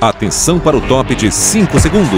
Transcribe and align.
Atenção 0.00 0.60
para 0.60 0.76
o 0.76 0.80
top 0.86 1.14
de 1.14 1.30
5 1.30 1.78
segundos. 1.80 2.10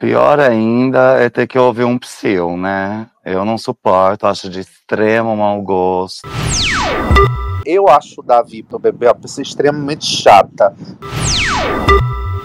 Pior 0.00 0.40
ainda 0.40 1.22
é 1.22 1.30
ter 1.30 1.46
que 1.46 1.56
ouvir 1.56 1.84
um 1.84 1.96
psil, 1.96 2.56
né? 2.56 3.06
Eu 3.24 3.44
não 3.44 3.56
suporto, 3.56 4.26
acho 4.26 4.50
de 4.50 4.58
extremo 4.58 5.36
mau 5.36 5.62
gosto. 5.62 6.28
Eu 7.64 7.88
acho 7.88 8.20
o 8.20 8.24
Davi 8.24 8.64
pro 8.64 8.78
bebê 8.80 9.06
uma 9.06 9.14
pessoa 9.14 9.42
extremamente 9.42 10.04
chata. 10.04 10.74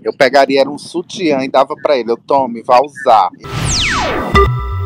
Eu 0.03 0.15
pegaria 0.15 0.61
era 0.61 0.69
um 0.69 0.77
sutiã 0.77 1.43
e 1.43 1.49
dava 1.49 1.75
para 1.81 1.97
ele, 1.97 2.11
eu 2.11 2.17
tome, 2.17 2.61
vá 2.61 2.79
usar. 2.79 3.29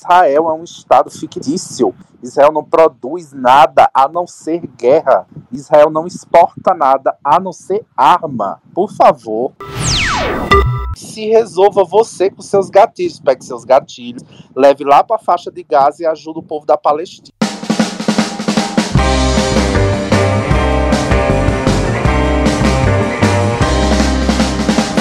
Israel 0.02 0.50
é 0.50 0.54
um 0.54 0.64
estado 0.64 1.12
fictício. 1.12 1.94
Israel 2.24 2.52
não 2.52 2.64
produz 2.64 3.32
nada 3.32 3.88
a 3.94 4.08
não 4.08 4.26
ser 4.26 4.66
guerra. 4.66 5.28
Israel 5.52 5.92
não 5.92 6.08
exporta 6.08 6.74
nada 6.74 7.16
a 7.24 7.40
não 7.40 7.54
ser 7.54 7.86
arma. 7.96 8.60
Por 8.74 8.92
favor. 8.92 9.54
Se 10.96 11.30
resolva 11.30 11.84
você 11.84 12.32
com 12.32 12.42
seus 12.42 12.68
gatilhos. 12.72 13.20
Pegue 13.20 13.46
seus 13.46 13.64
gatilhos, 13.64 14.24
leve 14.56 14.84
lá 14.84 15.04
para 15.04 15.18
a 15.18 15.20
faixa 15.20 15.52
de 15.52 15.64
Gaza 15.64 16.02
e 16.02 16.06
ajude 16.08 16.40
o 16.40 16.44
povo 16.44 16.66
da 16.66 16.78
Palestina. 16.78 17.36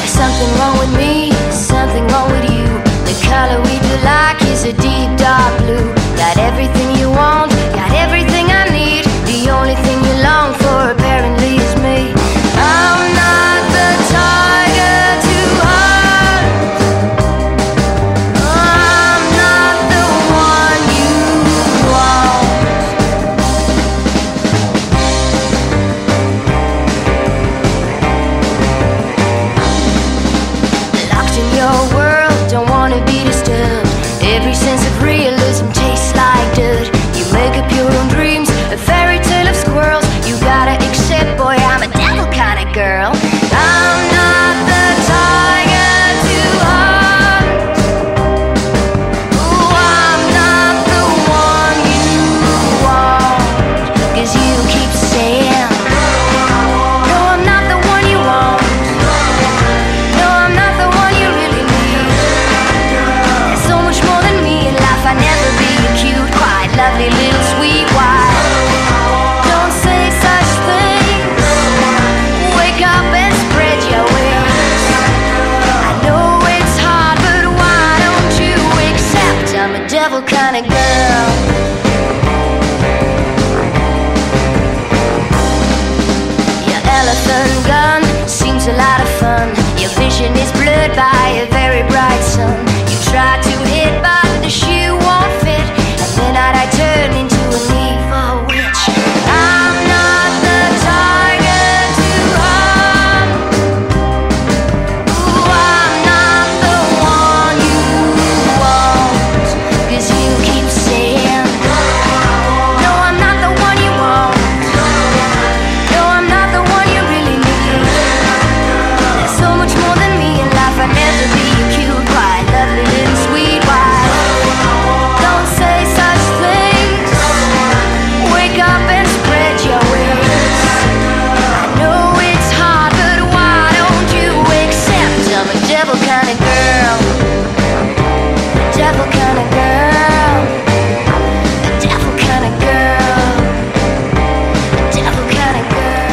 Something 0.06 0.52
wrong 0.58 0.78
with 0.78 0.92
me, 0.98 1.32
something 1.50 2.06
wrong 2.12 2.30
with 2.32 2.44
you. 2.44 2.68
The 3.06 3.26
color 3.26 3.62
we 3.62 3.78
do 3.80 4.04
like 4.04 4.39
is 4.60 4.66
a 4.66 4.72
deep 4.72 5.18
dark 5.18 5.58
blue. 5.58 5.94
Got 6.16 6.36
everything 6.38 6.79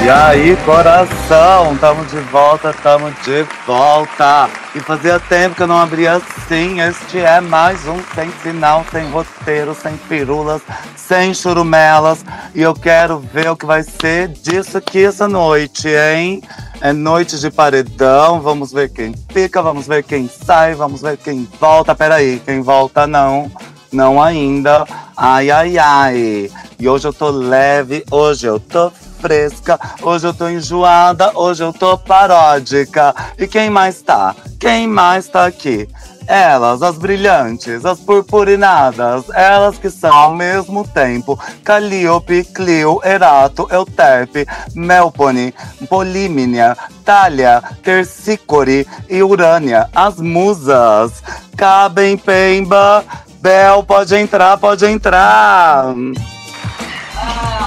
E 0.07 0.09
aí, 0.09 0.55
coração, 0.63 1.75
tamo 1.75 2.05
de 2.05 2.15
volta, 2.31 2.71
tamo 2.81 3.11
de 3.25 3.45
volta. 3.65 4.49
E 4.73 4.79
fazia 4.79 5.19
tempo 5.19 5.53
que 5.53 5.63
eu 5.63 5.67
não 5.67 5.77
abria 5.77 6.13
assim. 6.13 6.79
Este 6.79 7.19
é 7.19 7.41
mais 7.41 7.85
um 7.85 7.97
sem 8.15 8.29
final, 8.31 8.85
sem 8.89 9.09
roteiro, 9.09 9.75
sem 9.75 9.97
pirulas, 9.97 10.61
sem 10.95 11.33
churumelas. 11.33 12.23
E 12.55 12.61
eu 12.61 12.73
quero 12.73 13.19
ver 13.19 13.49
o 13.49 13.57
que 13.57 13.65
vai 13.65 13.83
ser 13.83 14.29
disso 14.29 14.77
aqui 14.77 15.03
essa 15.03 15.27
noite, 15.27 15.89
hein? 15.89 16.41
É 16.79 16.93
noite 16.93 17.37
de 17.37 17.51
paredão, 17.51 18.39
vamos 18.39 18.71
ver 18.71 18.87
quem 18.87 19.13
fica, 19.33 19.61
vamos 19.61 19.87
ver 19.87 20.03
quem 20.03 20.29
sai, 20.29 20.73
vamos 20.73 21.01
ver 21.01 21.17
quem 21.17 21.45
volta. 21.59 21.93
Peraí, 21.93 22.41
quem 22.45 22.61
volta 22.61 23.05
não, 23.05 23.51
não 23.91 24.23
ainda. 24.23 24.85
Ai, 25.17 25.51
ai, 25.51 25.77
ai. 25.77 26.49
E 26.79 26.87
hoje 26.87 27.05
eu 27.09 27.11
tô 27.11 27.29
leve, 27.29 28.05
hoje 28.09 28.47
eu 28.47 28.57
tô 28.57 28.89
fresca, 29.27 29.77
hoje 30.01 30.25
eu 30.25 30.33
tô 30.33 30.47
enjoada, 30.47 31.33
hoje 31.35 31.61
eu 31.61 31.73
tô 31.73 31.97
paródica. 31.97 33.13
E 33.37 33.45
quem 33.45 33.69
mais 33.69 34.01
tá? 34.01 34.33
Quem 34.57 34.87
mais 34.87 35.27
tá 35.27 35.45
aqui? 35.45 35.85
Elas, 36.25 36.81
as 36.81 36.97
brilhantes, 36.97 37.85
as 37.85 37.99
purpurinadas, 37.99 39.29
elas 39.33 39.77
que 39.77 39.89
são 39.89 40.13
ao 40.13 40.33
mesmo 40.33 40.87
tempo 40.87 41.37
Calliope, 41.63 42.45
Clio, 42.45 43.01
Erato, 43.03 43.67
Euterpe, 43.69 44.45
Melpone, 44.73 45.53
Polímnia, 45.89 46.77
Thalia, 47.03 47.61
Tercicore 47.83 48.87
e 49.09 49.21
Urânia, 49.21 49.89
as 49.93 50.21
musas. 50.21 51.21
Cabem, 51.57 52.17
Pemba, 52.17 53.03
Bel, 53.41 53.83
pode 53.83 54.15
entrar, 54.15 54.57
pode 54.57 54.85
entrar. 54.85 55.93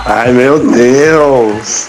Ai 0.06 0.32
meu 0.32 0.58
Deus! 0.70 1.88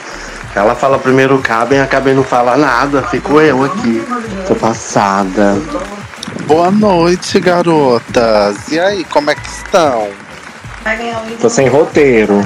Ela 0.54 0.76
fala 0.76 1.00
primeiro 1.00 1.40
cabem, 1.40 1.80
a 1.80 1.88
cabem 1.88 2.14
não 2.14 2.24
fala 2.24 2.58
nada. 2.58 3.04
Fico 3.04 3.40
eu 3.40 3.64
aqui. 3.64 4.04
Tô 4.48 4.56
passada. 4.56 5.56
Boa 6.46 6.70
noite, 6.70 7.40
garotas. 7.40 8.68
E 8.70 8.80
aí, 8.80 9.06
como 9.06 9.32
é 9.32 9.36
que 9.36 9.48
estão? 9.48 10.10
Tô 11.40 11.50
sem 11.50 11.68
roteiro. 11.68 12.46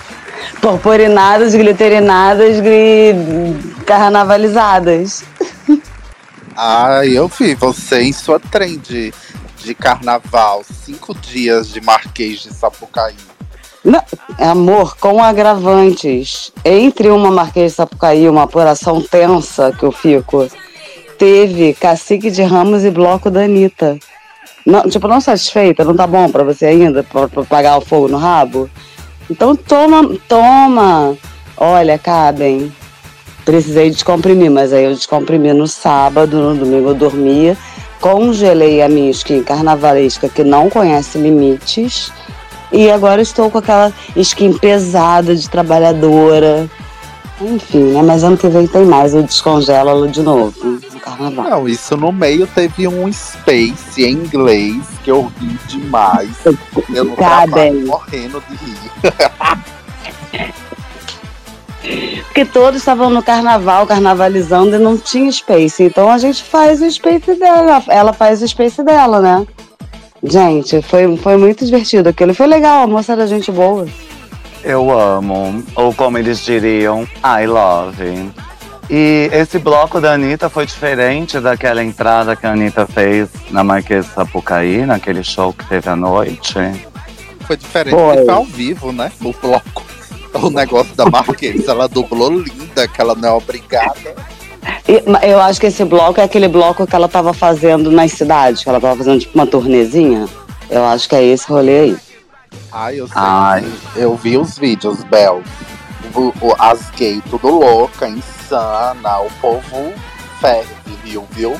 Purpurinadas, 0.61 1.55
glitterinadas, 1.55 2.59
gri... 2.59 3.15
carnavalizadas. 3.85 5.23
Ah, 6.55 7.01
eu 7.05 7.27
vi 7.27 7.55
você 7.55 8.01
em 8.01 8.13
sua 8.13 8.39
trend 8.39 9.13
de 9.57 9.73
carnaval. 9.73 10.63
Cinco 10.85 11.15
dias 11.15 11.69
de 11.69 11.81
Marquês 11.81 12.41
de 12.41 12.53
Sapucaí. 12.53 13.15
Não, 13.85 14.01
amor, 14.39 14.97
com 14.97 15.23
agravantes. 15.23 16.51
Entre 16.65 17.09
uma 17.09 17.29
Marquês 17.29 17.73
de 17.73 17.75
Sapucaí 17.75 18.23
e 18.23 18.29
uma 18.29 18.43
apuração 18.43 18.99
tensa 18.99 19.71
que 19.71 19.83
eu 19.83 19.91
fico, 19.91 20.47
teve 21.19 21.75
Cacique 21.75 22.31
de 22.31 22.41
Ramos 22.41 22.83
e 22.83 22.89
Bloco 22.89 23.29
da 23.29 23.41
Anitta. 23.43 23.99
Não, 24.65 24.89
tipo, 24.89 25.07
não 25.07 25.21
satisfeita? 25.21 25.83
Não 25.83 25.95
tá 25.95 26.07
bom 26.07 26.27
pra 26.31 26.43
você 26.43 26.65
ainda? 26.65 27.03
Pra, 27.03 27.27
pra 27.27 27.43
pagar 27.43 27.77
o 27.77 27.81
fogo 27.81 28.07
no 28.07 28.17
rabo? 28.17 28.67
Então 29.29 29.55
toma, 29.55 30.17
toma. 30.27 31.15
Olha, 31.55 31.99
cabem. 31.99 32.73
precisei 33.45 33.91
descomprimir, 33.91 34.49
mas 34.49 34.73
aí 34.73 34.85
eu 34.85 34.95
descomprimi 34.95 35.53
no 35.53 35.67
sábado, 35.67 36.37
no 36.37 36.55
domingo 36.55 36.89
eu 36.89 36.95
dormia, 36.95 37.55
congelei 38.01 38.81
a 38.81 38.89
minha 38.89 39.11
skin 39.11 39.43
carnavalesca 39.43 40.27
que 40.27 40.43
não 40.43 40.71
conhece 40.71 41.19
limites. 41.19 42.11
E 42.75 42.91
agora 42.91 43.21
estou 43.21 43.49
com 43.49 43.57
aquela 43.57 43.93
skin 44.17 44.57
pesada 44.57 45.33
de 45.33 45.49
trabalhadora. 45.49 46.69
Enfim, 47.39 47.93
né? 47.93 48.01
Mas 48.01 48.23
ano 48.23 48.37
que 48.37 48.47
vem 48.47 48.67
tem 48.67 48.85
mais, 48.85 49.13
eu 49.13 49.23
descongelo 49.23 49.89
ela 49.89 50.07
de 50.07 50.21
novo 50.21 50.53
no 50.65 50.99
carnaval. 50.99 51.49
Não, 51.49 51.67
isso 51.67 51.95
no 51.95 52.11
meio 52.11 52.47
teve 52.47 52.87
um 52.87 53.11
space 53.11 54.03
em 54.03 54.11
inglês 54.11 54.83
que 55.03 55.11
eu 55.11 55.31
ri 55.39 55.57
demais. 55.67 56.29
Eu 56.45 57.15
Cadê? 57.15 57.15
trabalho 57.15 57.87
morrendo 57.87 58.43
de 58.49 58.55
rir. 58.55 58.91
Porque 62.25 62.45
todos 62.45 62.79
estavam 62.79 63.09
no 63.09 63.23
carnaval, 63.23 63.87
carnavalizando 63.87 64.75
e 64.75 64.79
não 64.79 64.97
tinha 64.97 65.31
space. 65.31 65.83
Então 65.83 66.09
a 66.09 66.17
gente 66.17 66.43
faz 66.43 66.81
o 66.81 66.91
space 66.91 67.35
dela. 67.35 67.81
Ela 67.87 68.11
faz 68.11 68.41
o 68.41 68.47
space 68.47 68.83
dela, 68.83 69.21
né? 69.21 69.47
Gente, 70.23 70.81
foi, 70.81 71.15
foi 71.17 71.37
muito 71.37 71.65
divertido 71.65 72.09
aquilo. 72.09 72.33
Foi 72.33 72.47
legal, 72.47 72.83
a 72.83 72.87
moça 72.87 73.13
era 73.13 73.27
gente 73.27 73.51
boa. 73.51 73.87
Eu 74.63 74.91
amo, 74.91 75.63
ou 75.75 75.93
como 75.93 76.17
eles 76.17 76.43
diriam, 76.43 77.07
I 77.23 77.45
love. 77.45 78.31
E 78.89 79.29
esse 79.31 79.59
bloco 79.59 79.99
da 79.99 80.13
Anitta 80.13 80.49
foi 80.49 80.65
diferente 80.65 81.39
daquela 81.39 81.83
entrada 81.83 82.35
que 82.35 82.45
a 82.45 82.51
Anitta 82.51 82.85
fez 82.85 83.29
na 83.51 83.63
Marquesa 83.63 84.07
de 84.07 84.13
Sapucaí, 84.13 84.85
naquele 84.85 85.23
show 85.23 85.53
que 85.53 85.65
teve 85.65 85.89
à 85.89 85.95
noite. 85.95 86.53
Foi 87.41 87.57
diferente, 87.57 87.95
Foi. 87.95 88.07
porque 88.07 88.25
foi 88.25 88.33
ao 88.33 88.45
vivo, 88.45 88.91
né? 88.91 89.11
No 89.19 89.33
bloco. 89.33 89.83
O 90.35 90.49
negócio 90.49 90.93
da 90.97 91.05
Marquês, 91.05 91.65
ela 91.65 91.87
dublou 91.87 92.29
linda, 92.29 92.85
que 92.89 92.99
ela 92.99 93.15
não 93.15 93.29
é 93.29 93.31
obrigada. 93.31 94.13
Eu 95.21 95.39
acho 95.41 95.59
que 95.59 95.67
esse 95.67 95.83
bloco 95.85 96.19
é 96.19 96.23
aquele 96.23 96.47
bloco 96.47 96.85
que 96.87 96.95
ela 96.95 97.07
tava 97.07 97.33
fazendo 97.33 97.91
nas 97.91 98.11
cidades, 98.11 98.63
que 98.63 98.69
ela 98.69 98.79
tava 98.79 98.95
fazendo 98.95 99.19
tipo 99.19 99.35
uma 99.35 99.47
turnezinha. 99.47 100.27
Eu 100.69 100.85
acho 100.85 101.07
que 101.09 101.15
é 101.15 101.23
esse 101.23 101.47
rolê 101.47 101.79
aí. 101.79 101.97
Ai, 102.71 102.99
eu 102.99 103.07
sei. 103.07 103.15
Ai. 103.17 103.65
Eu 103.95 104.15
vi 104.15 104.37
os 104.37 104.57
vídeos, 104.57 105.03
Bel. 105.03 105.41
O, 106.13 106.33
o- 106.41 106.55
as 106.59 106.89
gays 106.91 107.21
tudo 107.29 107.47
louca, 107.49 108.07
insana. 108.07 109.19
O 109.19 109.29
povo 109.41 109.93
ferve, 110.39 110.67
viu? 111.03 111.25
viu? 111.31 111.55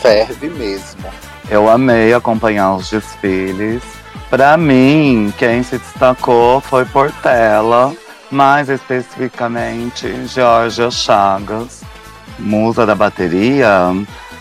Ferve 0.00 0.48
mesmo. 0.50 1.04
Eu 1.50 1.68
amei 1.68 2.12
acompanhar 2.14 2.74
os 2.74 2.90
desfiles. 2.90 3.82
Pra 4.30 4.56
mim, 4.56 5.32
quem 5.36 5.62
se 5.62 5.78
destacou 5.78 6.60
foi 6.60 6.84
Portela, 6.86 7.94
mais 8.30 8.68
especificamente 8.70 10.26
Georgia 10.26 10.90
Chagas, 10.90 11.82
musa 12.38 12.86
da 12.86 12.94
bateria. 12.94 13.68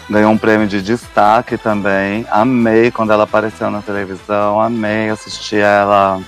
Ganhou 0.10 0.32
um 0.32 0.38
prêmio 0.38 0.68
de 0.68 0.82
destaque 0.82 1.58
também. 1.58 2.26
Amei 2.30 2.92
quando 2.92 3.14
ela 3.14 3.24
apareceu 3.24 3.72
na 3.72 3.82
televisão, 3.82 4.60
amei 4.60 5.10
assistir 5.10 5.58
ela 5.58 6.20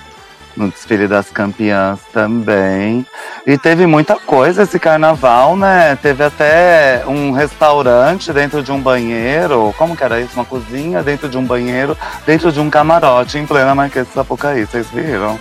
no 0.56 0.70
desfile 0.70 1.06
das 1.06 1.30
campeãs 1.30 2.00
também. 2.12 3.06
E 3.46 3.58
teve 3.58 3.86
muita 3.86 4.16
coisa 4.16 4.62
esse 4.62 4.78
carnaval, 4.78 5.56
né? 5.56 5.96
Teve 6.00 6.24
até 6.24 7.04
um 7.06 7.32
restaurante 7.32 8.32
dentro 8.32 8.62
de 8.62 8.72
um 8.72 8.80
banheiro. 8.80 9.74
Como 9.76 9.96
que 9.96 10.04
era 10.04 10.20
isso? 10.20 10.34
Uma 10.34 10.44
cozinha 10.44 11.02
dentro 11.02 11.28
de 11.28 11.36
um 11.36 11.44
banheiro, 11.44 11.96
dentro 12.24 12.50
de 12.50 12.60
um 12.60 12.70
camarote, 12.70 13.38
em 13.38 13.46
plena 13.46 13.74
Marquesa 13.74 14.06
de 14.06 14.12
Sapucaí. 14.12 14.64
Vocês 14.64 14.86
viram? 14.90 15.38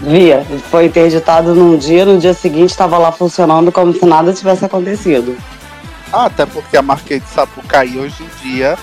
Via, 0.00 0.44
foi 0.70 0.86
interditado 0.86 1.54
num 1.54 1.76
dia, 1.76 2.06
no 2.06 2.18
dia 2.18 2.32
seguinte 2.32 2.70
estava 2.70 2.96
lá 2.96 3.12
funcionando 3.12 3.70
como 3.70 3.92
se 3.92 4.04
nada 4.06 4.32
tivesse 4.32 4.64
acontecido. 4.64 5.36
Ah, 6.12 6.24
até 6.24 6.46
porque 6.46 6.76
a 6.76 6.82
Marquês 6.82 7.22
de 7.22 7.28
Sapucaí 7.28 7.98
hoje 7.98 8.22
em 8.22 8.42
dia 8.42 8.78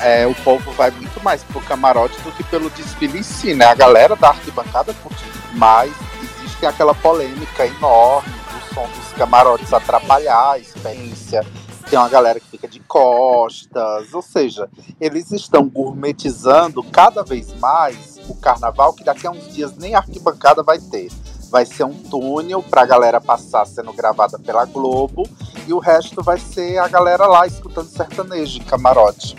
é, 0.00 0.26
o 0.26 0.34
povo 0.36 0.70
vai 0.72 0.90
muito 0.90 1.22
mais 1.22 1.42
pro 1.42 1.60
camarote 1.60 2.18
do 2.22 2.32
que 2.32 2.42
pelo 2.44 2.70
desfile 2.70 3.18
em 3.18 3.22
si, 3.22 3.54
né? 3.54 3.66
A 3.66 3.74
galera 3.74 4.16
da 4.16 4.28
arquibancada 4.28 4.94
curte 4.94 5.24
mais. 5.54 5.92
Existe 6.22 6.64
aquela 6.64 6.94
polêmica 6.94 7.66
enorme 7.66 8.30
do 8.30 8.74
som 8.74 8.88
dos 8.88 9.12
camarotes 9.16 9.72
atrapalhar 9.72 10.52
a 10.52 10.58
experiência. 10.58 11.44
Tem 11.88 11.98
uma 11.98 12.08
galera 12.08 12.38
que 12.38 12.46
fica 12.46 12.68
de 12.68 12.78
costas, 12.80 14.14
ou 14.14 14.22
seja, 14.22 14.68
eles 15.00 15.32
estão 15.32 15.68
gourmetizando 15.68 16.82
cada 16.84 17.24
vez 17.24 17.52
mais 17.58 18.09
o 18.30 18.34
carnaval, 18.34 18.92
que 18.92 19.04
daqui 19.04 19.26
a 19.26 19.30
uns 19.30 19.52
dias 19.52 19.76
nem 19.76 19.94
arquibancada 19.94 20.62
vai 20.62 20.78
ter. 20.78 21.10
Vai 21.50 21.66
ser 21.66 21.84
um 21.84 21.94
túnel 21.94 22.62
pra 22.62 22.86
galera 22.86 23.20
passar 23.20 23.66
sendo 23.66 23.92
gravada 23.92 24.38
pela 24.38 24.64
Globo 24.64 25.28
e 25.66 25.72
o 25.72 25.78
resto 25.78 26.22
vai 26.22 26.38
ser 26.38 26.78
a 26.78 26.88
galera 26.88 27.26
lá 27.26 27.46
escutando 27.46 27.88
sertanejo 27.88 28.58
em 28.58 28.64
camarote. 28.64 29.36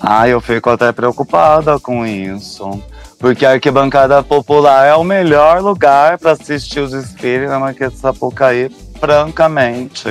Ah, 0.00 0.28
eu 0.28 0.40
fico 0.40 0.68
até 0.68 0.92
preocupada 0.92 1.80
com 1.80 2.04
isso. 2.04 2.68
Porque 3.18 3.46
a 3.46 3.52
arquibancada 3.52 4.22
popular 4.22 4.86
é 4.86 4.94
o 4.94 5.02
melhor 5.02 5.62
lugar 5.62 6.18
para 6.18 6.32
assistir 6.32 6.80
os 6.80 6.90
desfiles 6.90 7.48
na 7.48 7.58
Marquesa 7.58 7.92
de 7.92 7.98
Sapucaí, 7.98 8.68
francamente. 9.00 10.10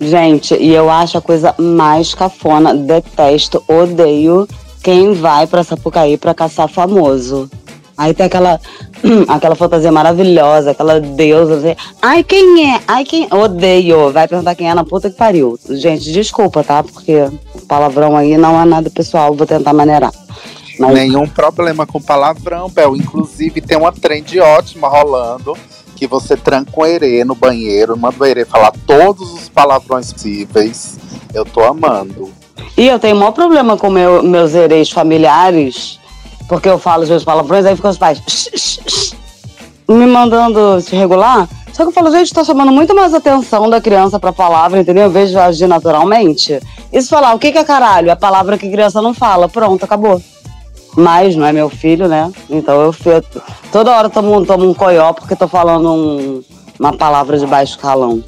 Gente, 0.00 0.54
e 0.54 0.72
eu 0.72 0.90
acho 0.90 1.18
a 1.18 1.22
coisa 1.22 1.54
mais 1.58 2.14
cafona, 2.14 2.74
detesto, 2.74 3.62
odeio 3.68 4.48
quem 4.84 5.14
vai 5.14 5.46
pra 5.46 5.64
Sapucaí 5.64 6.18
pra 6.18 6.34
caçar 6.34 6.68
famoso. 6.68 7.50
Aí 7.96 8.12
tem 8.12 8.26
aquela, 8.26 8.60
aquela 9.28 9.54
fantasia 9.54 9.90
maravilhosa, 9.90 10.72
aquela 10.72 11.00
deusa. 11.00 11.56
assim, 11.56 11.76
Ai, 12.02 12.22
quem 12.22 12.70
é? 12.70 12.80
Ai, 12.86 13.02
quem? 13.04 13.26
Odeio. 13.32 14.12
Vai 14.12 14.28
perguntar 14.28 14.54
quem 14.54 14.68
é 14.68 14.74
na 14.74 14.84
puta 14.84 15.08
que 15.08 15.16
pariu. 15.16 15.58
Gente, 15.70 16.12
desculpa, 16.12 16.62
tá? 16.62 16.82
Porque 16.82 17.16
o 17.54 17.60
palavrão 17.66 18.14
aí 18.14 18.36
não 18.36 18.60
é 18.60 18.64
nada 18.66 18.90
pessoal, 18.90 19.32
vou 19.34 19.46
tentar 19.46 19.72
maneirar. 19.72 20.12
Mas 20.78 20.92
Nenhum 20.92 21.26
problema 21.26 21.86
com 21.86 22.02
palavrão, 22.02 22.68
Bel. 22.68 22.94
Inclusive 22.94 23.62
tem 23.62 23.78
uma 23.78 23.92
trend 23.92 24.38
ótima 24.38 24.88
rolando. 24.88 25.56
Que 25.96 26.06
você 26.06 26.36
tranca 26.36 26.72
um 26.76 26.84
herê 26.84 27.24
no 27.24 27.36
banheiro, 27.36 27.96
manda 27.96 28.16
o 28.20 28.26
herê 28.26 28.44
falar 28.44 28.72
todos 28.86 29.32
os 29.32 29.48
palavrões 29.48 30.12
possíveis. 30.12 30.98
Eu 31.32 31.44
tô 31.44 31.62
amando. 31.62 32.43
E 32.76 32.86
eu 32.88 32.98
tenho 32.98 33.16
o 33.16 33.18
maior 33.18 33.32
problema 33.32 33.76
com 33.76 33.90
meu, 33.90 34.22
meus 34.22 34.54
hereis 34.54 34.90
familiares, 34.90 35.98
porque 36.48 36.68
eu 36.68 36.78
falo 36.78 37.02
os 37.02 37.08
meus 37.08 37.24
palavrões, 37.24 37.64
aí 37.66 37.76
ficam 37.76 37.90
os 37.90 37.98
pais 37.98 38.20
me 39.88 40.06
mandando 40.06 40.80
se 40.80 40.94
regular. 40.96 41.48
Só 41.72 41.82
que 41.82 41.88
eu 41.88 41.92
falo, 41.92 42.10
gente, 42.10 42.32
tô 42.32 42.44
chamando 42.44 42.70
muito 42.70 42.94
mais 42.94 43.12
atenção 43.12 43.68
da 43.68 43.80
criança 43.80 44.18
pra 44.18 44.32
palavra, 44.32 44.78
entendeu? 44.80 45.10
Vez 45.10 45.30
de 45.30 45.38
agir 45.38 45.66
naturalmente. 45.66 46.60
Isso 46.92 47.08
falar, 47.08 47.34
o 47.34 47.38
que 47.38 47.50
que 47.50 47.58
é 47.58 47.64
caralho? 47.64 48.08
É 48.08 48.12
a 48.12 48.16
palavra 48.16 48.56
que 48.56 48.70
criança 48.70 49.02
não 49.02 49.12
fala. 49.12 49.48
Pronto, 49.48 49.84
acabou. 49.84 50.22
Mas 50.96 51.34
não 51.34 51.44
é 51.44 51.52
meu 51.52 51.68
filho, 51.68 52.06
né? 52.06 52.30
Então 52.48 52.80
eu 52.80 52.92
fui. 52.92 53.20
Toda 53.72 53.90
hora 53.90 54.08
tomo, 54.08 54.46
tomo 54.46 54.68
um 54.70 54.72
coió 54.72 55.12
porque 55.12 55.34
tô 55.34 55.48
falando 55.48 55.92
um- 55.92 56.42
uma 56.78 56.92
palavra 56.92 57.36
de 57.36 57.46
baixo 57.46 57.76
calão. 57.78 58.22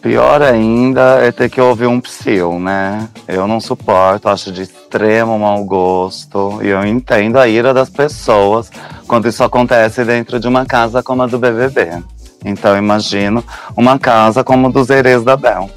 Pior 0.00 0.40
ainda 0.40 1.18
é 1.20 1.30
ter 1.30 1.50
que 1.50 1.60
ouvir 1.60 1.86
um 1.86 2.00
psil, 2.00 2.58
né? 2.58 3.06
Eu 3.28 3.46
não 3.46 3.60
suporto, 3.60 4.28
acho 4.28 4.50
de 4.50 4.62
extremo 4.62 5.38
mau 5.38 5.62
gosto. 5.64 6.58
E 6.62 6.68
eu 6.68 6.84
entendo 6.86 7.38
a 7.38 7.46
ira 7.46 7.74
das 7.74 7.90
pessoas 7.90 8.70
quando 9.06 9.28
isso 9.28 9.44
acontece 9.44 10.02
dentro 10.04 10.40
de 10.40 10.48
uma 10.48 10.64
casa 10.64 11.02
como 11.02 11.22
a 11.22 11.26
do 11.26 11.38
BBB. 11.38 12.02
Então 12.42 12.78
imagino 12.78 13.44
uma 13.76 13.98
casa 13.98 14.42
como 14.42 14.68
a 14.68 14.70
dos 14.70 14.88
Erês 14.88 15.22
da 15.22 15.36
Bel. 15.36 15.68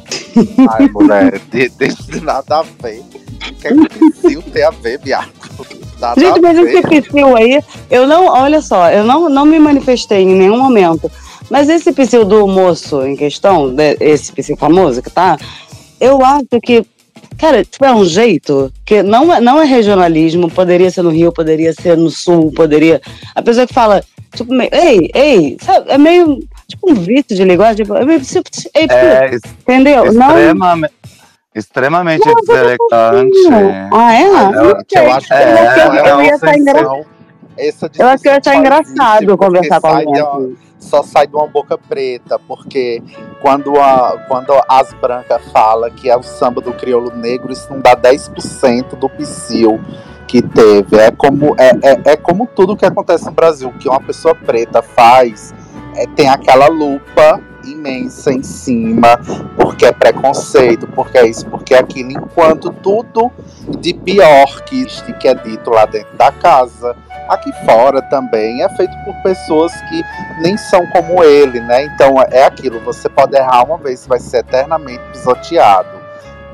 Ai, 0.70 0.88
mulher, 0.88 1.38
de, 1.50 1.68
de, 1.68 2.20
nada 2.22 2.60
a 2.60 2.62
ver. 2.62 3.00
O 3.00 3.54
que 3.54 3.68
é 3.68 3.70
que 3.70 4.04
o 4.04 4.12
Psyu 4.12 4.42
tem 4.42 4.64
a 4.64 4.70
ver, 4.70 4.98
Biaco? 4.98 5.28
Nada 6.00 6.18
Gente, 6.18 6.40
mas 6.40 6.56
esse 6.56 7.02
psil 7.02 7.36
aí, 7.36 7.60
eu 7.90 8.06
não, 8.06 8.26
olha 8.26 8.62
só, 8.62 8.88
eu 8.90 9.04
não, 9.04 9.28
não 9.28 9.44
me 9.44 9.58
manifestei 9.58 10.22
em 10.22 10.34
nenhum 10.34 10.56
momento. 10.56 11.10
Mas 11.50 11.68
esse 11.68 11.92
psil 11.92 12.24
do 12.24 12.46
moço 12.46 13.02
em 13.06 13.16
questão, 13.16 13.74
esse 14.00 14.32
psil 14.32 14.56
famoso 14.56 15.02
que 15.02 15.10
tá, 15.10 15.38
eu 16.00 16.22
acho 16.24 16.60
que, 16.62 16.84
cara, 17.38 17.64
tipo, 17.64 17.84
é 17.84 17.94
um 17.94 18.04
jeito 18.04 18.70
que 18.84 19.02
não 19.02 19.32
é, 19.34 19.40
não 19.40 19.60
é 19.60 19.64
regionalismo, 19.64 20.50
poderia 20.50 20.90
ser 20.90 21.02
no 21.02 21.10
Rio, 21.10 21.32
poderia 21.32 21.72
ser 21.72 21.96
no 21.96 22.10
Sul, 22.10 22.52
poderia. 22.52 23.00
A 23.34 23.42
pessoa 23.42 23.66
que 23.66 23.72
fala, 23.74 24.02
tipo, 24.34 24.52
meio, 24.52 24.70
ei, 24.72 25.10
ei, 25.14 25.56
sabe, 25.62 25.90
é 25.90 25.96
meio, 25.96 26.38
tipo, 26.68 26.90
um 26.90 26.94
vício 26.94 27.34
de 27.34 27.44
linguagem, 27.44 27.76
tipo, 27.84 27.94
é 27.96 28.04
meio, 28.04 28.20
psil, 28.20 28.42
ei, 28.74 28.86
É 28.90 29.30
entendeu? 29.62 30.12
Não, 30.12 30.28
extremamente, 30.38 30.94
extremamente 31.54 32.26
Não, 32.26 32.34
mas 32.46 32.48
eu 32.48 32.76
tô 32.76 32.88
deselegante. 32.92 33.38
Ah, 33.90 34.14
é? 34.14 34.28
Não, 34.28 34.52
Não 34.52 34.84
que 34.86 34.98
eu 34.98 35.12
acho 35.12 35.26
que 35.28 35.34
É, 35.34 35.54
não 35.54 35.94
eu, 35.94 35.94
é 35.94 36.10
eu 36.12 36.22
ia 36.22 36.36
ofensão. 36.36 36.54
engraçado. 36.54 37.06
Eu 37.98 38.06
eu 38.06 38.06
ia 38.06 38.38
achar 38.38 39.22
isso, 39.22 39.36
conversar 39.38 39.80
com 39.80 39.88
alguém. 39.88 40.20
assim. 40.20 40.67
Só 40.78 41.02
sai 41.02 41.26
de 41.26 41.34
uma 41.34 41.46
boca 41.46 41.76
preta, 41.76 42.38
porque 42.38 43.02
quando, 43.40 43.78
a, 43.78 44.24
quando 44.28 44.52
as 44.68 44.92
brancas 44.94 45.42
falam 45.50 45.90
que 45.90 46.08
é 46.08 46.16
o 46.16 46.22
samba 46.22 46.60
do 46.60 46.72
crioulo 46.72 47.14
negro, 47.14 47.52
isso 47.52 47.68
não 47.70 47.80
dá 47.80 47.96
10% 47.96 48.96
do 48.96 49.08
psil 49.08 49.80
que 50.26 50.42
teve. 50.42 50.96
É 50.96 51.10
como, 51.10 51.54
é, 51.58 51.70
é, 51.82 52.12
é 52.12 52.16
como 52.16 52.46
tudo 52.46 52.76
que 52.76 52.84
acontece 52.84 53.26
no 53.26 53.32
Brasil, 53.32 53.72
que 53.80 53.88
uma 53.88 54.00
pessoa 54.00 54.34
preta 54.34 54.82
faz, 54.82 55.54
é, 55.96 56.06
tem 56.06 56.28
aquela 56.28 56.68
lupa 56.68 57.40
imensa 57.72 58.32
em 58.32 58.42
cima, 58.42 59.18
porque 59.56 59.86
é 59.86 59.92
preconceito, 59.92 60.86
porque 60.88 61.18
é 61.18 61.26
isso, 61.26 61.46
porque 61.46 61.74
é 61.74 61.78
aquilo, 61.78 62.12
enquanto 62.12 62.70
tudo 62.70 63.30
de 63.80 63.94
pior 63.94 64.62
que, 64.62 64.86
que 65.14 65.28
é 65.28 65.34
dito 65.34 65.70
lá 65.70 65.84
dentro 65.86 66.16
da 66.16 66.32
casa, 66.32 66.96
aqui 67.28 67.52
fora 67.64 68.00
também, 68.02 68.62
é 68.62 68.68
feito 68.70 68.96
por 69.04 69.14
pessoas 69.22 69.72
que 69.82 70.02
nem 70.40 70.56
são 70.56 70.86
como 70.88 71.22
ele, 71.22 71.60
né? 71.60 71.84
Então 71.84 72.14
é 72.30 72.44
aquilo, 72.44 72.80
você 72.80 73.08
pode 73.08 73.36
errar 73.36 73.64
uma 73.64 73.76
vez, 73.76 74.06
vai 74.06 74.18
ser 74.18 74.38
eternamente 74.38 75.02
pisoteado. 75.12 75.98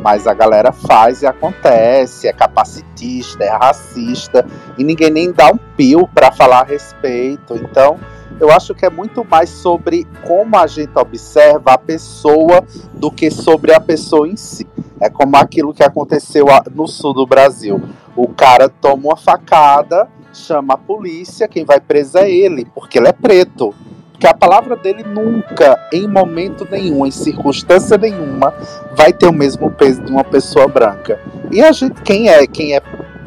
Mas 0.01 0.27
a 0.27 0.35
galera 0.35 0.73
faz 0.73 1.23
e 1.23 1.27
acontece, 1.27 2.27
é 2.27 2.33
capacitista, 2.33 3.45
é 3.45 3.49
racista, 3.49 4.45
e 4.77 4.83
ninguém 4.83 5.09
nem 5.09 5.31
dá 5.31 5.47
um 5.47 5.59
pio 5.77 6.09
para 6.13 6.33
falar 6.33 6.63
a 6.63 6.65
respeito. 6.65 7.55
Então, 7.55 8.01
eu 8.41 8.51
acho 8.51 8.75
que 8.75 8.85
é 8.85 8.91
muito 8.91 9.25
mais 9.25 9.49
sobre 9.49 10.07
como 10.27 10.57
a 10.57 10.67
gente 10.67 10.97
observa 10.99 11.73
a 11.73 11.79
pessoa 11.79 12.65
do 12.93 13.11
que 13.11 13.31
sobre 13.31 13.73
a 13.73 13.81
pessoa 13.81 14.29
em 14.29 14.37
si. 14.37 14.67
É 15.01 15.09
como 15.09 15.37
aquilo 15.37 15.75
que 15.75 15.83
aconteceu 15.83 16.47
no 16.75 16.87
sul 16.87 17.13
do 17.13 17.27
Brasil. 17.27 17.81
O 18.17 18.29
cara 18.29 18.69
toma 18.69 19.09
uma 19.09 19.17
facada, 19.17 20.09
chama 20.33 20.75
a 20.75 20.79
polícia, 20.79 21.49
quem 21.49 21.65
vai 21.65 21.81
preso 21.81 22.19
é 22.19 22.31
ele, 22.31 22.67
porque 22.75 22.99
ele 22.99 23.09
é 23.09 23.13
preto. 23.13 23.75
Porque 24.13 24.27
a 24.27 24.35
palavra 24.35 24.77
dele 24.77 25.03
nunca, 25.03 25.79
em 25.93 26.07
momento 26.07 26.67
nenhum, 26.71 27.05
em 27.05 27.11
circunstância 27.11 27.99
nenhuma, 27.99 28.55
vai 28.97 29.13
ter 29.13 29.27
o 29.27 29.33
mesmo 29.33 29.71
peso 29.71 30.03
de 30.03 30.11
uma 30.11 30.25
pessoa 30.25 30.69
branca. 30.69 31.21
E 31.51 31.61
a 31.61 31.73
gente, 31.73 32.01
quem 32.03 32.29
é, 32.29 32.47
quem 32.47 32.75
é, 32.75 32.83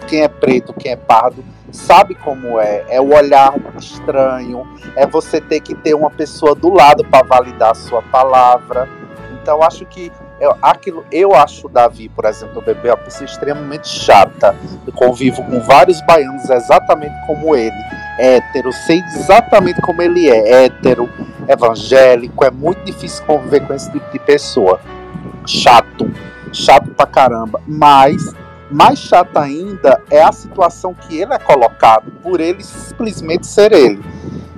quem 0.08 0.22
é 0.22 0.28
preto, 0.28 0.74
quem 0.74 0.94
é 0.94 0.96
pardo, 0.96 1.44
sabe 1.72 2.16
como 2.16 2.60
é. 2.60 2.86
É 2.90 3.02
o 3.02 3.14
olhar 3.14 3.54
estranho, 3.78 4.68
é 4.96 5.06
você 5.06 5.40
ter 5.42 5.60
que 5.60 5.76
ter 5.76 5.94
uma 5.94 6.10
pessoa 6.10 6.56
do 6.56 6.70
lado 6.70 7.04
para 7.06 7.26
validar 7.26 7.72
a 7.72 7.76
sua 7.76 8.02
palavra. 8.02 8.88
Então 9.42 9.62
acho 9.62 9.86
que 9.86 10.12
eu, 10.40 10.56
aquilo, 10.62 11.04
eu 11.12 11.36
acho 11.36 11.66
o 11.66 11.70
Davi, 11.70 12.10
por 12.10 12.26
exemplo, 12.26 12.60
o 12.60 12.62
bebê, 12.62 12.90
uma 12.90 12.98
pessoa 12.98 13.26
extremamente 13.26 13.88
chata. 13.88 14.56
Eu 14.86 14.94
convivo 14.94 15.44
com 15.44 15.60
vários 15.62 16.00
baianos 16.06 16.48
exatamente 16.50 17.16
como 17.26 17.56
ele. 17.56 17.76
Hétero, 18.20 18.72
sei 18.72 19.00
exatamente 19.16 19.82
como 19.82 20.02
ele 20.02 20.30
é. 20.30 20.66
Hétero, 20.66 21.10
evangélico, 21.48 22.46
é 22.46 22.52
muito 22.52 22.84
difícil 22.84 23.26
conviver 23.26 23.66
com 23.66 23.74
esse 23.74 23.92
tipo 23.92 24.12
de 24.12 24.20
pessoa. 24.20 24.80
Chato, 25.46 26.12
chato 26.54 26.92
pra 26.92 27.08
caramba. 27.08 27.60
Mas, 27.66 28.22
mais 28.70 29.00
chato 29.00 29.38
ainda 29.38 30.02
é 30.12 30.22
a 30.22 30.32
situação 30.32 30.94
que 30.94 31.18
ele 31.18 31.34
é 31.34 31.40
colocado 31.40 32.12
por 32.22 32.40
ele 32.40 32.64
simplesmente 32.64 33.48
ser 33.48 33.72
ele. 33.72 34.04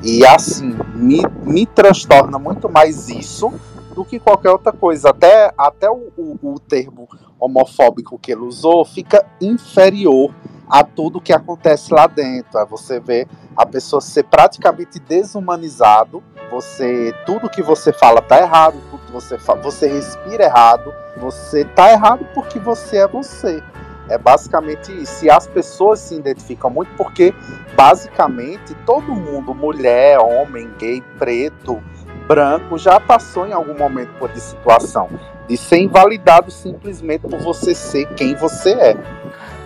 E 0.01 0.25
assim, 0.25 0.75
me, 0.95 1.21
me 1.43 1.65
transtorna 1.65 2.39
muito 2.39 2.69
mais 2.69 3.09
isso 3.09 3.51
do 3.93 4.05
que 4.05 4.19
qualquer 4.19 4.49
outra 4.49 4.71
coisa. 4.71 5.09
Até, 5.09 5.53
até 5.57 5.89
o, 5.89 6.09
o, 6.17 6.37
o 6.41 6.59
termo 6.59 7.07
homofóbico 7.39 8.17
que 8.17 8.31
ele 8.31 8.41
usou 8.41 8.85
fica 8.85 9.25
inferior 9.41 10.33
a 10.69 10.83
tudo 10.83 11.19
que 11.19 11.33
acontece 11.33 11.93
lá 11.93 12.07
dentro. 12.07 12.59
É 12.59 12.65
você 12.65 12.99
vê 12.99 13.27
a 13.57 13.65
pessoa 13.65 14.01
ser 14.01 14.23
praticamente 14.23 14.99
desumanizado. 14.99 16.23
Você, 16.51 17.13
tudo 17.25 17.49
que 17.49 17.61
você 17.61 17.91
fala 17.91 18.21
tá 18.21 18.39
errado, 18.39 18.75
tudo 18.89 19.05
que 19.05 19.11
você 19.11 19.37
fala, 19.37 19.61
você 19.61 19.87
respira 19.87 20.45
errado, 20.45 20.93
você 21.17 21.63
tá 21.63 21.91
errado 21.91 22.25
porque 22.33 22.57
você 22.57 22.97
é 22.97 23.07
você. 23.07 23.61
É 24.09 24.17
basicamente 24.17 24.91
isso. 24.91 25.29
As 25.31 25.47
pessoas 25.47 25.99
se 25.99 26.15
identificam 26.15 26.69
muito 26.69 26.91
porque, 26.97 27.33
basicamente, 27.75 28.73
todo 28.85 29.03
mundo, 29.13 29.53
mulher, 29.53 30.19
homem, 30.19 30.69
gay, 30.79 31.03
preto, 31.17 31.81
branco 32.27 32.77
já 32.77 32.99
passou 32.99 33.47
em 33.47 33.53
algum 33.53 33.77
momento 33.77 34.09
por 34.19 34.29
essa 34.29 34.39
situação 34.39 35.09
de 35.47 35.57
ser 35.57 35.77
invalidado 35.79 36.51
simplesmente 36.51 37.21
por 37.21 37.39
você 37.39 37.73
ser 37.73 38.05
quem 38.13 38.35
você 38.35 38.71
é. 38.71 38.97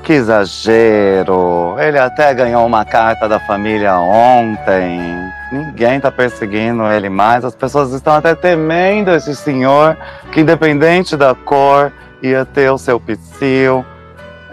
Que 0.02 0.14
exagero! 0.14 1.76
Ele 1.80 1.98
até 1.98 2.34
ganhou 2.34 2.66
uma 2.66 2.84
carta 2.84 3.28
da 3.28 3.40
família 3.40 3.98
ontem. 3.98 5.00
Ninguém 5.52 6.00
tá 6.00 6.12
perseguindo 6.12 6.84
ele 6.92 7.10
mais. 7.10 7.46
As 7.46 7.56
pessoas 7.56 7.94
estão 7.94 8.14
até 8.14 8.36
temendo 8.36 9.12
esse 9.12 9.34
senhor 9.34 9.98
que, 10.32 10.42
independente 10.42 11.16
da 11.16 11.34
cor, 11.34 11.92
ia 12.22 12.44
ter 12.44 12.70
o 12.70 12.78
seu 12.78 13.00
psil 13.00 13.86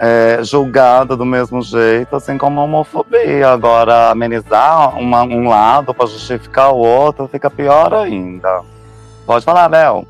é, 0.01 0.43
julgado 0.43 1.15
do 1.15 1.23
mesmo 1.23 1.61
jeito, 1.61 2.15
assim 2.15 2.35
como 2.35 2.59
a 2.59 2.63
homofobia. 2.63 3.49
Agora, 3.49 4.09
amenizar 4.09 4.97
uma, 4.97 5.21
um 5.21 5.47
lado 5.47 5.93
para 5.93 6.07
justificar 6.07 6.73
o 6.73 6.79
outro 6.79 7.27
fica 7.27 7.51
pior 7.51 7.93
ainda. 7.93 8.63
Pode 9.27 9.45
falar, 9.45 9.69
Bel. 9.69 10.03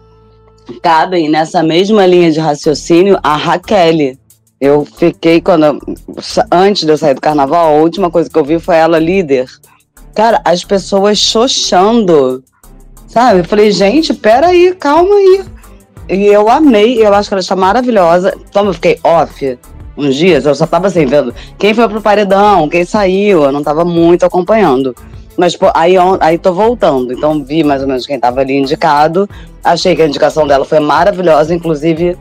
Cabem 0.82 1.30
nessa 1.30 1.62
mesma 1.62 2.06
linha 2.06 2.32
de 2.32 2.40
raciocínio 2.40 3.20
a 3.22 3.36
Raquel. 3.36 4.16
Eu 4.62 4.86
fiquei 4.86 5.42
quando. 5.42 5.78
Antes 6.50 6.86
de 6.86 6.92
eu 6.94 6.98
sair 6.98 7.14
do 7.14 7.20
carnaval, 7.20 7.76
a 7.76 7.82
última 7.82 8.10
coisa 8.10 8.30
que 8.30 8.40
eu 8.40 8.46
vi 8.46 8.60
foi 8.60 8.78
ela 8.78 8.98
líder. 8.98 9.48
Cara, 10.16 10.42
as 10.46 10.64
pessoas 10.64 11.20
xoxando. 11.20 12.42
Sabe? 13.08 13.40
Eu 13.40 13.44
falei, 13.44 13.72
gente, 13.72 14.14
peraí, 14.14 14.74
calma 14.74 15.14
aí. 15.16 15.44
E 16.08 16.28
eu 16.28 16.50
amei, 16.50 17.06
eu 17.06 17.14
acho 17.14 17.28
que 17.30 17.34
ela 17.34 17.42
está 17.42 17.58
maravilhosa. 17.58 18.34
Então 18.48 18.66
eu 18.66 18.74
fiquei 18.74 18.98
off 19.04 19.60
uns 19.98 20.16
dias, 20.16 20.46
eu 20.46 20.56
só 20.56 20.66
tava 20.66 20.88
assim, 20.88 21.06
vendo 21.06 21.34
quem 21.58 21.74
foi 21.74 21.88
pro 21.88 22.02
paredão, 22.02 22.70
quem 22.70 22.86
saiu, 22.86 23.44
eu 23.44 23.52
não 23.52 23.64
tava 23.64 23.84
muito 23.84 24.26
acompanhando. 24.26 24.96
Mas 25.38 25.56
pô, 25.56 25.72
aí, 25.74 25.96
aí 26.20 26.38
tô 26.38 26.54
voltando, 26.54 27.14
então 27.14 27.44
vi 27.44 27.64
mais 27.64 27.82
ou 27.82 27.88
menos 27.88 28.06
quem 28.06 28.20
tava 28.20 28.42
ali 28.42 28.58
indicado. 28.58 29.30
Achei 29.64 29.96
que 29.96 30.02
a 30.02 30.08
indicação 30.08 30.46
dela 30.46 30.66
foi 30.66 30.80
maravilhosa, 30.80 31.54
inclusive, 31.54 32.18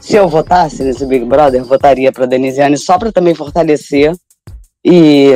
se 0.00 0.16
eu 0.16 0.28
votasse 0.28 0.82
nesse 0.82 1.04
Big 1.04 1.24
Brother, 1.24 1.64
votaria 1.64 2.10
pra 2.10 2.26
Denisiane 2.26 2.76
só 2.76 2.98
pra 2.98 3.12
também 3.12 3.34
fortalecer. 3.34 4.14
E, 4.84 5.32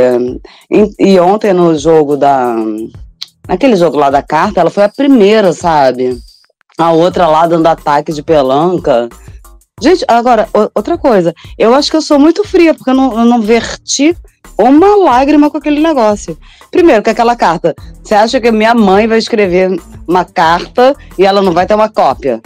e, 0.71 1.12
e 1.12 1.21
ontem 1.21 1.52
no 1.52 1.76
jogo 1.76 2.17
da. 2.17 2.57
Naquele 3.47 3.76
jogo 3.76 3.99
lá 3.99 4.09
da 4.09 4.23
carta, 4.23 4.61
ela 4.61 4.71
foi 4.71 4.85
a 4.85 4.88
primeira, 4.88 5.52
sabe? 5.52 6.19
A 6.79 6.93
outra 6.93 7.26
lá 7.26 7.47
dando 7.47 7.67
ataque 7.67 8.12
de 8.12 8.23
pelanca. 8.23 9.09
Gente, 9.83 10.05
agora, 10.07 10.49
outra 10.77 10.97
coisa. 10.97 11.35
Eu 11.59 11.75
acho 11.75 11.91
que 11.91 11.97
eu 11.97 12.01
sou 12.01 12.17
muito 12.17 12.45
fria, 12.45 12.73
porque 12.73 12.91
eu 12.91 12.95
não, 12.95 13.19
eu 13.19 13.25
não 13.25 13.43
verti 13.43 14.17
uma 14.57 14.95
lágrima 14.95 15.51
com 15.51 15.57
aquele 15.59 15.81
negócio. 15.81 16.39
Primeiro, 16.71 17.03
que 17.03 17.11
aquela 17.11 17.35
carta. 17.35 17.75
Você 18.01 18.15
acha 18.15 18.41
que 18.41 18.53
minha 18.53 18.77
mãe 18.77 19.09
vai 19.09 19.19
escrever 19.19 19.77
uma 20.07 20.25
carta 20.25 20.95
e 21.19 21.27
ela 21.27 21.43
não 21.43 21.53
vai 21.53 21.67
ter 21.67 21.75
uma 21.75 21.89
cópia 21.89 22.41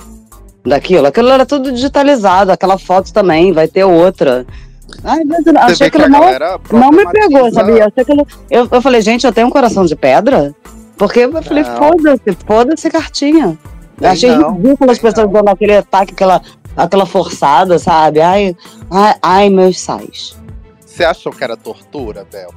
daquilo? 0.64 1.06
Aquilo 1.06 1.28
era 1.28 1.44
tudo 1.44 1.70
digitalizado, 1.70 2.50
aquela 2.50 2.78
foto 2.78 3.12
também, 3.12 3.52
vai 3.52 3.68
ter 3.68 3.84
outra. 3.84 4.46
Ai, 5.04 5.20
mas 5.26 5.44
eu 5.44 5.58
achei 5.58 5.90
que 5.90 5.98
ele 5.98 6.08
não, 6.08 6.22
não 6.72 6.90
me 6.90 7.06
pegou, 7.12 7.52
sabia? 7.52 7.92
Ele, 7.94 8.22
eu, 8.50 8.66
eu 8.72 8.80
falei, 8.80 9.02
gente, 9.02 9.26
eu 9.26 9.32
tenho 9.32 9.48
um 9.48 9.50
coração 9.50 9.84
de 9.84 9.94
pedra? 9.94 10.54
Porque 10.96 11.18
eu 11.18 11.42
falei, 11.42 11.64
foda-se, 11.64 12.38
foda-se 12.46 12.88
cartinha. 12.88 13.58
Eu 14.00 14.08
achei 14.08 14.30
não, 14.30 14.54
ridículo 14.54 14.90
as 14.90 14.98
pessoas 14.98 15.30
dando 15.30 15.48
aquele 15.48 15.76
ataque, 15.76 16.12
aquela 16.12 16.40
aquela 16.76 17.06
forçada, 17.06 17.78
sabe? 17.78 18.20
Ai, 18.20 18.56
ai, 18.90 19.14
ai 19.22 19.50
meus 19.50 19.80
sais. 19.80 20.36
Você 20.84 21.04
achou 21.04 21.32
que 21.32 21.42
era 21.42 21.56
tortura, 21.56 22.26
Bel? 22.30 22.54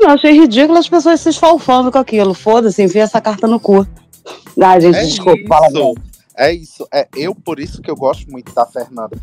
Não, 0.00 0.10
achei 0.10 0.32
ridículo 0.32 0.78
as 0.78 0.88
pessoas 0.88 1.20
se 1.20 1.30
esfalfando 1.30 1.90
com 1.90 1.98
aquilo. 1.98 2.34
Foda-se, 2.34 2.82
enfia 2.82 3.02
essa 3.02 3.20
carta 3.20 3.46
no 3.46 3.58
cu. 3.58 3.86
Ai, 4.60 4.80
gente, 4.80 4.96
é 4.96 5.04
desculpa, 5.04 5.38
isso. 5.38 5.48
fala 5.48 5.70
bem. 5.70 5.94
É 6.36 6.52
isso, 6.52 6.84
é 6.92 7.06
eu 7.14 7.32
por 7.32 7.60
isso 7.60 7.80
que 7.80 7.88
eu 7.88 7.94
gosto 7.94 8.28
muito 8.28 8.52
da 8.52 8.66
Fernanda. 8.66 9.16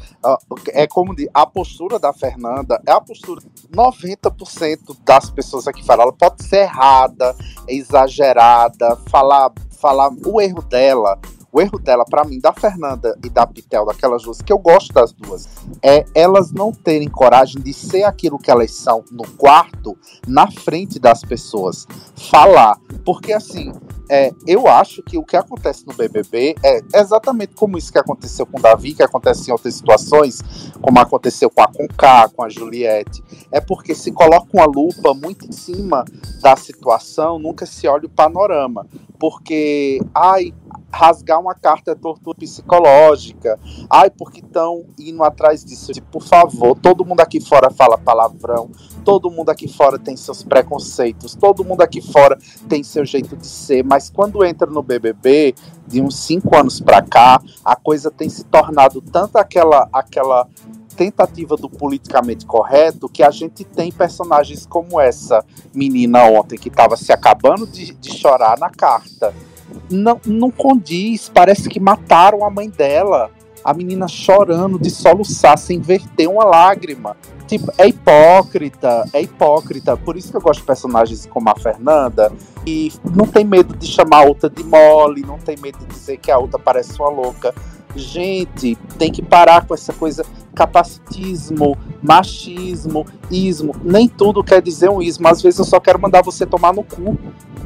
É 0.69 0.87
como 0.87 1.13
de, 1.13 1.29
a 1.33 1.45
postura 1.45 1.99
da 1.99 2.13
Fernanda 2.13 2.81
é 2.87 2.91
a 2.91 3.01
postura 3.01 3.41
90% 3.69 4.95
das 5.03 5.29
pessoas 5.29 5.67
aqui 5.67 5.85
falam, 5.85 6.03
ela 6.03 6.13
pode 6.13 6.41
ser 6.45 6.61
errada, 6.61 7.35
exagerada, 7.67 8.95
falar 9.09 9.51
falar 9.81 10.11
o 10.25 10.39
erro 10.39 10.61
dela 10.61 11.19
o 11.51 11.61
erro 11.61 11.77
dela, 11.79 12.05
para 12.05 12.23
mim, 12.23 12.39
da 12.39 12.53
Fernanda 12.53 13.17
e 13.23 13.29
da 13.29 13.45
Pitel, 13.45 13.85
daquelas 13.85 14.23
duas, 14.23 14.41
que 14.41 14.53
eu 14.53 14.57
gosto 14.57 14.93
das 14.93 15.11
duas, 15.11 15.47
é 15.81 16.05
elas 16.15 16.51
não 16.51 16.71
terem 16.71 17.09
coragem 17.09 17.61
de 17.61 17.73
ser 17.73 18.03
aquilo 18.03 18.39
que 18.39 18.49
elas 18.49 18.71
são 18.73 19.03
no 19.11 19.27
quarto, 19.37 19.97
na 20.27 20.49
frente 20.49 20.99
das 20.99 21.23
pessoas. 21.23 21.85
Falar. 22.15 22.77
Porque, 23.03 23.33
assim, 23.33 23.73
é, 24.09 24.33
eu 24.45 24.67
acho 24.67 25.01
que 25.01 25.17
o 25.17 25.23
que 25.23 25.37
acontece 25.37 25.87
no 25.87 25.93
BBB 25.93 26.55
é 26.61 26.81
exatamente 26.95 27.53
como 27.55 27.77
isso 27.77 27.93
que 27.93 27.97
aconteceu 27.97 28.45
com 28.45 28.59
o 28.59 28.61
Davi, 28.61 28.93
que 28.93 29.01
acontece 29.01 29.49
em 29.49 29.53
outras 29.53 29.73
situações, 29.73 30.41
como 30.81 30.99
aconteceu 30.99 31.49
com 31.49 31.61
a 31.61 31.67
Conká, 31.67 32.27
com 32.27 32.43
a 32.43 32.49
Juliette. 32.49 33.23
É 33.49 33.61
porque 33.61 33.95
se 33.95 34.11
coloca 34.11 34.49
uma 34.53 34.65
lupa 34.65 35.13
muito 35.13 35.47
em 35.47 35.51
cima 35.53 36.03
da 36.41 36.57
situação, 36.57 37.39
nunca 37.39 37.65
se 37.65 37.87
olha 37.87 38.05
o 38.05 38.09
panorama. 38.09 38.85
Porque, 39.17 40.01
ai, 40.13 40.53
rasgar 40.91 41.39
uma 41.39 41.55
carta 41.55 41.91
é 41.91 41.95
tortura 41.95 42.37
psicológica. 42.37 43.59
Ai, 43.89 44.09
porque 44.09 44.39
estão 44.39 44.85
indo 44.99 45.23
atrás 45.23 45.63
disso. 45.63 45.91
Tipo, 45.91 46.07
por 46.07 46.23
favor, 46.23 46.77
todo 46.77 47.05
mundo 47.05 47.21
aqui 47.21 47.39
fora 47.39 47.69
fala 47.69 47.97
palavrão, 47.97 48.69
todo 49.03 49.31
mundo 49.31 49.49
aqui 49.49 49.67
fora 49.67 49.97
tem 49.97 50.15
seus 50.15 50.43
preconceitos, 50.43 51.35
todo 51.35 51.63
mundo 51.63 51.81
aqui 51.81 52.01
fora 52.01 52.37
tem 52.67 52.83
seu 52.83 53.05
jeito 53.05 53.35
de 53.35 53.47
ser, 53.47 53.83
mas 53.83 54.09
quando 54.09 54.43
entra 54.43 54.69
no 54.69 54.83
BBB, 54.83 55.55
de 55.87 56.01
uns 56.01 56.15
cinco 56.17 56.55
anos 56.55 56.79
pra 56.79 57.01
cá, 57.01 57.41
a 57.65 57.75
coisa 57.75 58.11
tem 58.11 58.29
se 58.29 58.43
tornado 58.45 59.01
tanto 59.01 59.37
aquela, 59.37 59.89
aquela 59.91 60.47
tentativa 60.95 61.55
do 61.57 61.69
politicamente 61.69 62.45
correto 62.45 63.09
que 63.09 63.23
a 63.23 63.31
gente 63.31 63.63
tem 63.63 63.91
personagens 63.91 64.65
como 64.65 64.99
essa 64.99 65.43
menina 65.73 66.23
ontem 66.25 66.57
que 66.57 66.69
estava 66.69 66.95
se 66.95 67.11
acabando 67.11 67.65
de, 67.65 67.93
de 67.93 68.11
chorar 68.13 68.59
na 68.59 68.69
carta. 68.69 69.33
Não, 69.89 70.19
não 70.25 70.51
condiz, 70.51 71.29
parece 71.29 71.69
que 71.69 71.79
mataram 71.79 72.45
a 72.45 72.49
mãe 72.49 72.69
dela. 72.69 73.31
A 73.63 73.73
menina 73.73 74.07
chorando 74.07 74.79
de 74.79 74.89
soluçar 74.89 75.57
sem 75.57 75.79
verter 75.79 76.27
uma 76.27 76.43
lágrima. 76.43 77.15
Tipo, 77.47 77.71
é 77.77 77.87
hipócrita, 77.87 79.05
é 79.13 79.21
hipócrita. 79.21 79.95
Por 79.97 80.15
isso 80.15 80.31
que 80.31 80.37
eu 80.37 80.41
gosto 80.41 80.61
de 80.61 80.65
personagens 80.65 81.25
como 81.25 81.49
a 81.49 81.55
Fernanda. 81.55 82.31
E 82.65 82.91
não 83.15 83.27
tem 83.27 83.43
medo 83.43 83.75
de 83.75 83.87
chamar 83.87 84.23
a 84.23 84.27
outra 84.27 84.49
de 84.49 84.63
mole, 84.63 85.21
não 85.21 85.37
tem 85.37 85.57
medo 85.57 85.77
de 85.79 85.85
dizer 85.85 86.17
que 86.17 86.31
a 86.31 86.37
outra 86.37 86.57
parece 86.57 86.97
uma 86.97 87.09
louca. 87.09 87.53
Gente, 87.95 88.75
tem 88.97 89.11
que 89.11 89.21
parar 89.21 89.65
com 89.65 89.73
essa 89.73 89.91
coisa 89.91 90.25
capacitismo, 90.55 91.77
machismo, 92.01 93.05
ismo. 93.29 93.75
Nem 93.83 94.07
tudo 94.07 94.43
quer 94.43 94.61
dizer 94.61 94.89
um 94.89 95.01
ismo. 95.01 95.27
Às 95.27 95.41
vezes 95.41 95.59
eu 95.59 95.65
só 95.65 95.79
quero 95.79 95.99
mandar 95.99 96.21
você 96.21 96.45
tomar 96.45 96.73
no 96.73 96.83
cu. 96.83 97.17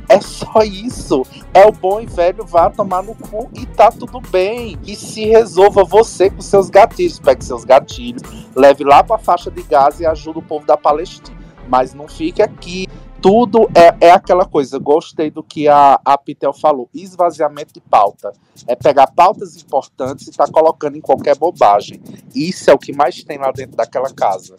É 0.08 0.22
só 0.22 0.62
isso. 0.64 1.24
É 1.54 1.66
o 1.66 1.72
bom 1.72 2.00
e 2.00 2.06
velho 2.06 2.46
vá 2.46 2.70
tomar 2.70 3.04
no 3.04 3.16
cu 3.16 3.50
e 3.54 3.66
tá 3.66 3.92
tudo 3.92 4.22
bem. 4.22 4.78
E 4.86 4.96
se 4.96 5.26
resolva 5.26 5.84
você 5.84 6.30
com 6.30 6.42
seus 6.42 6.70
gatilhos. 6.70 7.20
Pegue 7.20 7.44
seus 7.44 7.64
gatilhos, 7.64 8.22
leve 8.56 8.84
lá 8.84 9.04
pra 9.04 9.18
faixa 9.18 9.50
de 9.50 9.64
Gaza 9.64 10.04
e 10.04 10.06
ajude 10.06 10.40
o 10.40 10.44
povo 10.44 10.66
da 10.66 10.78
Palestina. 10.78 11.38
Mas 11.68 11.94
não 11.94 12.08
fique 12.08 12.42
aqui. 12.42 12.88
Tudo 13.22 13.68
é, 13.74 14.08
é 14.08 14.12
aquela 14.12 14.46
coisa. 14.46 14.78
Gostei 14.78 15.32
do 15.32 15.42
que 15.42 15.68
a, 15.68 16.00
a 16.06 16.18
Pitel 16.18 16.54
falou: 16.54 16.88
esvaziamento 16.94 17.74
de 17.74 17.82
pauta. 17.82 18.32
É 18.68 18.76
pegar 18.76 19.08
pautas 19.08 19.56
importantes 19.56 20.28
e 20.28 20.32
tá 20.32 20.46
colocando 20.48 20.96
em 20.96 21.02
qualquer 21.02 21.36
bobagem. 21.36 22.00
Isso 22.36 22.70
é 22.70 22.74
o 22.74 22.78
que 22.78 22.94
mais 22.94 23.24
tem 23.24 23.40
lá 23.40 23.52
dentro 23.52 23.76
daquela 23.76 24.14
casa. 24.14 24.58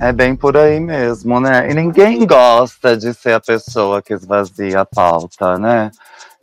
É 0.00 0.12
bem 0.12 0.34
por 0.34 0.56
aí 0.56 0.80
mesmo, 0.80 1.38
né? 1.38 1.70
E 1.70 1.74
ninguém 1.74 2.26
gosta 2.26 2.96
de 2.96 3.14
ser 3.14 3.34
a 3.34 3.40
pessoa 3.40 4.02
que 4.02 4.12
esvazia 4.12 4.80
a 4.80 4.84
pauta, 4.84 5.56
né? 5.58 5.92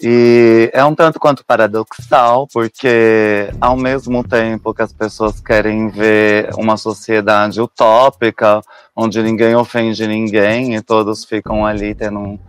E 0.01 0.71
é 0.73 0.83
um 0.85 0.95
tanto 0.95 1.19
quanto 1.19 1.43
paradoxal, 1.43 2.47
porque 2.47 3.49
ao 3.59 3.75
mesmo 3.75 4.23
tempo 4.23 4.73
que 4.73 4.81
as 4.81 4.93
pessoas 4.93 5.41
querem 5.41 5.89
ver 5.89 6.51
uma 6.55 6.77
sociedade 6.77 7.59
utópica, 7.59 8.61
onde 8.95 9.21
ninguém 9.21 9.55
ofende 9.55 10.07
ninguém 10.07 10.75
e 10.75 10.81
todos 10.81 11.25
ficam 11.25 11.65
ali 11.65 11.93
tendo 11.93 12.17
um, 12.17 12.39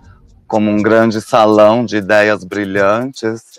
como 0.46 0.70
um 0.70 0.80
grande 0.80 1.20
salão 1.20 1.84
de 1.84 1.96
ideias 1.96 2.44
brilhantes 2.44 3.58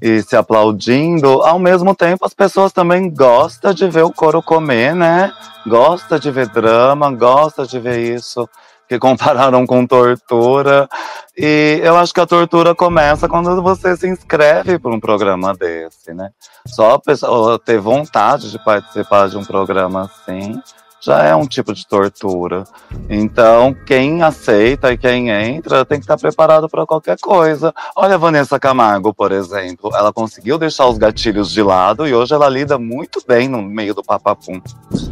e 0.00 0.22
se 0.22 0.36
aplaudindo, 0.36 1.42
ao 1.42 1.58
mesmo 1.58 1.94
tempo 1.94 2.24
as 2.24 2.34
pessoas 2.34 2.72
também 2.72 3.10
gostam 3.10 3.72
de 3.72 3.88
ver 3.88 4.04
o 4.04 4.12
couro 4.12 4.42
comer, 4.42 4.94
né? 4.94 5.32
Gosta 5.66 6.18
de 6.18 6.30
ver 6.30 6.48
drama, 6.48 7.10
gosta 7.10 7.66
de 7.66 7.78
ver 7.78 7.98
isso 7.98 8.48
que 8.88 8.98
compararam 8.98 9.64
com 9.66 9.86
tortura. 9.86 10.88
E 11.36 11.80
eu 11.82 11.96
acho 11.96 12.12
que 12.12 12.20
a 12.20 12.26
tortura 12.26 12.74
começa 12.74 13.28
quando 13.28 13.62
você 13.62 13.96
se 13.96 14.08
inscreve 14.08 14.78
para 14.78 14.90
um 14.90 14.98
programa 14.98 15.54
desse, 15.54 16.12
né? 16.12 16.30
Só 16.66 16.94
a 16.94 16.98
pessoa 16.98 17.58
ter 17.58 17.78
vontade 17.78 18.50
de 18.50 18.58
participar 18.64 19.28
de 19.28 19.36
um 19.36 19.44
programa 19.44 20.02
assim 20.02 20.60
já 21.00 21.24
é 21.24 21.34
um 21.34 21.46
tipo 21.46 21.72
de 21.72 21.86
tortura. 21.86 22.64
Então, 23.08 23.74
quem 23.86 24.22
aceita 24.22 24.92
e 24.92 24.98
quem 24.98 25.30
entra 25.30 25.84
tem 25.84 25.98
que 25.98 26.04
estar 26.04 26.18
preparado 26.18 26.68
para 26.68 26.86
qualquer 26.86 27.18
coisa. 27.18 27.74
Olha 27.96 28.14
a 28.14 28.18
Vanessa 28.18 28.58
Camargo, 28.58 29.14
por 29.14 29.32
exemplo. 29.32 29.90
Ela 29.94 30.12
conseguiu 30.12 30.58
deixar 30.58 30.86
os 30.86 30.98
gatilhos 30.98 31.50
de 31.50 31.62
lado 31.62 32.06
e 32.06 32.14
hoje 32.14 32.34
ela 32.34 32.48
lida 32.48 32.78
muito 32.78 33.22
bem 33.26 33.48
no 33.48 33.62
meio 33.62 33.94
do 33.94 34.02
papapum. 34.02 34.60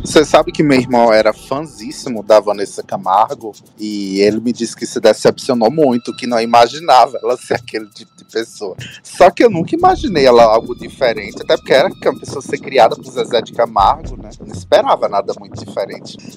Você 0.05 0.24
sabe 0.24 0.53
que 0.53 0.62
meu 0.62 0.79
irmão 0.79 1.12
era 1.12 1.33
fãzíssimo 1.33 2.22
da 2.22 2.40
Vanessa 2.40 2.83
Camargo 2.83 3.53
e 3.79 4.20
ele 4.20 4.40
me 4.40 4.53
disse 4.53 4.77
que 4.77 4.87
se 4.87 5.01
decepcionou 5.01 5.70
muito, 5.70 6.14
que 6.16 6.27
não 6.27 6.40
imaginava 6.40 7.18
ela 7.22 7.37
ser 7.37 7.55
aquele 7.55 7.87
tipo 7.90 8.14
de 8.16 8.24
pessoa. 8.24 8.77
Só 9.03 9.31
que 9.31 9.44
eu 9.44 9.51
nunca 9.51 9.74
imaginei 9.74 10.27
ela 10.27 10.44
algo 10.44 10.74
diferente, 10.74 11.42
até 11.42 11.57
porque 11.57 11.72
era 11.72 11.88
uma 11.88 12.20
pessoa 12.20 12.42
ser 12.42 12.59
criada 12.59 12.96
por 12.96 13.11
Zezé 13.11 13.40
de 13.40 13.53
Camargo, 13.53 14.16
né? 14.16 14.31
Não 14.40 14.55
esperava 14.55 15.09
nada 15.09 15.33
muito 15.38 15.64
diferente. 15.64 15.77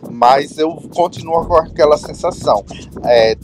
Mas 0.09 0.57
eu 0.57 0.71
continuo 0.93 1.45
com 1.45 1.55
aquela 1.55 1.97
sensação. 1.97 2.63
É, 3.03 3.35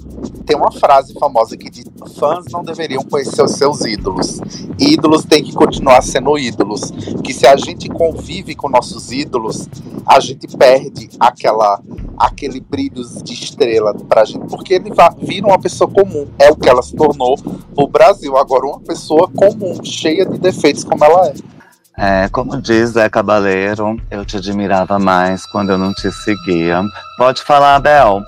tem 0.45 0.55
uma 0.55 0.71
frase 0.71 1.13
famosa 1.13 1.57
que 1.57 1.69
diz: 1.69 1.85
fãs 2.15 2.45
não 2.51 2.63
deveriam 2.63 3.03
conhecer 3.03 3.43
os 3.43 3.51
seus 3.51 3.81
ídolos. 3.81 4.39
Ídolos 4.79 5.25
têm 5.25 5.43
que 5.43 5.53
continuar 5.53 6.01
sendo 6.01 6.37
ídolos. 6.37 6.91
Que 7.23 7.33
se 7.33 7.45
a 7.45 7.55
gente 7.55 7.89
convive 7.89 8.55
com 8.55 8.69
nossos 8.69 9.11
ídolos, 9.11 9.67
a 10.05 10.19
gente 10.19 10.47
perde 10.55 11.09
aquela 11.19 11.81
aquele 12.17 12.59
brilho 12.59 13.03
de 13.23 13.33
estrela 13.33 13.93
pra 13.93 14.25
gente, 14.25 14.47
porque 14.47 14.73
ele 14.73 14.91
vira 15.21 15.45
uma 15.45 15.59
pessoa 15.59 15.89
comum. 15.89 16.27
É 16.39 16.49
o 16.49 16.55
que 16.55 16.67
ela 16.67 16.81
se 16.81 16.95
tornou 16.95 17.37
o 17.75 17.87
Brasil. 17.87 18.35
Agora, 18.35 18.65
uma 18.65 18.79
pessoa 18.79 19.29
comum, 19.29 19.83
cheia 19.83 20.25
de 20.25 20.37
defeitos 20.39 20.83
como 20.83 21.03
ela 21.05 21.27
é. 21.27 21.56
É, 21.97 22.29
como 22.29 22.61
diz 22.61 22.91
Zé 22.91 23.09
Cabaleiro, 23.09 23.99
eu 24.11 24.23
te 24.23 24.37
admirava 24.37 24.99
mais 24.99 25.45
quando 25.47 25.71
eu 25.71 25.77
não 25.77 25.93
te 25.93 26.11
seguia. 26.11 26.83
Pode 27.17 27.41
falar, 27.41 27.79
Bel. 27.79 28.21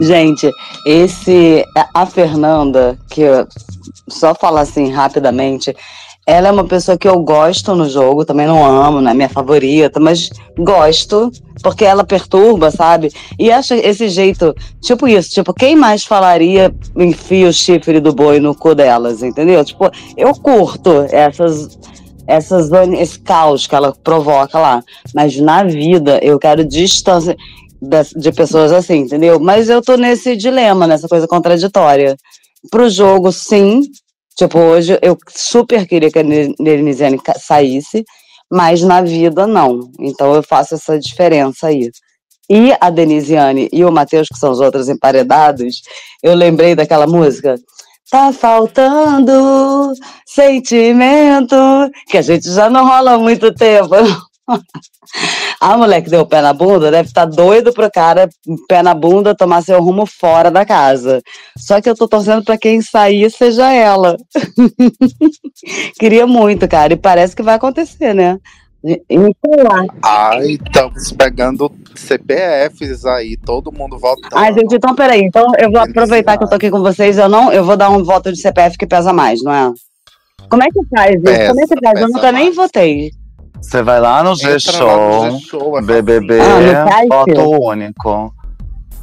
Gente, 0.00 0.50
esse. 0.84 1.64
A 1.94 2.04
Fernanda, 2.06 2.98
que 3.08 3.20
eu 3.20 3.46
só 4.08 4.34
falar 4.34 4.62
assim 4.62 4.90
rapidamente, 4.90 5.74
ela 6.28 6.48
é 6.48 6.50
uma 6.50 6.64
pessoa 6.64 6.98
que 6.98 7.08
eu 7.08 7.18
gosto 7.20 7.74
no 7.74 7.88
jogo, 7.88 8.22
também 8.22 8.46
não 8.46 8.62
amo, 8.62 9.00
não 9.00 9.10
é 9.10 9.14
minha 9.14 9.30
favorita, 9.30 9.98
mas 9.98 10.28
gosto, 10.58 11.32
porque 11.62 11.86
ela 11.86 12.04
perturba, 12.04 12.70
sabe? 12.70 13.10
E 13.38 13.50
acha 13.50 13.74
esse 13.74 14.10
jeito, 14.10 14.54
tipo 14.82 15.08
isso, 15.08 15.30
tipo, 15.30 15.54
quem 15.54 15.74
mais 15.74 16.04
falaria 16.04 16.70
enfia 16.94 17.48
o 17.48 17.52
chifre 17.52 17.98
do 17.98 18.12
boi 18.12 18.40
no 18.40 18.54
cu 18.54 18.74
delas, 18.74 19.22
entendeu? 19.22 19.64
Tipo, 19.64 19.90
eu 20.18 20.34
curto 20.34 21.06
essas. 21.10 21.78
Essas, 22.28 22.70
esse 22.98 23.18
caos 23.20 23.66
que 23.66 23.74
ela 23.74 23.92
provoca 24.04 24.58
lá. 24.58 24.82
Mas 25.14 25.38
na 25.40 25.64
vida 25.64 26.20
eu 26.22 26.38
quero 26.38 26.62
distância 26.64 27.34
de 28.16 28.32
pessoas 28.32 28.70
assim, 28.72 28.98
entendeu? 28.98 29.40
Mas 29.40 29.70
eu 29.70 29.80
tô 29.80 29.96
nesse 29.96 30.36
dilema, 30.36 30.86
nessa 30.86 31.08
coisa 31.08 31.26
contraditória. 31.26 32.16
Pro 32.70 32.90
jogo, 32.90 33.32
sim. 33.32 33.82
Tipo, 34.36 34.58
hoje 34.58 34.98
eu 35.00 35.16
super 35.34 35.86
queria 35.86 36.10
que 36.10 36.18
a 36.18 36.22
Ne- 36.22 36.54
Denisiane 36.60 37.18
ca- 37.18 37.38
saísse, 37.38 38.04
mas 38.50 38.82
na 38.82 39.00
vida, 39.00 39.46
não. 39.46 39.90
Então 39.98 40.34
eu 40.34 40.42
faço 40.42 40.74
essa 40.74 40.98
diferença 40.98 41.68
aí. 41.68 41.90
E 42.50 42.72
a 42.80 42.88
Denisiane 42.90 43.68
e 43.72 43.84
o 43.84 43.92
Matheus, 43.92 44.28
que 44.28 44.38
são 44.38 44.50
os 44.50 44.60
outros 44.60 44.88
emparedados, 44.88 45.82
eu 46.22 46.34
lembrei 46.34 46.74
daquela 46.74 47.06
música. 47.06 47.56
Tá 48.10 48.32
faltando 48.32 49.92
sentimento, 50.26 51.54
que 52.08 52.16
a 52.16 52.22
gente 52.22 52.50
já 52.50 52.70
não 52.70 52.86
rola 52.86 53.12
há 53.14 53.18
muito 53.18 53.52
tempo. 53.54 53.90
A 55.60 55.76
mulher 55.76 56.00
que 56.00 56.08
deu 56.08 56.22
o 56.22 56.26
pé 56.26 56.40
na 56.40 56.54
bunda 56.54 56.90
deve 56.90 57.08
estar 57.08 57.26
doido 57.26 57.70
pro 57.72 57.90
cara, 57.90 58.28
pé 58.66 58.82
na 58.82 58.94
bunda, 58.94 59.34
tomar 59.34 59.62
seu 59.62 59.82
rumo 59.82 60.06
fora 60.06 60.50
da 60.50 60.64
casa. 60.64 61.20
Só 61.58 61.80
que 61.82 61.90
eu 61.90 61.94
tô 61.94 62.08
torcendo 62.08 62.42
pra 62.42 62.56
quem 62.56 62.80
sair 62.80 63.30
seja 63.30 63.70
ela. 63.72 64.16
Queria 66.00 66.26
muito, 66.26 66.66
cara, 66.66 66.94
e 66.94 66.96
parece 66.96 67.36
que 67.36 67.42
vai 67.42 67.56
acontecer, 67.56 68.14
né? 68.14 68.38
E- 68.84 69.02
e 69.10 69.18
lá. 69.18 69.84
Ai, 70.02 70.52
estamos 70.64 71.12
pegando 71.12 71.70
CPFs 71.98 73.04
aí, 73.04 73.36
todo 73.36 73.72
mundo 73.72 73.98
votando. 73.98 74.28
Ai, 74.34 74.52
gente, 74.54 74.74
então 74.74 74.94
peraí. 74.94 75.20
Então 75.22 75.52
eu 75.58 75.70
vou 75.70 75.80
aproveitar 75.80 76.36
que 76.38 76.44
eu 76.44 76.48
tô 76.48 76.54
aqui 76.54 76.70
com 76.70 76.80
vocês. 76.80 77.18
Eu 77.18 77.28
não, 77.28 77.52
eu 77.52 77.64
vou 77.64 77.76
dar 77.76 77.90
um 77.90 78.02
voto 78.02 78.32
de 78.32 78.38
CPF 78.40 78.76
que 78.78 78.86
pesa 78.86 79.12
mais, 79.12 79.42
não 79.42 79.52
é? 79.52 79.72
Como 80.48 80.62
é 80.62 80.66
que 80.68 80.80
faz 80.94 81.14
isso? 81.14 81.22
Pesa, 81.22 81.48
Como 81.48 81.60
é 81.60 81.66
que 81.66 81.84
faz? 81.84 82.00
Eu 82.00 82.08
nunca 82.08 82.32
nem 82.32 82.52
votei. 82.52 83.10
Você 83.60 83.82
vai 83.82 84.00
lá 84.00 84.22
no 84.22 84.36
G-Show, 84.36 85.78
é 85.78 85.82
BBB, 85.82 86.38
Ah, 86.40 86.90
site? 86.92 87.08
foto 87.08 87.64
único. 87.64 88.32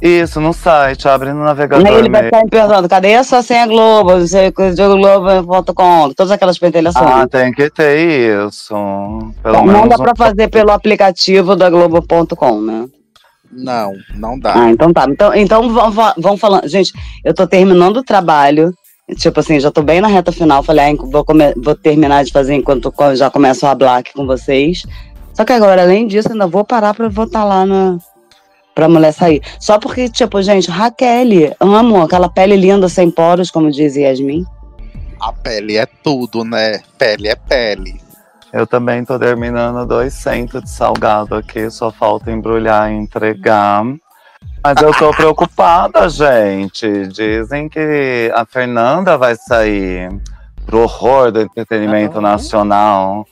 Isso, 0.00 0.40
no 0.40 0.52
site, 0.52 1.08
abre 1.08 1.32
no 1.32 1.40
Aí 1.40 1.46
navegador 1.46 1.86
ele 1.98 2.10
vai 2.10 2.24
ficar 2.24 2.44
me 2.44 2.50
perguntando, 2.50 2.88
cadê 2.88 3.14
a 3.14 3.24
sua 3.24 3.42
senha 3.42 3.66
Globo? 3.66 4.16
Não 4.18 4.26
sei, 4.26 4.52
Diogo 4.74 4.96
Globo.com, 4.98 6.10
todas 6.14 6.30
aquelas 6.30 6.58
pentelhações. 6.58 7.06
Ah, 7.10 7.26
tem 7.26 7.50
que 7.50 7.70
ter 7.70 7.98
isso. 8.46 8.74
Pelo 9.42 9.54
Tá, 9.56 9.62
não 9.64 9.88
dá 9.88 9.96
um- 9.96 9.98
pra 9.98 10.12
fazer 10.14 10.48
pelo 10.48 10.70
aplicativo 10.70 11.56
da 11.56 11.70
Globo.com, 11.70 12.60
né? 12.60 12.86
Não, 13.50 13.92
não 14.14 14.38
dá. 14.38 14.52
Ah, 14.54 14.70
então 14.70 14.92
tá. 14.92 15.06
Então, 15.08 15.34
então 15.34 15.72
vamos, 15.72 15.94
vamos 16.18 16.40
falando. 16.40 16.68
Gente, 16.68 16.92
eu 17.24 17.32
tô 17.32 17.46
terminando 17.46 17.96
o 17.98 18.04
trabalho. 18.04 18.72
Tipo 19.16 19.40
assim, 19.40 19.58
já 19.60 19.70
tô 19.70 19.82
bem 19.82 20.00
na 20.00 20.08
reta 20.08 20.30
final. 20.32 20.62
Falei, 20.62 20.90
ah, 20.92 20.96
vou, 21.10 21.24
come- 21.24 21.54
vou 21.56 21.74
terminar 21.74 22.22
de 22.24 22.32
fazer 22.32 22.54
enquanto 22.54 22.92
já 23.14 23.30
começo 23.30 23.64
a 23.66 23.74
black 23.74 24.12
com 24.12 24.26
vocês. 24.26 24.82
Só 25.32 25.44
que 25.44 25.52
agora, 25.52 25.82
além 25.82 26.06
disso, 26.06 26.32
ainda 26.32 26.46
vou 26.46 26.64
parar 26.64 26.92
pra 26.92 27.08
votar 27.08 27.46
lá 27.46 27.64
na. 27.64 27.96
Pra 28.76 28.90
mulher 28.90 29.12
sair. 29.12 29.40
Só 29.58 29.78
porque, 29.78 30.06
tipo, 30.06 30.40
gente, 30.42 30.70
Raquel, 30.70 31.56
amo 31.58 32.02
aquela 32.02 32.28
pele 32.28 32.56
linda 32.56 32.90
sem 32.90 33.10
poros, 33.10 33.50
como 33.50 33.70
diz 33.70 33.96
Yasmin. 33.96 34.44
A 35.18 35.32
pele 35.32 35.78
é 35.78 35.86
tudo, 35.86 36.44
né? 36.44 36.80
Pele 36.98 37.28
é 37.28 37.34
pele. 37.34 37.98
Eu 38.52 38.66
também 38.66 39.02
tô 39.02 39.18
terminando 39.18 39.86
dois 39.86 40.12
centos 40.12 40.62
de 40.62 40.68
salgado 40.68 41.34
aqui, 41.34 41.70
só 41.70 41.90
falta 41.90 42.30
embrulhar 42.30 42.92
e 42.92 42.94
entregar. 42.94 43.82
Mas 44.62 44.82
eu 44.82 44.92
tô 44.92 45.10
preocupada, 45.10 46.06
gente. 46.10 47.06
Dizem 47.06 47.70
que 47.70 48.30
a 48.34 48.44
Fernanda 48.44 49.16
vai 49.16 49.36
sair 49.36 50.10
pro 50.66 50.80
horror 50.80 51.32
do 51.32 51.40
entretenimento 51.40 52.20
nacional. 52.20 53.26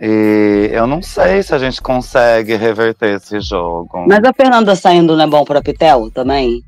E 0.00 0.70
eu 0.72 0.86
não 0.86 1.02
sei 1.02 1.42
se 1.42 1.52
a 1.52 1.58
gente 1.58 1.82
consegue 1.82 2.54
reverter 2.54 3.16
esse 3.16 3.40
jogo. 3.40 4.06
Mas 4.06 4.22
a 4.22 4.32
Fernanda 4.32 4.76
saindo 4.76 5.16
não 5.16 5.24
é 5.24 5.26
bom 5.26 5.44
pra 5.44 5.60
Pitel 5.60 6.10
também? 6.12 6.64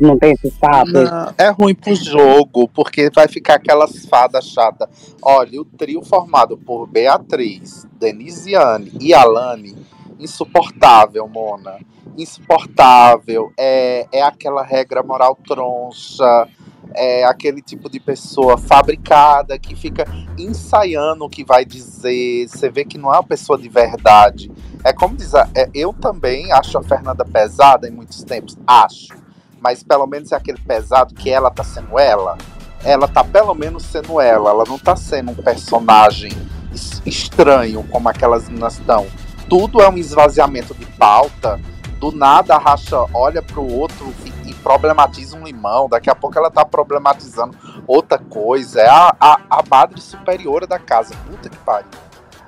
Não 0.00 0.18
tem 0.18 0.32
esse 0.32 0.50
papo? 0.52 0.90
Não, 0.90 1.32
é 1.36 1.50
ruim 1.50 1.74
pro 1.74 1.94
jogo, 1.94 2.68
porque 2.68 3.10
vai 3.14 3.28
ficar 3.28 3.54
aquelas 3.54 4.06
fadas 4.06 4.46
chatas. 4.46 4.88
Olha, 5.20 5.60
o 5.60 5.64
trio 5.64 6.02
formado 6.02 6.56
por 6.56 6.86
Beatriz, 6.86 7.86
Denisiane 7.98 8.92
e 9.00 9.12
Alane, 9.12 9.76
insuportável, 10.18 11.28
Mona. 11.28 11.76
Insuportável. 12.16 13.52
É, 13.58 14.06
é 14.12 14.22
aquela 14.22 14.62
regra 14.62 15.02
moral 15.02 15.36
troncha. 15.46 16.48
É 16.94 17.24
aquele 17.24 17.60
tipo 17.62 17.88
de 17.90 17.98
pessoa 18.00 18.56
fabricada 18.58 19.58
que 19.58 19.74
fica 19.74 20.04
ensaiando 20.38 21.24
o 21.24 21.28
que 21.30 21.44
vai 21.44 21.64
dizer. 21.64 22.48
Você 22.48 22.68
vê 22.68 22.84
que 22.84 22.98
não 22.98 23.10
é 23.12 23.16
uma 23.16 23.24
pessoa 23.24 23.58
de 23.58 23.68
verdade. 23.68 24.50
É 24.84 24.92
como 24.92 25.16
dizer, 25.16 25.48
é, 25.54 25.68
eu 25.74 25.92
também 25.92 26.52
acho 26.52 26.76
a 26.76 26.82
Fernanda 26.82 27.24
pesada 27.24 27.88
em 27.88 27.92
muitos 27.92 28.22
tempos. 28.24 28.56
Acho 28.66 29.22
mas 29.62 29.80
pelo 29.80 30.06
menos 30.08 30.32
é 30.32 30.36
aquele 30.36 30.58
pesado 30.58 31.14
que 31.14 31.30
ela 31.30 31.48
tá 31.48 31.62
sendo 31.62 31.96
ela. 31.96 32.36
Ela 32.82 33.06
tá 33.06 33.22
pelo 33.22 33.54
menos 33.54 33.84
sendo 33.84 34.20
ela, 34.20 34.50
ela 34.50 34.64
não 34.66 34.76
tá 34.76 34.96
sendo 34.96 35.30
um 35.30 35.36
personagem 35.36 36.32
es- 36.74 37.00
estranho 37.06 37.84
como 37.84 38.08
aquelas 38.08 38.48
meninas 38.48 38.74
estão. 38.80 39.06
Tudo 39.48 39.80
é 39.80 39.88
um 39.88 39.96
esvaziamento 39.96 40.74
de 40.74 40.84
pauta. 40.84 41.60
Do 42.00 42.10
nada 42.10 42.56
a 42.56 42.58
racha 42.58 42.96
olha 43.14 43.40
pro 43.40 43.64
outro 43.64 44.12
e 44.24 44.30
problematiza 44.62 45.36
um 45.36 45.44
limão. 45.44 45.88
Daqui 45.88 46.08
a 46.08 46.14
pouco 46.14 46.38
ela 46.38 46.50
tá 46.50 46.64
problematizando 46.64 47.56
outra 47.86 48.18
coisa. 48.18 48.80
É 48.80 48.88
a, 48.88 49.14
a, 49.20 49.40
a 49.50 49.62
madre 49.68 50.00
superiora 50.00 50.66
da 50.66 50.78
casa. 50.78 51.14
Puta 51.26 51.48
que 51.48 51.56
pariu. 51.58 51.88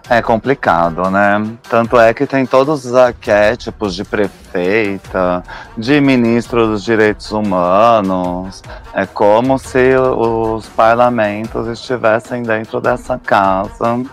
É 0.09 0.21
complicado, 0.21 1.11
né? 1.11 1.57
Tanto 1.63 1.99
é 1.99 2.13
que 2.13 2.27
tem 2.27 2.45
todos 2.45 2.85
os 2.85 2.95
arquétipos 2.95 3.95
de 3.95 4.05
prefeita, 4.05 5.43
de 5.79 5.99
ministro 5.99 6.67
dos 6.67 6.85
direitos 6.85 7.33
humanos. 7.33 8.63
É 8.93 9.07
como 9.07 9.59
se 9.59 9.97
os 9.97 10.69
parlamentos 10.69 11.67
estivessem 11.69 12.43
dentro 12.43 12.83
dessa 12.83 13.19
casa. 13.19 14.05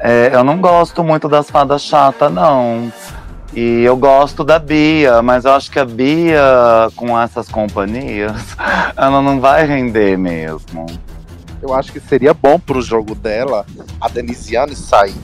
É, 0.00 0.30
eu 0.32 0.42
não 0.42 0.60
gosto 0.62 1.04
muito 1.04 1.28
das 1.28 1.50
fadas 1.50 1.82
chatas, 1.82 2.32
não. 2.32 2.90
E 3.60 3.82
eu 3.82 3.96
gosto 3.96 4.44
da 4.44 4.56
Bia, 4.56 5.20
mas 5.20 5.44
eu 5.44 5.50
acho 5.52 5.68
que 5.68 5.80
a 5.80 5.84
Bia, 5.84 6.40
com 6.94 7.18
essas 7.20 7.48
companhias, 7.48 8.54
ela 8.96 9.20
não 9.20 9.40
vai 9.40 9.66
render 9.66 10.16
mesmo. 10.16 10.86
Eu 11.60 11.74
acho 11.74 11.90
que 11.90 11.98
seria 11.98 12.32
bom 12.32 12.60
pro 12.60 12.80
jogo 12.80 13.16
dela 13.16 13.66
a 14.00 14.08
Denisiane 14.08 14.76
sair. 14.76 15.16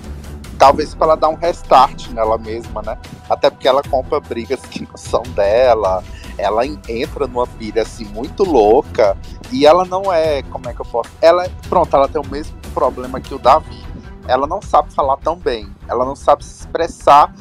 Talvez 0.59 0.97
para 0.97 1.07
ela 1.07 1.17
dar 1.17 1.29
um 1.29 1.37
restart 1.37 2.09
nela 2.09 2.37
mesma, 2.37 2.83
né? 2.83 2.99
Até 3.31 3.49
porque 3.51 3.69
ela 3.69 3.85
compra 3.85 4.19
brigas 4.19 4.59
que 4.63 4.83
não 4.83 4.97
são 4.97 5.23
dela. 5.37 6.03
Ela 6.37 6.67
en- 6.67 6.81
entra 6.89 7.29
numa 7.29 7.47
pilha 7.47 7.83
assim 7.83 8.05
muito 8.07 8.43
louca. 8.43 9.17
E 9.53 9.65
ela 9.65 9.85
não 9.85 10.13
é. 10.13 10.43
Como 10.43 10.69
é 10.69 10.75
que 10.75 10.81
eu 10.81 10.87
posso. 10.87 11.09
Ela 11.23 11.45
é. 11.45 11.51
Pronto, 11.69 11.95
ela 11.95 12.09
tem 12.09 12.21
o 12.21 12.27
mesmo 12.27 12.57
problema 12.75 13.21
que 13.21 13.33
o 13.33 13.39
Davi. 13.39 13.81
Ela 14.27 14.45
não 14.49 14.61
sabe 14.61 14.93
falar 14.93 15.19
tão 15.19 15.37
bem. 15.37 15.69
Ela 15.87 16.05
não 16.05 16.17
sabe 16.17 16.45
se 16.45 16.63
expressar 16.63 17.33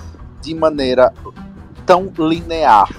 de 0.43 0.53
maneira 0.53 1.13
tão 1.85 2.11
linear. 2.17 2.89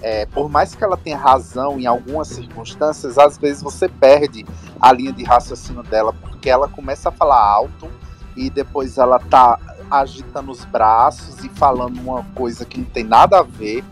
É, 0.00 0.26
por 0.26 0.48
mais 0.48 0.74
que 0.74 0.82
ela 0.82 0.96
tenha 0.96 1.16
razão 1.16 1.78
em 1.78 1.86
algumas 1.86 2.28
circunstâncias, 2.28 3.18
às 3.18 3.36
vezes 3.36 3.62
você 3.62 3.88
perde 3.88 4.46
a 4.80 4.92
linha 4.92 5.12
de 5.12 5.22
raciocínio 5.22 5.82
dela, 5.82 6.12
porque 6.12 6.48
ela 6.48 6.68
começa 6.68 7.08
a 7.08 7.12
falar 7.12 7.40
alto 7.40 7.88
e 8.36 8.48
depois 8.48 8.98
ela 8.98 9.18
tá 9.18 9.58
agitando 9.90 10.50
os 10.50 10.64
braços 10.64 11.44
e 11.44 11.48
falando 11.50 11.98
uma 12.00 12.24
coisa 12.34 12.64
que 12.64 12.78
não 12.78 12.86
tem 12.86 13.04
nada 13.04 13.40
a 13.40 13.42
ver. 13.42 13.84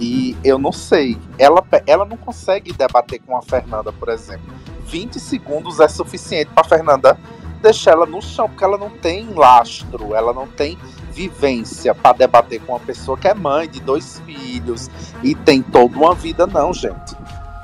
E 0.00 0.36
eu 0.42 0.58
não 0.58 0.72
sei, 0.72 1.16
ela, 1.38 1.62
ela 1.86 2.04
não 2.04 2.16
consegue 2.16 2.72
debater 2.72 3.20
com 3.20 3.36
a 3.36 3.42
Fernanda, 3.42 3.92
por 3.92 4.08
exemplo. 4.08 4.52
20 4.86 5.20
segundos 5.20 5.78
é 5.78 5.86
suficiente 5.86 6.50
para 6.52 6.64
Fernanda 6.64 7.16
deixar 7.62 7.92
ela 7.92 8.04
no 8.04 8.20
chão, 8.20 8.48
porque 8.48 8.64
ela 8.64 8.76
não 8.76 8.90
tem 8.90 9.32
lastro, 9.32 10.14
ela 10.14 10.32
não 10.32 10.48
tem 10.48 10.76
vivência 11.12 11.94
para 11.94 12.16
debater 12.16 12.60
com 12.60 12.72
uma 12.72 12.80
pessoa 12.80 13.16
que 13.16 13.28
é 13.28 13.34
mãe 13.34 13.68
de 13.68 13.80
dois 13.80 14.20
filhos 14.24 14.90
e 15.22 15.34
tem 15.34 15.62
toda 15.62 15.96
uma 15.96 16.14
vida, 16.14 16.46
não, 16.46 16.72
gente. 16.72 17.16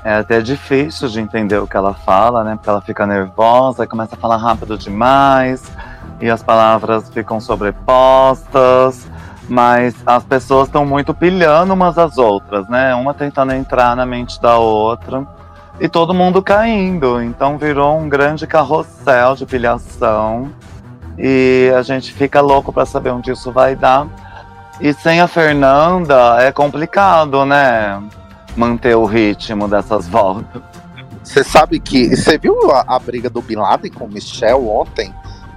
É 0.03 0.15
até 0.15 0.39
difícil 0.39 1.09
de 1.09 1.19
entender 1.19 1.57
o 1.57 1.67
que 1.67 1.75
ela 1.75 1.93
fala, 1.93 2.43
né? 2.43 2.55
Porque 2.55 2.69
ela 2.69 2.81
fica 2.81 3.05
nervosa, 3.05 3.85
começa 3.85 4.15
a 4.15 4.17
falar 4.17 4.37
rápido 4.37 4.77
demais 4.77 5.63
e 6.21 6.29
as 6.29 6.41
palavras 6.41 7.09
ficam 7.09 7.39
sobrepostas. 7.39 9.07
Mas 9.49 9.95
as 10.05 10.23
pessoas 10.23 10.67
estão 10.67 10.85
muito 10.85 11.13
pilhando 11.13 11.73
umas 11.73 11.97
às 11.97 12.17
outras, 12.17 12.69
né? 12.69 12.93
Uma 12.93 13.13
tentando 13.13 13.51
entrar 13.51 13.95
na 13.95 14.05
mente 14.05 14.39
da 14.39 14.57
outra 14.57 15.27
e 15.79 15.89
todo 15.89 16.13
mundo 16.13 16.41
caindo. 16.41 17.21
Então 17.21 17.57
virou 17.57 17.97
um 17.99 18.07
grande 18.07 18.45
carrossel 18.45 19.35
de 19.35 19.45
pilhação 19.45 20.51
e 21.19 21.71
a 21.77 21.81
gente 21.81 22.13
fica 22.13 22.41
louco 22.41 22.71
para 22.73 22.85
saber 22.85 23.11
onde 23.11 23.31
isso 23.31 23.51
vai 23.51 23.75
dar. 23.75 24.07
E 24.79 24.93
sem 24.93 25.19
a 25.19 25.27
Fernanda 25.27 26.41
é 26.41 26.51
complicado, 26.51 27.45
né? 27.45 28.01
manter 28.55 28.95
o 28.95 29.05
ritmo 29.05 29.67
dessas 29.67 30.07
voltas. 30.09 30.61
Você 31.23 31.43
sabe 31.43 31.79
que. 31.79 32.15
Você 32.15 32.37
viu 32.37 32.71
a, 32.71 32.95
a 32.95 32.99
briga 32.99 33.29
do 33.29 33.41
Bin 33.41 33.55
Laden 33.55 33.91
com 33.91 34.05
o 34.05 34.09
Michel 34.09 34.67
ontem? 34.67 35.13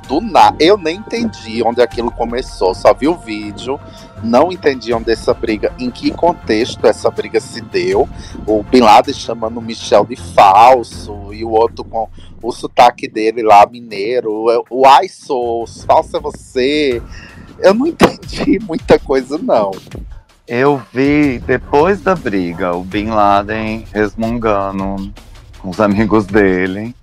Do 0.07 0.20
nada. 0.20 0.57
Eu 0.61 0.77
nem 0.77 0.96
entendi 0.96 1.62
onde 1.64 1.81
aquilo 1.81 2.11
começou. 2.11 2.75
Só 2.75 2.92
vi 2.92 3.09
o 3.09 3.16
vídeo. 3.16 3.79
Não 4.22 4.52
entendi 4.52 4.94
onde 4.94 5.11
essa 5.11 5.35
briga, 5.35 5.72
em 5.78 5.90
que 5.90 6.11
contexto 6.11 6.87
essa 6.87 7.11
briga 7.11 7.40
se 7.40 7.61
deu. 7.61 8.08
O 8.46 8.62
Bin 8.62 8.80
Laden 8.80 9.14
chamando 9.14 9.58
o 9.58 9.62
Michel 9.62 10.04
de 10.06 10.16
falso 10.16 11.32
e 11.32 11.44
o 11.44 11.50
outro 11.50 11.85
com 11.85 12.08
o 12.40 12.52
sotaque 12.52 13.08
dele 13.08 13.42
lá, 13.42 13.66
mineiro. 13.66 14.46
O 14.70 14.87
ai, 14.87 15.08
sou, 15.08 15.66
falso 15.66 16.16
é 16.16 16.20
você. 16.20 17.02
Eu 17.58 17.74
não 17.74 17.87
entendi 17.88 18.58
muita 18.61 18.98
coisa, 18.98 19.38
não. 19.38 19.72
Eu 20.46 20.82
vi 20.92 21.38
depois 21.38 22.00
da 22.00 22.14
briga 22.14 22.74
o 22.74 22.82
Bin 22.82 23.06
Laden 23.06 23.87
resmungando 23.92 25.12
com 25.58 25.70
os 25.70 25.80
amigos 25.80 26.26
dele, 26.26 26.94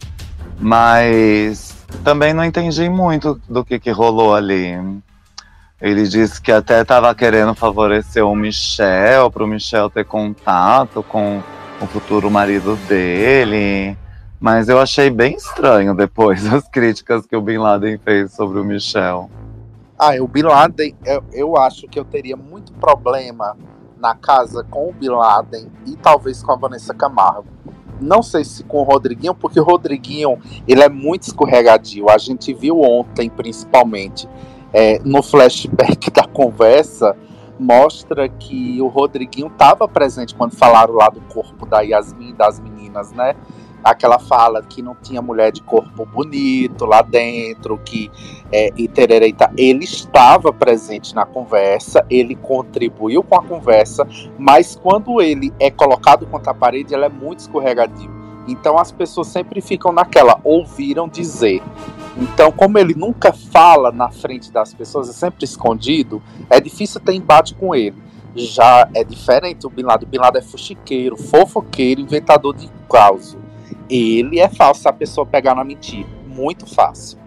mas 0.59 1.75
também 2.03 2.33
não 2.33 2.43
entendi 2.43 2.89
muito 2.89 3.41
do 3.49 3.63
que, 3.63 3.79
que 3.79 3.91
rolou 3.91 4.35
ali. 4.35 4.77
Ele 5.81 6.07
disse 6.07 6.41
que 6.41 6.51
até 6.51 6.81
estava 6.81 7.13
querendo 7.15 7.55
favorecer 7.55 8.25
o 8.25 8.35
Michel, 8.35 9.31
para 9.31 9.43
o 9.43 9.47
Michel 9.47 9.89
ter 9.89 10.03
contato 10.03 11.01
com 11.03 11.41
o 11.81 11.87
futuro 11.87 12.29
marido 12.29 12.75
dele. 12.87 13.97
Mas 14.39 14.67
eu 14.67 14.79
achei 14.79 15.09
bem 15.09 15.35
estranho 15.35 15.95
depois 15.95 16.45
as 16.51 16.67
críticas 16.67 17.25
que 17.25 17.35
o 17.35 17.41
Bin 17.41 17.57
Laden 17.57 17.97
fez 17.97 18.33
sobre 18.33 18.59
o 18.59 18.63
Michel. 18.63 19.29
Ah, 19.97 20.11
o 20.21 20.27
Bin 20.27 20.43
Laden, 20.43 20.95
eu, 21.05 21.23
eu 21.31 21.57
acho 21.57 21.87
que 21.87 21.99
eu 21.99 22.05
teria 22.05 22.35
muito 22.35 22.73
problema 22.73 23.57
na 23.97 24.15
casa 24.15 24.63
com 24.63 24.89
o 24.89 24.93
Bin 24.93 25.09
Laden 25.09 25.67
e 25.85 25.95
talvez 25.95 26.41
com 26.41 26.53
a 26.53 26.55
Vanessa 26.55 26.93
Camargo. 26.93 27.47
Não 27.99 28.23
sei 28.23 28.45
se 28.45 28.63
com 28.63 28.77
o 28.77 28.83
Rodriguinho, 28.83 29.35
porque 29.35 29.59
o 29.59 29.63
Rodriguinho 29.63 30.39
ele 30.65 30.81
é 30.81 30.87
muito 30.87 31.23
escorregadio. 31.23 32.09
A 32.09 32.17
gente 32.17 32.53
viu 32.53 32.79
ontem, 32.79 33.29
principalmente, 33.29 34.27
é, 34.73 34.99
no 35.03 35.21
flashback 35.21 36.11
da 36.11 36.25
conversa, 36.25 37.15
mostra 37.59 38.29
que 38.29 38.81
o 38.81 38.87
Rodriguinho 38.87 39.47
estava 39.47 39.87
presente 39.87 40.33
quando 40.33 40.55
falaram 40.55 40.93
lá 40.93 41.09
do 41.09 41.21
corpo 41.21 41.65
da 41.65 41.81
Yasmin 41.81 42.29
e 42.29 42.33
das 42.33 42.59
meninas, 42.59 43.11
né? 43.11 43.35
Aquela 43.83 44.19
fala 44.19 44.61
que 44.61 44.81
não 44.81 44.93
tinha 44.93 45.21
mulher 45.21 45.51
de 45.51 45.61
corpo 45.61 46.05
bonito 46.05 46.85
lá 46.85 47.01
dentro, 47.01 47.77
que 47.77 48.11
é, 48.51 48.71
e 48.75 48.87
tererê 48.87 49.31
tal. 49.31 49.51
ele 49.57 49.85
estava 49.85 50.51
presente 50.51 51.15
na 51.15 51.25
conversa, 51.25 52.05
ele 52.09 52.35
contribuiu 52.35 53.23
com 53.23 53.35
a 53.35 53.43
conversa, 53.43 54.05
mas 54.37 54.75
quando 54.75 55.21
ele 55.21 55.53
é 55.59 55.71
colocado 55.71 56.25
contra 56.27 56.51
a 56.51 56.55
parede, 56.55 56.93
ele 56.93 57.05
é 57.05 57.09
muito 57.09 57.39
escorregadio. 57.39 58.18
Então 58.51 58.77
as 58.77 58.91
pessoas 58.91 59.27
sempre 59.27 59.61
ficam 59.61 59.91
naquela, 59.91 60.39
ouviram 60.43 61.07
dizer. 61.07 61.61
Então, 62.17 62.51
como 62.51 62.77
ele 62.77 62.93
nunca 62.93 63.31
fala 63.31 63.91
na 63.91 64.09
frente 64.09 64.51
das 64.51 64.73
pessoas, 64.73 65.09
é 65.09 65.13
sempre 65.13 65.45
escondido, 65.45 66.21
é 66.49 66.59
difícil 66.59 66.99
ter 66.99 67.13
embate 67.13 67.53
com 67.53 67.73
ele. 67.73 67.95
Já 68.35 68.87
é 68.93 69.03
diferente 69.03 69.65
o 69.65 69.69
Bin 69.69 69.83
Laden. 69.83 70.07
O 70.07 70.11
Bin 70.11 70.17
Laden 70.17 70.41
é 70.41 70.43
fuxiqueiro, 70.43 71.15
fofoqueiro, 71.17 72.01
inventador 72.01 72.55
de 72.55 72.69
caos. 72.89 73.37
Ele 73.89 74.39
é 74.39 74.49
falso 74.49 74.81
se 74.81 74.87
a 74.87 74.93
pessoa 74.93 75.25
pegar 75.25 75.55
na 75.55 75.63
mentira. 75.63 76.07
Muito 76.27 76.65
fácil. 76.65 77.17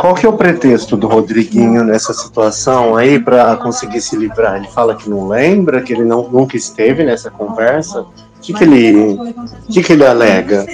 Qual 0.00 0.14
que 0.14 0.26
é 0.26 0.28
o 0.28 0.32
pretexto 0.32 0.96
do 0.96 1.06
Rodriguinho 1.06 1.84
nessa 1.84 2.12
situação 2.12 2.96
aí 2.96 3.18
para 3.18 3.56
conseguir 3.56 4.00
se 4.00 4.16
livrar? 4.16 4.56
Ele 4.56 4.68
fala 4.68 4.96
que 4.96 5.08
não 5.08 5.28
lembra, 5.28 5.80
que 5.80 5.92
ele 5.92 6.04
não, 6.04 6.28
nunca 6.28 6.56
esteve 6.56 7.04
nessa 7.04 7.30
conversa. 7.30 8.04
Que, 8.40 8.52
que 8.54 8.64
ele, 8.64 9.16
que, 9.70 9.82
que 9.82 9.92
ele 9.92 10.04
alega? 10.06 10.66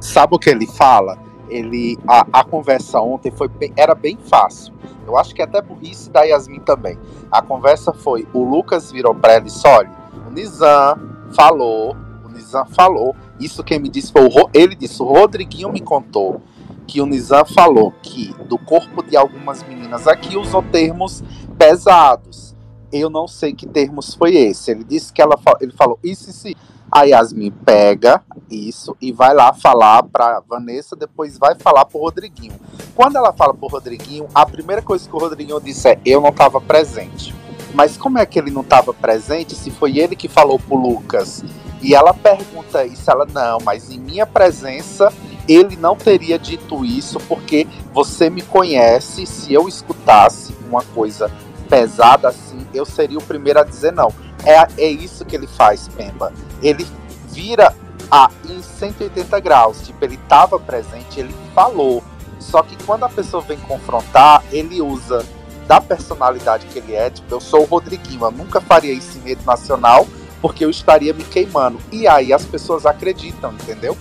Sabe 0.00 0.34
o 0.34 0.38
que 0.38 0.50
ele 0.50 0.66
fala? 0.66 1.16
Ele, 1.48 1.98
a, 2.08 2.26
a 2.32 2.44
conversa 2.44 3.00
ontem 3.00 3.30
foi 3.30 3.48
bem- 3.48 3.72
era 3.76 3.94
bem 3.94 4.18
fácil. 4.28 4.74
Eu 5.06 5.16
acho 5.16 5.34
que 5.34 5.42
até 5.42 5.60
burrice 5.60 6.10
da 6.10 6.22
Yasmin 6.22 6.60
também. 6.60 6.98
A 7.30 7.40
conversa 7.42 7.92
foi: 7.92 8.26
o 8.32 8.42
Lucas 8.42 8.90
virou 8.90 9.14
pra 9.14 9.34
ela 9.34 9.46
e 9.46 9.68
olha, 9.68 9.90
o 10.26 10.30
Nizam 10.32 10.98
falou, 11.34 11.96
o 12.24 12.28
Nizam 12.28 12.66
falou. 12.66 13.14
Isso 13.38 13.62
quem 13.62 13.78
me 13.78 13.88
disse 13.88 14.10
foi 14.12 14.26
o 14.26 14.50
ele 14.52 14.74
disse: 14.74 15.02
o 15.02 15.06
Rodriguinho 15.06 15.70
me 15.70 15.80
contou 15.80 16.40
que 16.86 17.00
o 17.00 17.06
Nizam 17.06 17.44
falou 17.44 17.92
que 18.02 18.34
do 18.48 18.58
corpo 18.58 19.02
de 19.02 19.16
algumas 19.16 19.62
meninas 19.62 20.06
aqui 20.08 20.36
usou 20.36 20.62
termos 20.62 21.22
pesados. 21.58 22.54
Eu 22.92 23.10
não 23.10 23.26
sei 23.26 23.52
que 23.52 23.66
termos 23.66 24.14
foi 24.14 24.34
esse. 24.36 24.70
Ele 24.70 24.84
disse 24.84 25.12
que 25.12 25.20
ela 25.20 25.36
ele 25.60 25.72
falou 25.72 25.98
isso 26.02 26.30
e 26.30 26.32
se 26.32 26.56
a 26.94 27.02
Yasmin 27.02 27.50
pega 27.50 28.22
isso 28.48 28.96
e 29.00 29.10
vai 29.10 29.34
lá 29.34 29.52
falar 29.52 30.04
pra 30.04 30.40
Vanessa, 30.48 30.94
depois 30.94 31.36
vai 31.36 31.56
falar 31.56 31.84
pro 31.86 31.98
Rodriguinho. 31.98 32.52
Quando 32.94 33.16
ela 33.16 33.32
fala 33.32 33.52
pro 33.52 33.66
Rodriguinho, 33.66 34.28
a 34.32 34.46
primeira 34.46 34.80
coisa 34.80 35.08
que 35.08 35.16
o 35.16 35.18
Rodriguinho 35.18 35.60
disse 35.60 35.88
é: 35.88 35.98
Eu 36.06 36.20
não 36.20 36.30
tava 36.30 36.60
presente. 36.60 37.34
Mas 37.74 37.96
como 37.96 38.18
é 38.18 38.24
que 38.24 38.38
ele 38.38 38.52
não 38.52 38.62
tava 38.62 38.94
presente 38.94 39.56
se 39.56 39.72
foi 39.72 39.98
ele 39.98 40.14
que 40.14 40.28
falou 40.28 40.56
pro 40.56 40.76
Lucas? 40.76 41.44
E 41.82 41.96
ela 41.96 42.14
pergunta 42.14 42.86
isso, 42.86 43.10
ela, 43.10 43.26
não, 43.26 43.58
mas 43.64 43.90
em 43.90 43.98
minha 43.98 44.24
presença 44.24 45.12
ele 45.48 45.74
não 45.76 45.96
teria 45.96 46.38
dito 46.38 46.84
isso 46.84 47.18
porque 47.28 47.66
você 47.92 48.30
me 48.30 48.40
conhece. 48.40 49.26
Se 49.26 49.52
eu 49.52 49.66
escutasse 49.66 50.54
uma 50.68 50.82
coisa 50.82 51.28
pesada 51.74 52.28
assim, 52.28 52.64
eu 52.72 52.84
seria 52.84 53.18
o 53.18 53.22
primeiro 53.22 53.58
a 53.58 53.64
dizer 53.64 53.92
não. 53.92 54.12
É, 54.44 54.84
é 54.84 54.88
isso 54.88 55.24
que 55.24 55.34
ele 55.34 55.48
faz, 55.48 55.88
Pemba. 55.88 56.32
Ele 56.62 56.86
vira 57.32 57.74
a 58.08 58.30
em 58.48 58.62
180 58.62 59.40
graus. 59.40 59.80
Tipo, 59.84 60.04
ele 60.04 60.14
estava 60.14 60.58
presente, 60.58 61.18
ele 61.18 61.34
falou. 61.52 62.02
Só 62.38 62.62
que 62.62 62.76
quando 62.84 63.04
a 63.04 63.08
pessoa 63.08 63.42
vem 63.42 63.58
confrontar, 63.58 64.44
ele 64.52 64.80
usa 64.80 65.24
da 65.66 65.80
personalidade 65.80 66.66
que 66.66 66.78
ele 66.78 66.94
é. 66.94 67.10
Tipo, 67.10 67.34
eu 67.34 67.40
sou 67.40 67.62
o 67.62 67.64
Rodriguinho, 67.64 68.24
eu 68.24 68.30
nunca 68.30 68.60
faria 68.60 68.92
isso 68.92 69.18
em 69.18 69.22
rede 69.22 69.44
nacional 69.44 70.06
porque 70.40 70.64
eu 70.64 70.70
estaria 70.70 71.12
me 71.14 71.24
queimando. 71.24 71.80
E 71.90 72.06
aí 72.06 72.32
as 72.32 72.44
pessoas 72.44 72.84
acreditam, 72.84 73.52
entendeu? 73.54 73.96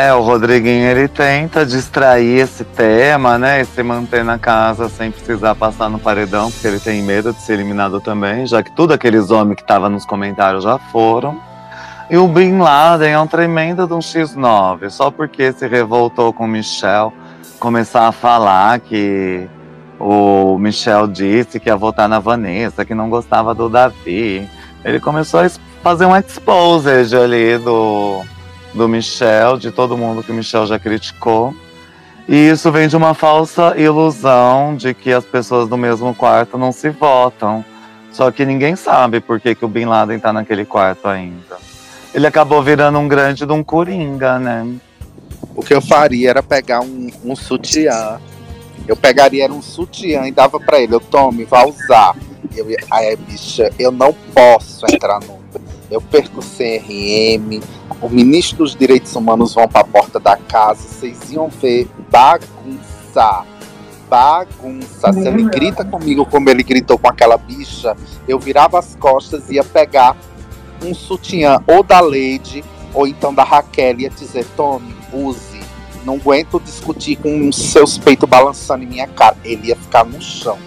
É, 0.00 0.14
o 0.14 0.22
Rodriguinho 0.22 0.88
ele 0.88 1.08
tenta 1.08 1.66
distrair 1.66 2.38
esse 2.38 2.62
tema, 2.62 3.36
né? 3.36 3.62
E 3.62 3.64
se 3.64 3.82
manter 3.82 4.24
na 4.24 4.38
casa 4.38 4.88
sem 4.88 5.10
precisar 5.10 5.56
passar 5.56 5.90
no 5.90 5.98
paredão, 5.98 6.52
porque 6.52 6.68
ele 6.68 6.78
tem 6.78 7.02
medo 7.02 7.32
de 7.32 7.42
ser 7.42 7.54
eliminado 7.54 8.00
também, 8.00 8.46
já 8.46 8.62
que 8.62 8.70
tudo 8.70 8.94
aqueles 8.94 9.32
homens 9.32 9.56
que 9.56 9.62
estavam 9.62 9.90
nos 9.90 10.06
comentários 10.06 10.62
já 10.62 10.78
foram. 10.78 11.40
E 12.08 12.16
o 12.16 12.28
Bin 12.28 12.58
Laden 12.58 13.10
é 13.10 13.18
um 13.18 13.26
tremendo 13.26 13.88
de 13.88 13.92
um 13.92 13.98
X9, 13.98 14.88
só 14.88 15.10
porque 15.10 15.52
se 15.52 15.66
revoltou 15.66 16.32
com 16.32 16.44
o 16.44 16.48
Michel, 16.48 17.12
começar 17.58 18.06
a 18.06 18.12
falar 18.12 18.78
que 18.78 19.50
o 19.98 20.56
Michel 20.58 21.08
disse 21.08 21.58
que 21.58 21.68
ia 21.68 21.76
votar 21.76 22.08
na 22.08 22.20
Vanessa, 22.20 22.84
que 22.84 22.94
não 22.94 23.10
gostava 23.10 23.52
do 23.52 23.68
Davi. 23.68 24.48
Ele 24.84 25.00
começou 25.00 25.40
a 25.40 25.50
fazer 25.82 26.06
um 26.06 26.16
exposed 26.16 27.16
ali 27.16 27.58
do, 27.58 28.22
do 28.74 28.88
Michel, 28.88 29.58
de 29.58 29.70
todo 29.70 29.96
mundo 29.96 30.22
que 30.22 30.30
o 30.30 30.34
Michel 30.34 30.66
já 30.66 30.78
criticou. 30.78 31.54
E 32.28 32.36
isso 32.50 32.70
vem 32.70 32.88
de 32.88 32.96
uma 32.96 33.14
falsa 33.14 33.74
ilusão 33.76 34.76
de 34.76 34.92
que 34.92 35.12
as 35.12 35.24
pessoas 35.24 35.68
do 35.68 35.78
mesmo 35.78 36.14
quarto 36.14 36.58
não 36.58 36.72
se 36.72 36.90
votam. 36.90 37.64
Só 38.12 38.30
que 38.30 38.44
ninguém 38.44 38.76
sabe 38.76 39.20
por 39.20 39.40
que, 39.40 39.54
que 39.54 39.64
o 39.64 39.68
Bin 39.68 39.86
Laden 39.86 40.18
tá 40.18 40.32
naquele 40.32 40.64
quarto 40.64 41.08
ainda. 41.08 41.56
Ele 42.12 42.26
acabou 42.26 42.62
virando 42.62 42.98
um 42.98 43.08
grande 43.08 43.46
de 43.46 43.52
um 43.52 43.62
coringa, 43.62 44.38
né? 44.38 44.66
O 45.54 45.62
que 45.62 45.72
eu 45.72 45.80
faria 45.80 46.30
era 46.30 46.42
pegar 46.42 46.80
um, 46.80 47.10
um 47.24 47.36
sutiã. 47.36 48.20
Eu 48.86 48.96
pegaria 48.96 49.44
era 49.44 49.52
um 49.52 49.62
sutiã 49.62 50.26
e 50.26 50.32
dava 50.32 50.58
pra 50.58 50.80
ele. 50.80 50.94
Eu 50.94 51.00
tome, 51.00 51.44
vá 51.44 51.64
usar. 51.64 52.14
Eu, 52.54 52.66
aí, 52.90 53.16
bicha, 53.16 53.70
eu 53.78 53.92
não 53.92 54.12
posso 54.34 54.84
entrar 54.86 55.20
no. 55.20 55.37
Eu 55.90 56.00
perco 56.00 56.40
o 56.40 56.42
CRM. 56.42 57.62
O 58.00 58.08
ministro 58.08 58.58
dos 58.58 58.76
Direitos 58.76 59.14
Humanos 59.16 59.54
vão 59.54 59.66
pra 59.66 59.84
porta 59.84 60.20
da 60.20 60.36
casa. 60.36 60.82
Vocês 60.82 61.30
iam 61.32 61.48
ver 61.48 61.88
bagunça. 62.10 63.44
Bagunça. 64.08 65.12
Se 65.12 65.26
ele 65.26 65.44
grita 65.44 65.84
comigo 65.84 66.24
como 66.26 66.48
ele 66.48 66.62
gritou 66.62 66.98
com 66.98 67.08
aquela 67.08 67.36
bicha, 67.36 67.96
eu 68.26 68.38
virava 68.38 68.78
as 68.78 68.94
costas 68.96 69.50
e 69.50 69.54
ia 69.54 69.64
pegar 69.64 70.16
um 70.84 70.94
sutiã 70.94 71.62
ou 71.66 71.82
da 71.82 72.00
Lady 72.00 72.64
ou 72.94 73.06
então 73.06 73.34
da 73.34 73.44
Raquel 73.44 73.98
e 73.98 74.02
ia 74.02 74.10
dizer: 74.10 74.46
Tome, 74.56 74.94
use. 75.12 75.58
Não 76.04 76.14
aguento 76.14 76.60
discutir 76.60 77.16
com 77.16 77.50
seus 77.52 77.98
peitos 77.98 78.28
balançando 78.28 78.84
em 78.84 78.86
minha 78.86 79.06
cara. 79.06 79.36
Ele 79.44 79.68
ia 79.68 79.76
ficar 79.76 80.04
no 80.04 80.20
chão. 80.22 80.58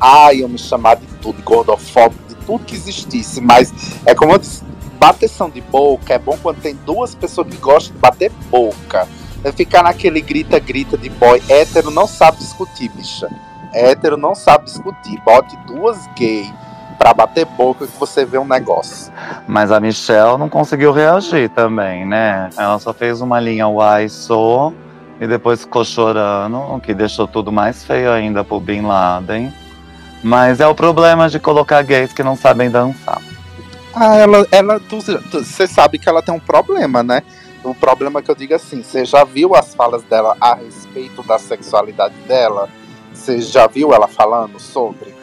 Ai, 0.00 0.42
eu 0.42 0.48
me 0.48 0.58
chamar 0.58 0.96
de 0.96 1.06
tudo, 1.20 1.42
gordofóbico, 1.42 2.22
de 2.28 2.34
tudo 2.46 2.64
que 2.64 2.74
existisse. 2.74 3.40
Mas 3.40 3.72
é 4.06 4.14
como 4.14 4.32
eu 4.32 4.38
disse: 4.38 4.62
bateção 4.98 5.48
de 5.48 5.60
boca 5.60 6.14
é 6.14 6.18
bom 6.18 6.36
quando 6.42 6.60
tem 6.60 6.74
duas 6.86 7.14
pessoas 7.14 7.48
que 7.48 7.56
gostam 7.56 7.94
de 7.94 8.00
bater 8.00 8.32
boca. 8.50 9.08
É 9.44 9.52
ficar 9.52 9.82
naquele 9.84 10.20
grita-grita 10.20 10.98
de 10.98 11.08
boy. 11.08 11.42
Hétero 11.48 11.90
não 11.90 12.06
sabe 12.06 12.38
discutir, 12.38 12.88
bicha. 12.90 13.28
Hétero 13.72 14.16
não 14.16 14.34
sabe 14.34 14.64
discutir. 14.64 15.20
Bote 15.24 15.56
duas 15.66 16.08
gay 16.16 16.50
pra 16.98 17.14
bater 17.14 17.44
boca 17.44 17.86
que 17.86 17.96
você 17.98 18.24
vê 18.24 18.36
um 18.38 18.44
negócio. 18.44 19.12
Mas 19.46 19.70
a 19.70 19.78
Michelle 19.78 20.36
não 20.36 20.48
conseguiu 20.48 20.92
reagir 20.92 21.48
também, 21.50 22.04
né? 22.04 22.50
Ela 22.56 22.78
só 22.80 22.92
fez 22.92 23.20
uma 23.20 23.38
linha 23.38 23.68
Why 23.68 24.08
So 24.08 24.74
e 25.20 25.26
depois 25.26 25.60
ficou 25.60 25.84
chorando, 25.84 26.58
o 26.58 26.80
que 26.80 26.92
deixou 26.92 27.28
tudo 27.28 27.52
mais 27.52 27.84
feio 27.84 28.10
ainda 28.10 28.42
pro 28.42 28.58
Bin 28.58 28.82
Laden. 28.82 29.52
Mas 30.22 30.60
é 30.60 30.66
o 30.66 30.74
problema 30.74 31.28
de 31.28 31.38
colocar 31.38 31.82
gays 31.82 32.12
que 32.12 32.22
não 32.22 32.36
sabem 32.36 32.70
dançar. 32.70 33.20
Ah, 33.94 34.16
ela, 34.16 34.46
ela, 34.50 34.80
você 35.32 35.66
sabe 35.66 35.98
que 35.98 36.08
ela 36.08 36.22
tem 36.22 36.34
um 36.34 36.40
problema, 36.40 37.02
né? 37.02 37.22
O 37.64 37.74
problema 37.74 38.22
que 38.22 38.30
eu 38.30 38.34
digo 38.34 38.54
assim, 38.54 38.82
você 38.82 39.04
já 39.04 39.24
viu 39.24 39.54
as 39.54 39.74
falas 39.74 40.02
dela 40.04 40.36
a 40.40 40.54
respeito 40.54 41.22
da 41.22 41.38
sexualidade 41.38 42.14
dela? 42.26 42.68
Você 43.18 43.40
já 43.40 43.66
viu 43.66 43.92
ela 43.92 44.06
falando 44.06 44.58
sobre? 44.60 45.14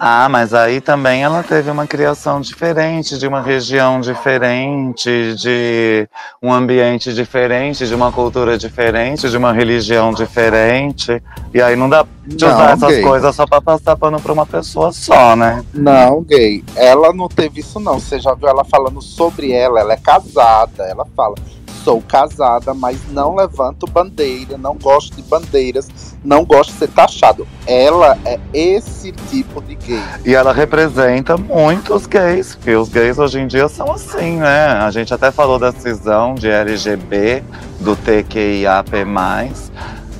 Ah, 0.00 0.28
mas 0.28 0.52
aí 0.52 0.80
também 0.80 1.22
ela 1.22 1.44
teve 1.44 1.70
uma 1.70 1.86
criação 1.86 2.40
diferente, 2.40 3.16
de 3.16 3.24
uma 3.28 3.40
região 3.40 4.00
diferente, 4.00 5.34
de 5.36 6.08
um 6.42 6.52
ambiente 6.52 7.14
diferente, 7.14 7.86
de 7.86 7.94
uma 7.94 8.10
cultura 8.10 8.58
diferente, 8.58 9.30
de 9.30 9.36
uma 9.36 9.52
religião 9.52 10.12
diferente. 10.12 11.22
E 11.54 11.62
aí 11.62 11.76
não 11.76 11.88
dá 11.88 12.04
de 12.26 12.44
usar 12.44 12.56
Não, 12.56 12.68
essas 12.70 12.94
gay. 12.94 13.02
coisas 13.02 13.36
só 13.36 13.46
pra 13.46 13.60
passar 13.60 13.94
pano 13.94 14.20
pra 14.20 14.32
uma 14.32 14.46
pessoa 14.46 14.90
só, 14.90 15.36
né? 15.36 15.64
Não, 15.72 16.22
gay. 16.22 16.64
Ela 16.74 17.12
não 17.12 17.28
teve 17.28 17.60
isso 17.60 17.78
não. 17.78 18.00
Você 18.00 18.18
já 18.18 18.34
viu 18.34 18.48
ela 18.48 18.64
falando 18.64 19.00
sobre 19.00 19.52
ela? 19.52 19.78
Ela 19.78 19.92
é 19.92 19.98
casada. 19.98 20.82
Ela 20.82 21.06
fala: 21.14 21.36
sou 21.84 22.00
casada, 22.02 22.74
mas 22.74 22.98
não 23.10 23.34
levanto 23.34 23.86
bandeira, 23.86 24.56
não 24.56 24.76
gosto 24.76 25.14
de 25.16 25.22
bandeiras, 25.22 25.88
não 26.24 26.44
gosto 26.44 26.72
de 26.72 26.78
ser 26.78 26.88
taxado. 26.88 27.46
Ela 27.66 28.16
é 28.24 28.38
esse 28.52 29.12
tipo 29.12 29.60
de 29.62 29.74
gay. 29.74 30.02
E 30.24 30.34
ela 30.34 30.52
representa 30.52 31.36
muitos 31.36 32.06
gays, 32.06 32.54
porque 32.54 32.74
os 32.74 32.88
gays 32.88 33.18
hoje 33.18 33.40
em 33.40 33.46
dia 33.46 33.68
são 33.68 33.90
assim, 33.90 34.36
né? 34.38 34.66
A 34.68 34.90
gente 34.90 35.12
até 35.12 35.30
falou 35.30 35.58
da 35.58 35.72
cisão 35.72 36.34
de 36.34 36.48
LGB, 36.48 37.42
do 37.80 37.96
TQIAP+. 37.96 39.06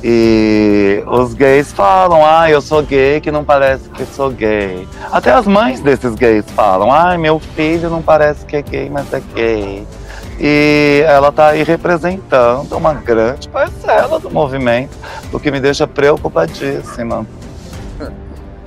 E 0.05 1.05
os 1.07 1.33
gays 1.33 1.71
falam, 1.73 2.27
ah, 2.27 2.51
eu 2.51 2.61
sou 2.61 2.83
gay 2.83 3.21
que 3.21 3.31
não 3.31 3.45
parece 3.45 3.89
que 3.91 4.05
sou 4.05 4.31
gay. 4.31 4.89
Até 5.13 5.31
as 5.31 5.47
mães 5.47 5.81
desses 5.81 6.17
gays 6.17 6.45
falam, 6.57 6.91
ah, 6.91 7.17
meu 7.17 7.39
filho 7.39 7.89
não 7.89 8.03
parece 8.03 8.45
que 8.45 8.57
é 8.57 8.63
gay, 8.63 8.91
mas 8.91 9.13
é 9.13 9.23
gay. 9.33 9.87
E 10.45 11.05
ela 11.07 11.31
tá 11.31 11.51
aí 11.51 11.63
representando 11.63 12.77
uma 12.77 12.93
grande 12.93 13.49
parcela 13.49 14.19
do 14.19 14.29
movimento, 14.29 14.91
o 15.33 15.39
que 15.39 15.53
me 15.53 15.61
deixa 15.61 15.87
preocupadíssima. 15.87 17.25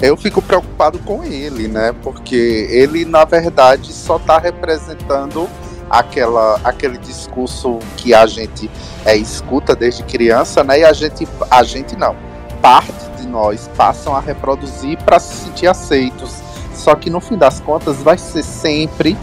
Eu 0.02 0.16
fico 0.16 0.42
preocupado 0.42 1.00
com 1.00 1.22
ele, 1.26 1.68
né? 1.68 1.94
Porque 2.02 2.68
ele, 2.70 3.04
na 3.04 3.26
verdade, 3.26 3.92
só 3.92 4.18
tá 4.18 4.38
representando 4.38 5.50
aquela, 5.90 6.62
aquele 6.64 6.98
discurso 6.98 7.80
que 7.98 8.14
a 8.14 8.26
gente 8.26 8.72
é, 9.04 9.18
escuta 9.18 9.76
desde 9.76 10.02
criança, 10.04 10.64
né? 10.64 10.80
E 10.80 10.86
a 10.86 10.94
gente, 10.94 11.28
a 11.52 11.62
gente 11.64 11.98
não, 11.98 12.16
parte 12.62 13.10
de 13.18 13.28
nós 13.28 13.70
passam 13.76 14.16
a 14.16 14.22
reproduzir 14.22 14.98
para 15.04 15.20
se 15.20 15.44
sentir 15.44 15.68
aceitos. 15.68 16.42
Só 16.74 16.96
que 16.96 17.10
no 17.10 17.20
fim 17.20 17.38
das 17.38 17.60
contas 17.60 17.98
vai 17.98 18.18
ser 18.18 18.44
sempre 18.44 19.18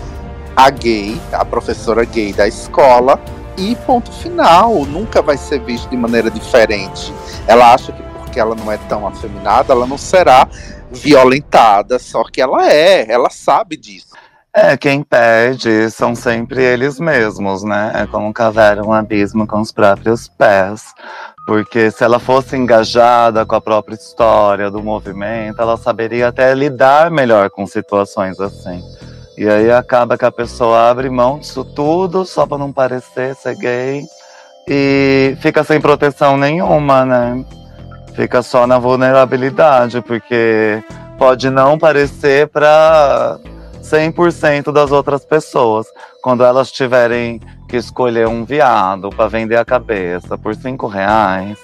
a 0.57 0.71
gay, 0.71 1.21
a 1.33 1.45
professora 1.45 2.05
gay 2.05 2.33
da 2.33 2.47
escola, 2.47 3.21
e 3.57 3.77
ponto 3.77 4.11
final. 4.13 4.85
Nunca 4.87 5.23
vai 5.23 5.37
ser 5.37 5.61
visto 5.61 5.89
de 5.89 5.97
maneira 5.97 6.31
diferente. 6.31 7.13
Ela 7.47 7.75
acha 7.75 7.93
que 7.93 8.03
porque 8.33 8.41
ela 8.41 8.55
não 8.55 8.73
é 8.73 8.79
tão 8.89 9.07
afeminada, 9.07 9.75
ela 9.75 9.87
não 9.87 9.99
será 9.99 10.49
violentada, 10.91 11.99
só 11.99 12.25
que 12.25 12.41
ela 12.41 12.67
é, 12.67 13.11
ela 13.13 13.29
sabe 13.29 13.77
disso. 13.77 14.13
É, 14.55 14.77
quem 14.77 15.03
perde 15.03 15.91
são 15.91 16.15
sempre 16.15 16.63
eles 16.63 16.99
mesmos, 16.99 17.63
né? 17.63 17.93
É 17.95 18.07
como 18.07 18.33
cavar 18.33 18.79
um 18.81 18.93
abismo 18.93 19.47
com 19.47 19.61
os 19.61 19.71
próprios 19.71 20.29
pés. 20.29 20.83
Porque 21.47 21.91
se 21.91 22.05
ela 22.05 22.19
fosse 22.19 22.57
engajada 22.57 23.45
com 23.45 23.55
a 23.55 23.61
própria 23.61 23.95
história 23.95 24.71
do 24.71 24.83
movimento, 24.83 25.61
ela 25.61 25.77
saberia 25.77 26.29
até 26.29 26.55
lidar 26.55 27.11
melhor 27.11 27.51
com 27.51 27.67
situações 27.67 28.39
assim. 28.41 28.83
E 29.37 29.49
aí 29.49 29.71
acaba 29.71 30.19
que 30.19 30.25
a 30.25 30.33
pessoa 30.33 30.91
abre 30.91 31.09
mão 31.09 31.39
disso 31.39 31.65
tudo 31.65 32.25
só 32.25 32.47
para 32.47 32.59
não 32.59 32.73
parecer 32.73 33.35
ser 33.35 33.57
gay 33.57 34.05
e 34.69 35.37
fica 35.41 35.65
sem 35.65 35.81
proteção 35.81 36.37
nenhuma, 36.37 37.05
né? 37.05 37.45
Fica 38.15 38.43
só 38.43 38.67
na 38.67 38.79
vulnerabilidade, 38.79 40.03
porque 40.03 40.83
pode 41.19 41.49
não 41.49 41.79
parecer 41.79 42.49
para 42.49 43.39
100% 43.83 44.71
das 44.71 44.93
outras 44.93 45.25
pessoas. 45.25 45.87
Quando 46.23 46.45
elas 46.45 46.71
tiverem 46.71 47.41
que 47.69 47.77
escolher 47.77 48.29
um 48.29 48.45
viado 48.45 49.09
para 49.11 49.29
vender 49.29 49.57
a 49.57 49.65
cabeça 49.65 50.37
por 50.37 50.55
cinco 50.55 50.87
reais, 50.87 51.59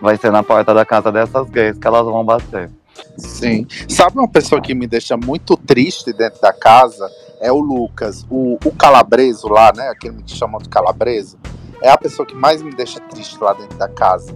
vai 0.00 0.16
ser 0.16 0.32
na 0.32 0.42
porta 0.42 0.74
da 0.74 0.84
casa 0.84 1.12
dessas 1.12 1.48
gays 1.48 1.78
que 1.78 1.86
elas 1.86 2.04
vão 2.04 2.24
bater. 2.24 2.68
Sim. 3.16 3.66
Sabe 3.88 4.18
uma 4.18 4.28
pessoa 4.28 4.60
que 4.60 4.74
me 4.74 4.86
deixa 4.86 5.16
muito 5.16 5.56
triste 5.56 6.12
dentro 6.12 6.40
da 6.40 6.52
casa? 6.52 7.10
É 7.40 7.50
o 7.50 7.58
Lucas, 7.58 8.24
o, 8.30 8.58
o 8.64 8.72
calabreso 8.72 9.48
lá, 9.48 9.72
né? 9.74 9.88
Aquele 9.88 10.22
que 10.22 10.32
chamam 10.32 10.60
de 10.60 10.68
calabreso. 10.68 11.36
É 11.82 11.90
a 11.90 11.98
pessoa 11.98 12.24
que 12.24 12.34
mais 12.34 12.62
me 12.62 12.74
deixa 12.74 13.00
triste 13.00 13.36
lá 13.40 13.52
dentro 13.52 13.76
da 13.76 13.88
casa. 13.88 14.34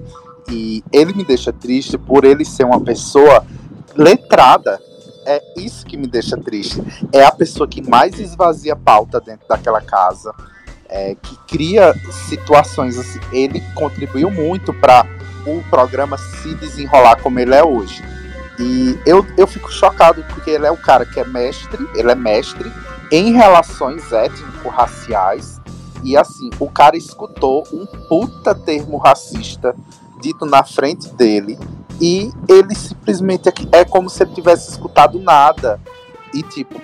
E 0.50 0.82
ele 0.92 1.12
me 1.14 1.24
deixa 1.24 1.52
triste 1.52 1.96
por 1.96 2.24
ele 2.24 2.44
ser 2.44 2.64
uma 2.64 2.80
pessoa 2.80 3.44
letrada. 3.94 4.80
É 5.24 5.42
isso 5.56 5.84
que 5.86 5.96
me 5.96 6.06
deixa 6.06 6.36
triste. 6.36 6.82
É 7.12 7.24
a 7.24 7.32
pessoa 7.32 7.68
que 7.68 7.82
mais 7.82 8.18
esvazia 8.18 8.76
pauta 8.76 9.20
dentro 9.20 9.46
daquela 9.48 9.80
casa, 9.80 10.32
é, 10.88 11.16
que 11.16 11.36
cria 11.48 11.94
situações 12.28 12.98
assim. 12.98 13.20
Ele 13.32 13.60
contribuiu 13.74 14.30
muito 14.30 14.72
para 14.72 15.04
o 15.46 15.62
programa 15.70 16.16
se 16.18 16.54
desenrolar 16.54 17.20
como 17.22 17.38
ele 17.38 17.54
é 17.54 17.64
hoje. 17.64 18.02
E 18.58 18.98
eu, 19.04 19.26
eu 19.36 19.46
fico 19.46 19.70
chocado 19.70 20.24
porque 20.30 20.50
ele 20.50 20.66
é 20.66 20.70
o 20.70 20.76
cara 20.76 21.04
que 21.04 21.20
é 21.20 21.24
mestre, 21.24 21.86
ele 21.94 22.10
é 22.10 22.14
mestre 22.14 22.72
em 23.10 23.32
relações 23.32 24.12
étnico-raciais. 24.12 25.60
E 26.02 26.16
assim, 26.16 26.50
o 26.58 26.70
cara 26.70 26.96
escutou 26.96 27.66
um 27.72 27.86
puta 28.08 28.54
termo 28.54 28.96
racista 28.96 29.74
dito 30.20 30.46
na 30.46 30.64
frente 30.64 31.08
dele 31.14 31.58
e 32.00 32.30
ele 32.48 32.74
simplesmente 32.74 33.48
é 33.72 33.84
como 33.84 34.08
se 34.08 34.22
ele 34.22 34.32
tivesse 34.32 34.70
escutado 34.70 35.18
nada. 35.18 35.80
E 36.32 36.42
tipo, 36.42 36.80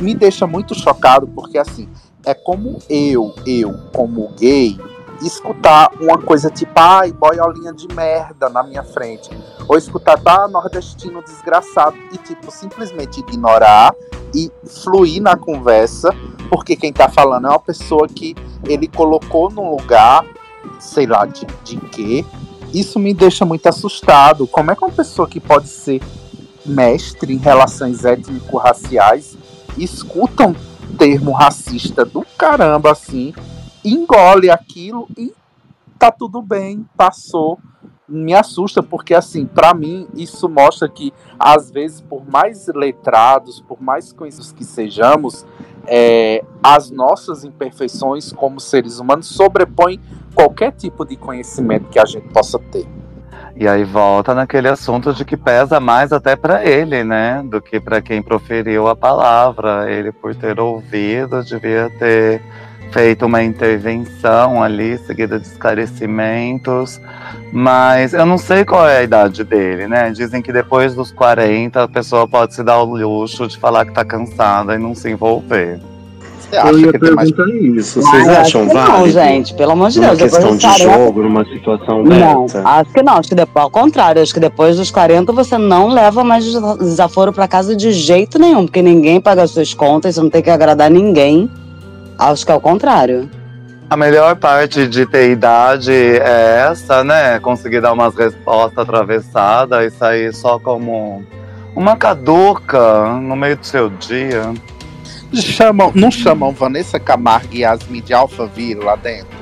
me 0.00 0.14
deixa 0.14 0.46
muito 0.46 0.74
chocado 0.74 1.26
porque 1.28 1.58
assim, 1.58 1.88
é 2.24 2.34
como 2.34 2.78
eu, 2.88 3.34
eu 3.46 3.72
como 3.92 4.32
gay, 4.38 4.78
escutar 5.22 5.90
uma 6.00 6.18
coisa 6.18 6.50
tipo, 6.50 6.72
ai, 6.74 7.12
boiolinha 7.12 7.72
de 7.72 7.88
merda 7.94 8.48
na 8.48 8.62
minha 8.62 8.82
frente. 8.82 9.30
Ou 9.68 9.76
escutar, 9.76 10.18
tá, 10.18 10.48
nordestino 10.48 11.22
desgraçado. 11.22 11.96
E, 12.12 12.18
tipo, 12.18 12.50
simplesmente 12.50 13.20
ignorar 13.20 13.94
e 14.34 14.50
fluir 14.64 15.22
na 15.22 15.36
conversa, 15.36 16.14
porque 16.50 16.76
quem 16.76 16.92
tá 16.92 17.08
falando 17.08 17.46
é 17.46 17.50
uma 17.50 17.60
pessoa 17.60 18.06
que 18.08 18.34
ele 18.64 18.88
colocou 18.88 19.50
num 19.50 19.70
lugar, 19.70 20.24
sei 20.78 21.06
lá, 21.06 21.24
de, 21.24 21.46
de 21.64 21.76
quê. 21.88 22.24
Isso 22.74 22.98
me 22.98 23.14
deixa 23.14 23.44
muito 23.44 23.66
assustado. 23.66 24.46
Como 24.46 24.70
é 24.70 24.76
que 24.76 24.84
uma 24.84 24.92
pessoa 24.92 25.28
que 25.28 25.40
pode 25.40 25.68
ser 25.68 26.02
mestre 26.64 27.32
em 27.32 27.38
relações 27.38 28.04
étnico-raciais 28.04 29.36
escuta 29.78 30.46
um 30.46 30.54
termo 30.98 31.32
racista 31.32 32.04
do 32.04 32.26
caramba 32.36 32.90
assim 32.90 33.32
engole 33.86 34.50
aquilo 34.50 35.08
e 35.16 35.32
tá 35.98 36.10
tudo 36.10 36.42
bem, 36.42 36.86
passou. 36.96 37.58
Me 38.08 38.34
assusta 38.34 38.82
porque 38.82 39.14
assim, 39.14 39.46
para 39.46 39.74
mim 39.74 40.06
isso 40.14 40.48
mostra 40.48 40.88
que 40.88 41.12
às 41.38 41.70
vezes 41.72 42.00
por 42.00 42.24
mais 42.24 42.68
letrados, 42.68 43.60
por 43.60 43.82
mais 43.82 44.12
conhecidos 44.12 44.52
que 44.52 44.64
sejamos, 44.64 45.44
é, 45.88 46.44
as 46.62 46.90
nossas 46.90 47.44
imperfeições 47.44 48.32
como 48.32 48.60
seres 48.60 49.00
humanos 49.00 49.26
sobrepõem 49.26 50.00
qualquer 50.34 50.72
tipo 50.72 51.04
de 51.04 51.16
conhecimento 51.16 51.88
que 51.88 51.98
a 51.98 52.04
gente 52.04 52.28
possa 52.28 52.58
ter. 52.58 52.86
E 53.58 53.66
aí 53.66 53.84
volta 53.84 54.34
naquele 54.34 54.68
assunto 54.68 55.14
de 55.14 55.24
que 55.24 55.36
pesa 55.36 55.80
mais 55.80 56.12
até 56.12 56.36
para 56.36 56.64
ele, 56.64 57.02
né, 57.02 57.42
do 57.42 57.60
que 57.60 57.80
para 57.80 58.02
quem 58.02 58.22
proferiu 58.22 58.86
a 58.86 58.94
palavra. 58.94 59.90
Ele 59.90 60.12
por 60.12 60.34
ter 60.34 60.60
ouvido 60.60 61.42
devia 61.42 61.90
ter 61.98 62.42
feito 62.92 63.26
uma 63.26 63.42
intervenção 63.42 64.62
ali, 64.62 64.98
seguida 64.98 65.38
de 65.38 65.46
esclarecimentos, 65.46 67.00
mas 67.52 68.12
eu 68.14 68.24
não 68.26 68.38
sei 68.38 68.64
qual 68.64 68.86
é 68.88 68.98
a 68.98 69.02
idade 69.02 69.44
dele, 69.44 69.86
né? 69.86 70.10
Dizem 70.10 70.40
que 70.42 70.52
depois 70.52 70.94
dos 70.94 71.10
40 71.12 71.82
a 71.82 71.88
pessoa 71.88 72.26
pode 72.26 72.54
se 72.54 72.62
dar 72.62 72.80
o 72.80 72.84
luxo 72.84 73.46
de 73.46 73.58
falar 73.58 73.84
que 73.84 73.92
tá 73.92 74.04
cansada 74.04 74.74
e 74.74 74.78
não 74.78 74.94
se 74.94 75.10
envolver. 75.10 75.78
Você 76.38 76.56
acha 76.56 76.68
Eu 76.68 76.78
ia 76.78 76.92
que 76.92 76.98
tem 77.00 77.10
mais 77.10 77.30
perguntar 77.32 77.58
isso. 77.76 78.00
Vocês 78.00 78.28
acham 78.28 78.68
que 78.68 78.74
Não, 78.74 78.86
válido? 78.86 79.10
gente, 79.10 79.54
pelo 79.54 79.72
amor 79.72 79.90
de 79.90 79.98
Deus. 80.00 80.16
Depois 80.16 80.32
questão 80.36 80.56
de 80.56 80.62
40, 80.66 80.98
jogo, 80.98 81.22
numa 81.22 81.44
situação 81.44 82.04
Não, 82.04 82.42
dessa? 82.46 82.62
acho 82.68 82.92
que 82.92 83.02
não. 83.02 83.12
Acho 83.14 83.28
que 83.30 83.34
depois, 83.34 83.64
ao 83.64 83.70
contrário, 83.70 84.22
acho 84.22 84.32
que 84.32 84.38
depois 84.40 84.76
dos 84.76 84.90
40 84.92 85.32
você 85.32 85.58
não 85.58 85.88
leva 85.88 86.22
mais 86.22 86.44
desa- 86.44 86.76
desaforo 86.78 87.32
pra 87.32 87.48
casa 87.48 87.74
de 87.74 87.90
jeito 87.90 88.38
nenhum, 88.38 88.64
porque 88.64 88.80
ninguém 88.80 89.20
paga 89.20 89.42
as 89.42 89.50
suas 89.50 89.74
contas, 89.74 90.14
você 90.14 90.20
não 90.20 90.30
tem 90.30 90.40
que 90.42 90.50
agradar 90.50 90.88
ninguém. 90.88 91.50
Acho 92.18 92.44
que 92.46 92.52
é 92.52 92.54
o 92.54 92.60
contrário. 92.60 93.28
A 93.88 93.96
melhor 93.96 94.34
parte 94.36 94.88
de 94.88 95.06
ter 95.06 95.30
idade 95.30 95.92
é 95.92 96.66
essa, 96.70 97.04
né? 97.04 97.38
Conseguir 97.38 97.80
dar 97.80 97.92
umas 97.92 98.14
respostas 98.16 98.78
atravessadas 98.78 99.92
e 99.92 99.96
sair 99.96 100.34
só 100.34 100.58
como 100.58 101.22
uma 101.74 101.94
caduca 101.96 103.04
no 103.20 103.36
meio 103.36 103.56
do 103.56 103.64
seu 103.66 103.88
dia. 103.88 104.52
Chamam, 105.34 105.92
não 105.94 106.10
chamam 106.10 106.52
Vanessa 106.52 106.98
Camargo 106.98 107.48
e 107.52 107.58
Yasmin 107.60 108.00
de 108.00 108.12
Alphaville 108.14 108.80
lá 108.82 108.96
dentro? 108.96 109.36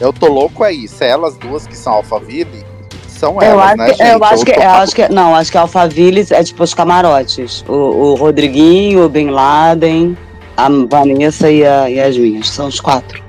Eu 0.00 0.12
tô 0.12 0.26
louco 0.26 0.64
é 0.64 0.72
isso. 0.72 1.02
É 1.02 1.08
elas 1.08 1.36
duas 1.36 1.66
que 1.66 1.76
são 1.76 1.94
Alphaville? 1.94 2.64
São 3.08 3.40
eu 3.40 3.52
elas, 3.52 3.64
acho, 3.68 3.76
né, 3.78 3.84
que, 3.86 3.94
gente? 3.94 4.10
eu 4.12 4.24
acho 4.24 4.44
que, 4.44 4.52
tô- 4.52 4.60
eu 4.60 4.70
acho 4.70 4.94
que, 4.94 5.08
não, 5.08 5.34
acho 5.34 5.50
que 5.52 5.56
Alphaville 5.58 6.26
é 6.30 6.44
tipo 6.44 6.62
os 6.62 6.74
camarotes. 6.74 7.64
O, 7.66 7.72
o 7.72 8.14
Rodriguinho, 8.14 9.04
o 9.04 9.08
Bin 9.08 9.30
Laden, 9.30 10.18
a 10.56 10.68
Vanessa 10.68 11.50
e 11.50 11.64
a. 11.64 11.84
Acho 12.06 12.20
que 12.20 12.46
São 12.46 12.68
os 12.68 12.80
quatro. 12.80 13.22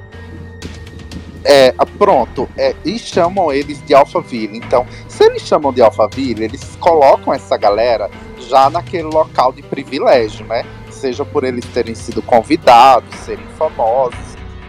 É, 1.44 1.72
pronto. 1.98 2.50
É, 2.58 2.76
e 2.84 3.00
chamam 3.00 3.52
eles 3.52 3.84
de 3.86 3.94
Alphaville. 3.94 4.58
Então, 4.58 4.86
se 5.08 5.24
eles 5.24 5.42
chamam 5.44 5.72
de 5.72 5.82
Alphaville, 5.82 6.44
eles 6.44 6.76
colocam 6.80 7.34
essa 7.34 7.56
galera 7.56 8.10
já 8.38 8.70
naquele 8.70 9.08
local 9.08 9.54
de 9.54 9.62
privilégio, 9.62 10.46
né? 10.46 10.66
Seja 10.90 11.24
por 11.24 11.44
eles 11.44 11.66
terem 11.68 11.96
sido 11.96 12.22
convidados, 12.22 13.14
serem 13.20 13.46
famosos, 13.58 14.18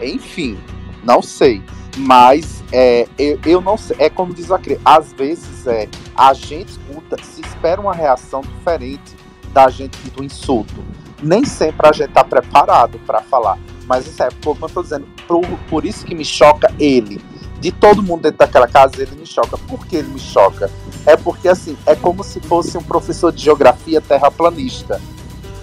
enfim, 0.01 0.59
não 1.03 1.23
sei. 1.23 1.63
Mas 1.97 2.63
é, 2.71 3.09
eu, 3.19 3.39
eu 3.45 3.61
não 3.61 3.77
sei. 3.77 3.97
É 3.99 4.11
como 4.11 4.33
diz 4.33 4.51
o 4.51 4.55
Acre, 4.55 4.79
às 4.85 5.13
vezes 5.13 5.67
é, 5.67 5.89
a 6.15 6.33
gente 6.33 6.71
escuta, 6.71 7.17
se 7.23 7.41
espera 7.41 7.81
uma 7.81 7.95
reação 7.95 8.41
diferente 8.41 9.17
da 9.53 9.69
gente 9.69 9.99
do 10.11 10.23
insulto. 10.23 10.85
Nem 11.23 11.45
sempre 11.45 11.89
a 11.89 11.93
gente 11.93 12.11
tá 12.11 12.25
preparado 12.25 12.99
para 13.07 13.21
falar. 13.21 13.59
Mas 13.87 14.07
isso 14.07 14.23
é, 14.23 14.29
como 14.45 14.59
eu 14.63 14.69
tô 14.69 14.83
dizendo, 14.83 15.07
por, 15.27 15.45
por 15.69 15.85
isso 15.85 16.05
que 16.05 16.15
me 16.15 16.25
choca 16.25 16.73
ele. 16.79 17.21
De 17.61 17.73
todo 17.73 18.03
mundo 18.03 18.23
dentro 18.23 18.39
daquela 18.39 18.69
casa, 18.69 19.03
ele 19.03 19.17
me 19.17 19.27
choca. 19.27 19.59
Por 19.59 19.87
que 19.87 19.97
ele 19.97 20.09
me 20.09 20.21
choca? 20.21 20.71
É 21.05 21.17
porque, 21.17 21.49
assim, 21.49 21.77
é 21.87 21.97
como 21.97 22.23
se 22.23 22.41
fosse 22.41 22.79
um 22.79 22.83
professor 22.83 23.33
de 23.33 23.43
geografia 23.43 24.01
terraplanista. 24.01 25.01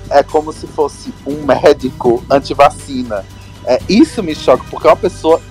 É 0.10 0.22
como 0.22 0.52
se 0.52 0.68
fosse 0.68 1.14
um 1.26 1.46
médico 1.46 2.24
antivacina. 2.30 3.26
É, 3.66 3.80
isso 3.88 4.22
me 4.22 4.36
choca, 4.36 4.64
porque 4.70 4.88
é 4.88 4.90
uma 4.90 4.98
pessoa 4.98 5.42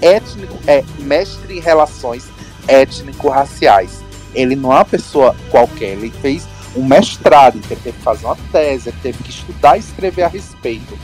étnico, 0.00 0.56
é 0.66 0.84
mestre 0.98 1.58
em 1.58 1.60
relações 1.60 2.28
étnico-raciais. 2.66 4.02
Ele 4.34 4.54
não 4.54 4.72
é 4.72 4.76
uma 4.76 4.84
pessoa 4.84 5.34
qualquer, 5.50 5.92
ele 5.92 6.10
fez 6.10 6.46
um 6.78 6.84
mestrado, 6.84 7.58
então 7.58 7.72
ele 7.72 7.80
teve 7.80 7.98
que 7.98 8.04
fazer 8.04 8.26
uma 8.26 8.36
tese, 8.52 8.88
ele 8.88 8.98
teve 9.02 9.22
que 9.22 9.30
estudar 9.30 9.76
e 9.76 9.80
escrever 9.80 10.22
a 10.22 10.28
respeito. 10.28 10.96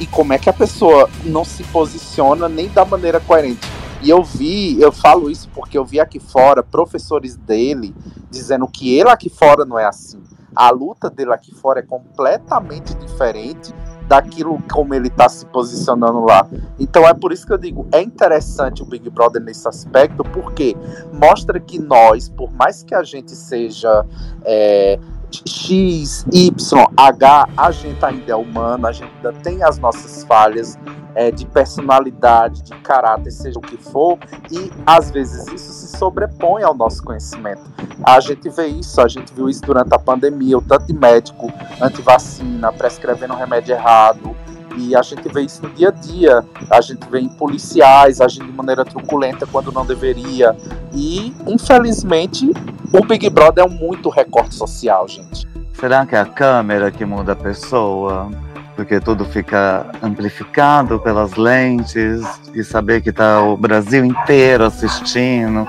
e 0.00 0.06
como 0.06 0.32
é 0.32 0.38
que 0.38 0.48
a 0.48 0.52
pessoa 0.52 1.10
não 1.24 1.44
se 1.44 1.64
posiciona 1.64 2.48
nem 2.48 2.68
da 2.68 2.84
maneira 2.84 3.18
coerente. 3.18 3.66
E 4.00 4.08
eu 4.10 4.22
vi, 4.22 4.80
eu 4.80 4.92
falo 4.92 5.28
isso 5.28 5.48
porque 5.52 5.76
eu 5.76 5.84
vi 5.84 5.98
aqui 5.98 6.20
fora 6.20 6.62
professores 6.62 7.36
dele 7.36 7.92
dizendo 8.30 8.68
que 8.68 8.94
ele 8.94 9.10
aqui 9.10 9.28
fora 9.28 9.64
não 9.64 9.76
é 9.76 9.84
assim. 9.84 10.22
A 10.54 10.70
luta 10.70 11.10
dele 11.10 11.32
aqui 11.32 11.52
fora 11.52 11.80
é 11.80 11.82
completamente 11.82 12.94
diferente 12.94 13.74
daquilo 14.06 14.62
como 14.72 14.94
ele 14.94 15.08
está 15.08 15.28
se 15.28 15.44
posicionando 15.46 16.20
lá. 16.20 16.48
Então 16.78 17.06
é 17.06 17.12
por 17.12 17.32
isso 17.32 17.46
que 17.46 17.52
eu 17.52 17.58
digo, 17.58 17.86
é 17.92 18.00
interessante 18.00 18.82
o 18.82 18.86
Big 18.86 19.10
Brother 19.10 19.42
nesse 19.42 19.68
aspecto, 19.68 20.24
porque 20.24 20.76
mostra 21.12 21.60
que 21.60 21.78
nós, 21.78 22.28
por 22.28 22.50
mais 22.52 22.82
que 22.82 22.94
a 22.94 23.02
gente 23.02 23.34
seja 23.34 24.06
é, 24.44 24.98
X, 25.30 26.26
Y, 26.32 26.86
H, 26.96 27.48
a 27.56 27.70
gente 27.70 28.04
ainda 28.04 28.32
é 28.32 28.36
humano, 28.36 28.86
a 28.86 28.92
gente 28.92 29.12
ainda 29.16 29.32
tem 29.40 29.62
as 29.62 29.78
nossas 29.78 30.24
falhas 30.24 30.78
é, 31.14 31.30
de 31.30 31.44
personalidade, 31.46 32.62
de 32.62 32.74
caráter, 32.76 33.30
seja 33.30 33.58
o 33.58 33.62
que 33.62 33.76
for, 33.76 34.18
e 34.50 34.70
às 34.86 35.10
vezes 35.10 35.46
isso 35.48 35.72
se 35.72 35.96
sobrepõe 35.96 36.62
ao 36.62 36.74
nosso 36.74 37.02
conhecimento. 37.02 37.62
A 38.04 38.20
gente 38.20 38.48
vê 38.48 38.66
isso, 38.68 39.00
a 39.00 39.08
gente 39.08 39.32
viu 39.34 39.48
isso 39.48 39.62
durante 39.62 39.94
a 39.94 39.98
pandemia, 39.98 40.56
o 40.56 40.62
tanto 40.62 40.86
de 40.86 40.92
médico 40.92 41.52
anti-vacina, 41.80 42.72
prescrevendo 42.72 43.34
remédio 43.34 43.74
errado, 43.74 44.34
e 44.78 44.94
a 44.94 45.02
gente 45.02 45.28
vê 45.28 45.42
isso 45.42 45.62
no 45.62 45.70
dia 45.70 45.88
a 45.88 45.90
dia. 45.90 46.44
A 46.70 46.80
gente 46.80 47.08
vê 47.10 47.20
em 47.20 47.28
policiais 47.28 48.20
agindo 48.20 48.46
de 48.46 48.52
maneira 48.52 48.84
truculenta 48.84 49.46
quando 49.46 49.72
não 49.72 49.84
deveria. 49.84 50.56
E, 50.92 51.34
infelizmente, 51.46 52.52
o 52.92 53.04
Big 53.04 53.28
Brother 53.28 53.64
é 53.64 53.66
um 53.66 53.70
muito 53.70 54.08
recorte 54.08 54.54
social, 54.54 55.08
gente. 55.08 55.46
Será 55.74 56.06
que 56.06 56.14
é 56.14 56.20
a 56.20 56.24
câmera 56.24 56.90
que 56.90 57.04
muda 57.04 57.32
a 57.32 57.36
pessoa? 57.36 58.30
Porque 58.76 59.00
tudo 59.00 59.24
fica 59.24 59.90
amplificado 60.00 61.00
pelas 61.00 61.34
lentes 61.34 62.22
e 62.54 62.62
saber 62.62 63.00
que 63.00 63.12
tá 63.12 63.42
o 63.42 63.56
Brasil 63.56 64.04
inteiro 64.04 64.64
assistindo, 64.64 65.66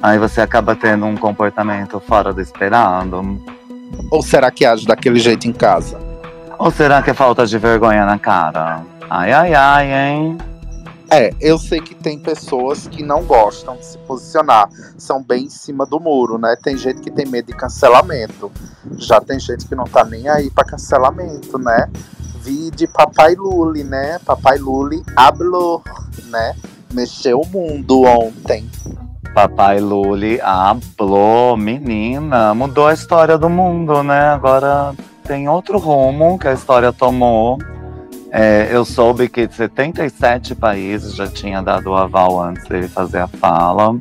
aí 0.00 0.18
você 0.18 0.40
acaba 0.40 0.76
tendo 0.76 1.04
um 1.06 1.16
comportamento 1.16 2.00
fora 2.00 2.32
do 2.32 2.40
esperado. 2.40 3.42
Ou 4.10 4.22
será 4.22 4.50
que 4.50 4.64
age 4.64 4.86
daquele 4.86 5.18
jeito 5.18 5.48
em 5.48 5.52
casa? 5.52 6.11
Ou 6.62 6.70
será 6.70 7.02
que 7.02 7.10
é 7.10 7.14
falta 7.14 7.44
de 7.44 7.58
vergonha 7.58 8.06
na 8.06 8.20
cara? 8.20 8.84
Ai, 9.10 9.32
ai, 9.32 9.52
ai, 9.52 9.92
hein? 9.92 10.38
É, 11.10 11.34
eu 11.40 11.58
sei 11.58 11.80
que 11.80 11.92
tem 11.92 12.16
pessoas 12.16 12.86
que 12.86 13.02
não 13.02 13.24
gostam 13.24 13.74
de 13.74 13.84
se 13.84 13.98
posicionar, 13.98 14.68
são 14.96 15.20
bem 15.20 15.46
em 15.46 15.50
cima 15.50 15.84
do 15.84 15.98
muro, 15.98 16.38
né? 16.38 16.54
Tem 16.62 16.76
gente 16.76 17.00
que 17.00 17.10
tem 17.10 17.26
medo 17.26 17.46
de 17.46 17.52
cancelamento, 17.52 18.48
já 18.96 19.20
tem 19.20 19.40
gente 19.40 19.66
que 19.66 19.74
não 19.74 19.86
tá 19.86 20.04
nem 20.04 20.28
aí 20.28 20.52
pra 20.52 20.64
cancelamento, 20.64 21.58
né? 21.58 21.90
Vi 22.36 22.70
de 22.70 22.86
Papai 22.86 23.34
Luli, 23.34 23.82
né? 23.82 24.20
Papai 24.24 24.56
Luli 24.56 25.02
hablou, 25.16 25.82
né? 26.28 26.54
Mexeu 26.92 27.40
o 27.40 27.46
mundo 27.48 28.04
ontem. 28.04 28.70
Papai 29.34 29.80
Luli 29.80 30.40
hablou, 30.40 31.56
menina, 31.56 32.54
mudou 32.54 32.86
a 32.86 32.94
história 32.94 33.36
do 33.36 33.50
mundo, 33.50 34.04
né? 34.04 34.28
Agora 34.28 34.94
tem 35.24 35.48
outro 35.48 35.78
rumo 35.78 36.38
que 36.38 36.48
a 36.48 36.52
história 36.52 36.92
tomou. 36.92 37.58
É, 38.30 38.68
eu 38.70 38.84
soube 38.84 39.28
que 39.28 39.46
77 39.46 40.54
países 40.54 41.14
já 41.14 41.26
tinha 41.26 41.60
dado 41.60 41.90
o 41.90 41.94
aval 41.94 42.40
antes 42.40 42.66
dele 42.66 42.88
fazer 42.88 43.18
a 43.18 43.26
fala. 43.26 43.96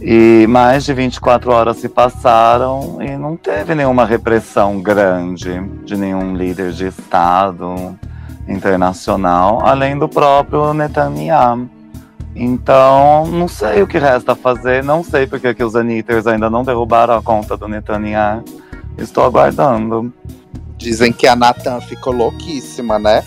E 0.00 0.46
mais 0.48 0.84
de 0.84 0.92
24 0.92 1.52
horas 1.52 1.76
se 1.76 1.88
passaram 1.88 2.98
e 3.00 3.16
não 3.16 3.36
teve 3.36 3.72
nenhuma 3.72 4.04
repressão 4.04 4.80
grande 4.80 5.60
de 5.84 5.96
nenhum 5.96 6.34
líder 6.34 6.72
de 6.72 6.88
Estado 6.88 7.96
internacional, 8.48 9.64
além 9.64 9.96
do 9.96 10.08
próprio 10.08 10.74
Netanyahu. 10.74 11.68
Então, 12.34 13.26
não 13.26 13.46
sei 13.46 13.82
o 13.82 13.86
que 13.86 13.98
resta 13.98 14.34
fazer, 14.34 14.82
não 14.82 15.04
sei 15.04 15.26
porque 15.26 15.54
que 15.54 15.62
os 15.62 15.76
Anitters 15.76 16.26
ainda 16.26 16.50
não 16.50 16.64
derrubaram 16.64 17.14
a 17.14 17.22
conta 17.22 17.56
do 17.56 17.68
Netanyahu. 17.68 18.42
Estou 18.98 19.24
aguardando. 19.24 20.12
Dizem 20.76 21.12
que 21.12 21.26
a 21.26 21.36
Natan 21.36 21.80
ficou 21.80 22.12
louquíssima, 22.12 22.98
né? 22.98 23.24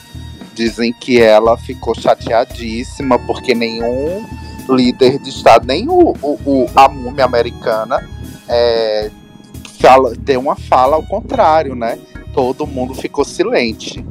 Dizem 0.53 0.91
que 0.93 1.21
ela 1.21 1.57
ficou 1.57 1.95
chateadíssima 1.95 3.17
porque 3.19 3.55
nenhum 3.55 4.25
líder 4.69 5.19
de 5.19 5.29
Estado, 5.29 5.67
nem 5.67 5.87
o, 5.87 6.13
o, 6.21 6.39
o 6.45 6.69
a 6.75 6.89
múmia 6.89 7.25
americana, 7.25 8.07
é, 8.47 9.11
fala, 9.79 10.13
deu 10.15 10.39
uma 10.39 10.55
fala 10.55 10.95
ao 10.95 11.03
contrário, 11.03 11.75
né? 11.75 11.99
Todo 12.33 12.67
mundo 12.67 12.93
ficou 12.93 13.23
silente. 13.23 14.03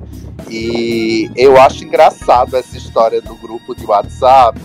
E 0.48 1.30
eu 1.34 1.60
acho 1.60 1.84
engraçado 1.84 2.56
essa 2.56 2.76
história 2.76 3.20
do 3.20 3.34
grupo 3.34 3.74
de 3.74 3.84
WhatsApp, 3.84 4.60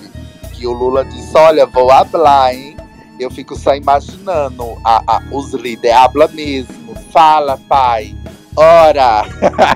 que 0.54 0.68
o 0.68 0.72
Lula 0.72 1.06
disse, 1.06 1.36
olha, 1.38 1.66
vou 1.66 1.92
hablar, 1.92 2.54
hein? 2.54 2.76
Eu 3.20 3.30
fico 3.30 3.56
só 3.58 3.76
imaginando 3.76 4.78
a, 4.84 5.04
a, 5.06 5.24
os 5.32 5.54
líderes, 5.54 5.98
habla 5.98 6.28
mesmo, 6.28 6.96
fala, 7.12 7.58
pai, 7.68 8.16
ora. 8.60 9.24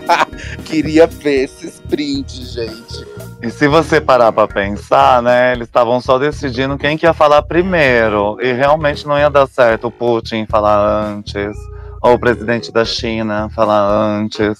Queria 0.66 1.08
ver 1.08 1.46
esses 1.46 1.80
prints, 1.80 2.54
gente. 2.54 3.08
E 3.42 3.50
se 3.50 3.68
você 3.68 4.00
parar 4.00 4.32
pra 4.32 4.48
pensar, 4.48 5.22
né, 5.22 5.54
eles 5.54 5.68
estavam 5.68 6.00
só 6.00 6.18
decidindo 6.18 6.78
quem 6.78 6.98
que 6.98 7.06
ia 7.06 7.14
falar 7.14 7.42
primeiro. 7.42 8.38
E 8.42 8.52
realmente 8.54 9.08
não 9.08 9.18
ia 9.18 9.30
dar 9.30 9.48
certo 9.48 9.88
o 9.88 9.92
Putin 9.92 10.46
falar 10.46 11.06
antes, 11.06 11.56
ou 12.02 12.14
o 12.14 12.20
presidente 12.20 12.72
da 12.72 12.86
China 12.86 13.50
falar 13.54 13.82
antes. 13.82 14.60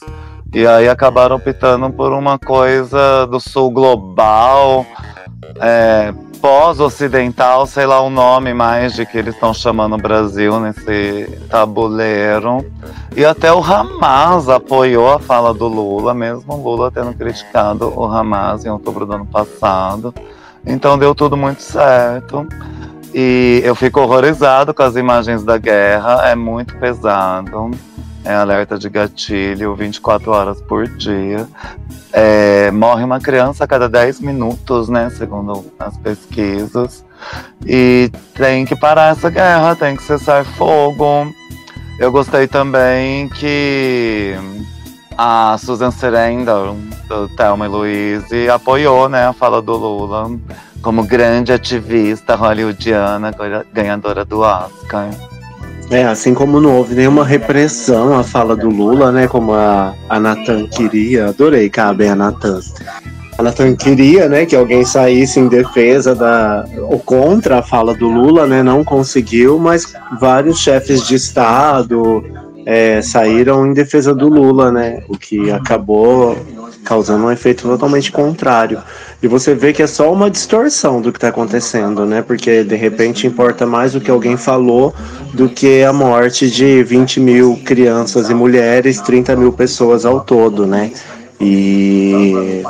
E 0.54 0.68
aí 0.68 0.88
acabaram 0.88 1.38
optando 1.38 1.90
por 1.92 2.14
uma 2.14 2.38
coisa 2.38 3.26
do 3.26 3.40
sul 3.40 3.72
global, 3.72 4.86
é, 5.60 6.14
pós-ocidental, 6.44 7.66
sei 7.66 7.86
lá 7.86 8.02
o 8.02 8.10
nome 8.10 8.54
mais 8.54 8.94
de 8.94 9.06
que 9.06 9.18
eles 9.18 9.34
estão 9.34 9.54
chamando 9.54 9.94
o 9.94 9.98
Brasil 9.98 10.60
nesse 10.60 11.40
tabuleiro. 11.50 12.70
E 13.16 13.24
até 13.24 13.54
o 13.54 13.64
Hamas 13.64 14.50
apoiou 14.50 15.10
a 15.10 15.20
fala 15.20 15.54
do 15.54 15.70
Lula, 15.70 16.14
mesmo 16.14 16.54
o 16.54 16.62
Lula 16.62 16.92
tendo 16.92 17.14
criticado 17.14 17.98
o 17.98 18.04
Hamas 18.04 18.66
em 18.66 18.70
outubro 18.70 19.06
do 19.06 19.14
ano 19.14 19.26
passado. 19.26 20.14
Então 20.66 21.00
deu 21.00 21.16
tudo 21.16 21.38
muito 21.38 21.62
certo. 21.62 22.46
E 23.14 23.62
eu 23.64 23.74
fico 23.74 24.02
horrorizado 24.02 24.74
com 24.74 24.84
as 24.84 24.98
imagens 24.98 25.46
da 25.46 25.58
guerra, 25.58 26.28
é 26.28 26.36
muito 26.36 26.76
pesado. 26.78 27.72
É 28.26 28.34
alerta 28.34 28.78
de 28.78 28.90
gatilho 28.90 29.76
24 29.76 30.32
horas 30.32 30.62
por 30.62 30.88
dia. 30.88 31.48
É, 32.12 32.72
morre 32.72 33.04
uma 33.04 33.20
criança 33.20 33.64
a 33.64 33.68
cada 33.68 33.90
10 33.90 34.22
minutos, 34.22 34.88
né? 34.88 35.10
Segundo 35.10 35.66
as 35.80 35.98
pesquisas. 35.98 37.04
E 37.66 38.10
tem 38.34 38.66
que 38.66 38.76
parar 38.76 39.12
essa 39.12 39.30
guerra, 39.30 39.76
tem 39.76 39.96
que 39.96 40.04
cessar 40.04 40.46
fogo. 40.46 41.28
Eu 42.00 42.12
gostei 42.12 42.48
também 42.48 43.30
que 43.30 44.36
a 45.18 45.58
Susan 45.58 45.92
Sarandon, 45.92 46.78
do 47.08 47.28
Thelma 47.30 47.66
e 47.66 47.70
Louise, 47.70 48.50
apoiou 48.50 49.08
né, 49.08 49.28
a 49.28 49.34
fala 49.34 49.62
do 49.62 49.76
Lula 49.76 50.32
como 50.82 51.04
grande 51.04 51.54
ativista 51.54 52.36
hollywoodiana, 52.36 53.32
ganhadora 53.72 54.26
do 54.26 54.42
Oscar. 54.42 55.10
É, 55.90 56.06
assim 56.06 56.34
como 56.34 56.60
não 56.60 56.78
houve 56.78 56.96
nenhuma 56.96 57.24
repressão 57.24 58.18
à 58.18 58.24
fala 58.24 58.56
do 58.56 58.70
Lula, 58.70 59.12
né? 59.12 59.28
Como 59.28 59.54
a, 59.54 59.94
a 60.10 60.20
Natan 60.20 60.68
queria, 60.68 61.28
adorei 61.28 61.70
cabe 61.70 62.08
a 62.08 62.16
Natan. 62.16 62.60
A 63.38 63.44
Natan 63.44 63.76
queria, 63.76 64.30
né, 64.30 64.46
que 64.46 64.56
alguém 64.56 64.86
saísse 64.86 65.40
em 65.40 65.48
defesa 65.48 66.14
da 66.14 66.66
ou 66.84 67.00
contra 67.00 67.60
a 67.60 67.64
fala 67.64 67.94
do 67.94 68.08
Lula, 68.08 68.46
né? 68.46 68.62
Não 68.62 68.84
conseguiu, 68.84 69.58
mas 69.58 69.94
vários 70.20 70.60
chefes 70.60 71.06
de 71.08 71.16
estado 71.16 72.24
é, 72.66 73.02
saíram 73.02 73.66
em 73.66 73.74
defesa 73.74 74.14
do 74.14 74.28
Lula, 74.28 74.72
né? 74.72 75.04
O 75.08 75.18
que 75.18 75.52
acabou 75.52 76.38
causando 76.84 77.26
um 77.26 77.32
efeito 77.32 77.64
totalmente 77.64 78.12
contrário. 78.12 78.80
E 79.24 79.28
você 79.28 79.56
vê 79.56 79.72
que 79.72 79.82
é 79.82 79.88
só 79.88 80.12
uma 80.12 80.30
distorção 80.30 81.00
do 81.00 81.10
que 81.10 81.18
está 81.18 81.30
acontecendo, 81.30 82.06
né? 82.06 82.22
Porque 82.22 82.62
de 82.62 82.76
repente 82.76 83.26
importa 83.26 83.66
mais 83.66 83.96
o 83.96 84.02
que 84.02 84.12
alguém 84.12 84.36
falou 84.36 84.94
do 85.34 85.48
que 85.48 85.82
a 85.82 85.94
morte 85.94 86.52
de 86.52 86.84
20 86.84 87.22
mil 87.22 87.58
crianças 87.64 88.30
e 88.30 88.34
mulheres, 88.34 89.00
30 89.00 89.34
mil 89.38 89.54
pessoas 89.54 90.06
ao 90.06 90.20
todo, 90.20 90.68
né? 90.68 90.92
E 91.40 92.62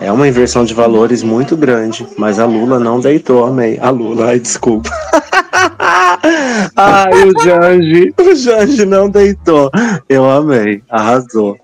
é 0.00 0.12
uma 0.12 0.28
inversão 0.28 0.64
de 0.64 0.72
valores 0.72 1.24
muito 1.24 1.56
grande, 1.56 2.06
mas 2.16 2.38
a 2.38 2.46
Lula 2.46 2.78
não 2.78 3.00
deitou, 3.00 3.44
amei. 3.44 3.76
A 3.80 3.90
Lula, 3.90 4.26
ai, 4.26 4.38
desculpa. 4.38 4.90
ai, 6.76 7.24
o 7.24 7.42
Jange, 7.42 8.14
o 8.16 8.34
Jange 8.36 8.86
não 8.86 9.10
deitou. 9.10 9.68
Eu 10.08 10.30
amei, 10.30 10.80
arrasou. 10.88 11.58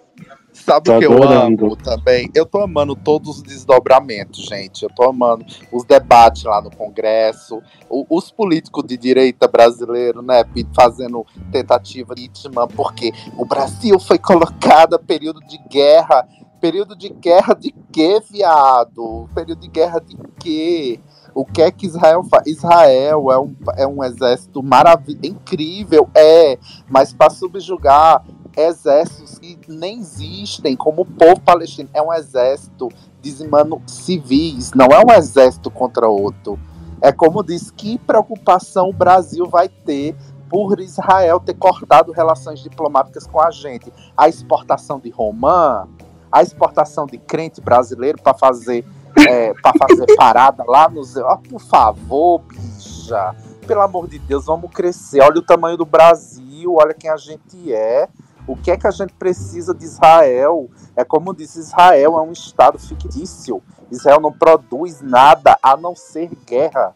Sabe 0.64 0.90
o 0.90 0.98
que 0.98 1.04
eu 1.04 1.12
amo 1.22 1.76
também? 1.76 2.30
Eu 2.34 2.46
tô 2.46 2.62
amando 2.62 2.96
todos 2.96 3.36
os 3.36 3.42
desdobramentos, 3.42 4.46
gente. 4.46 4.82
Eu 4.82 4.90
tô 4.90 5.04
amando 5.04 5.44
os 5.70 5.84
debates 5.84 6.44
lá 6.44 6.62
no 6.62 6.70
Congresso, 6.70 7.60
o- 7.90 8.06
os 8.08 8.30
políticos 8.30 8.84
de 8.86 8.96
direita 8.96 9.46
brasileiro, 9.46 10.22
né, 10.22 10.42
fazendo 10.74 11.26
tentativa 11.52 12.14
de 12.14 12.24
impeachment, 12.24 12.68
porque 12.68 13.12
o 13.36 13.44
Brasil 13.44 13.98
foi 14.00 14.18
colocado 14.18 14.94
a 14.94 14.98
período 14.98 15.40
de 15.40 15.58
guerra 15.68 16.26
Período 16.60 16.96
de 16.96 17.10
guerra 17.10 17.52
de 17.52 17.74
quê, 17.92 18.22
viado? 18.30 19.28
Período 19.34 19.60
de 19.60 19.68
guerra 19.68 20.00
de 20.00 20.16
quê? 20.38 20.98
O 21.34 21.44
que 21.44 21.60
é 21.60 21.70
que 21.70 21.84
Israel 21.84 22.22
faz? 22.24 22.46
Israel 22.46 23.30
é 23.30 23.38
um, 23.38 23.54
é 23.76 23.86
um 23.86 24.02
exército 24.02 24.62
maravilhoso, 24.62 25.18
incrível, 25.24 26.08
é, 26.14 26.58
mas 26.88 27.12
para 27.12 27.28
subjugar 27.28 28.24
exércitos 28.57 29.38
que 29.38 29.59
nem 29.68 29.98
existem, 29.98 30.76
como 30.76 31.02
o 31.02 31.07
povo 31.07 31.40
palestino, 31.40 31.88
é 31.92 32.02
um 32.02 32.12
exército 32.12 32.88
dizimando 33.20 33.80
civis, 33.86 34.72
não 34.74 34.86
é 34.86 35.00
um 35.05 35.16
exército 35.16 35.70
contra 35.70 36.09
outro. 36.09 36.59
É 37.00 37.12
como 37.12 37.42
diz, 37.42 37.70
que 37.70 37.98
preocupação 37.98 38.88
o 38.88 38.92
Brasil 38.92 39.46
vai 39.46 39.68
ter 39.68 40.16
por 40.48 40.78
Israel 40.80 41.40
ter 41.40 41.55
cortado 41.55 42.12
relações 42.12 42.61
diplomáticas 42.61 43.26
com 43.26 43.40
a 43.40 43.50
gente? 43.50 43.92
A 44.16 44.28
exportação 44.28 44.98
de 44.98 45.11
romã, 45.11 45.88
a 46.30 46.42
exportação 46.42 47.07
de 47.07 47.18
crente 47.18 47.61
brasileiro 47.61 48.20
para 48.22 48.34
fazer 48.34 48.84
é, 49.28 49.55
fazer 49.78 50.07
parada 50.16 50.64
lá 50.66 50.88
nos. 50.88 51.16
Ah, 51.16 51.38
por 51.48 51.61
favor, 51.61 52.40
bicha. 52.40 53.34
Pelo 53.66 53.80
amor 53.80 54.09
de 54.09 54.18
Deus, 54.18 54.44
vamos 54.44 54.70
crescer. 54.70 55.22
Olha 55.22 55.38
o 55.38 55.42
tamanho 55.42 55.76
do 55.76 55.86
Brasil, 55.86 56.74
olha 56.74 56.92
quem 56.92 57.09
a 57.09 57.16
gente 57.16 57.72
é. 57.72 58.09
O 58.47 58.55
que 58.57 58.70
é 58.70 58.76
que 58.76 58.86
a 58.86 58.90
gente 58.90 59.14
precisa 59.14 59.74
de 59.74 59.84
Israel? 59.84 60.70
É 60.95 61.03
como 61.03 61.34
disse, 61.34 61.61
Israel 61.61 62.18
é 62.18 62.22
um 62.22 62.32
estado 62.32 62.78
fictício. 62.78 63.62
Israel 63.90 64.20
não 64.20 64.32
produz 64.32 65.01
nada 65.01 65.57
a 65.62 65.76
não 65.76 65.97
ser 65.97 66.30
guerra. 66.47 66.95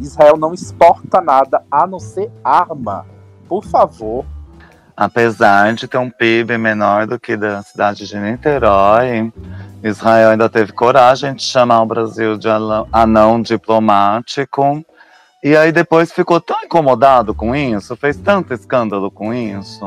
Israel 0.00 0.36
não 0.36 0.52
exporta 0.52 1.20
nada 1.20 1.64
a 1.70 1.86
não 1.86 2.00
ser 2.00 2.30
arma. 2.42 3.06
Por 3.48 3.64
favor. 3.64 4.24
Apesar 4.96 5.72
de 5.74 5.86
ter 5.86 5.98
um 5.98 6.10
PIB 6.10 6.58
menor 6.58 7.06
do 7.06 7.20
que 7.20 7.36
da 7.36 7.62
cidade 7.62 8.04
de 8.04 8.18
Niterói, 8.18 9.32
Israel 9.84 10.30
ainda 10.30 10.48
teve 10.48 10.72
coragem 10.72 11.34
de 11.34 11.44
chamar 11.44 11.82
o 11.82 11.86
Brasil 11.86 12.36
de 12.36 12.48
anão 12.92 13.40
diplomático. 13.40 14.84
E 15.44 15.56
aí 15.56 15.70
depois 15.70 16.10
ficou 16.10 16.40
tão 16.40 16.64
incomodado 16.64 17.32
com 17.32 17.54
isso, 17.54 17.94
fez 17.94 18.16
tanto 18.16 18.52
escândalo 18.52 19.08
com 19.08 19.32
isso. 19.32 19.86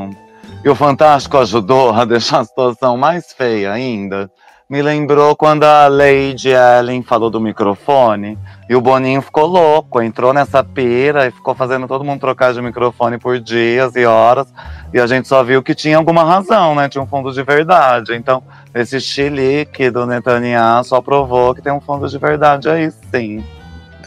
E 0.64 0.70
o 0.70 0.76
Fantástico 0.76 1.38
ajudou 1.38 1.91
a 1.91 2.05
deixar 2.05 2.39
a 2.39 2.45
situação 2.45 2.95
mais 2.95 3.34
feia 3.34 3.72
ainda. 3.72 4.30
Me 4.70 4.82
lembrou 4.82 5.36
quando 5.36 5.66
a 5.66 5.88
Lady 5.88 6.49
Ellen 6.49 7.01
falou 7.01 7.30
do 7.30 7.41
microfone 7.41 8.38
e 8.70 8.76
o 8.76 8.80
Boninho 8.80 9.22
ficou 9.22 9.45
louco, 9.45 10.01
entrou 10.01 10.32
nessa 10.34 10.64
pira 10.64 11.28
e 11.28 11.32
ficou 11.32 11.53
fazendo 11.53 11.88
todo 11.89 12.05
mundo 12.05 12.22
trocar 12.22 12.53
de 12.53 12.62
microfone 12.62 13.18
por 13.18 13.38
dias 13.38 13.95
e 13.97 14.05
horas. 14.05 14.47
E 14.93 14.99
a 14.99 15.07
gente 15.07 15.28
só 15.28 15.43
viu 15.43 15.62
que 15.62 15.76
tinha 15.76 15.97
alguma 15.97 16.24
razão, 16.24 16.74
né? 16.74 16.88
Tinha 16.88 17.03
um 17.03 17.07
fundo 17.07 17.34
de 17.34 17.43
verdade. 17.43 18.14
Então, 18.14 18.41
esse 18.74 19.01
chilique 19.01 19.89
do 19.89 20.05
Netanyahu 20.05 20.84
só 20.86 21.01
provou 21.01 21.53
que 21.53 21.62
tem 21.62 21.74
um 21.74 21.82
fundo 21.82 22.07
de 22.07 22.18
verdade 22.18 22.70
aí, 22.70 22.91
sim. 23.12 23.43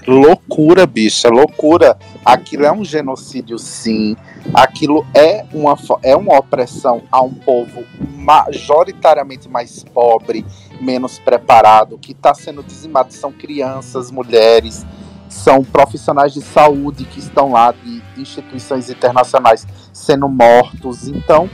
Loucura, 0.06 0.86
bicha, 0.86 1.28
loucura. 1.28 1.96
Aquilo 2.24 2.64
é 2.64 2.72
um 2.72 2.84
genocídio, 2.84 3.58
sim. 3.58 4.16
Aquilo 4.52 5.06
é 5.14 5.46
uma, 5.52 5.76
é 6.02 6.14
uma 6.14 6.38
opressão 6.38 7.02
a 7.10 7.22
um 7.22 7.32
povo 7.32 7.84
majoritariamente 8.16 9.48
mais 9.48 9.82
pobre, 9.82 10.44
menos 10.80 11.18
preparado, 11.18 11.98
que 11.98 12.12
está 12.12 12.34
sendo 12.34 12.62
dizimado. 12.62 13.14
São 13.14 13.32
crianças, 13.32 14.10
mulheres, 14.10 14.84
são 15.28 15.64
profissionais 15.64 16.34
de 16.34 16.42
saúde 16.42 17.04
que 17.04 17.18
estão 17.18 17.52
lá 17.52 17.72
de 17.72 18.02
instituições 18.16 18.90
internacionais 18.90 19.66
sendo 19.92 20.28
mortos. 20.28 21.08
Então, 21.08 21.48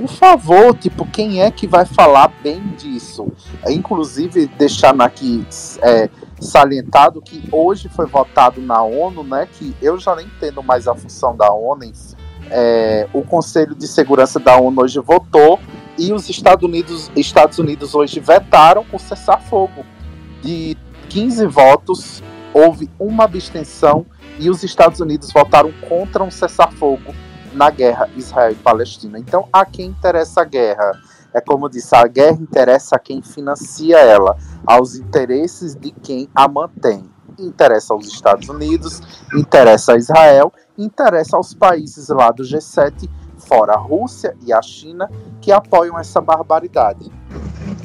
por 0.00 0.08
favor, 0.08 0.74
tipo, 0.74 1.04
quem 1.04 1.42
é 1.42 1.50
que 1.50 1.66
vai 1.66 1.84
falar 1.84 2.28
bem 2.42 2.68
disso? 2.68 3.30
Inclusive, 3.68 4.46
deixando 4.46 5.02
aqui 5.02 5.46
é, 5.82 6.08
salientado 6.40 7.20
que 7.20 7.46
hoje 7.52 7.90
foi 7.90 8.06
votado 8.06 8.62
na 8.62 8.82
ONU, 8.82 9.22
né? 9.22 9.46
Que 9.52 9.76
eu 9.82 9.98
já 9.98 10.16
nem 10.16 10.24
entendo 10.24 10.62
mais 10.62 10.88
a 10.88 10.94
função 10.94 11.36
da 11.36 11.52
ONU. 11.52 11.92
É, 12.50 13.06
o 13.12 13.22
Conselho 13.22 13.74
de 13.74 13.86
Segurança 13.86 14.40
da 14.40 14.56
ONU 14.56 14.82
hoje 14.82 14.98
votou 15.00 15.60
e 15.98 16.14
os 16.14 16.30
Estados 16.30 16.64
Unidos, 16.64 17.10
Estados 17.14 17.58
Unidos 17.58 17.94
hoje 17.94 18.20
vetaram 18.20 18.86
o 18.90 18.98
cessar-fogo. 18.98 19.84
De 20.42 20.78
15 21.10 21.46
votos, 21.46 22.22
houve 22.54 22.88
uma 22.98 23.24
abstenção 23.24 24.06
e 24.38 24.48
os 24.48 24.62
Estados 24.62 24.98
Unidos 24.98 25.30
votaram 25.30 25.70
contra 25.86 26.24
um 26.24 26.30
cessar-fogo 26.30 27.14
na 27.52 27.70
guerra 27.70 28.08
Israel 28.16 28.52
e 28.52 28.56
Palestina. 28.56 29.18
Então, 29.18 29.48
a 29.52 29.64
quem 29.64 29.86
interessa 29.86 30.42
a 30.42 30.44
guerra? 30.44 30.92
É 31.32 31.40
como 31.40 31.68
disse, 31.68 31.94
a 31.94 32.06
guerra 32.06 32.38
interessa 32.40 32.96
a 32.96 32.98
quem 32.98 33.22
financia 33.22 33.98
ela, 33.98 34.36
aos 34.66 34.96
interesses 34.96 35.74
de 35.76 35.92
quem 35.92 36.28
a 36.34 36.48
mantém. 36.48 37.08
Interessa 37.38 37.94
aos 37.94 38.06
Estados 38.06 38.48
Unidos, 38.48 39.00
interessa 39.34 39.92
a 39.92 39.96
Israel, 39.96 40.52
interessa 40.76 41.36
aos 41.36 41.54
países 41.54 42.08
lá 42.08 42.30
do 42.30 42.42
G7, 42.42 43.08
fora 43.38 43.74
a 43.74 43.78
Rússia 43.78 44.36
e 44.42 44.52
a 44.52 44.60
China, 44.60 45.08
que 45.40 45.52
apoiam 45.52 45.98
essa 45.98 46.20
barbaridade. 46.20 47.10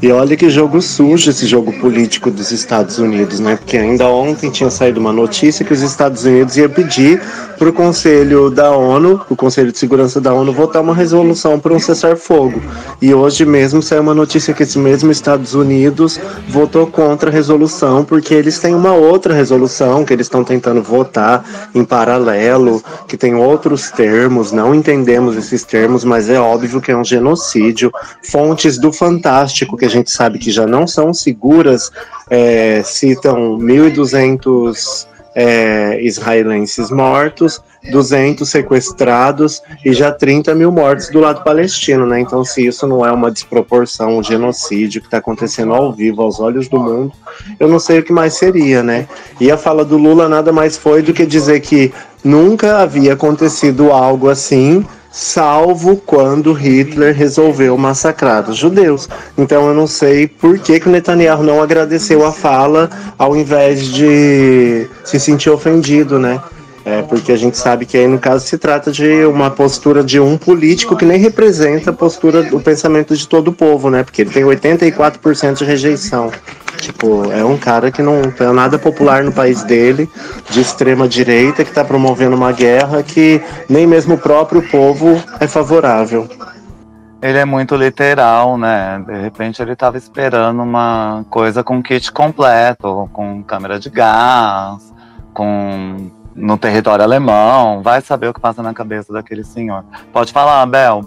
E 0.02 0.12
olha 0.12 0.36
que 0.36 0.50
jogo 0.50 0.82
sujo 0.82 1.30
esse 1.30 1.48
jogo 1.48 1.72
político 1.80 2.30
dos 2.30 2.52
Estados 2.52 3.00
Unidos, 3.00 3.40
né? 3.40 3.56
Porque 3.56 3.78
ainda 3.78 4.08
ontem 4.08 4.50
tinha 4.50 4.70
saído 4.70 5.00
uma 5.00 5.14
notícia 5.14 5.66
que 5.66 5.74
os 5.74 5.82
Estados 5.82 6.26
Unidos 6.26 6.58
ia 6.58 6.68
pedir 6.68 7.22
para 7.58 7.70
o 7.70 7.74
Conselho 7.74 8.50
da 8.50 8.72
ONU, 8.72 9.22
o 9.30 9.36
Conselho 9.36 9.72
de 9.72 9.80
Segurança 9.80 10.20
da 10.20 10.34
ONU, 10.34 10.52
votar 10.52 10.82
uma 10.82 10.94
resolução 10.94 11.58
para 11.58 11.74
um 11.74 11.80
cessar-fogo. 11.80 12.62
E 13.02 13.14
hoje 13.14 13.46
mesmo 13.46 13.82
saiu 13.82 14.02
uma 14.02 14.14
notícia 14.14 14.54
que 14.54 14.64
esse 14.64 14.78
mesmo 14.78 15.12
Estados 15.12 15.56
Unidos 15.56 16.20
votou 16.50 16.86
contra 16.86 17.30
a 17.30 17.34
resolução, 17.34 18.04
porque 18.04 18.34
eles 18.34 18.60
têm 18.60 18.76
uma 18.76 18.94
outra 18.94 19.34
resolução 19.34 20.04
que 20.04 20.12
eles 20.12 20.26
estão 20.28 20.44
tentando 20.44 20.84
votar 20.84 21.70
em 21.74 21.86
paralelo, 21.86 22.84
que 23.08 23.16
tem 23.16 23.34
outros 23.34 23.90
termos, 23.90 24.52
não 24.52 24.76
entendemos 24.76 25.38
esses 25.38 25.64
termos, 25.64 26.04
mas 26.04 26.30
é 26.30 26.40
óbvio 26.40 26.82
que 26.82 26.92
é 26.92 26.98
um 26.98 27.04
genocídio. 27.04 27.92
Fontes 28.22 28.78
do 28.78 28.92
Fantástico, 28.92 29.78
que 29.78 29.85
a 29.86 29.90
gente 29.90 30.12
sabe 30.12 30.40
que 30.40 30.52
já 30.52 30.66
não 30.66 30.88
são 30.88 31.14
seguras, 31.14 31.92
é, 32.30 32.82
citam 32.84 33.58
1.200 33.58 35.08
é, 35.36 36.02
israelenses 36.02 36.90
mortos, 36.90 37.62
200 37.92 38.50
sequestrados 38.50 39.62
e 39.84 39.94
já 39.94 40.12
30 40.12 40.56
mil 40.56 40.72
mortos 40.72 41.10
do 41.10 41.20
lado 41.20 41.44
palestino, 41.44 42.06
né? 42.06 42.22
Então, 42.22 42.44
se 42.44 42.66
isso 42.66 42.88
não 42.88 43.06
é 43.06 43.12
uma 43.12 43.30
desproporção, 43.30 44.18
um 44.18 44.24
genocídio 44.24 45.02
que 45.02 45.08
está 45.08 45.18
acontecendo 45.18 45.74
ao 45.74 45.92
vivo, 45.92 46.22
aos 46.22 46.40
olhos 46.40 46.70
do 46.70 46.80
mundo, 46.80 47.12
eu 47.60 47.68
não 47.68 47.80
sei 47.80 48.00
o 48.00 48.04
que 48.04 48.14
mais 48.14 48.36
seria, 48.36 48.82
né? 48.82 49.08
E 49.40 49.52
a 49.52 49.58
fala 49.58 49.84
do 49.84 49.98
Lula 49.98 50.30
nada 50.30 50.52
mais 50.54 50.78
foi 50.78 51.02
do 51.02 51.14
que 51.14 51.26
dizer 51.26 51.60
que 51.60 51.94
nunca 52.24 52.80
havia 52.80 53.14
acontecido 53.14 53.92
algo 53.92 54.30
assim 54.30 54.86
salvo 55.16 55.96
quando 55.96 56.52
Hitler 56.52 57.16
resolveu 57.16 57.78
massacrar 57.78 58.50
os 58.50 58.58
judeus. 58.58 59.08
Então 59.38 59.66
eu 59.66 59.74
não 59.74 59.88
sei 59.88 60.28
por 60.28 60.60
que, 60.60 60.78
que 60.78 60.90
o 60.90 60.92
Netanyahu 60.92 61.42
não 61.42 61.64
agradeceu 61.64 62.26
a 62.26 62.34
fala 62.34 62.90
ao 63.18 63.34
invés 63.34 63.86
de 63.88 64.86
se 65.06 65.18
sentir 65.18 65.50
ofendido, 65.50 66.20
né? 66.20 66.42
É, 66.84 67.02
porque 67.02 67.32
a 67.32 67.38
gente 67.38 67.58
sabe 67.58 67.86
que 67.86 67.98
aí 67.98 68.08
no 68.08 68.20
caso 68.20 68.46
se 68.46 68.58
trata 68.58 68.92
de 68.92 69.26
uma 69.26 69.50
postura 69.50 70.04
de 70.04 70.20
um 70.20 70.38
político 70.38 70.98
que 70.98 71.06
nem 71.06 71.18
representa 71.18 71.92
a 71.92 71.94
postura, 71.94 72.50
o 72.52 72.60
pensamento 72.60 73.16
de 73.16 73.26
todo 73.26 73.48
o 73.48 73.54
povo, 73.54 73.90
né? 73.90 74.04
Porque 74.04 74.22
ele 74.22 74.30
tem 74.30 74.44
84% 74.44 75.60
de 75.60 75.64
rejeição. 75.64 76.30
Tipo, 76.78 77.32
é 77.32 77.44
um 77.44 77.58
cara 77.58 77.92
que 77.92 78.02
não 78.02 78.32
tem 78.32 78.52
nada 78.54 78.78
popular 78.78 79.24
no 79.24 79.32
país 79.32 79.64
dele, 79.64 80.10
de 80.50 80.62
extrema 80.62 81.08
direita, 81.08 81.64
que 81.64 81.70
está 81.70 81.84
promovendo 81.84 82.36
uma 82.36 82.52
guerra 82.52 83.02
que 83.02 83.42
nem 83.70 83.88
mesmo 83.88 84.16
o 84.16 84.18
próprio 84.18 84.62
povo 84.70 85.22
é 85.40 85.48
favorável. 85.48 86.28
Ele 87.22 87.40
é 87.40 87.46
muito 87.46 87.76
literal, 87.76 88.58
né? 88.58 89.04
De 89.08 89.20
repente 89.20 89.62
ele 89.62 89.76
tava 89.76 89.98
esperando 89.98 90.62
uma 90.62 91.26
coisa 91.30 91.64
com 91.64 91.82
kit 91.82 92.12
completo, 92.12 93.10
com 93.12 93.42
câmera 93.42 93.80
de 93.80 93.90
gás, 93.90 94.94
com 95.34 96.12
no 96.36 96.58
território 96.58 97.04
alemão. 97.04 97.82
Vai 97.82 98.02
saber 98.02 98.28
o 98.28 98.34
que 98.34 98.40
passa 98.40 98.62
na 98.62 98.74
cabeça 98.74 99.12
daquele 99.12 99.44
senhor. 99.44 99.84
Pode 100.14 100.32
falar, 100.32 100.62
Abel. 100.62 101.02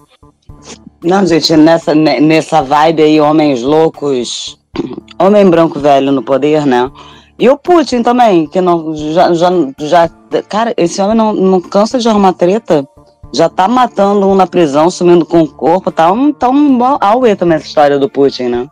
Não, 1.04 1.24
gente, 1.24 1.56
nessa, 1.56 1.94
ne- 1.94 2.20
nessa 2.20 2.62
vibe 2.62 3.02
aí, 3.02 3.20
homens 3.20 3.62
loucos, 3.62 4.57
homem 5.18 5.48
branco 5.48 5.78
velho 5.78 6.12
no 6.12 6.22
poder, 6.22 6.66
né? 6.66 6.90
E 7.38 7.48
o 7.48 7.56
Putin 7.56 8.02
também, 8.02 8.46
que 8.48 8.60
não 8.60 8.94
já, 8.94 9.32
já, 9.32 9.48
já 9.78 10.08
cara, 10.48 10.74
esse 10.76 11.00
homem 11.00 11.16
não, 11.16 11.32
não 11.32 11.60
cansa 11.60 11.98
de 11.98 12.08
arrumar 12.08 12.32
treta. 12.32 12.86
Já 13.32 13.48
tá 13.48 13.68
matando 13.68 14.26
um 14.26 14.34
na 14.34 14.46
prisão, 14.46 14.90
sumindo 14.90 15.24
com 15.26 15.42
o 15.42 15.48
corpo, 15.48 15.92
tá 15.92 16.10
um, 16.10 16.32
tá 16.32 16.48
um 16.48 16.78
bom 16.78 16.96
auê 17.00 17.36
também 17.36 17.56
essa 17.56 17.66
história 17.66 17.98
do 17.98 18.08
Putin, 18.08 18.44
né? 18.44 18.68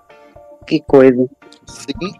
Que 0.66 0.80
coisa. 0.80 1.26
Sim, 1.66 2.12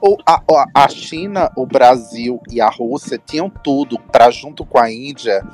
o- 0.00 0.16
a- 0.26 0.40
a 0.74 0.88
China, 0.88 1.50
o 1.56 1.66
Brasil 1.66 2.40
e 2.50 2.60
a 2.60 2.68
Rússia 2.70 3.20
tinham 3.24 3.50
tudo 3.62 3.98
para 4.10 4.30
junto 4.30 4.64
com 4.64 4.78
a 4.78 4.90
Índia 4.90 5.44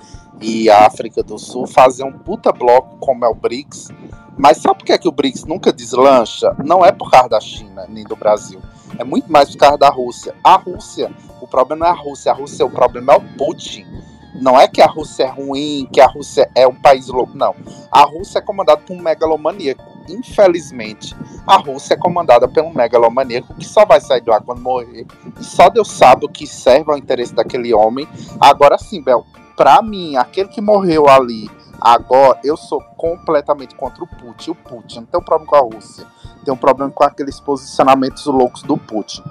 e 0.40 0.70
a 0.70 0.86
África 0.86 1.22
do 1.22 1.38
Sul 1.38 1.66
fazer 1.66 2.04
um 2.04 2.12
puta 2.12 2.52
bloco 2.52 2.96
como 2.98 3.24
é 3.24 3.28
o 3.28 3.34
BRICS. 3.34 3.88
Mas 4.36 4.58
sabe 4.58 4.78
por 4.78 4.84
que, 4.84 4.92
é 4.92 4.98
que 4.98 5.08
o 5.08 5.12
BRICS 5.12 5.44
nunca 5.44 5.72
deslancha? 5.72 6.54
Não 6.64 6.84
é 6.84 6.92
por 6.92 7.10
causa 7.10 7.28
da 7.28 7.40
China 7.40 7.86
nem 7.88 8.04
do 8.04 8.14
Brasil. 8.14 8.60
É 8.96 9.04
muito 9.04 9.30
mais 9.30 9.50
por 9.50 9.58
causa 9.58 9.78
da 9.78 9.88
Rússia. 9.88 10.34
A 10.42 10.56
Rússia, 10.56 11.12
o 11.40 11.46
problema 11.46 11.86
não 11.86 11.86
é 11.86 11.90
a 11.90 12.00
Rússia, 12.00 12.32
a 12.32 12.34
Rússia, 12.34 12.64
o 12.64 12.70
problema 12.70 13.14
é 13.14 13.16
o 13.16 13.20
Putin. 13.36 13.84
Não 14.34 14.58
é 14.58 14.68
que 14.68 14.80
a 14.80 14.86
Rússia 14.86 15.24
é 15.24 15.26
ruim, 15.26 15.88
que 15.92 16.00
a 16.00 16.06
Rússia 16.06 16.48
é 16.54 16.66
um 16.66 16.74
país 16.74 17.08
louco, 17.08 17.36
não. 17.36 17.54
A 17.90 18.02
Rússia 18.02 18.38
é 18.38 18.42
comandada 18.42 18.80
por 18.80 18.94
um 18.94 19.02
megalomaníaco. 19.02 19.82
Infelizmente, 20.08 21.16
a 21.46 21.56
Rússia 21.56 21.94
é 21.94 21.96
comandada 21.96 22.46
por 22.46 22.62
um 22.62 22.72
megalomaníaco 22.72 23.54
que 23.54 23.66
só 23.66 23.84
vai 23.84 24.00
sair 24.00 24.20
do 24.20 24.32
ar 24.32 24.42
quando 24.42 24.60
morrer. 24.60 25.06
E 25.38 25.44
só 25.44 25.68
Deus 25.68 25.90
sabe 25.90 26.24
o 26.24 26.28
que 26.28 26.46
serve 26.46 26.92
ao 26.92 26.96
interesse 26.96 27.34
daquele 27.34 27.74
homem. 27.74 28.06
Agora 28.40 28.78
sim, 28.78 29.02
Bel, 29.02 29.26
pra 29.58 29.82
mim, 29.82 30.16
aquele 30.16 30.48
que 30.48 30.60
morreu 30.60 31.08
ali, 31.08 31.50
agora, 31.80 32.38
eu 32.44 32.56
sou 32.56 32.80
completamente 32.96 33.74
contra 33.74 34.04
o 34.04 34.06
Putin. 34.06 34.52
O 34.52 34.54
Putin 34.54 35.00
não 35.00 35.06
tem 35.06 35.20
um 35.20 35.24
problema 35.24 35.50
com 35.50 35.56
a 35.56 35.60
Rússia. 35.74 36.06
Tem 36.44 36.54
um 36.54 36.56
problema 36.56 36.92
com 36.92 37.02
aqueles 37.02 37.40
posicionamentos 37.40 38.24
loucos 38.26 38.62
do 38.62 38.76
Putin. 38.78 39.22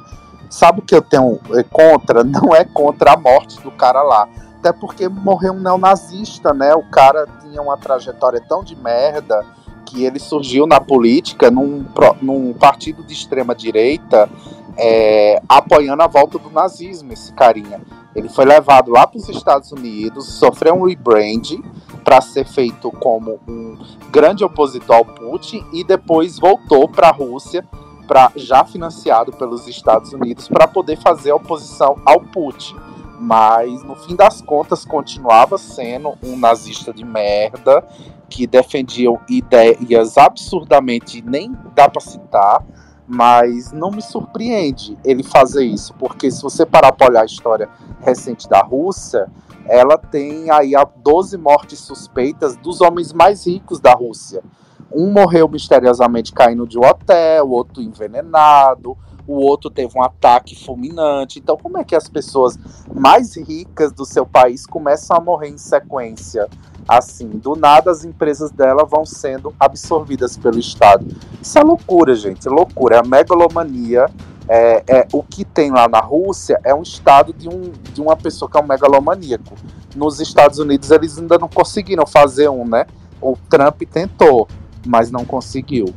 Sabe 0.49 0.79
o 0.79 0.81
que 0.83 0.93
eu 0.93 1.01
tenho 1.01 1.39
eh, 1.55 1.63
contra? 1.63 2.23
Não 2.27 2.53
é 2.53 2.63
contra 2.63 3.13
a 3.13 3.17
morte 3.17 3.59
do 3.61 3.71
cara 3.71 4.01
lá 4.01 4.29
até 4.67 4.73
porque 4.73 5.07
morreu 5.07 5.53
um 5.53 5.59
neonazista, 5.59 6.53
né? 6.53 6.73
O 6.75 6.83
cara 6.83 7.27
tinha 7.41 7.61
uma 7.61 7.77
trajetória 7.77 8.41
tão 8.41 8.63
de 8.63 8.75
merda 8.75 9.45
que 9.85 10.03
ele 10.03 10.19
surgiu 10.19 10.67
na 10.67 10.81
política 10.81 11.49
num, 11.49 11.85
num 12.21 12.53
partido 12.53 13.03
de 13.03 13.13
extrema 13.13 13.55
direita 13.55 14.29
é, 14.77 15.41
apoiando 15.47 16.03
a 16.03 16.07
volta 16.07 16.37
do 16.37 16.49
nazismo, 16.49 17.13
esse 17.13 17.33
carinha. 17.33 17.81
Ele 18.15 18.29
foi 18.29 18.45
levado 18.45 18.91
lá 18.91 19.05
para 19.05 19.17
os 19.17 19.29
Estados 19.29 19.71
Unidos, 19.71 20.33
sofreu 20.33 20.75
um 20.75 20.85
rebrand 20.85 21.61
para 22.03 22.21
ser 22.21 22.45
feito 22.45 22.89
como 22.91 23.39
um 23.47 23.77
grande 24.09 24.43
opositor 24.43 24.97
ao 24.97 25.05
Putin 25.05 25.63
e 25.73 25.83
depois 25.83 26.39
voltou 26.39 26.87
para 26.87 27.09
a 27.09 27.11
Rússia, 27.11 27.63
pra, 28.07 28.31
já 28.35 28.63
financiado 28.63 29.31
pelos 29.33 29.67
Estados 29.67 30.13
Unidos, 30.13 30.47
para 30.47 30.67
poder 30.67 30.97
fazer 30.97 31.31
oposição 31.31 31.97
ao 32.05 32.21
Putin 32.21 32.75
mas 33.19 33.83
no 33.83 33.95
fim 33.95 34.15
das 34.15 34.41
contas 34.41 34.85
continuava 34.85 35.57
sendo 35.57 36.13
um 36.23 36.37
nazista 36.37 36.93
de 36.93 37.03
merda 37.03 37.83
que 38.29 38.45
defendia 38.45 39.09
ideias 39.27 40.17
absurdamente 40.17 41.21
nem 41.21 41.55
dá 41.73 41.89
para 41.89 42.01
citar, 42.01 42.63
mas 43.07 43.71
não 43.71 43.89
me 43.89 44.01
surpreende 44.01 44.97
ele 45.03 45.23
fazer 45.23 45.63
isso, 45.63 45.93
porque 45.93 46.29
se 46.29 46.41
você 46.41 46.65
parar 46.65 46.91
para 46.91 47.07
olhar 47.07 47.21
a 47.21 47.25
história 47.25 47.69
recente 48.01 48.49
da 48.49 48.61
Rússia, 48.61 49.31
ela 49.65 49.97
tem 49.97 50.49
aí 50.49 50.73
12 50.97 51.37
mortes 51.37 51.79
suspeitas 51.79 52.57
dos 52.57 52.81
homens 52.81 53.13
mais 53.13 53.47
ricos 53.47 53.79
da 53.79 53.93
Rússia. 53.93 54.43
Um 54.91 55.11
morreu 55.11 55.47
misteriosamente 55.47 56.33
caindo 56.33 56.67
de 56.67 56.77
um 56.77 56.85
hotel, 56.85 57.49
outro 57.49 57.81
envenenado, 57.81 58.97
o 59.27 59.35
outro 59.35 59.69
teve 59.69 59.97
um 59.97 60.01
ataque 60.01 60.55
fulminante. 60.55 61.39
Então, 61.39 61.57
como 61.57 61.77
é 61.77 61.83
que 61.83 61.95
as 61.95 62.07
pessoas 62.07 62.57
mais 62.93 63.35
ricas 63.35 63.91
do 63.91 64.05
seu 64.05 64.25
país 64.25 64.65
começam 64.65 65.17
a 65.17 65.19
morrer 65.19 65.49
em 65.49 65.57
sequência? 65.57 66.47
Assim, 66.87 67.27
do 67.27 67.55
nada 67.55 67.91
as 67.91 68.05
empresas 68.05 68.51
dela 68.51 68.85
vão 68.85 69.05
sendo 69.05 69.53
absorvidas 69.59 70.37
pelo 70.37 70.57
Estado. 70.57 71.05
Isso 71.41 71.57
é 71.57 71.63
loucura, 71.63 72.15
gente, 72.15 72.47
loucura. 72.47 72.95
É 72.95 72.99
a 72.99 73.03
megalomania. 73.03 74.05
É, 74.49 74.83
é, 74.87 75.07
o 75.11 75.21
que 75.21 75.43
tem 75.43 75.69
lá 75.71 75.89
na 75.89 75.99
Rússia 75.99 76.57
é 76.63 76.73
um 76.73 76.81
estado 76.81 77.33
de, 77.33 77.49
um, 77.49 77.69
de 77.93 77.99
uma 77.99 78.15
pessoa 78.15 78.49
que 78.49 78.57
é 78.57 78.61
um 78.61 78.65
megalomaníaco. 78.65 79.55
Nos 79.93 80.21
Estados 80.21 80.57
Unidos 80.57 80.89
eles 80.89 81.17
ainda 81.17 81.37
não 81.37 81.49
conseguiram 81.49 82.07
fazer 82.07 82.47
um, 82.47 82.65
né? 82.65 82.85
O 83.21 83.35
Trump 83.49 83.81
tentou, 83.91 84.47
mas 84.85 85.11
não 85.11 85.25
conseguiu. 85.25 85.93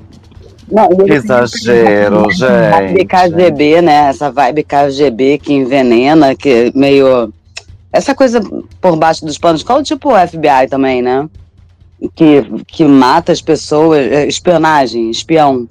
Não, 0.71 0.89
exagero, 1.07 2.23
vibe 2.23 2.33
gente. 2.33 3.05
KGB, 3.07 3.83
né? 3.83 4.09
Essa 4.09 4.31
vibe 4.31 4.63
KGB 4.63 5.39
que 5.39 5.53
envenena, 5.53 6.35
que 6.35 6.73
meio. 6.75 7.33
Essa 7.93 8.15
coisa 8.15 8.41
por 8.81 8.97
baixo 8.97 9.25
dos 9.25 9.37
panos, 9.39 9.63
qual 9.63 9.83
tipo 9.83 10.13
o 10.13 10.29
FBI 10.29 10.69
também, 10.69 11.03
né? 11.03 11.29
Que, 12.15 12.43
que 12.67 12.85
mata 12.85 13.33
as 13.33 13.43
pessoas, 13.43 13.99
é, 14.01 14.27
espionagem, 14.27 15.11
espião. 15.11 15.69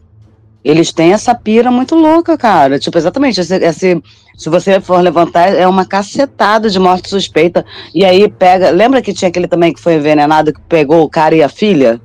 Eles 0.64 0.92
têm 0.92 1.14
essa 1.14 1.34
pira 1.34 1.72
muito 1.72 1.96
louca, 1.96 2.38
cara. 2.38 2.78
Tipo, 2.78 2.98
exatamente. 2.98 3.40
Esse, 3.40 3.56
esse- 3.56 4.04
se 4.38 4.50
você 4.50 4.80
for 4.82 5.00
levantar, 5.02 5.54
é 5.56 5.66
uma 5.66 5.86
cacetada 5.86 6.70
de 6.70 6.78
morte 6.78 7.10
suspeita. 7.10 7.66
E 7.96 8.04
aí 8.06 8.30
pega. 8.30 8.70
Lembra 8.70 9.02
que 9.02 9.14
tinha 9.14 9.30
aquele 9.30 9.48
também 9.48 9.74
que 9.74 9.80
foi 9.82 9.96
envenenado, 9.96 10.54
que 10.54 10.60
pegou 10.68 11.04
o 11.04 11.10
cara 11.10 11.34
e 11.36 11.42
a 11.42 11.50
filha? 11.50 12.00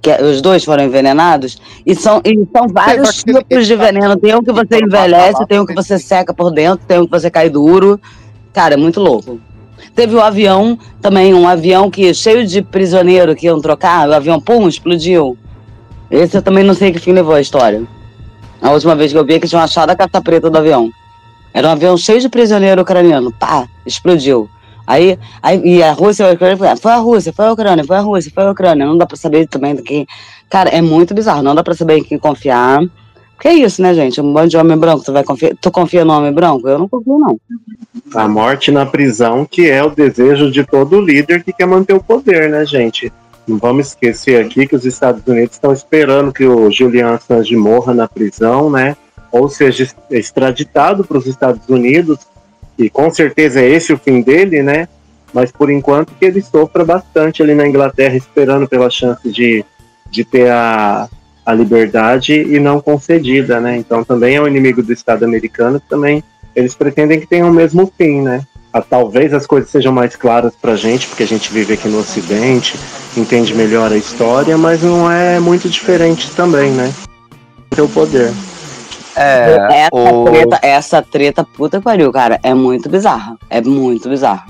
Que 0.00 0.12
os 0.22 0.40
dois 0.40 0.62
foram 0.64 0.84
envenenados? 0.84 1.58
E 1.84 1.94
são, 1.94 2.20
e 2.24 2.34
são 2.56 2.68
vários 2.68 3.24
tipos 3.24 3.66
de 3.66 3.74
veneno. 3.74 4.16
Tem 4.16 4.34
um 4.36 4.42
que 4.42 4.52
você 4.52 4.78
envelhece, 4.80 5.46
tem 5.46 5.58
um 5.58 5.66
que 5.66 5.74
você 5.74 5.98
seca 5.98 6.32
por 6.32 6.50
dentro, 6.52 6.86
tem 6.86 7.00
um 7.00 7.04
que 7.06 7.10
você 7.10 7.30
cai 7.30 7.48
duro. 7.50 7.98
Cara, 8.58 8.74
é 8.74 8.76
muito 8.76 8.98
louco. 8.98 9.40
Teve 9.94 10.16
o 10.16 10.20
avião 10.20 10.76
também, 11.00 11.32
um 11.32 11.46
avião 11.46 11.88
que 11.88 12.12
cheio 12.12 12.44
de 12.44 12.60
prisioneiro 12.60 13.36
que 13.36 13.46
iam 13.46 13.60
trocar, 13.60 14.08
o 14.08 14.12
avião, 14.12 14.40
pum, 14.40 14.66
explodiu. 14.66 15.38
Esse 16.10 16.38
eu 16.38 16.42
também 16.42 16.64
não 16.64 16.74
sei 16.74 16.90
que 16.90 16.98
fim 16.98 17.12
levou 17.12 17.36
a 17.36 17.40
história. 17.40 17.84
A 18.60 18.72
última 18.72 18.96
vez 18.96 19.12
que 19.12 19.18
eu 19.18 19.24
vi 19.24 19.34
é 19.34 19.38
que 19.38 19.46
tinham 19.46 19.62
achado 19.62 19.90
a 19.90 19.94
carta 19.94 20.20
preta 20.20 20.50
do 20.50 20.58
avião. 20.58 20.90
Era 21.54 21.68
um 21.68 21.70
avião 21.70 21.96
cheio 21.96 22.20
de 22.20 22.28
prisioneiro 22.28 22.82
ucraniano. 22.82 23.30
Pá, 23.30 23.68
explodiu. 23.86 24.50
Aí, 24.84 25.16
aí 25.40 25.62
e 25.64 25.80
a 25.80 25.92
Rússia, 25.92 26.28
a 26.28 26.32
Ucrânia, 26.32 26.76
foi 26.76 26.90
a 26.90 26.96
Rússia, 26.96 27.32
foi 27.32 27.46
a 27.46 27.52
Ucrânia, 27.52 27.84
foi 27.84 27.96
a 27.96 28.00
Rússia, 28.00 28.32
foi 28.34 28.42
a 28.42 28.50
Ucrânia. 28.50 28.86
Não 28.86 28.98
dá 28.98 29.06
pra 29.06 29.16
saber 29.16 29.46
também 29.46 29.76
do 29.76 29.84
que. 29.84 30.04
Cara, 30.50 30.68
é 30.70 30.82
muito 30.82 31.14
bizarro, 31.14 31.44
não 31.44 31.54
dá 31.54 31.62
pra 31.62 31.74
saber 31.74 31.98
em 31.98 32.02
quem 32.02 32.18
confiar. 32.18 32.80
Porque 33.38 33.46
é 33.46 33.54
isso, 33.54 33.80
né, 33.80 33.94
gente? 33.94 34.20
Um 34.20 34.32
bando 34.32 34.48
de 34.48 34.56
homem 34.56 34.76
branco, 34.76 35.04
tu 35.04 35.12
vai 35.12 35.22
confiar. 35.22 35.54
Tu 35.60 35.70
confia 35.70 36.04
no 36.04 36.12
homem 36.12 36.32
branco? 36.32 36.68
Eu 36.68 36.76
não 36.76 36.88
confio, 36.88 37.20
não. 37.20 37.38
A 38.12 38.26
morte 38.26 38.72
na 38.72 38.84
prisão, 38.84 39.46
que 39.48 39.70
é 39.70 39.80
o 39.80 39.90
desejo 39.90 40.50
de 40.50 40.64
todo 40.64 41.00
líder 41.00 41.44
que 41.44 41.52
quer 41.52 41.64
manter 41.64 41.92
o 41.92 42.02
poder, 42.02 42.50
né, 42.50 42.66
gente? 42.66 43.12
Não 43.46 43.56
vamos 43.56 43.88
esquecer 43.88 44.44
aqui 44.44 44.66
que 44.66 44.74
os 44.74 44.84
Estados 44.84 45.22
Unidos 45.24 45.54
estão 45.54 45.72
esperando 45.72 46.32
que 46.32 46.44
o 46.44 46.68
Julian 46.68 47.14
Assange 47.14 47.54
morra 47.54 47.94
na 47.94 48.08
prisão, 48.08 48.68
né? 48.68 48.96
Ou 49.30 49.48
seja 49.48 49.88
extraditado 50.10 51.04
para 51.04 51.18
os 51.18 51.26
Estados 51.26 51.68
Unidos, 51.68 52.18
e 52.76 52.90
com 52.90 53.08
certeza 53.08 53.60
é 53.60 53.68
esse 53.68 53.92
o 53.92 53.98
fim 53.98 54.20
dele, 54.20 54.64
né? 54.64 54.88
Mas 55.32 55.52
por 55.52 55.70
enquanto 55.70 56.12
que 56.18 56.24
ele 56.24 56.42
sofra 56.42 56.84
bastante 56.84 57.40
ali 57.40 57.54
na 57.54 57.68
Inglaterra, 57.68 58.16
esperando 58.16 58.66
pela 58.66 58.90
chance 58.90 59.30
de, 59.30 59.64
de 60.10 60.24
ter 60.24 60.50
a, 60.50 61.08
a 61.48 61.54
liberdade 61.54 62.34
e 62.34 62.60
não 62.60 62.78
concedida, 62.78 63.58
né? 63.58 63.78
Então 63.78 64.04
também 64.04 64.36
é 64.36 64.42
um 64.42 64.46
inimigo 64.46 64.82
do 64.82 64.92
Estado 64.92 65.24
americano, 65.24 65.80
que 65.80 65.88
também 65.88 66.22
eles 66.54 66.74
pretendem 66.74 67.18
que 67.18 67.26
tenha 67.26 67.46
o 67.46 67.50
mesmo 67.50 67.90
fim, 67.96 68.20
né? 68.20 68.42
Ah, 68.70 68.82
talvez 68.82 69.32
as 69.32 69.46
coisas 69.46 69.70
sejam 69.70 69.90
mais 69.90 70.14
claras 70.14 70.52
pra 70.60 70.76
gente, 70.76 71.06
porque 71.06 71.22
a 71.22 71.26
gente 71.26 71.50
vive 71.50 71.72
aqui 71.72 71.88
no 71.88 72.00
Ocidente, 72.00 72.78
entende 73.16 73.54
melhor 73.54 73.90
a 73.90 73.96
história, 73.96 74.58
mas 74.58 74.82
não 74.82 75.10
é 75.10 75.40
muito 75.40 75.70
diferente 75.70 76.30
também, 76.32 76.70
né? 76.70 76.92
O 77.78 77.88
poder. 77.88 78.30
É, 79.16 79.86
essa, 79.86 79.88
o... 79.94 80.24
treta, 80.26 80.58
essa 80.62 81.02
treta, 81.02 81.44
puta 81.44 81.78
que 81.78 81.84
pariu, 81.84 82.12
cara, 82.12 82.38
é 82.42 82.52
muito 82.52 82.90
bizarra. 82.90 83.38
É 83.48 83.62
muito 83.62 84.06
bizarra. 84.10 84.44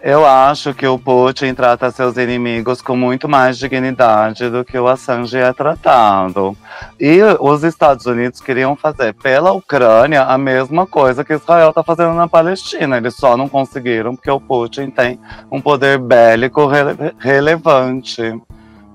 Eu 0.00 0.24
acho 0.24 0.72
que 0.74 0.86
o 0.86 0.96
Putin 0.96 1.54
trata 1.54 1.90
seus 1.90 2.16
inimigos 2.16 2.80
com 2.80 2.94
muito 2.94 3.28
mais 3.28 3.58
dignidade 3.58 4.48
do 4.48 4.64
que 4.64 4.78
o 4.78 4.86
Assange 4.86 5.36
é 5.36 5.52
tratado. 5.52 6.56
E 7.00 7.18
os 7.40 7.64
Estados 7.64 8.06
Unidos 8.06 8.40
queriam 8.40 8.76
fazer 8.76 9.12
pela 9.14 9.50
Ucrânia 9.50 10.22
a 10.22 10.38
mesma 10.38 10.86
coisa 10.86 11.24
que 11.24 11.34
Israel 11.34 11.70
está 11.70 11.82
fazendo 11.82 12.14
na 12.14 12.28
Palestina. 12.28 12.96
Eles 12.96 13.16
só 13.16 13.36
não 13.36 13.48
conseguiram 13.48 14.14
porque 14.14 14.30
o 14.30 14.40
Putin 14.40 14.88
tem 14.90 15.18
um 15.50 15.60
poder 15.60 15.98
bélico 15.98 16.66
rele- 16.66 17.14
relevante. 17.18 18.40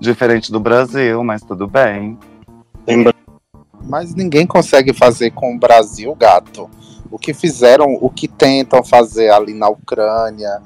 Diferente 0.00 0.50
do 0.50 0.58
Brasil, 0.58 1.22
mas 1.22 1.42
tudo 1.42 1.66
bem. 1.68 2.18
Mas 3.84 4.14
ninguém 4.14 4.46
consegue 4.46 4.94
fazer 4.94 5.30
com 5.32 5.54
o 5.54 5.58
Brasil, 5.58 6.14
gato. 6.14 6.68
O 7.10 7.18
que 7.18 7.34
fizeram, 7.34 7.98
o 8.00 8.08
que 8.08 8.26
tentam 8.26 8.82
fazer 8.82 9.30
ali 9.30 9.54
na 9.54 9.68
Ucrânia 9.68 10.60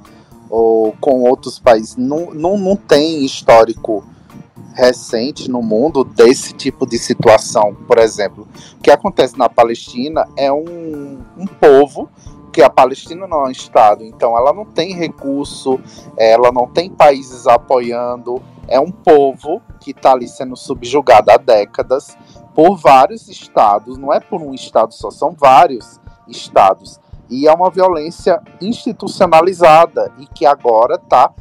ou 0.50 0.92
com 1.00 1.22
outros 1.22 1.58
países, 1.58 1.96
não, 1.96 2.32
não, 2.32 2.56
não 2.56 2.76
tem 2.76 3.24
histórico 3.24 4.04
recente 4.74 5.50
no 5.50 5.60
mundo 5.60 6.04
desse 6.04 6.52
tipo 6.52 6.86
de 6.86 6.98
situação. 6.98 7.74
Por 7.86 7.98
exemplo, 7.98 8.46
o 8.78 8.82
que 8.82 8.90
acontece 8.90 9.36
na 9.36 9.48
Palestina 9.48 10.28
é 10.36 10.52
um, 10.52 11.18
um 11.36 11.46
povo 11.46 12.08
que 12.52 12.62
a 12.62 12.70
Palestina 12.70 13.26
não 13.26 13.44
é 13.44 13.48
um 13.48 13.50
estado, 13.50 14.04
então 14.04 14.36
ela 14.36 14.52
não 14.52 14.64
tem 14.64 14.94
recurso, 14.94 15.78
ela 16.16 16.50
não 16.50 16.66
tem 16.66 16.90
países 16.90 17.46
apoiando, 17.46 18.42
é 18.66 18.80
um 18.80 18.90
povo 18.90 19.60
que 19.80 19.90
está 19.90 20.12
ali 20.12 20.28
sendo 20.28 20.56
subjugado 20.56 21.30
há 21.30 21.36
décadas 21.36 22.16
por 22.54 22.76
vários 22.76 23.28
estados, 23.28 23.96
não 23.96 24.12
é 24.12 24.20
por 24.20 24.42
um 24.42 24.54
estado 24.54 24.92
só, 24.92 25.10
são 25.10 25.32
vários 25.32 26.00
estados. 26.26 26.98
E 27.30 27.46
é 27.46 27.52
uma 27.52 27.70
violência 27.70 28.40
institucionalizada 28.60 30.12
e 30.18 30.26
que 30.26 30.46
agora 30.46 30.94
está 30.94 31.32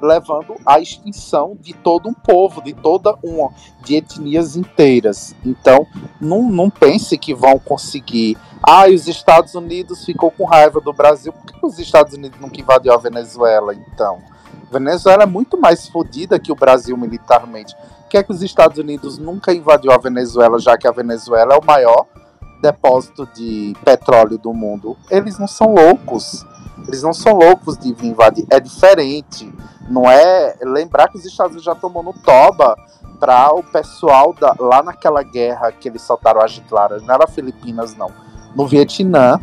levando 0.00 0.56
à 0.64 0.80
extinção 0.80 1.56
de 1.60 1.72
todo 1.72 2.08
um 2.08 2.14
povo, 2.14 2.62
de 2.62 2.72
toda 2.72 3.16
uma, 3.22 3.50
de 3.84 3.96
etnias 3.96 4.56
inteiras. 4.56 5.34
Então, 5.44 5.86
não, 6.20 6.42
não 6.42 6.68
pense 6.68 7.16
que 7.16 7.34
vão 7.34 7.58
conseguir. 7.58 8.36
Ah, 8.62 8.88
os 8.88 9.06
Estados 9.06 9.54
Unidos 9.54 10.04
ficou 10.04 10.30
com 10.30 10.44
raiva 10.44 10.80
do 10.80 10.92
Brasil. 10.92 11.32
Por 11.32 11.46
que 11.46 11.66
os 11.66 11.78
Estados 11.78 12.14
Unidos 12.14 12.40
nunca 12.40 12.60
invadiu 12.60 12.92
a 12.92 12.96
Venezuela, 12.96 13.74
então? 13.74 14.18
Venezuela 14.70 15.22
é 15.22 15.26
muito 15.26 15.58
mais 15.58 15.88
fodida 15.88 16.38
que 16.38 16.50
o 16.50 16.56
Brasil 16.56 16.96
militarmente. 16.96 17.74
Por 17.76 18.08
que 18.08 18.18
é 18.18 18.22
que 18.22 18.32
os 18.32 18.42
Estados 18.42 18.78
Unidos 18.78 19.18
nunca 19.18 19.52
invadiu 19.52 19.92
a 19.92 19.98
Venezuela, 19.98 20.58
já 20.58 20.76
que 20.76 20.88
a 20.88 20.92
Venezuela 20.92 21.54
é 21.54 21.58
o 21.58 21.64
maior 21.64 22.06
depósito 22.60 23.26
de 23.34 23.74
petróleo 23.84 24.38
do 24.38 24.52
mundo? 24.52 24.96
Eles 25.10 25.38
não 25.38 25.46
são 25.46 25.74
loucos. 25.74 26.44
Eles 26.86 27.02
não 27.02 27.12
são 27.12 27.32
loucos 27.34 27.76
de 27.78 27.92
vir 27.92 28.08
invadir. 28.08 28.46
É 28.50 28.60
diferente. 28.60 29.52
Não 29.88 30.10
é 30.10 30.56
lembrar 30.62 31.08
que 31.08 31.16
os 31.18 31.24
Estados 31.24 31.52
Unidos 31.52 31.64
já 31.64 31.74
tomou 31.74 32.02
no 32.02 32.12
toba 32.12 32.76
para 33.20 33.52
o 33.54 33.62
pessoal 33.62 34.34
da- 34.38 34.54
lá 34.58 34.82
naquela 34.82 35.22
guerra 35.22 35.72
que 35.72 35.88
eles 35.88 36.02
soltaram 36.02 36.40
as 36.42 36.58
claras. 36.68 37.02
Não 37.02 37.14
era 37.14 37.26
Filipinas, 37.26 37.94
não. 37.96 38.10
No 38.54 38.66
Vietnã. 38.66 39.40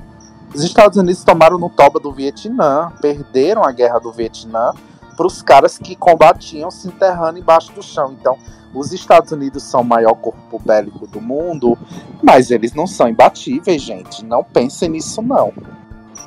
Os 0.54 0.64
Estados 0.64 0.98
Unidos 0.98 1.24
tomaram 1.24 1.58
no 1.58 1.70
toba 1.70 2.00
do 2.00 2.12
Vietnã. 2.12 2.92
Perderam 3.02 3.64
a 3.64 3.72
guerra 3.72 4.00
do 4.00 4.12
Vietnã 4.12 4.72
para 5.16 5.28
os 5.28 5.42
caras 5.42 5.78
que 5.78 5.96
combatiam 5.96 6.70
se 6.72 6.88
enterrando 6.88 7.40
embaixo 7.40 7.72
do 7.74 7.82
chão. 7.82 8.16
Então, 8.20 8.38
os 8.74 8.92
Estados 8.92 9.32
Unidos 9.32 9.64
são 9.64 9.82
o 9.82 9.86
maior 9.86 10.16
corpo 10.16 10.60
bélico 10.60 11.06
do 11.06 11.22
mundo, 11.22 11.78
mas 12.24 12.50
eles 12.50 12.74
não 12.74 12.88
são 12.88 13.08
imbatíveis, 13.08 13.82
gente. 13.82 14.26
Não 14.26 14.44
pensem 14.44 14.90
nisso, 14.90 15.22
não. 15.22 15.54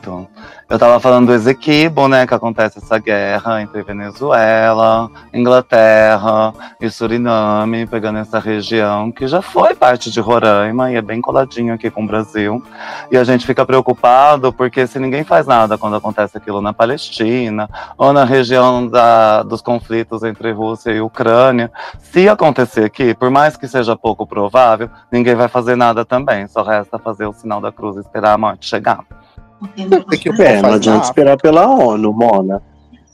Então, 0.07 0.29
eu 0.71 0.79
tava 0.79 1.01
falando 1.01 1.27
do 1.27 1.35
Esequibo, 1.35 2.07
né? 2.07 2.29
Que 2.29 2.35
acontece 2.35 2.79
essa 2.79 2.97
guerra 2.97 3.61
entre 3.61 3.83
Venezuela, 3.83 5.11
Inglaterra 5.35 6.55
e 6.81 6.89
Suriname, 6.89 7.89
pegando 7.89 8.21
essa 8.21 8.39
região 8.39 9.11
que 9.11 9.27
já 9.27 9.43
foi 9.43 9.75
parte 9.75 10.09
de 10.09 10.21
Roraima 10.21 10.93
e 10.93 10.95
é 10.95 11.03
bem 11.03 11.21
coladinho 11.21 11.75
aqui 11.75 11.91
com 11.91 12.05
o 12.05 12.07
Brasil. 12.07 12.63
E 13.11 13.17
a 13.17 13.25
gente 13.25 13.45
fica 13.45 13.67
preocupado 13.67 14.53
porque 14.53 14.87
se 14.87 15.01
ninguém 15.01 15.25
faz 15.25 15.45
nada 15.45 15.77
quando 15.77 15.97
acontece 15.97 16.39
aquilo 16.39 16.61
na 16.61 16.73
Palestina 16.73 17.69
ou 17.99 18.13
na 18.13 18.25
região 18.25 18.87
da, 18.87 19.43
dos 19.43 19.61
conflitos 19.61 20.23
entre 20.23 20.53
Rússia 20.53 20.93
e 20.93 21.01
Ucrânia, 21.01 21.71
se 21.99 22.29
acontecer 22.29 22.85
aqui, 22.85 23.13
por 23.13 23.29
mais 23.29 23.57
que 23.57 23.67
seja 23.67 23.97
pouco 23.97 24.25
provável, 24.25 24.89
ninguém 25.11 25.35
vai 25.35 25.49
fazer 25.49 25.75
nada 25.75 26.05
também. 26.05 26.47
Só 26.47 26.63
resta 26.63 26.97
fazer 26.97 27.27
o 27.27 27.33
sinal 27.33 27.61
da 27.61 27.73
cruz 27.73 27.97
e 27.97 28.01
esperar 28.01 28.35
a 28.35 28.39
morte 28.39 28.69
chegar. 28.69 29.01
Tem 30.09 30.19
que 30.19 30.43
É, 30.43 30.63
não 30.63 30.75
adianta 30.75 31.07
esperar 31.07 31.37
pela 31.37 31.69
ONU, 31.69 32.13
Mona. 32.13 32.63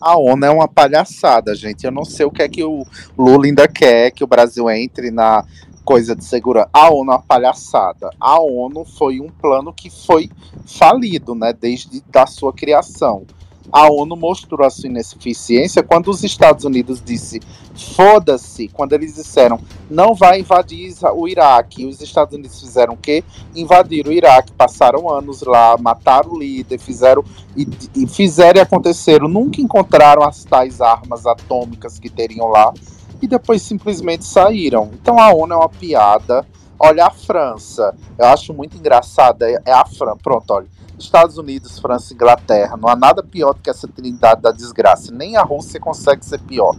A 0.00 0.16
ONU 0.16 0.44
é 0.44 0.50
uma 0.50 0.66
palhaçada, 0.66 1.54
gente. 1.54 1.84
Eu 1.84 1.92
não 1.92 2.04
sei 2.04 2.26
o 2.26 2.30
que 2.30 2.42
é 2.42 2.48
que 2.48 2.64
o 2.64 2.84
Lula 3.16 3.46
ainda 3.46 3.68
quer 3.68 4.10
que 4.10 4.24
o 4.24 4.26
Brasil 4.26 4.68
entre 4.68 5.10
na 5.10 5.44
coisa 5.84 6.16
de 6.16 6.24
segurança. 6.24 6.68
A 6.72 6.90
ONU 6.90 7.12
é 7.12 7.14
uma 7.14 7.22
palhaçada. 7.22 8.10
A 8.20 8.40
ONU 8.40 8.84
foi 8.84 9.20
um 9.20 9.28
plano 9.28 9.72
que 9.72 9.88
foi 9.90 10.28
falido, 10.66 11.34
né, 11.34 11.52
desde 11.52 12.02
da 12.10 12.26
sua 12.26 12.52
criação. 12.52 13.24
A 13.70 13.90
ONU 13.90 14.16
mostrou 14.16 14.66
a 14.66 14.70
sua 14.70 14.88
ineficiência 14.88 15.82
quando 15.82 16.08
os 16.08 16.24
Estados 16.24 16.64
Unidos 16.64 17.02
disse 17.04 17.40
foda-se, 17.74 18.68
quando 18.68 18.92
eles 18.92 19.14
disseram 19.14 19.58
não 19.90 20.14
vai 20.14 20.40
invadir 20.40 20.94
o 21.14 21.28
Iraque. 21.28 21.86
Os 21.86 22.00
Estados 22.00 22.34
Unidos 22.34 22.60
fizeram 22.60 22.94
o 22.94 22.96
quê? 22.96 23.22
Invadiram 23.54 24.10
o 24.10 24.14
Iraque, 24.14 24.52
passaram 24.52 25.08
anos 25.08 25.42
lá, 25.42 25.76
mataram 25.78 26.32
o 26.32 26.38
líder, 26.38 26.78
fizeram 26.78 27.24
e, 27.56 27.66
e 27.94 28.06
fizeram 28.06 28.58
e 28.58 28.62
aconteceram. 28.62 29.28
Nunca 29.28 29.60
encontraram 29.60 30.22
as 30.22 30.44
tais 30.44 30.80
armas 30.80 31.26
atômicas 31.26 31.98
que 31.98 32.08
teriam 32.08 32.48
lá 32.48 32.72
e 33.20 33.28
depois 33.28 33.62
simplesmente 33.62 34.24
saíram. 34.24 34.90
Então 34.94 35.18
a 35.18 35.32
ONU 35.32 35.54
é 35.54 35.56
uma 35.56 35.68
piada. 35.68 36.46
Olha 36.78 37.06
a 37.06 37.10
França, 37.10 37.94
eu 38.18 38.26
acho 38.26 38.52
muito 38.52 38.76
engraçada. 38.76 39.46
É 39.64 39.72
a 39.72 39.84
França, 39.84 40.18
pronto, 40.20 40.50
olha. 40.50 40.66
Estados 41.04 41.38
Unidos, 41.38 41.78
França 41.78 42.12
e 42.12 42.14
Inglaterra. 42.14 42.76
Não 42.76 42.88
há 42.88 42.96
nada 42.96 43.22
pior 43.22 43.54
do 43.54 43.60
que 43.60 43.70
essa 43.70 43.88
trindade 43.88 44.42
da 44.42 44.50
desgraça. 44.52 45.12
Nem 45.12 45.36
a 45.36 45.42
Rússia 45.42 45.80
consegue 45.80 46.24
ser 46.24 46.40
pior. 46.40 46.74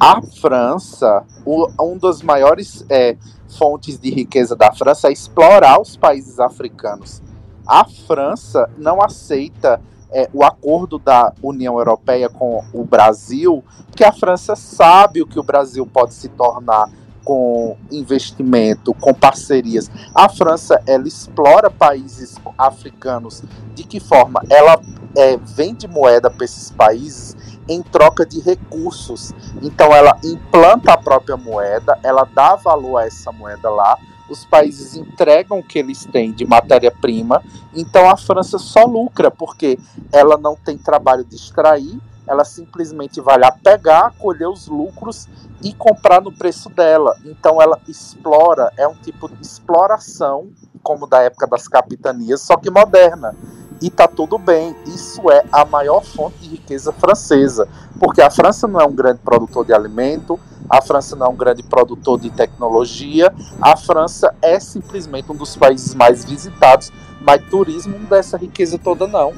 A 0.00 0.20
França, 0.22 1.22
o- 1.44 1.68
um 1.80 1.96
dos 1.96 2.22
maiores 2.22 2.84
é, 2.88 3.16
fontes 3.58 3.98
de 3.98 4.10
riqueza 4.10 4.56
da 4.56 4.72
França 4.72 5.08
é 5.08 5.12
explorar 5.12 5.80
os 5.80 5.96
países 5.96 6.40
africanos. 6.40 7.22
A 7.66 7.84
França 7.84 8.68
não 8.76 9.00
aceita 9.02 9.80
é, 10.14 10.28
o 10.34 10.44
acordo 10.44 10.98
da 10.98 11.32
União 11.42 11.78
Europeia 11.78 12.28
com 12.28 12.62
o 12.74 12.84
Brasil, 12.84 13.64
porque 13.86 14.04
a 14.04 14.12
França 14.12 14.54
sabe 14.54 15.22
o 15.22 15.26
que 15.26 15.38
o 15.40 15.42
Brasil 15.42 15.86
pode 15.86 16.12
se 16.12 16.28
tornar 16.28 16.86
com 17.24 17.76
investimento, 17.90 18.94
com 18.94 19.12
parcerias. 19.12 19.90
A 20.14 20.28
França 20.28 20.80
ela 20.86 21.06
explora 21.06 21.70
países 21.70 22.36
africanos 22.58 23.42
de 23.74 23.84
que 23.84 24.00
forma? 24.00 24.42
Ela 24.50 24.80
é, 25.16 25.36
vende 25.36 25.86
moeda 25.86 26.30
para 26.30 26.44
esses 26.44 26.70
países 26.70 27.36
em 27.68 27.82
troca 27.82 28.26
de 28.26 28.40
recursos. 28.40 29.32
Então 29.62 29.94
ela 29.94 30.18
implanta 30.24 30.92
a 30.92 30.98
própria 30.98 31.36
moeda, 31.36 31.98
ela 32.02 32.24
dá 32.24 32.56
valor 32.56 32.98
a 32.98 33.06
essa 33.06 33.30
moeda 33.32 33.70
lá, 33.70 33.96
os 34.28 34.44
países 34.44 34.96
entregam 34.96 35.58
o 35.58 35.62
que 35.62 35.78
eles 35.78 36.06
têm 36.06 36.32
de 36.32 36.46
matéria-prima, 36.46 37.42
então 37.74 38.08
a 38.08 38.16
França 38.16 38.58
só 38.58 38.84
lucra, 38.84 39.30
porque 39.30 39.78
ela 40.10 40.36
não 40.38 40.56
tem 40.56 40.78
trabalho 40.78 41.24
de 41.24 41.36
extrair, 41.36 42.00
ela 42.26 42.44
simplesmente 42.44 43.20
vai 43.20 43.38
lá 43.38 43.50
pegar, 43.50 44.12
colher 44.18 44.48
os 44.48 44.66
lucros 44.68 45.28
e 45.62 45.72
comprar 45.72 46.20
no 46.20 46.32
preço 46.32 46.68
dela. 46.70 47.16
Então 47.24 47.60
ela 47.60 47.78
explora, 47.88 48.72
é 48.76 48.86
um 48.86 48.94
tipo 48.94 49.28
de 49.28 49.42
exploração, 49.42 50.50
como 50.82 51.06
da 51.06 51.22
época 51.22 51.46
das 51.46 51.68
capitanias, 51.68 52.40
só 52.40 52.56
que 52.56 52.70
moderna. 52.70 53.34
E 53.80 53.90
tá 53.90 54.06
tudo 54.06 54.38
bem. 54.38 54.76
Isso 54.86 55.28
é 55.30 55.44
a 55.50 55.64
maior 55.64 56.04
fonte 56.04 56.38
de 56.38 56.48
riqueza 56.50 56.92
francesa, 56.92 57.68
porque 57.98 58.22
a 58.22 58.30
França 58.30 58.68
não 58.68 58.80
é 58.80 58.84
um 58.84 58.94
grande 58.94 59.20
produtor 59.20 59.64
de 59.66 59.72
alimento, 59.72 60.38
a 60.70 60.80
França 60.80 61.16
não 61.16 61.26
é 61.26 61.28
um 61.30 61.36
grande 61.36 61.62
produtor 61.62 62.18
de 62.20 62.30
tecnologia, 62.30 63.32
a 63.60 63.76
França 63.76 64.34
é 64.40 64.60
simplesmente 64.60 65.30
um 65.30 65.34
dos 65.34 65.56
países 65.56 65.94
mais 65.94 66.24
visitados, 66.24 66.92
mas 67.20 67.42
turismo 67.50 67.98
não 67.98 68.08
dá 68.08 68.18
essa 68.18 68.36
riqueza 68.36 68.78
toda 68.78 69.06
não. 69.06 69.32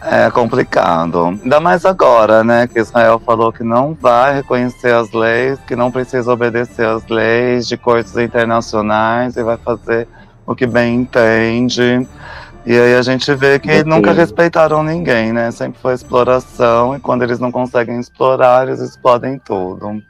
É 0.00 0.30
complicado. 0.30 1.38
Ainda 1.42 1.58
mais 1.58 1.84
agora, 1.84 2.44
né? 2.44 2.66
Que 2.68 2.78
Israel 2.78 3.20
falou 3.24 3.52
que 3.52 3.64
não 3.64 3.94
vai 3.94 4.34
reconhecer 4.34 4.92
as 4.94 5.10
leis, 5.12 5.58
que 5.66 5.74
não 5.74 5.90
precisa 5.90 6.32
obedecer 6.32 6.86
às 6.86 7.06
leis 7.08 7.66
de 7.66 7.76
cortes 7.76 8.16
internacionais 8.16 9.36
e 9.36 9.42
vai 9.42 9.56
fazer 9.56 10.06
o 10.46 10.54
que 10.54 10.66
bem 10.66 10.94
entende. 11.00 12.06
E 12.64 12.78
aí 12.78 12.94
a 12.94 13.02
gente 13.02 13.34
vê 13.34 13.58
que 13.58 13.68
Ok. 13.70 13.84
nunca 13.84 14.12
respeitaram 14.12 14.82
ninguém, 14.82 15.32
né? 15.32 15.50
Sempre 15.50 15.80
foi 15.80 15.94
exploração 15.94 16.94
e 16.94 17.00
quando 17.00 17.22
eles 17.22 17.38
não 17.40 17.50
conseguem 17.50 17.98
explorar, 17.98 18.68
eles 18.68 18.80
explodem 18.80 19.40
tudo. 19.44 20.00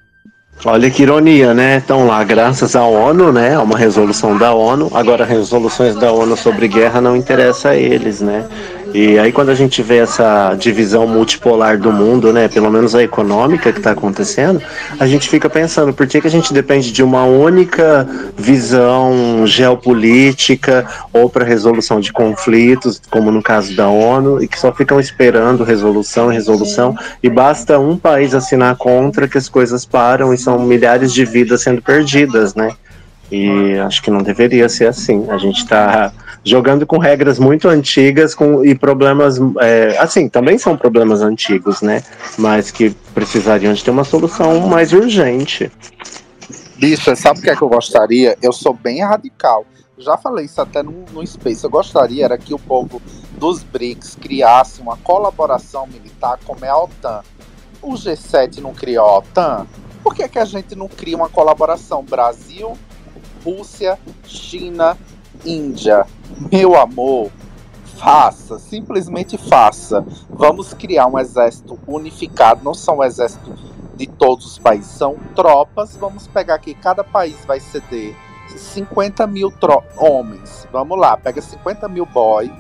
Olha 0.64 0.90
que 0.90 1.04
ironia, 1.04 1.54
né? 1.54 1.76
Estão 1.78 2.04
lá 2.04 2.22
graças 2.24 2.74
à 2.74 2.82
ONU, 2.82 3.32
né? 3.32 3.54
A 3.54 3.62
uma 3.62 3.78
resolução 3.78 4.36
da 4.36 4.52
ONU. 4.52 4.90
Agora, 4.92 5.24
resoluções 5.24 5.94
da 5.94 6.11
ONU 6.11 6.36
sobre 6.36 6.66
guerra 6.66 7.00
não 7.00 7.14
interessa 7.14 7.70
a 7.70 7.76
eles, 7.76 8.20
né? 8.20 8.44
E 8.94 9.18
aí, 9.18 9.30
quando 9.30 9.50
a 9.50 9.54
gente 9.54 9.82
vê 9.82 9.98
essa 9.98 10.54
divisão 10.54 11.06
multipolar 11.06 11.78
do 11.78 11.92
mundo, 11.92 12.32
né? 12.32 12.48
Pelo 12.48 12.70
menos 12.70 12.94
a 12.94 13.02
econômica 13.02 13.70
que 13.70 13.78
está 13.78 13.90
acontecendo, 13.90 14.62
a 14.98 15.06
gente 15.06 15.28
fica 15.28 15.48
pensando 15.50 15.92
por 15.92 16.06
que, 16.06 16.22
que 16.22 16.26
a 16.26 16.30
gente 16.30 16.54
depende 16.54 16.90
de 16.90 17.02
uma 17.02 17.24
única 17.24 18.09
visão 18.36 19.46
geopolítica 19.46 20.86
ou 21.12 21.28
para 21.28 21.44
resolução 21.44 22.00
de 22.00 22.12
conflitos, 22.12 23.00
como 23.11 23.30
no 23.30 23.42
caso 23.42 23.76
da 23.76 23.88
ONU, 23.88 24.42
e 24.42 24.48
que 24.48 24.59
só 24.59 24.72
ficam 24.72 24.98
esperando 24.98 25.64
resolução, 25.64 26.28
resolução, 26.28 26.96
e 27.22 27.28
basta 27.28 27.78
um 27.78 27.96
país 27.96 28.34
assinar 28.34 28.74
contra 28.76 29.28
que 29.28 29.36
as 29.36 29.50
coisas 29.50 29.84
param 29.84 30.32
e 30.32 30.38
são 30.49 30.59
milhares 30.59 31.12
de 31.12 31.26
vidas 31.26 31.62
sendo 31.62 31.82
perdidas, 31.82 32.55
né? 32.55 32.74
E 33.30 33.78
acho 33.80 34.03
que 34.03 34.11
não 34.11 34.22
deveria 34.22 34.66
ser 34.66 34.86
assim. 34.86 35.26
A 35.28 35.36
gente 35.36 35.59
está 35.59 36.11
jogando 36.42 36.86
com 36.86 36.96
regras 36.96 37.38
muito 37.38 37.68
antigas 37.68 38.34
com, 38.34 38.64
e 38.64 38.74
problemas, 38.74 39.38
é, 39.61 39.99
assim, 39.99 40.26
também 40.26 40.57
são 40.57 40.74
problemas 40.74 41.20
antigos, 41.20 41.82
né? 41.82 42.03
Mas 42.38 42.70
que 42.70 42.88
precisariam 43.14 43.74
de 43.74 43.84
ter 43.84 43.90
uma 43.90 44.05
solução 44.05 44.66
mais 44.66 44.94
urgente. 44.94 45.70
Bicha, 46.78 47.14
sabe 47.14 47.40
o 47.40 47.42
que 47.42 47.51
é 47.51 47.57
que 47.57 47.62
eu 47.62 47.68
gostaria? 47.68 48.34
Eu 48.40 48.55
sou 48.55 48.72
bem 48.72 49.05
radical. 49.05 49.66
Já 49.99 50.16
falei 50.16 50.46
isso 50.46 50.62
até 50.62 50.82
no, 50.82 51.05
no 51.12 51.26
Space. 51.26 51.62
Eu 51.62 51.68
gostaria 51.68 52.24
era 52.24 52.38
que 52.38 52.55
o 52.55 52.59
povo 52.59 53.03
dos 53.32 53.62
BRICS 53.62 54.16
criasse 54.18 54.80
uma 54.80 54.96
colaboração 54.96 55.86
militar 55.86 56.38
como 56.46 56.64
é 56.64 56.70
a 56.70 56.78
OTAN. 56.78 57.20
O 57.82 57.92
G7 57.92 58.61
não 58.61 58.72
criou 58.72 59.05
a 59.05 59.18
OTAN? 59.18 59.66
Por 60.09 60.14
que, 60.14 60.26
que 60.26 60.38
a 60.38 60.44
gente 60.46 60.74
não 60.74 60.88
cria 60.88 61.14
uma 61.14 61.28
colaboração 61.28 62.02
Brasil, 62.02 62.72
Rússia, 63.44 63.98
China, 64.24 64.96
Índia? 65.44 66.06
Meu 66.50 66.80
amor, 66.80 67.30
faça, 67.98 68.59
simplesmente 68.59 69.36
faça. 69.36 70.02
Vamos 70.30 70.72
criar 70.72 71.09
um 71.09 71.18
exército 71.18 71.78
unificado, 71.86 72.64
não 72.64 72.72
são 72.72 73.00
um 73.00 73.04
exército 73.04 73.54
de 73.96 74.06
todos 74.06 74.46
os 74.46 74.59
países, 74.59 74.90
são 74.92 75.14
tropas. 75.36 75.94
Vamos 75.94 76.26
pegar 76.26 76.54
aqui, 76.54 76.72
cada 76.72 77.04
país 77.04 77.36
vai 77.44 77.61
ceder 77.61 78.16
50 78.56 79.26
mil 79.26 79.52
homens. 79.98 80.66
Vamos 80.72 80.98
lá, 80.98 81.18
pega 81.18 81.42
50 81.42 81.86
mil 81.86 82.06
boy, 82.06 82.50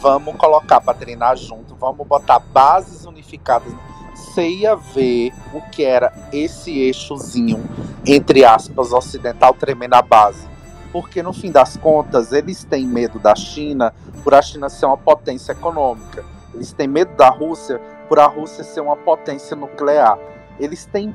vamos 0.00 0.34
colocar 0.34 0.80
para 0.80 0.98
treinar 0.98 1.36
junto, 1.36 1.76
vamos 1.76 2.04
botar 2.04 2.40
bases 2.40 3.06
unificadas. 3.06 3.72
Você 4.18 4.48
ia 4.48 4.74
ver 4.74 5.32
o 5.54 5.60
que 5.70 5.84
era 5.84 6.12
esse 6.32 6.76
eixozinho, 6.78 7.64
entre 8.04 8.44
aspas, 8.44 8.92
ocidental 8.92 9.54
tremendo 9.54 9.94
a 9.94 10.02
base. 10.02 10.46
Porque 10.92 11.22
no 11.22 11.32
fim 11.32 11.52
das 11.52 11.76
contas, 11.76 12.32
eles 12.32 12.64
têm 12.64 12.86
medo 12.86 13.18
da 13.18 13.34
China 13.34 13.94
por 14.24 14.34
a 14.34 14.42
China 14.42 14.68
ser 14.68 14.86
uma 14.86 14.96
potência 14.96 15.52
econômica. 15.52 16.24
Eles 16.52 16.72
têm 16.72 16.88
medo 16.88 17.14
da 17.16 17.30
Rússia 17.30 17.80
por 18.08 18.18
a 18.18 18.26
Rússia 18.26 18.64
ser 18.64 18.80
uma 18.80 18.96
potência 18.96 19.56
nuclear. 19.56 20.18
Eles 20.58 20.84
têm 20.84 21.14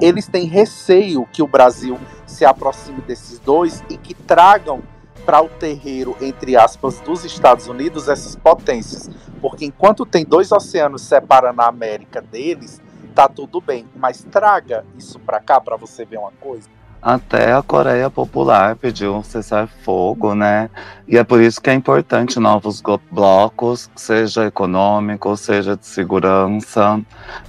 eles 0.00 0.26
têm 0.26 0.46
receio 0.46 1.28
que 1.30 1.42
o 1.42 1.46
Brasil 1.46 1.98
se 2.26 2.44
aproxime 2.44 3.02
desses 3.02 3.38
dois 3.38 3.84
e 3.90 3.98
que 3.98 4.14
tragam 4.14 4.82
para 5.24 5.42
o 5.42 5.48
terreiro, 5.48 6.16
entre 6.20 6.56
aspas, 6.56 7.00
dos 7.00 7.24
Estados 7.24 7.66
Unidos 7.66 8.08
essas 8.08 8.36
potências. 8.36 9.10
Porque 9.40 9.64
enquanto 9.64 10.06
tem 10.06 10.24
dois 10.24 10.52
oceanos 10.52 11.02
separando 11.02 11.60
a 11.62 11.68
América 11.68 12.20
deles, 12.20 12.80
tá 13.14 13.28
tudo 13.28 13.60
bem. 13.60 13.86
Mas 13.96 14.24
traga 14.30 14.84
isso 14.96 15.18
para 15.18 15.40
cá 15.40 15.60
para 15.60 15.76
você 15.76 16.04
ver 16.04 16.18
uma 16.18 16.32
coisa. 16.40 16.68
Até 17.04 17.52
a 17.52 17.62
Coreia 17.62 18.08
Popular 18.08 18.76
pediu 18.76 19.14
um 19.14 19.22
cessar-fogo, 19.22 20.34
né? 20.34 20.70
E 21.06 21.18
é 21.18 21.22
por 21.22 21.38
isso 21.38 21.60
que 21.60 21.68
é 21.68 21.74
importante 21.74 22.40
novos 22.40 22.82
blocos, 23.10 23.90
seja 23.94 24.46
econômico, 24.46 25.36
seja 25.36 25.76
de 25.76 25.86
segurança. 25.86 26.98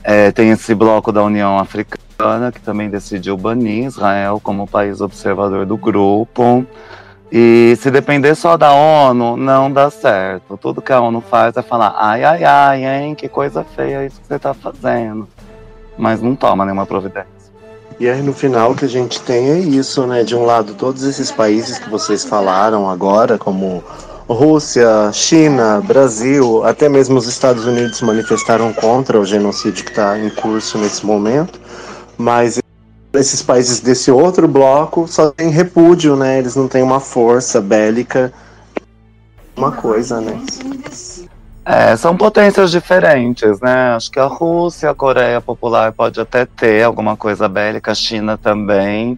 É, 0.03 0.29
tem 0.33 0.49
esse 0.49 0.75
bloco 0.75 1.09
da 1.09 1.23
União 1.23 1.57
Africana 1.57 2.51
que 2.51 2.59
também 2.59 2.89
decidiu 2.89 3.37
banir 3.37 3.85
Israel 3.85 4.41
como 4.43 4.67
país 4.67 4.99
observador 4.99 5.65
do 5.65 5.77
grupo. 5.77 6.65
E 7.37 7.75
se 7.81 7.91
depender 7.91 8.33
só 8.33 8.55
da 8.55 8.71
ONU, 8.71 9.35
não 9.35 9.69
dá 9.69 9.89
certo. 9.89 10.55
Tudo 10.55 10.81
que 10.81 10.93
a 10.93 11.01
ONU 11.01 11.19
faz 11.19 11.57
é 11.57 11.61
falar: 11.61 11.93
ai, 11.97 12.23
ai, 12.23 12.45
ai, 12.45 12.85
hein, 12.85 13.13
que 13.13 13.27
coisa 13.27 13.65
feia 13.75 14.05
isso 14.05 14.21
que 14.21 14.27
você 14.27 14.35
está 14.35 14.53
fazendo. 14.53 15.27
Mas 15.97 16.21
não 16.21 16.33
toma 16.33 16.63
nenhuma 16.63 16.85
providência. 16.85 17.27
E 17.99 18.07
aí 18.07 18.21
no 18.21 18.31
final 18.31 18.71
o 18.71 18.75
que 18.75 18.85
a 18.85 18.87
gente 18.87 19.19
tem 19.19 19.49
é 19.49 19.59
isso, 19.59 20.07
né? 20.07 20.23
De 20.23 20.33
um 20.33 20.45
lado, 20.45 20.75
todos 20.75 21.03
esses 21.03 21.29
países 21.29 21.77
que 21.77 21.89
vocês 21.89 22.23
falaram 22.23 22.89
agora, 22.89 23.37
como 23.37 23.83
Rússia, 24.29 25.11
China, 25.11 25.81
Brasil, 25.85 26.63
até 26.63 26.87
mesmo 26.87 27.17
os 27.17 27.27
Estados 27.27 27.65
Unidos 27.65 28.01
manifestaram 28.01 28.71
contra 28.71 29.19
o 29.19 29.25
genocídio 29.25 29.83
que 29.83 29.91
está 29.91 30.17
em 30.17 30.29
curso 30.29 30.77
nesse 30.77 31.05
momento. 31.05 31.59
Mas 32.17 32.61
esses 33.17 33.41
países 33.41 33.79
desse 33.79 34.11
outro 34.11 34.47
bloco 34.47 35.07
só 35.07 35.31
tem 35.31 35.49
repúdio, 35.49 36.15
né? 36.15 36.39
Eles 36.39 36.55
não 36.55 36.67
têm 36.67 36.83
uma 36.83 36.99
força 36.99 37.61
bélica, 37.61 38.33
uma 39.55 39.71
coisa, 39.71 40.19
né? 40.21 40.39
É, 41.65 41.97
são 41.97 42.15
potências 42.15 42.69
diferentes, 42.69 43.59
né? 43.59 43.95
Acho 43.95 44.11
que 44.11 44.19
a 44.19 44.25
Rússia, 44.25 44.91
a 44.91 44.95
Coreia 44.95 45.41
Popular 45.41 45.91
pode 45.91 46.19
até 46.19 46.45
ter 46.45 46.83
alguma 46.83 47.17
coisa 47.17 47.47
bélica, 47.47 47.91
a 47.91 47.95
China 47.95 48.37
também. 48.37 49.17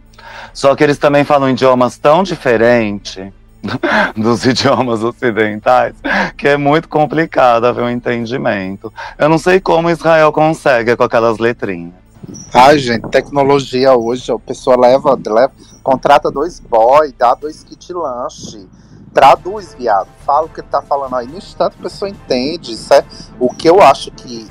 Só 0.54 0.76
que 0.76 0.84
eles 0.84 0.98
também 0.98 1.26
falam 1.26 1.50
idiomas 1.50 1.98
tão 1.98 2.24
diferentes 2.24 3.32
dos 4.16 4.46
idiomas 4.46 5.04
ocidentais 5.04 5.96
que 6.38 6.48
é 6.48 6.56
muito 6.56 6.88
complicado 6.88 7.66
haver 7.66 7.84
um 7.84 7.90
entendimento. 7.90 8.94
Eu 9.18 9.28
não 9.28 9.38
sei 9.38 9.60
como 9.60 9.90
Israel 9.90 10.32
consegue 10.32 10.96
com 10.96 11.04
aquelas 11.04 11.40
letrinhas. 11.40 12.07
Ai, 12.54 12.78
gente, 12.80 13.08
tecnologia 13.10 13.94
hoje, 13.96 14.32
a 14.32 14.40
pessoa 14.40 14.78
leva, 14.78 15.18
leva 15.28 15.52
contrata 15.84 16.30
dois 16.30 16.60
boy, 16.60 17.14
dá 17.18 17.34
dois 17.34 17.64
kit 17.64 17.94
lanche, 17.94 18.68
traduz, 19.14 19.74
viado, 19.74 20.10
fala 20.26 20.48
o 20.48 20.50
que 20.50 20.62
tá 20.62 20.82
falando 20.82 21.16
aí, 21.16 21.28
no 21.28 21.38
instante 21.38 21.78
a 21.80 21.84
pessoa 21.84 22.10
entende, 22.10 22.74
isso 22.74 22.94
é 22.94 23.06
o 23.40 23.50
que 23.50 23.70
eu 23.70 23.82
acho 23.82 24.12
que 24.12 24.48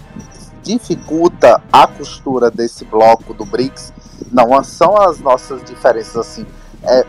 dificulta 0.63 1.63
a 1.71 1.87
costura 1.87 2.51
desse 2.51 2.85
bloco 2.85 3.35
do 3.35 3.45
BRICS, 3.45 3.93
não 4.33 4.65
são 4.65 4.97
as 4.97 5.21
nossas 5.21 5.63
diferenças 5.63 6.17
assim, 6.17 6.47
é 6.83 7.05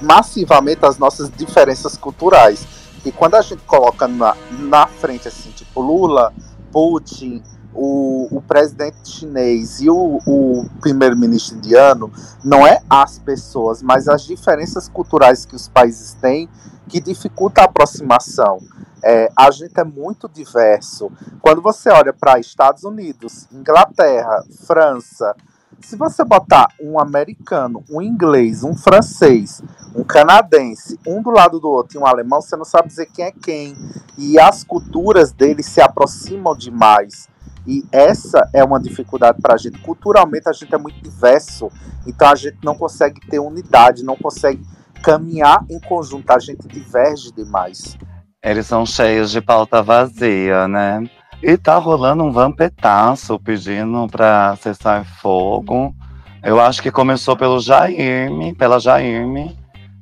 massivamente 0.00 0.84
as 0.84 0.98
nossas 0.98 1.30
diferenças 1.30 1.96
culturais. 1.96 2.66
E 3.04 3.12
quando 3.12 3.34
a 3.34 3.42
gente 3.42 3.62
coloca 3.64 4.08
na, 4.08 4.36
na 4.50 4.86
frente 4.86 5.28
assim, 5.28 5.50
tipo 5.50 5.80
Lula, 5.80 6.32
Putin, 6.72 7.42
o, 7.80 8.26
o 8.32 8.42
presidente 8.42 9.08
chinês 9.08 9.80
e 9.80 9.88
o, 9.88 10.18
o 10.26 10.68
primeiro-ministro 10.80 11.56
indiano 11.56 12.10
não 12.44 12.66
é 12.66 12.80
as 12.90 13.20
pessoas, 13.20 13.80
mas 13.80 14.08
as 14.08 14.22
diferenças 14.22 14.88
culturais 14.88 15.46
que 15.46 15.54
os 15.54 15.68
países 15.68 16.12
têm 16.14 16.48
que 16.88 17.00
dificulta 17.00 17.60
a 17.60 17.64
aproximação. 17.66 18.58
É, 19.00 19.30
a 19.36 19.48
gente 19.52 19.78
é 19.78 19.84
muito 19.84 20.28
diverso. 20.28 21.12
Quando 21.40 21.62
você 21.62 21.88
olha 21.88 22.12
para 22.12 22.40
Estados 22.40 22.82
Unidos, 22.82 23.46
Inglaterra, 23.52 24.42
França, 24.66 25.36
se 25.80 25.94
você 25.94 26.24
botar 26.24 26.66
um 26.80 26.98
americano, 26.98 27.84
um 27.88 28.02
inglês, 28.02 28.64
um 28.64 28.74
francês, 28.74 29.62
um 29.94 30.02
canadense, 30.02 30.98
um 31.06 31.22
do 31.22 31.30
lado 31.30 31.60
do 31.60 31.68
outro 31.68 31.96
e 31.96 32.02
um 32.02 32.06
alemão, 32.06 32.40
você 32.40 32.56
não 32.56 32.64
sabe 32.64 32.88
dizer 32.88 33.06
quem 33.06 33.26
é 33.26 33.30
quem. 33.30 33.76
E 34.16 34.36
as 34.40 34.64
culturas 34.64 35.30
deles 35.30 35.66
se 35.66 35.80
aproximam 35.80 36.56
demais. 36.56 37.28
E 37.66 37.84
essa 37.92 38.48
é 38.54 38.64
uma 38.64 38.80
dificuldade 38.80 39.40
para 39.40 39.54
a 39.54 39.56
gente. 39.56 39.78
Culturalmente, 39.78 40.48
a 40.48 40.52
gente 40.52 40.74
é 40.74 40.78
muito 40.78 41.00
diverso, 41.02 41.70
então 42.06 42.28
a 42.28 42.34
gente 42.34 42.58
não 42.62 42.74
consegue 42.74 43.20
ter 43.28 43.38
unidade, 43.38 44.04
não 44.04 44.16
consegue 44.16 44.64
caminhar 45.02 45.64
em 45.70 45.78
conjunto, 45.80 46.30
a 46.30 46.38
gente 46.38 46.66
diverge 46.66 47.32
demais. 47.32 47.96
Eles 48.42 48.66
são 48.66 48.86
cheios 48.86 49.30
de 49.30 49.40
pauta 49.40 49.82
vazia, 49.82 50.68
né? 50.68 51.02
E 51.42 51.56
tá 51.56 51.76
rolando 51.76 52.24
um 52.24 52.32
vampetaço 52.32 53.38
pedindo 53.38 54.06
para 54.08 54.56
cessar 54.56 55.04
fogo. 55.04 55.94
Eu 56.42 56.60
acho 56.60 56.82
que 56.82 56.90
começou 56.90 57.36
pelo 57.36 57.60
Jaime, 57.60 58.54
pela 58.54 58.78
Jaime, 58.78 59.56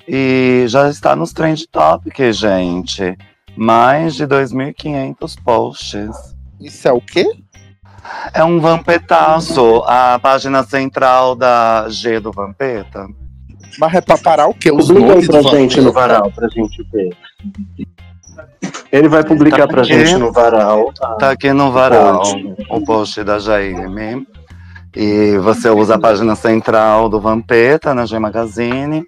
e 0.07 0.65
já 0.69 0.89
está 0.89 1.17
nos 1.17 1.33
trend 1.33 1.67
topics, 1.69 2.37
gente. 2.37 3.17
Mais 3.57 4.15
de 4.15 4.27
2.500 4.27 5.43
posts. 5.43 6.37
Isso 6.61 6.89
é 6.89 6.93
o 6.93 7.01
quê? 7.01 7.27
É 8.33 8.45
um 8.45 8.61
vampetaço, 8.61 9.83
a 9.87 10.19
página 10.19 10.63
central 10.63 11.35
da 11.35 11.89
G 11.89 12.21
do 12.21 12.33
Vampeta. 12.33 13.07
Mas 13.79 13.95
é 13.95 14.01
pra 14.01 14.19
parar 14.19 14.47
o 14.47 14.55
quê? 14.55 14.71
Os 14.71 14.89
Publica 14.89 15.15
aí 15.15 15.27
pra 15.27 15.43
gente 15.43 15.81
no 15.81 15.93
varal, 15.93 16.31
pra 16.33 16.49
gente 16.49 16.83
ver. 16.93 17.17
Ele 18.91 19.09
vai 19.09 19.25
publicar 19.25 19.67
tá 19.67 19.69
pra 19.69 19.83
aqui, 19.83 19.93
gente 19.93 20.17
no 20.17 20.33
varal. 20.33 20.93
Tá, 20.93 21.15
tá 21.17 21.31
aqui 21.31 21.53
no 21.53 21.71
varal 21.73 22.23
o 22.71 22.81
post 22.83 23.23
da 23.23 23.39
Jaime. 23.39 24.27
E 24.95 25.37
você 25.39 25.69
usa 25.69 25.97
a 25.97 25.99
página 25.99 26.35
central 26.35 27.09
do 27.09 27.21
Vampeta 27.21 27.95
na 27.95 28.07
G 28.07 28.19
Magazine 28.19 29.05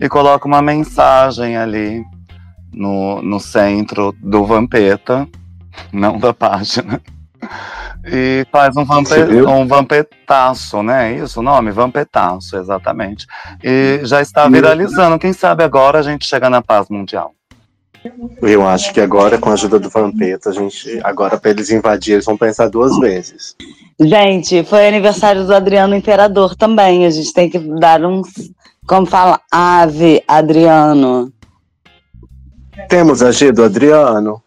e 0.00 0.08
coloca 0.08 0.48
uma 0.48 0.62
mensagem 0.62 1.56
ali 1.58 2.02
no, 2.72 3.20
no 3.20 3.38
centro 3.38 4.14
do 4.22 4.44
Vampeta, 4.44 5.28
não 5.92 6.18
da 6.18 6.32
página. 6.32 7.02
E 8.06 8.46
faz 8.52 8.76
um, 8.76 8.84
vampe, 8.84 9.14
um 9.48 9.66
vampetaço, 9.66 10.82
né? 10.82 11.14
Isso 11.14 11.40
o 11.40 11.42
nome? 11.42 11.72
Vampetaço, 11.72 12.56
exatamente. 12.56 13.26
E 13.62 14.00
já 14.04 14.22
está 14.22 14.48
viralizando. 14.48 15.18
Quem 15.18 15.32
sabe 15.32 15.64
agora 15.64 15.98
a 15.98 16.02
gente 16.02 16.24
chega 16.24 16.48
na 16.48 16.62
paz 16.62 16.88
mundial. 16.88 17.34
Eu 18.40 18.66
acho 18.66 18.92
que 18.92 19.00
agora, 19.00 19.38
com 19.38 19.50
a 19.50 19.54
ajuda 19.54 19.80
do 19.80 19.88
Vampeta, 19.88 20.50
a 20.50 20.52
gente. 20.52 21.00
Agora, 21.02 21.36
para 21.36 21.50
eles 21.50 21.70
invadir, 21.70 22.12
eles 22.12 22.24
vão 22.24 22.36
pensar 22.36 22.68
duas 22.68 22.96
vezes. 22.98 23.56
Gente, 23.98 24.62
foi 24.64 24.86
aniversário 24.86 25.44
do 25.44 25.54
Adriano 25.54 25.94
Imperador 25.94 26.54
também. 26.54 27.06
A 27.06 27.10
gente 27.10 27.32
tem 27.32 27.50
que 27.50 27.58
dar 27.58 28.04
um. 28.04 28.22
Como 28.86 29.06
fala? 29.06 29.40
Ave 29.50 30.22
Adriano. 30.28 31.32
Temos 32.88 33.22
a 33.22 33.32
G 33.32 33.50
do 33.50 33.64
Adriano? 33.64 34.42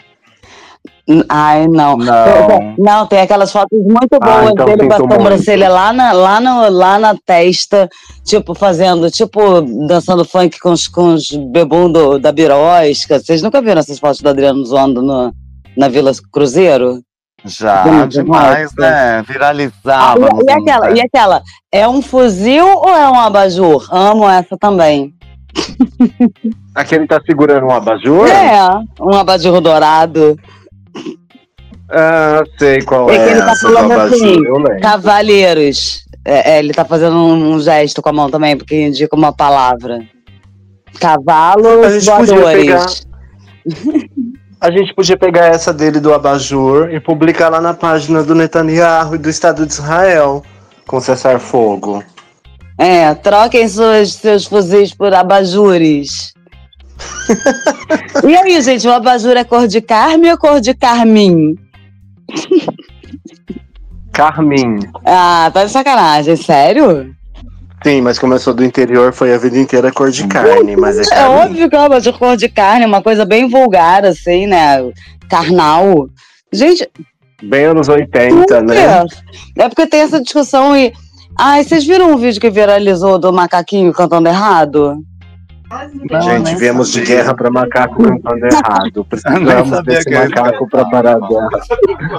Ai, 1.28 1.68
não. 1.68 1.97
Não. 1.97 2.76
Não, 2.78 3.07
tem 3.07 3.22
aquelas 3.22 3.51
fotos 3.51 3.80
muito 3.80 4.16
ah, 4.16 4.20
boas 4.20 4.47
ah, 4.47 4.51
então 4.51 4.66
dele 4.66 4.88
com 4.88 4.93
a 4.93 4.97
sobrancelha 4.97 5.70
lá 5.70 5.91
na, 5.91 6.12
lá, 6.12 6.39
no, 6.39 6.70
lá 6.70 6.99
na 6.99 7.16
testa, 7.26 7.89
tipo, 8.24 8.53
fazendo, 8.53 9.10
tipo, 9.10 9.62
dançando 9.88 10.24
funk 10.24 10.60
com 10.60 10.72
os, 10.72 10.88
com 10.88 11.14
os 11.16 11.32
bebum 11.32 11.91
do, 11.91 12.20
da 12.20 12.32
Birosca. 12.32 13.20
Vocês 13.20 13.41
nunca 13.41 13.62
viram 13.62 13.80
essas 13.80 13.97
fotos 13.97 14.22
do 14.22 14.30
Adriano 14.30 14.64
zoando 14.64 15.01
no, 15.01 15.34
na 15.76 15.88
Vila 15.88 16.12
Cruzeiro? 16.32 17.01
Já, 17.45 18.05
demais, 18.05 18.70
né? 18.78 19.24
Viralizava. 19.24 20.28
Ah, 20.28 20.39
e, 20.41 20.45
e, 20.45 20.51
aquela, 20.51 20.91
e 20.91 21.01
aquela, 21.01 21.41
é 21.72 21.88
um 21.88 22.01
fuzil 22.01 22.66
ou 22.66 22.89
é 22.89 23.10
um 23.10 23.20
abajur? 23.20 23.88
Amo 23.91 24.30
essa 24.30 24.57
também. 24.60 25.14
Aquele 26.76 27.07
tá 27.07 27.20
segurando 27.26 27.66
um 27.66 27.72
abajur? 27.72 28.28
É, 28.28 28.60
um 29.01 29.16
abajur 29.16 29.60
dourado. 29.62 30.38
Ah, 31.91 32.43
sei 32.57 32.81
qual 32.81 33.09
É 33.09 33.15
é. 33.15 33.25
que 33.25 33.31
ele 33.31 33.41
tá 33.41 33.55
falando 33.55 33.91
assim. 33.93 34.37
Cavalheiros. 34.81 36.03
É, 36.23 36.51
é, 36.51 36.59
ele 36.59 36.73
tá 36.73 36.85
fazendo 36.85 37.15
um, 37.15 37.53
um 37.53 37.59
gesto 37.59 38.01
com 38.01 38.09
a 38.09 38.13
mão 38.13 38.29
também, 38.29 38.55
porque 38.55 38.87
indica 38.87 39.15
uma 39.15 39.31
palavra. 39.31 39.99
Cavalos 40.99 42.05
voadores. 42.05 43.07
A 44.61 44.69
gente 44.69 44.93
podia 44.93 45.17
pegar 45.17 45.45
essa 45.45 45.73
dele 45.73 45.99
do 45.99 46.13
abajur 46.13 46.93
e 46.93 46.99
publicar 46.99 47.49
lá 47.49 47.61
na 47.61 47.73
página 47.73 48.21
do 48.21 48.35
Netanyahu 48.35 49.15
e 49.15 49.17
do 49.17 49.29
Estado 49.29 49.65
de 49.65 49.71
Israel 49.71 50.43
com 50.85 50.99
cessar 50.99 51.39
fogo. 51.39 52.03
É, 52.77 53.13
troquem 53.15 53.67
suas, 53.67 54.13
seus 54.13 54.45
fuzis 54.45 54.93
por 54.93 55.13
abajures. 55.13 56.33
e 58.27 58.35
aí, 58.35 58.61
gente, 58.61 58.87
o 58.87 58.91
abajur 58.91 59.37
é 59.37 59.43
cor 59.43 59.67
de 59.67 59.79
carme 59.79 60.29
ou 60.29 60.37
cor 60.37 60.59
de 60.59 60.73
carmim? 60.73 61.57
Carmim. 64.20 64.80
Ah, 65.05 65.49
tá 65.53 65.63
de 65.63 65.72
sacanagem, 65.72 66.36
sério? 66.36 67.15
Sim, 67.82 68.01
mas 68.01 68.20
sou 68.41 68.53
do 68.53 68.65
interior, 68.65 69.13
foi 69.13 69.34
a 69.34 69.38
vida 69.38 69.57
inteira 69.57 69.93
cor 69.93 70.11
de 70.11 70.28
carne, 70.28 70.76
mas 70.76 70.99
é 70.99 71.15
É 71.15 71.26
óbvio 71.26 71.70
que 71.70 71.76
o 71.78 71.80
abajur 71.80 72.20
cor 72.20 72.36
de 72.36 72.49
carne 72.49 72.84
é 72.84 72.88
uma 72.88 73.01
coisa 73.01 73.24
bem 73.24 73.47
vulgar, 73.47 74.03
assim, 74.03 74.45
né? 74.45 74.91
Carnal. 75.30 76.09
Gente, 76.51 76.86
Bem 77.41 77.63
anos 77.63 77.88
80, 77.88 78.61
né? 78.63 78.76
É. 78.76 79.63
É 79.63 79.70
porque 79.70 79.88
tem 79.88 80.01
essa 80.01 80.22
discussão 80.22 80.76
e. 80.76 80.91
Ai, 81.38 81.63
vocês 81.63 81.86
viram 81.86 82.11
um 82.11 82.17
vídeo 82.17 82.41
que 82.41 82.49
viralizou 82.49 83.17
do 83.17 83.32
macaquinho 83.32 83.93
cantando 83.93 84.28
errado? 84.28 84.97
Não, 86.09 86.22
Gente, 86.22 86.55
viemos 86.55 86.91
de 86.91 87.01
guerra 87.01 87.36
pra 87.36 87.51
macaco 87.51 88.01
cantando 88.01 88.45
errado. 88.47 89.05
Precisamos 89.05 89.84
desse 89.84 90.09
macaco 90.09 90.67
pra 90.67 90.84
cantar. 90.84 90.91
parar 90.91 91.15
a 91.17 91.28
guerra. 91.28 91.49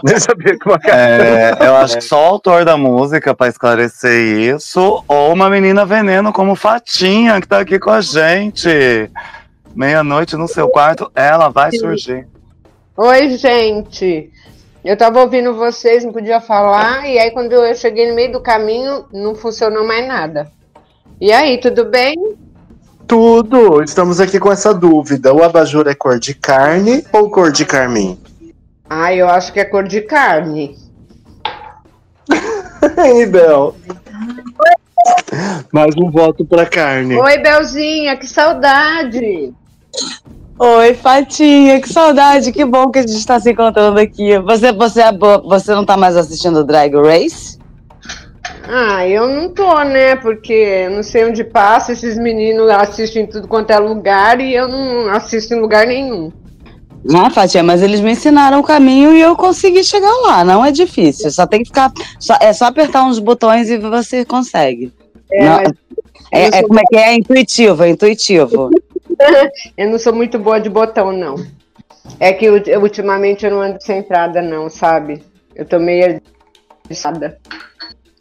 Nem 0.04 0.20
sabia 0.20 0.56
que 0.56 0.68
o 0.68 0.70
macaco. 0.70 0.96
É, 0.96 1.56
eu 1.60 1.76
acho 1.76 1.96
que 1.96 2.04
só 2.04 2.22
o 2.22 2.26
autor 2.34 2.64
da 2.64 2.76
música 2.76 3.34
pra 3.34 3.48
esclarecer 3.48 4.54
isso, 4.54 5.02
ou 5.08 5.32
uma 5.32 5.50
menina 5.50 5.84
veneno 5.84 6.32
como 6.32 6.54
Fatinha, 6.54 7.40
que 7.40 7.48
tá 7.48 7.58
aqui 7.58 7.78
com 7.78 7.90
a 7.90 8.00
gente. 8.00 9.10
Meia-noite 9.74 10.36
no 10.36 10.46
seu 10.46 10.68
quarto, 10.68 11.10
ela 11.14 11.48
vai 11.48 11.72
surgir. 11.72 12.28
Oi, 12.96 13.30
gente. 13.36 14.30
Eu 14.84 14.96
tava 14.96 15.20
ouvindo 15.20 15.54
vocês, 15.54 16.04
não 16.04 16.12
podia 16.12 16.40
falar, 16.40 17.06
e 17.06 17.18
aí 17.18 17.30
quando 17.32 17.52
eu 17.52 17.74
cheguei 17.74 18.08
no 18.08 18.14
meio 18.14 18.32
do 18.32 18.40
caminho, 18.40 19.04
não 19.12 19.34
funcionou 19.34 19.86
mais 19.86 20.06
nada. 20.06 20.50
E 21.20 21.32
aí, 21.32 21.58
tudo 21.58 21.84
bem? 21.84 22.14
Tudo! 23.10 23.82
Estamos 23.82 24.20
aqui 24.20 24.38
com 24.38 24.52
essa 24.52 24.72
dúvida. 24.72 25.34
O 25.34 25.42
abajur 25.42 25.88
é 25.88 25.96
cor 25.96 26.16
de 26.20 26.32
carne 26.32 27.04
ou 27.12 27.28
cor 27.28 27.50
de 27.50 27.66
carmim? 27.66 28.16
Ah, 28.88 29.12
eu 29.12 29.28
acho 29.28 29.52
que 29.52 29.58
é 29.58 29.64
cor 29.64 29.82
de 29.82 30.00
carne. 30.02 30.78
Ei, 33.04 33.26
Bel. 33.26 33.74
Mais 35.72 35.92
um 35.96 36.08
voto 36.08 36.44
pra 36.44 36.64
carne. 36.64 37.16
Oi, 37.16 37.38
Belzinha, 37.38 38.16
que 38.16 38.28
saudade! 38.28 39.52
Oi, 40.56 40.94
Fatinha, 40.94 41.80
que 41.80 41.92
saudade, 41.92 42.52
que 42.52 42.64
bom 42.64 42.92
que 42.92 43.00
a 43.00 43.02
gente 43.06 43.26
tá 43.26 43.40
se 43.40 43.50
encontrando 43.50 43.98
aqui. 43.98 44.38
Você, 44.38 44.70
você, 44.70 45.00
é 45.02 45.10
boa- 45.10 45.42
você 45.42 45.74
não 45.74 45.84
tá 45.84 45.96
mais 45.96 46.16
assistindo 46.16 46.62
Drag 46.62 46.94
Race? 46.94 47.58
Ah, 48.68 49.06
eu 49.06 49.26
não 49.28 49.48
tô, 49.48 49.82
né? 49.84 50.16
Porque 50.16 50.88
não 50.90 51.02
sei 51.02 51.24
onde 51.24 51.42
passa, 51.44 51.92
esses 51.92 52.16
meninos 52.16 52.68
assistem 52.70 53.24
em 53.24 53.26
tudo 53.26 53.48
quanto 53.48 53.70
é 53.70 53.78
lugar 53.78 54.40
e 54.40 54.54
eu 54.54 54.68
não 54.68 55.08
assisto 55.10 55.54
em 55.54 55.60
lugar 55.60 55.86
nenhum. 55.86 56.32
Ah, 57.14 57.30
Fatinha, 57.30 57.62
mas 57.62 57.82
eles 57.82 58.00
me 58.00 58.12
ensinaram 58.12 58.60
o 58.60 58.62
caminho 58.62 59.14
e 59.14 59.20
eu 59.20 59.34
consegui 59.34 59.82
chegar 59.82 60.12
lá. 60.22 60.44
Não 60.44 60.64
é 60.64 60.70
difícil, 60.70 61.30
só 61.30 61.46
tem 61.46 61.60
que 61.62 61.68
ficar. 61.68 61.90
só- 62.18 62.36
é 62.40 62.52
só 62.52 62.66
apertar 62.66 63.04
uns 63.04 63.18
botões 63.18 63.70
e 63.70 63.78
você 63.78 64.24
consegue. 64.24 64.92
É, 65.32 65.44
Não, 65.44 65.60
é, 66.32 66.58
é 66.58 66.62
como 66.62 66.78
é 66.78 66.82
que 66.88 66.96
é? 66.96 67.08
É 67.10 67.14
intuitivo, 67.14 67.82
é 67.82 67.88
intuitivo. 67.90 68.70
eu 69.76 69.90
não 69.90 69.98
sou 69.98 70.12
muito 70.12 70.38
boa 70.38 70.60
de 70.60 70.68
botão, 70.68 71.10
não. 71.12 71.36
É 72.18 72.32
que 72.32 72.44
eu- 72.46 72.80
ultimamente 72.80 73.46
eu 73.46 73.50
não 73.50 73.62
ando 73.62 73.82
centrada, 73.82 74.42
não, 74.42 74.68
sabe? 74.68 75.22
Eu 75.54 75.64
tô 75.64 75.78
meio 75.78 76.20
desada 76.88 77.38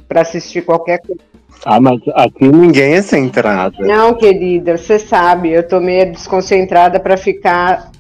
pra 0.10 0.22
assistir 0.22 0.64
qualquer 0.64 1.00
coisa. 1.00 1.22
Ah, 1.64 1.80
mas 1.80 2.02
aqui 2.16 2.48
ninguém 2.48 2.94
é 2.94 3.02
centrado. 3.02 3.78
Não, 3.82 4.14
querida, 4.16 4.78
você 4.78 4.98
sabe, 4.98 5.52
eu 5.52 5.66
tô 5.66 5.80
meio 5.80 6.12
desconcentrada 6.12 7.00
pra 7.00 7.16
ficar 7.16 7.92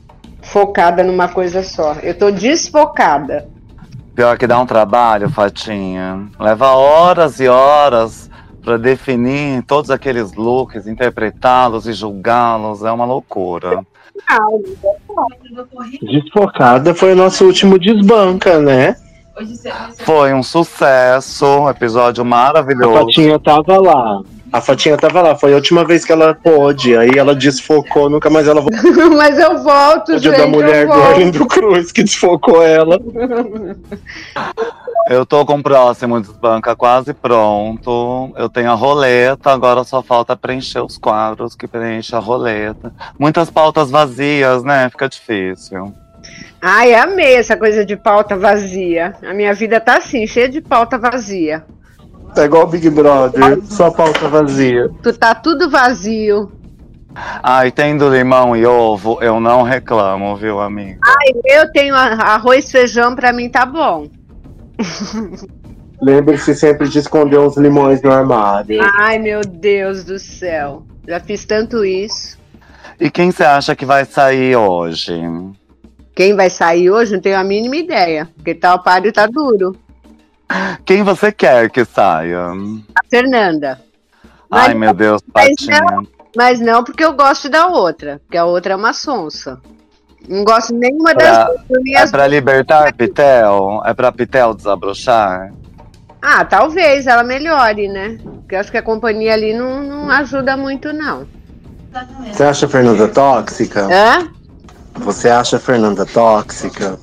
focada 0.41 1.03
numa 1.03 1.28
coisa 1.28 1.62
só. 1.62 1.93
Eu 2.01 2.18
tô 2.18 2.32
desfocada. 2.32 3.47
Pior 4.16 4.38
que 4.38 4.47
dá 4.47 4.60
um 4.60 4.66
trabalho, 4.66 5.30
Fatinha. 5.30 6.28
Leva 6.39 6.72
horas 6.72 7.39
e 7.39 7.47
horas 7.47 8.30
pra 8.64 8.78
definir 8.78 9.64
todos 9.64 9.91
aqueles 9.91 10.34
looks, 10.34 10.88
interpretá-los 10.88 11.86
e 11.88 11.93
julgá-los. 11.93 12.84
É 12.84 12.91
uma 12.91 13.05
loucura. 13.05 13.86
Desfocada 16.01 16.93
foi 16.95 17.14
o 17.14 17.16
nosso 17.16 17.45
último 17.45 17.78
desbanca, 17.78 18.60
né? 18.60 18.95
Foi 19.99 20.33
um 20.33 20.43
sucesso, 20.43 21.45
um 21.45 21.69
episódio 21.69 22.21
A 22.21 22.25
maravilhoso. 22.25 23.05
Fatinha 23.05 23.39
tava 23.39 23.77
lá. 23.77 24.21
A 24.51 24.61
Fatinha 24.61 24.97
tava 24.97 25.21
lá. 25.21 25.35
Foi 25.35 25.53
a 25.53 25.55
última 25.55 25.85
vez 25.85 26.03
que 26.03 26.11
ela 26.11 26.33
pôde. 26.33 26.97
Aí 26.97 27.11
ela 27.17 27.35
desfocou, 27.35 28.09
nunca 28.09 28.29
mais 28.29 28.47
ela 28.47 28.61
voltou. 28.61 29.11
Mas 29.15 29.37
eu 29.37 29.61
volto, 29.63 30.13
O 30.13 30.19
dia 30.19 30.31
gente, 30.31 30.41
da 30.41 30.47
mulher 30.47 30.87
do. 30.87 30.93
Orlando 30.93 31.45
Cruz 31.45 31.91
que 31.91 32.03
desfocou 32.03 32.63
ela. 32.63 32.99
Eu 35.07 35.25
tô 35.25 35.45
com 35.45 35.55
o 35.55 35.63
próximo 35.63 36.19
desbanca 36.19 36.75
quase 36.75 37.13
pronto. 37.13 38.31
Eu 38.35 38.49
tenho 38.49 38.71
a 38.71 38.75
roleta, 38.75 39.51
agora 39.51 39.83
só 39.83 40.01
falta 40.01 40.35
preencher 40.35 40.81
os 40.81 40.97
quadros 40.97 41.55
que 41.55 41.67
preenche 41.67 42.15
a 42.15 42.19
roleta. 42.19 42.91
Muitas 43.17 43.49
pautas 43.49 43.91
vazias, 43.91 44.63
né? 44.63 44.89
Fica 44.89 45.07
difícil. 45.07 45.93
Ai, 46.61 46.93
amei 46.93 47.35
essa 47.35 47.55
coisa 47.55 47.85
de 47.85 47.95
pauta 47.95 48.37
vazia. 48.37 49.15
A 49.23 49.33
minha 49.33 49.53
vida 49.53 49.79
tá 49.79 49.97
assim, 49.97 50.27
cheia 50.27 50.49
de 50.49 50.61
pauta 50.61 50.97
vazia. 50.97 51.63
Tá 52.35 52.45
igual 52.45 52.63
o 52.63 52.67
Big 52.67 52.89
Brother, 52.89 53.63
só 53.63 53.89
pauta 53.89 54.27
vazia. 54.27 54.89
Tu 55.01 55.13
tá 55.13 55.33
tudo 55.33 55.69
vazio. 55.69 56.51
Ai, 57.41 57.71
tendo 57.71 58.09
limão 58.09 58.55
e 58.55 58.65
ovo, 58.65 59.17
eu 59.21 59.39
não 59.39 59.63
reclamo, 59.63 60.35
viu, 60.35 60.59
amigo? 60.59 60.99
Eu 61.45 61.71
tenho 61.71 61.95
arroz 61.95 62.69
e 62.69 62.71
feijão, 62.71 63.15
pra 63.15 63.33
mim 63.33 63.49
tá 63.49 63.65
bom. 63.65 64.07
Lembre-se 66.01 66.55
sempre 66.55 66.87
de 66.87 66.99
esconder 66.99 67.39
uns 67.39 67.57
limões 67.57 68.01
no 68.01 68.11
armário. 68.11 68.79
Ai, 68.99 69.17
meu 69.17 69.41
Deus 69.41 70.03
do 70.03 70.17
céu. 70.19 70.83
Já 71.07 71.19
fiz 71.19 71.43
tanto 71.43 71.83
isso. 71.83 72.37
E 72.99 73.09
quem 73.09 73.31
você 73.31 73.43
acha 73.43 73.75
que 73.75 73.85
vai 73.85 74.05
sair 74.05 74.55
hoje? 74.55 75.19
Quem 76.20 76.36
vai 76.36 76.49
sair 76.49 76.91
hoje 76.91 77.13
não 77.13 77.22
tenho 77.22 77.39
a 77.39 77.43
mínima 77.45 77.78
ideia. 77.78 78.28
Porque 78.36 78.53
tá, 78.53 78.76
o 78.76 78.80
páreo 78.84 79.09
tá 79.13 79.26
duro. 79.26 79.74
Quem 80.84 81.01
você 81.01 81.32
quer 81.32 81.70
que 81.70 81.86
saia? 81.86 82.47
A 82.49 83.01
Fernanda. 83.09 83.80
Ai, 84.51 84.74
Mas- 84.74 84.78
meu 84.78 84.93
Deus, 84.93 85.22
mas 85.34 85.47
Patinha. 85.47 85.82
Mas 86.36 86.59
não 86.59 86.84
porque 86.84 87.05
eu 87.05 87.13
gosto 87.13 87.47
da 87.47 87.67
outra. 87.67 88.20
Porque 88.26 88.38
a 88.38 88.43
outra 88.43 88.74
é 88.74 88.76
uma 88.76 88.91
sonsa. 88.91 89.61
Não 90.28 90.43
gosto 90.43 90.74
nenhuma 90.76 91.13
das 91.13 91.38
Pra- 91.38 91.45
duas. 91.45 91.61
Por 91.61 91.82
mim, 91.82 91.93
É 91.93 92.05
pra 92.07 92.28
libertar 92.28 92.93
Pitel? 92.93 93.82
É 93.86 93.93
pra 93.93 94.11
Pitel 94.11 94.53
desabrochar? 94.53 95.53
Ah, 96.22 96.43
talvez 96.43 97.07
ela 97.07 97.24
melhore, 97.24 97.88
né? 97.88 98.17
Porque 98.41 98.55
eu 98.55 98.59
acho 98.59 98.70
que 98.70 98.78
a 98.78 98.82
companhia 98.84 99.32
ali 99.32 99.53
não, 99.53 99.82
não 99.84 100.09
ajuda 100.11 100.57
muito, 100.57 100.91
não. 100.91 101.26
Você 102.30 102.43
acha 102.43 102.65
a 102.65 102.70
Fernanda 102.70 103.07
tóxica? 103.07 103.88
Hã? 103.89 104.28
Você 104.95 105.29
acha 105.29 105.57
a 105.57 105.59
Fernanda 105.59 106.05
tóxica? 106.05 106.99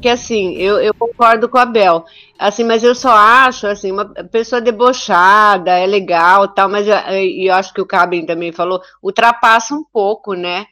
que 0.00 0.08
assim, 0.08 0.54
eu, 0.54 0.80
eu 0.80 0.94
concordo 0.94 1.48
com 1.48 1.58
a 1.58 1.66
Bel, 1.66 2.04
assim, 2.38 2.64
mas 2.64 2.82
eu 2.82 2.94
só 2.94 3.10
acho, 3.12 3.66
assim, 3.66 3.92
uma 3.92 4.06
pessoa 4.06 4.60
debochada, 4.60 5.72
é 5.72 5.86
legal 5.86 6.48
tal, 6.48 6.68
mas 6.68 6.88
eu, 6.88 6.96
e 7.14 7.46
eu 7.46 7.54
acho 7.54 7.72
que 7.74 7.80
o 7.80 7.86
Cabin 7.86 8.24
também 8.24 8.50
falou, 8.50 8.80
ultrapassa 9.02 9.74
um 9.74 9.84
pouco, 9.84 10.32
né? 10.32 10.66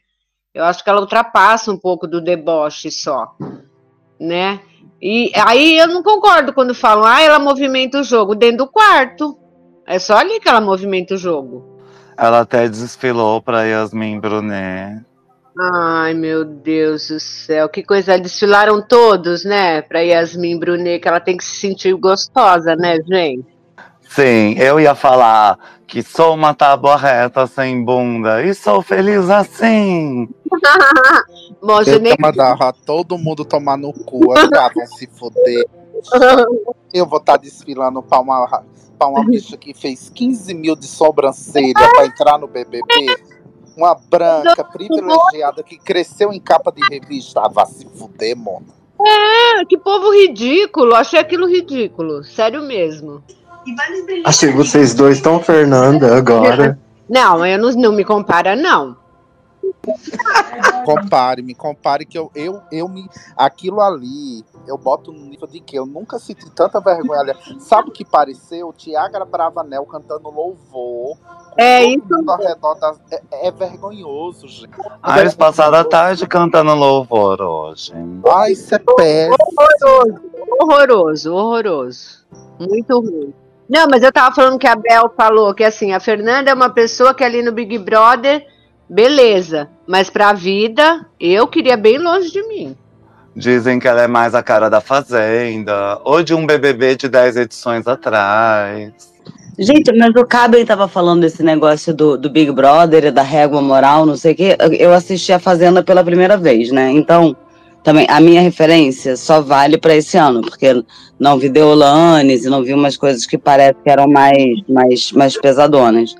Eu 0.54 0.64
acho 0.64 0.82
que 0.82 0.88
ela 0.88 1.00
ultrapassa 1.00 1.70
um 1.70 1.76
pouco 1.76 2.06
do 2.06 2.20
deboche 2.20 2.90
só, 2.90 3.36
né? 4.18 4.60
E 5.00 5.30
aí 5.36 5.78
eu 5.78 5.86
não 5.86 6.02
concordo 6.02 6.52
quando 6.52 6.74
falam, 6.74 7.04
ah, 7.04 7.20
ela 7.20 7.38
movimenta 7.38 8.00
o 8.00 8.04
jogo 8.04 8.34
dentro 8.34 8.58
do 8.58 8.66
quarto. 8.66 9.38
É 9.86 9.98
só 9.98 10.16
ali 10.16 10.40
que 10.40 10.48
ela 10.48 10.60
movimenta 10.60 11.14
o 11.14 11.18
jogo. 11.18 11.78
Ela 12.16 12.40
até 12.40 12.68
desfilou 12.68 13.40
pra 13.40 13.62
Yasmin 13.62 14.18
Brunet. 14.18 15.04
Ai, 15.60 16.14
meu 16.14 16.44
Deus 16.44 17.08
do 17.08 17.18
céu, 17.18 17.68
que 17.68 17.82
coisa. 17.82 18.18
Desfilaram 18.18 18.80
todos, 18.80 19.44
né? 19.44 19.82
Pra 19.82 20.00
Yasmin 20.00 20.58
Brunet, 20.58 21.00
que 21.00 21.08
ela 21.08 21.18
tem 21.18 21.36
que 21.36 21.44
se 21.44 21.56
sentir 21.56 21.94
gostosa, 21.94 22.76
né, 22.76 22.98
gente? 23.06 23.44
Sim, 24.08 24.54
eu 24.56 24.80
ia 24.80 24.94
falar 24.94 25.58
que 25.86 26.02
sou 26.02 26.34
uma 26.34 26.54
tábua 26.54 26.96
reta 26.96 27.46
sem 27.46 27.84
bunda 27.84 28.42
e 28.42 28.54
sou 28.54 28.80
feliz 28.82 29.28
assim. 29.28 30.28
Eu 31.86 31.98
nem. 31.98 32.14
mandava 32.20 32.72
todo 32.72 33.18
mundo 33.18 33.44
tomar 33.44 33.76
no 33.76 33.92
cu, 33.92 34.32
vão 34.32 34.86
se 34.86 35.08
foder. 35.08 35.66
Eu 36.94 37.04
vou 37.04 37.18
estar 37.18 37.36
desfilando 37.36 38.00
pra 38.00 38.20
uma, 38.20 38.62
pra 38.96 39.08
uma 39.08 39.24
bicha 39.24 39.56
que 39.56 39.74
fez 39.74 40.08
15 40.08 40.54
mil 40.54 40.76
de 40.76 40.86
sobrancelha 40.86 41.74
pra 41.74 42.06
entrar 42.06 42.38
no 42.38 42.46
BBB. 42.46 43.16
Uma 43.78 43.94
branca 43.94 44.64
privilegiada 44.64 45.62
que 45.62 45.78
cresceu 45.78 46.32
em 46.32 46.40
capa 46.40 46.72
de 46.72 46.82
revista. 46.88 47.42
Ah, 47.44 47.48
vá 47.48 47.64
se 47.64 47.86
fuder, 47.86 48.36
mona. 48.36 48.66
Ah, 49.00 49.64
que 49.68 49.78
povo 49.78 50.12
ridículo. 50.12 50.96
Achei 50.96 51.20
aquilo 51.20 51.46
ridículo. 51.46 52.24
Sério 52.24 52.60
mesmo. 52.62 53.22
Achei 54.24 54.50
que 54.50 54.56
vocês 54.56 54.94
dois 54.94 55.18
estão 55.18 55.40
Fernanda 55.40 56.16
agora. 56.16 56.76
Não, 57.08 57.46
eu 57.46 57.56
não, 57.56 57.70
não 57.70 57.92
me 57.92 58.04
compara, 58.04 58.56
não. 58.56 58.96
Compare, 60.84 61.40
me 61.42 61.54
compare 61.54 62.04
que 62.04 62.18
eu, 62.18 62.32
eu, 62.34 62.60
eu 62.72 62.88
me. 62.88 63.08
Aquilo 63.36 63.80
ali, 63.80 64.44
eu 64.68 64.76
boto 64.78 65.10
no 65.12 65.20
nível 65.26 65.48
de 65.48 65.60
que 65.60 65.76
eu 65.76 65.86
nunca 65.86 66.18
senti 66.18 66.48
tanta 66.50 66.78
vergonha. 66.80 67.20
ali. 67.20 67.32
Sabe 67.60 67.88
o 67.88 67.92
que 67.92 68.04
pareceu? 68.04 68.72
Tiagra 68.72 69.24
Bravanel 69.24 69.84
cantando 69.86 70.30
louvor. 70.30 71.16
É 71.56 71.84
isso 71.84 72.04
redor 72.38 72.74
das- 72.74 73.00
é, 73.10 73.48
é 73.48 73.50
vergonhoso, 73.50 74.46
gente. 74.46 74.70
Ah, 75.02 75.20
eles 75.20 75.34
passaram 75.34 75.78
a 75.78 75.84
tarde 75.84 76.26
cantando 76.26 76.74
louvor 76.74 77.40
hoje. 77.40 77.92
Ai, 78.32 78.52
isso 78.52 78.74
é 78.74 78.78
péssimo. 78.78 79.36
Horroroso, 79.58 80.20
horroroso, 80.60 81.34
horroroso. 81.34 82.26
Muito 82.60 83.00
ruim. 83.00 83.34
Não, 83.68 83.86
mas 83.90 84.02
eu 84.02 84.12
tava 84.12 84.34
falando 84.34 84.58
que 84.58 84.66
a 84.66 84.74
Bel 84.76 85.12
falou 85.16 85.52
que 85.54 85.62
assim, 85.64 85.92
a 85.92 86.00
Fernanda 86.00 86.50
é 86.50 86.54
uma 86.54 86.70
pessoa 86.70 87.12
que 87.12 87.22
ali 87.24 87.42
no 87.42 87.52
Big 87.52 87.76
Brother, 87.78 88.46
beleza. 88.88 89.68
Mas 89.86 90.08
pra 90.08 90.32
vida, 90.32 91.06
eu 91.20 91.46
queria 91.46 91.76
bem 91.76 91.98
longe 91.98 92.30
de 92.30 92.42
mim. 92.48 92.76
Dizem 93.38 93.78
que 93.78 93.86
ela 93.86 94.02
é 94.02 94.08
mais 94.08 94.34
a 94.34 94.42
cara 94.42 94.68
da 94.68 94.80
Fazenda, 94.80 96.00
ou 96.04 96.22
de 96.22 96.34
um 96.34 96.44
BBB 96.44 96.96
de 96.96 97.08
10 97.08 97.36
edições 97.36 97.86
atrás. 97.86 98.90
Gente, 99.58 99.92
mas 99.96 100.10
o 100.16 100.24
Caben 100.26 100.64
tava 100.64 100.86
falando 100.88 101.20
desse 101.22 101.42
negócio 101.42 101.94
do, 101.94 102.16
do 102.16 102.28
Big 102.30 102.50
Brother, 102.52 103.04
e 103.06 103.10
da 103.10 103.22
régua 103.22 103.60
moral, 103.62 104.04
não 104.06 104.16
sei 104.16 104.32
o 104.32 104.36
quê. 104.36 104.56
Eu- 104.58 104.72
Eu 104.72 104.92
assisti 104.92 105.32
a 105.32 105.38
Fazenda 105.38 105.82
pela 105.82 106.02
primeira 106.04 106.36
vez, 106.36 106.70
né? 106.72 106.90
Então, 106.92 107.36
também, 107.84 108.06
a 108.10 108.20
minha 108.20 108.40
referência 108.40 109.16
só 109.16 109.40
vale 109.40 109.78
pra 109.78 109.94
esse 109.94 110.16
ano, 110.16 110.42
porque 110.42 110.82
não 111.18 111.38
vi 111.38 111.48
Deolanes 111.48 112.44
e 112.44 112.50
não 112.50 112.62
vi 112.62 112.74
umas 112.74 112.96
coisas 112.96 113.24
que 113.26 113.38
parece 113.38 113.76
que 113.84 113.90
eram 113.90 114.08
mais, 114.08 114.60
mais, 114.68 115.12
mais 115.12 115.40
pesadonas. 115.40 116.14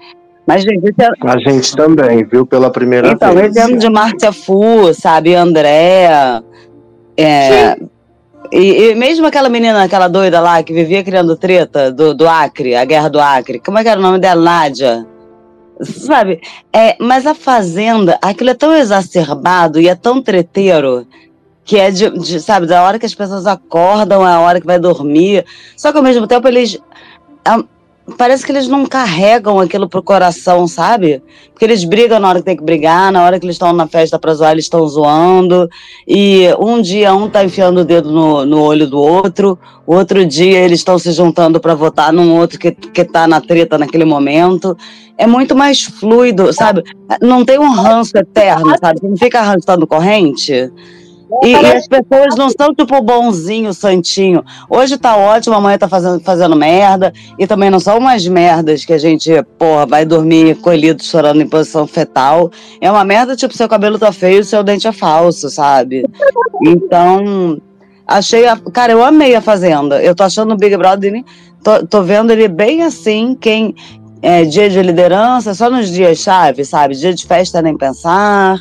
Mas, 0.47 0.63
gente, 0.63 0.95
A 1.27 1.39
gente 1.39 1.77
também, 1.77 2.25
viu, 2.25 2.47
pela 2.47 2.71
primeira 2.71 3.09
então, 3.11 3.35
vez. 3.35 3.55
esse 3.55 3.61
ano 3.61 3.77
de 3.77 3.91
Márcia 3.91 4.33
Fu, 4.33 4.95
sabe, 4.95 5.35
André. 5.35 6.09
É, 7.19 7.77
e, 8.53 8.91
e 8.91 8.95
mesmo 8.95 9.27
aquela 9.27 9.49
menina, 9.49 9.83
aquela 9.83 10.09
doida 10.09 10.41
lá 10.41 10.63
que 10.63 10.73
vivia 10.73 11.03
criando 11.03 11.37
treta 11.37 11.91
do, 11.91 12.15
do 12.15 12.29
Acre, 12.29 12.77
a 12.77 12.85
guerra 12.85 13.09
do 13.09 13.21
Acre, 13.21 13.59
como 13.59 13.79
é 13.79 13.83
que 13.83 13.89
era 13.89 13.99
o 13.99 14.03
nome 14.03 14.19
dela? 14.19 14.41
Nádia. 14.41 15.07
Sabe? 15.83 16.41
É, 16.73 16.97
mas 17.01 17.27
a 17.27 17.35
Fazenda, 17.35 18.19
aquilo 18.23 18.51
é 18.51 18.55
tão 18.55 18.75
exacerbado 18.75 19.81
e 19.81 19.89
é 19.89 19.95
tão 19.95 20.23
treteiro 20.23 21.07
que 21.65 21.79
é 21.79 21.91
de, 21.91 22.09
de, 22.19 22.41
sabe, 22.41 22.67
da 22.67 22.83
hora 22.83 22.99
que 22.99 23.05
as 23.05 23.15
pessoas 23.15 23.47
acordam, 23.47 24.27
é 24.27 24.33
a 24.33 24.41
hora 24.41 24.61
que 24.61 24.67
vai 24.67 24.79
dormir. 24.79 25.45
Só 25.77 25.93
que 25.93 25.99
ao 25.99 26.05
mesmo 26.05 26.27
tempo 26.27 26.49
eles. 26.49 26.79
Parece 28.17 28.45
que 28.45 28.53
eles 28.53 28.69
não 28.69 28.87
carregam 28.87 29.61
aquilo 29.61 29.89
pro 29.89 30.03
coração, 30.03 30.67
sabe? 30.67 31.23
Porque 31.51 31.65
eles 31.65 31.85
brigam 31.85 32.19
na 32.19 32.29
hora 32.29 32.39
que 32.39 32.45
tem 32.45 32.57
que 32.57 32.63
brigar, 32.63 33.13
na 33.13 33.23
hora 33.23 33.39
que 33.39 33.45
eles 33.45 33.57
estão 33.57 33.73
na 33.73 33.87
festa 33.87 34.19
pra 34.19 34.33
zoar, 34.35 34.53
eles 34.53 34.65
estão 34.65 34.87
zoando. 34.87 35.69
E 36.07 36.47
um 36.59 36.81
dia 36.81 37.15
um 37.15 37.29
tá 37.29 37.45
enfiando 37.45 37.81
o 37.81 37.85
dedo 37.85 38.11
no, 38.11 38.47
no 38.47 38.63
olho 38.63 38.87
do 38.87 38.99
outro, 38.99 39.59
outro 39.87 40.25
dia 40.25 40.59
eles 40.61 40.81
estão 40.81 40.99
se 40.99 41.13
juntando 41.13 41.61
pra 41.61 41.75
votar 41.75 42.13
num 42.13 42.39
outro 42.39 42.59
que, 42.59 42.73
que 42.73 43.05
tá 43.05 43.27
na 43.27 43.41
treta 43.41 43.77
naquele 43.77 44.05
momento. 44.05 44.77
É 45.17 45.27
muito 45.27 45.55
mais 45.55 45.83
fluido, 45.83 46.53
sabe? 46.53 46.85
Não 47.21 47.45
tem 47.45 47.59
um 47.59 47.73
ranço 47.73 48.17
eterno, 48.17 48.75
sabe? 48.81 49.01
Não 49.03 49.17
fica 49.17 49.41
arrastando 49.41 49.87
corrente. 49.87 50.71
E, 51.45 51.53
e 51.53 51.57
as 51.57 51.87
pessoas 51.87 52.35
não 52.37 52.49
são 52.49 52.75
tipo 52.75 53.01
bonzinho, 53.03 53.73
santinho. 53.75 54.45
Hoje 54.69 54.97
tá 54.97 55.17
ótimo, 55.17 55.55
amanhã 55.55 55.77
tá 55.77 55.89
fazendo, 55.89 56.21
fazendo 56.21 56.57
merda. 56.57 57.13
E 57.39 57.47
também 57.47 57.71
não 57.71 57.79
são 57.79 57.99
umas 57.99 58.27
merdas 58.27 58.85
que 58.85 58.93
a 58.93 58.99
gente, 58.99 59.31
porra, 59.59 59.85
vai 59.85 60.05
dormir 60.05 60.57
colhido 60.57 61.03
chorando 61.03 61.43
em 61.43 61.49
posição 61.49 61.87
fetal. 61.87 62.51
É 62.81 62.91
uma 62.91 63.05
merda 63.05 63.37
tipo, 63.37 63.55
seu 63.55 63.69
cabelo 63.69 63.99
tá 63.99 64.11
feio 64.13 64.43
seu 64.45 64.63
dente 64.63 64.87
é 64.87 64.93
falso, 64.93 65.51
sabe? 65.51 66.05
Então, 66.63 67.61
achei. 68.07 68.47
A, 68.47 68.57
cara, 68.57 68.93
eu 68.93 69.05
amei 69.05 69.35
a 69.35 69.41
Fazenda. 69.41 70.03
Eu 70.03 70.15
tô 70.15 70.25
achando 70.25 70.55
o 70.55 70.57
Big 70.57 70.77
Brother. 70.77 71.25
Tô, 71.63 71.87
tô 71.87 72.03
vendo 72.03 72.31
ele 72.31 72.49
bem 72.49 72.83
assim, 72.83 73.37
quem. 73.39 73.75
É, 74.21 74.45
dia 74.45 74.69
de 74.69 74.83
liderança, 74.83 75.55
só 75.55 75.71
nos 75.71 75.89
dias 75.89 76.19
chave, 76.19 76.65
sabe? 76.65 76.97
Dia 76.97 77.15
de 77.15 77.25
festa 77.25 77.63
nem 77.63 77.77
pensar. 77.77 78.59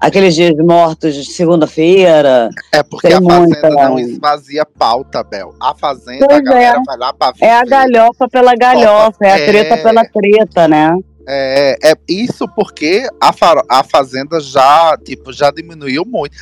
Aqueles 0.00 0.34
dias 0.34 0.54
mortos 0.58 1.14
de 1.14 1.24
segunda-feira. 1.24 2.50
É 2.72 2.82
porque 2.82 3.06
a 3.06 3.12
Fazenda 3.22 3.38
muita- 3.40 3.70
não 3.70 3.98
esvazia 3.98 4.66
pauta, 4.66 5.22
Bel. 5.22 5.54
A 5.60 5.74
Fazenda, 5.74 6.26
Pois 6.26 6.38
a 6.38 6.42
galera 6.42 6.78
é. 6.78 6.82
vai 6.84 6.96
lá 6.98 7.12
pra 7.12 7.32
viver. 7.32 7.46
É 7.46 7.52
a 7.54 7.64
galhofa 7.64 8.28
pela 8.28 8.54
galhofa, 8.54 9.16
é 9.24 9.32
a 9.32 9.38
É. 9.40 9.46
treta 9.46 9.76
pela 9.78 10.04
treta, 10.04 10.68
né? 10.68 10.94
É, 11.26 11.78
é 11.92 11.94
isso 12.06 12.46
porque 12.54 13.08
a, 13.18 13.32
fa- 13.32 13.64
a 13.70 13.82
Fazenda 13.82 14.38
já, 14.40 14.94
tipo, 15.02 15.32
já 15.32 15.50
diminuiu 15.50 16.04
muito. 16.04 16.36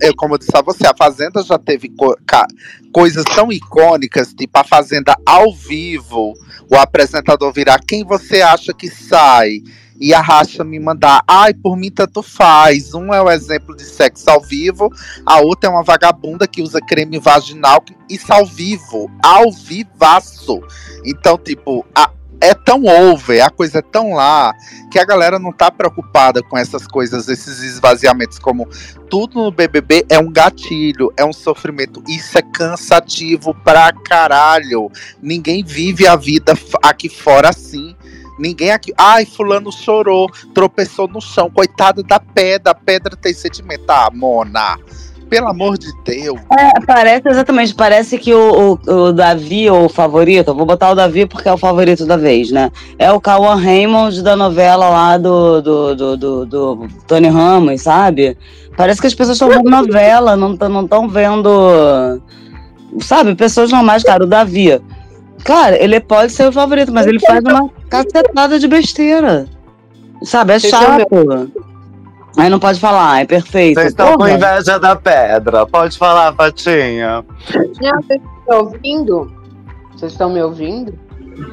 Eu, 0.00 0.12
como 0.16 0.34
eu 0.34 0.38
disse 0.38 0.50
a 0.56 0.62
você, 0.62 0.84
a 0.84 0.94
Fazenda 0.98 1.44
já 1.44 1.56
teve 1.56 1.88
co- 1.90 2.16
coisas 2.92 3.22
tão 3.36 3.52
icônicas, 3.52 4.34
tipo 4.34 4.58
a 4.58 4.64
Fazenda 4.64 5.14
ao 5.24 5.52
vivo, 5.54 6.34
o 6.68 6.74
apresentador 6.74 7.52
virar 7.52 7.78
quem 7.86 8.02
você 8.02 8.42
acha 8.42 8.74
que 8.74 8.88
sai. 8.90 9.58
E 10.00 10.12
a 10.12 10.20
Racha 10.20 10.62
me 10.62 10.78
mandar, 10.78 11.22
ai, 11.26 11.54
por 11.54 11.76
mim 11.76 11.90
tanto 11.90 12.22
faz. 12.22 12.94
Um 12.94 13.12
é 13.14 13.20
o 13.20 13.30
exemplo 13.30 13.74
de 13.74 13.84
sexo 13.84 14.28
ao 14.28 14.40
vivo, 14.40 14.90
a 15.24 15.40
outra 15.40 15.70
é 15.70 15.72
uma 15.72 15.82
vagabunda 15.82 16.46
que 16.46 16.62
usa 16.62 16.80
creme 16.80 17.18
vaginal. 17.18 17.82
Isso 18.08 18.32
ao 18.32 18.44
vivo, 18.46 19.10
ao 19.22 19.50
vivaço. 19.50 20.60
Então, 21.04 21.38
tipo, 21.38 21.84
a- 21.94 22.10
é 22.38 22.52
tão 22.52 22.84
over, 22.84 23.42
a 23.42 23.48
coisa 23.48 23.78
é 23.78 23.82
tão 23.82 24.12
lá, 24.12 24.52
que 24.90 24.98
a 24.98 25.04
galera 25.06 25.38
não 25.38 25.50
tá 25.52 25.70
preocupada 25.70 26.42
com 26.42 26.56
essas 26.58 26.86
coisas, 26.86 27.28
esses 27.28 27.62
esvaziamentos, 27.62 28.38
como 28.38 28.68
tudo 29.08 29.42
no 29.42 29.50
BBB 29.50 30.04
é 30.10 30.18
um 30.18 30.30
gatilho, 30.30 31.10
é 31.16 31.24
um 31.24 31.32
sofrimento. 31.32 32.02
Isso 32.06 32.36
é 32.36 32.42
cansativo 32.42 33.54
pra 33.64 33.90
caralho. 33.92 34.90
Ninguém 35.22 35.64
vive 35.64 36.06
a 36.06 36.14
vida 36.14 36.52
aqui 36.82 37.08
fora 37.08 37.48
assim. 37.48 37.96
Ninguém 38.38 38.70
aqui. 38.70 38.92
Ai, 38.96 39.24
fulano 39.24 39.72
chorou, 39.72 40.28
tropeçou 40.54 41.08
no 41.08 41.20
chão. 41.20 41.50
Coitada 41.50 42.02
da 42.02 42.20
pedra, 42.20 42.72
a 42.72 42.74
pedra 42.74 43.16
tem 43.16 43.32
sentimento. 43.32 43.84
Ah, 43.88 44.10
Mona. 44.12 44.78
Pelo 45.28 45.48
amor 45.48 45.76
de 45.76 45.88
Deus. 46.04 46.40
É, 46.56 46.80
parece, 46.86 47.28
exatamente, 47.28 47.74
parece 47.74 48.16
que 48.16 48.32
o, 48.32 48.78
o, 48.86 48.92
o 48.92 49.12
Davi, 49.12 49.68
o 49.68 49.88
favorito, 49.88 50.54
vou 50.54 50.64
botar 50.64 50.92
o 50.92 50.94
Davi 50.94 51.26
porque 51.26 51.48
é 51.48 51.52
o 51.52 51.58
favorito 51.58 52.06
da 52.06 52.16
vez, 52.16 52.52
né? 52.52 52.70
É 52.96 53.10
o 53.10 53.20
Cauã 53.20 53.56
Raymond 53.56 54.22
da 54.22 54.36
novela 54.36 54.88
lá 54.88 55.18
do, 55.18 55.60
do, 55.60 55.96
do, 55.96 56.16
do, 56.16 56.46
do 56.46 56.88
Tony 57.08 57.26
Ramos, 57.26 57.82
sabe? 57.82 58.38
Parece 58.76 59.00
que 59.00 59.08
as 59.08 59.14
pessoas 59.14 59.36
estão 59.36 59.48
vendo 59.48 59.68
novela, 59.68 60.36
não 60.36 60.52
estão 60.52 60.68
não 60.68 61.08
vendo. 61.08 62.20
Sabe, 63.00 63.34
pessoas 63.34 63.72
normais, 63.72 64.04
cara, 64.04 64.22
o 64.22 64.28
Davi. 64.28 64.80
Cara, 65.44 65.82
ele 65.82 66.00
pode 66.00 66.32
ser 66.32 66.48
o 66.48 66.52
favorito, 66.52 66.92
mas 66.92 67.06
ele 67.06 67.20
faz 67.20 67.42
uma 67.44 67.70
cacetada 67.88 68.58
de 68.58 68.66
besteira. 68.66 69.46
Sabe, 70.22 70.54
é 70.54 70.58
são 70.58 70.70
chato. 70.70 71.52
Aí 72.36 72.50
não 72.50 72.58
pode 72.58 72.78
falar, 72.78 73.22
é 73.22 73.24
perfeito. 73.24 73.76
Vocês 73.76 73.88
estão 73.88 74.16
com 74.16 74.28
inveja 74.28 74.78
da 74.78 74.94
pedra. 74.94 75.66
Pode 75.66 75.96
falar, 75.96 76.32
Patinha. 76.34 77.24
Não, 77.80 78.02
vocês 78.02 78.20
estão 78.40 78.58
ouvindo? 78.58 79.32
Vocês 79.92 80.12
estão 80.12 80.30
me 80.30 80.42
ouvindo? 80.42 80.92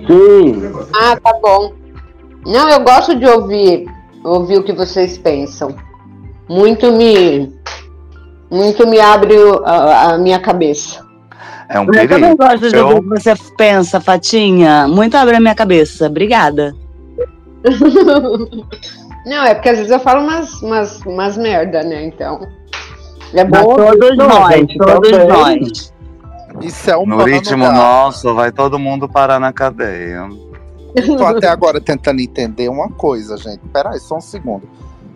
Sim. 0.06 0.62
Ah, 0.94 1.16
tá 1.16 1.34
bom. 1.42 1.74
Não, 2.46 2.70
eu 2.70 2.82
gosto 2.82 3.16
de 3.16 3.26
ouvir, 3.26 3.86
ouvir 4.24 4.58
o 4.58 4.64
que 4.64 4.74
vocês 4.74 5.18
pensam. 5.18 5.74
Muito 6.50 6.92
me, 6.92 7.54
muito 8.52 8.86
me 8.86 9.00
abre 9.00 9.36
a, 9.64 10.12
a 10.12 10.18
minha 10.18 10.40
cabeça. 10.40 11.03
É 11.70 11.80
um 11.80 11.84
Eu 11.84 11.92
também 11.92 12.08
perigo. 12.08 12.38
gosto 12.38 12.70
de 12.70 12.76
Eu- 12.76 12.88
ouvir 12.88 13.00
o 13.00 13.14
que 13.16 13.22
você 13.22 13.34
pensa, 13.58 14.00
Fatinha. 14.00 14.88
Muito 14.88 15.16
abre 15.16 15.36
a 15.36 15.40
minha 15.40 15.56
cabeça. 15.56 16.08
Obrigada. 16.08 16.74
Não, 19.26 19.44
é 19.44 19.54
porque 19.56 19.70
às 19.70 19.78
vezes 19.78 19.92
eu 19.92 20.00
falo 20.00 20.22
umas, 20.24 20.62
umas, 20.62 21.00
umas 21.06 21.38
merda, 21.38 21.82
né? 21.84 22.06
Então. 22.06 22.46
É 23.34 23.44
bom. 23.44 23.76
todos 23.76 24.18
nós, 24.18 24.54
gente, 24.56 24.78
todos 24.78 25.10
também. 25.10 25.28
nós. 25.62 25.94
Isso 26.62 26.92
é 26.92 26.98
um 26.98 27.06
No 27.06 27.24
ritmo 27.24 27.64
gato. 27.66 27.76
nosso, 27.76 28.36
vai 28.36 28.52
todo 28.52 28.78
mundo 28.78 29.08
parar 29.10 29.40
na 29.40 29.52
cadeia. 29.52 30.28
Eu 30.96 31.18
tô 31.18 31.26
até 31.26 31.48
agora 31.48 31.82
tentando 31.82 32.20
entender 32.22 32.70
uma 32.70 32.90
coisa, 32.90 33.36
gente. 33.38 33.60
Peraí, 33.72 34.00
só 34.00 34.18
um 34.18 34.22
segundo. 34.22 34.70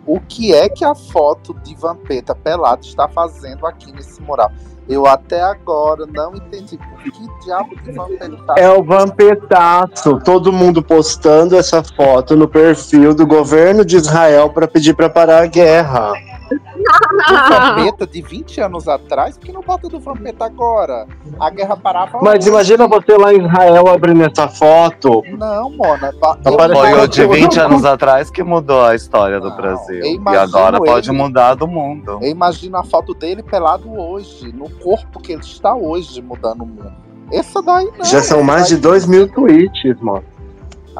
O 0.04 0.18
que 0.18 0.52
é 0.52 0.68
que 0.68 0.84
a 0.84 0.94
foto 0.94 1.54
de 1.62 1.76
Vampeta 1.76 2.34
pelado 2.34 2.84
está 2.84 3.06
fazendo 3.06 3.66
aqui 3.66 3.92
nesse 3.92 4.20
mural? 4.22 4.50
Eu 4.88 5.06
até 5.06 5.42
agora 5.42 6.06
não 6.06 6.34
entendi. 6.34 6.78
Que 6.78 7.44
diabo 7.44 7.76
de 7.82 7.92
Vampeta 7.92 8.36
tá 8.46 8.54
É 8.56 8.70
o 8.70 8.82
vampetaço. 8.82 10.18
Todo 10.24 10.52
mundo 10.52 10.82
postando 10.82 11.56
essa 11.56 11.82
foto 11.82 12.34
no 12.34 12.48
perfil 12.48 13.14
do 13.14 13.26
governo 13.26 13.84
de 13.84 13.96
Israel 13.96 14.48
para 14.50 14.66
pedir 14.66 14.94
para 14.94 15.10
parar 15.10 15.42
a 15.42 15.46
guerra. 15.46 16.12
Do 16.56 17.48
Vampeta 17.76 18.06
de 18.06 18.22
20 18.22 18.60
anos 18.60 18.88
atrás? 18.88 19.36
Por 19.36 19.46
que 19.46 19.52
não 19.52 19.60
bota 19.62 19.88
do 19.88 19.98
Vampeta 20.00 20.44
agora? 20.46 21.06
A 21.38 21.50
guerra 21.50 21.76
parava 21.76 22.18
Mas 22.22 22.40
hoje. 22.40 22.48
imagina 22.48 22.86
você 22.88 23.16
lá 23.16 23.32
em 23.34 23.44
Israel 23.46 23.88
abrindo 23.88 24.24
essa 24.24 24.48
foto. 24.48 25.22
Não, 25.36 25.70
Mona. 25.70 26.12
Tá 26.20 26.36
Foi 26.42 27.08
de 27.08 27.20
eu- 27.22 27.30
20 27.30 27.56
eu- 27.58 27.64
anos 27.66 27.84
atrás 27.84 28.30
que 28.30 28.42
mudou 28.42 28.84
a 28.84 28.94
história 28.94 29.40
do 29.40 29.50
Não, 29.50 29.56
Brasil. 29.56 30.00
eu 30.04 30.20
E 30.32 30.36
agora 30.36 30.78
pode 30.78 31.10
ele- 31.10 31.16
mudar 31.18 31.54
do 31.54 31.66
mundo. 31.66 32.18
Eu 32.22 32.28
imagino 32.30 32.76
a 32.76 32.84
foto 32.84 33.14
dele 33.14 33.42
pelado 33.42 33.92
hoje, 33.98 34.52
no 34.52 34.68
corpo 34.70 35.20
que 35.20 35.32
ele 35.32 35.42
está 35.42 35.74
hoje, 35.74 36.20
mudando 36.22 36.62
o 36.62 36.66
mundo. 36.66 36.92
Essa 37.32 37.60
daí 37.62 37.90
não. 37.98 38.04
Já 38.04 38.22
são 38.22 38.42
mais 38.42 38.68
de 38.68 38.74
daí- 38.76 38.82
2 38.82 39.06
mil 39.06 39.28
tweets, 39.30 40.00
mano. 40.00 40.24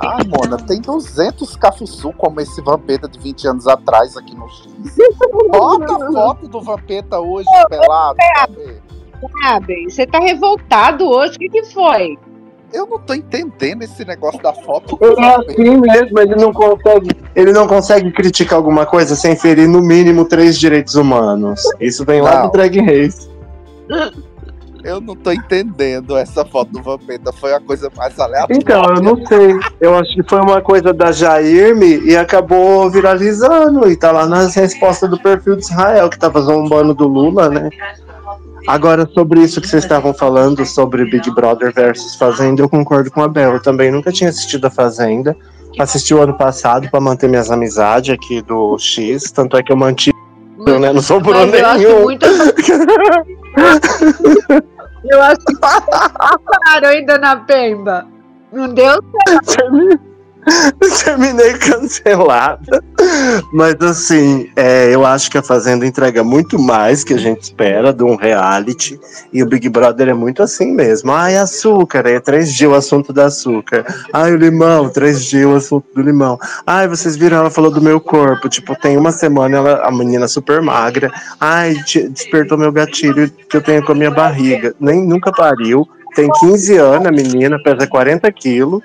Ai, 0.05 0.25
Mona, 0.27 0.57
tem 0.57 0.81
200 0.81 1.57
cafuçu 1.57 2.13
como 2.13 2.41
esse 2.41 2.61
Vampeta 2.63 3.09
de 3.09 3.19
20 3.19 3.49
anos 3.49 3.67
atrás 3.67 4.17
aqui 4.17 4.35
no 4.35 4.49
X. 4.49 4.69
Bota 5.51 5.93
a 6.07 6.13
foto 6.13 6.49
do 6.49 6.61
Vampeta 6.61 7.19
hoje 7.21 7.49
pelado. 7.69 8.17
cadê? 8.17 8.77
Sabe? 9.43 9.91
Você 9.91 10.07
tá 10.07 10.19
revoltado 10.19 11.09
hoje. 11.09 11.35
O 11.35 11.39
que, 11.39 11.49
que 11.49 11.65
foi? 11.65 12.17
Eu 12.73 12.87
não 12.87 12.99
tô 12.99 13.15
entendendo 13.15 13.83
esse 13.83 14.05
negócio 14.05 14.43
da 14.43 14.53
foto 14.53 14.99
Ele 15.01 15.25
é 15.25 15.35
assim 15.37 15.77
mesmo, 15.79 16.21
ele 16.21 16.37
não 16.37 16.53
consegue. 16.53 17.11
Ele 17.35 17.53
não 17.53 17.67
consegue 17.67 18.13
criticar 18.13 18.59
alguma 18.59 18.85
coisa 18.85 19.17
sem 19.17 19.35
ferir 19.35 19.67
no 19.67 19.81
mínimo 19.81 20.27
três 20.27 20.59
direitos 20.59 20.95
humanos. 20.95 21.63
Isso 21.81 22.05
vem 22.05 22.21
lá 22.21 22.41
Não. 22.41 22.47
do 22.47 22.53
Drag 22.53 22.79
Race. 22.81 23.29
Eu 24.89 25.03
não 25.03 25.15
tô 25.15 25.31
entendendo 25.31 26.17
essa 26.17 26.47
foto 26.47 26.73
do 26.73 26.83
Vampeta. 26.83 27.31
Foi 27.31 27.53
a 27.53 27.61
coisa 27.61 27.93
mais 27.95 28.19
aleatória. 28.19 28.59
Então, 28.59 28.83
eu 28.85 29.03
não 29.03 29.27
sei. 29.27 29.55
Eu 29.79 29.95
acho 29.95 30.15
que 30.15 30.23
foi 30.27 30.41
uma 30.41 30.63
coisa 30.63 30.95
da 30.95 31.13
Jairme 31.13 32.01
e 32.07 32.17
acabou 32.17 32.91
viralizando. 32.91 33.87
E 33.91 33.95
tá 33.95 34.11
lá 34.11 34.27
nas 34.27 34.55
respostas 34.55 35.11
do 35.11 35.21
perfil 35.21 35.57
de 35.57 35.65
Israel, 35.65 36.09
que 36.09 36.19
tava 36.19 36.41
zombando 36.41 36.95
do 36.95 37.07
Lula, 37.07 37.51
né? 37.51 37.69
Agora, 38.67 39.07
sobre 39.13 39.41
isso 39.41 39.61
que 39.61 39.69
vocês 39.69 39.85
estavam 39.85 40.15
falando, 40.15 40.65
sobre 40.65 41.05
Big 41.05 41.31
Brother 41.35 41.71
versus 41.71 42.17
Fazenda, 42.17 42.63
eu 42.63 42.69
concordo 42.69 43.11
com 43.11 43.23
a 43.23 43.29
Bel. 43.29 43.53
Eu 43.53 43.63
também 43.63 43.91
nunca 43.91 44.11
tinha 44.11 44.31
assistido 44.31 44.69
a 44.69 44.71
Fazenda. 44.71 45.37
Assisti 45.79 46.15
o 46.15 46.23
ano 46.23 46.33
passado 46.33 46.91
pra 46.91 46.99
manter 46.99 47.29
minhas 47.29 47.51
amizades 47.51 48.15
aqui 48.15 48.41
do 48.41 48.79
X. 48.79 49.31
Tanto 49.33 49.55
é 49.59 49.63
que 49.63 49.71
eu 49.71 49.77
mantive, 49.77 50.17
né? 50.81 50.95
Não 50.95 51.03
sobrou 51.03 51.47
Mas 51.47 51.61
eu 51.61 51.67
acho 51.67 51.79
nenhum. 51.79 52.03
muito. 52.05 52.27
eu 55.05 55.23
acho 55.23 55.39
que 55.47 55.55
claro, 55.57 56.87
hein, 56.93 57.07
dona 57.07 57.37
Pemba? 57.45 58.07
Não 58.53 58.69
deu 58.73 59.01
Termi- 59.57 59.99
Terminei 61.05 61.55
cancelada. 61.55 62.83
Mas 63.53 63.77
assim, 63.81 64.51
é, 64.57 64.95
eu 64.95 65.05
acho 65.05 65.31
que 65.31 65.39
a 65.39 65.43
Fazenda 65.43 65.87
entrega 65.87 66.25
muito 66.25 66.59
mais 66.59 67.05
que 67.05 67.15
a 67.15 67.19
gente 67.19 67.43
espera 67.43 67.93
de 67.93 68.03
um 68.03 68.17
reality. 68.17 68.99
E 69.33 69.43
o 69.43 69.47
Big 69.47 69.69
Brother 69.69 70.09
é 70.09 70.15
muito 70.15 70.43
assim 70.43 70.73
mesmo. 70.73 71.13
Ai, 71.13 71.37
açúcar, 71.37 72.07
é 72.07 72.21
três 72.21 72.53
dias 72.53 72.71
o 72.71 72.75
assunto 72.75 73.13
do 73.13 73.21
açúcar. 73.21 73.85
Ai, 74.13 74.33
o 74.33 74.37
limão, 74.37 74.89
três 74.89 75.25
dias 75.25 75.47
o 75.47 75.57
assunto 75.57 75.87
do 75.95 76.03
limão. 76.03 76.39
Ai, 76.67 76.89
vocês 76.89 77.17
viram, 77.17 77.39
ela 77.39 77.51
falou 77.51 77.71
do 77.71 77.81
meu 77.81 78.01
corpo. 78.01 78.49
Tipo, 78.49 78.75
tem 78.75 78.97
uma 78.97 79.13
semana 79.13 79.57
ela, 79.57 79.83
a 79.85 79.93
menina 79.93 80.27
super 80.29 80.61
magra. 80.63 81.11
Ai, 81.41 81.75
despertou 82.11 82.59
meu 82.59 82.73
gatilho 82.73 83.31
que 83.31 83.57
eu 83.57 83.63
tenho 83.63 83.85
com 83.85 83.93
a 83.93 83.95
minha 83.95 84.11
barriga. 84.11 84.75
Nem 84.81 85.05
nunca 85.05 85.33
pariu. 85.33 85.87
Tem 86.15 86.29
15 86.41 86.77
anos, 86.77 87.07
a 87.07 87.13
menina, 87.13 87.63
pesa 87.63 87.87
40 87.87 88.31
quilos. 88.33 88.83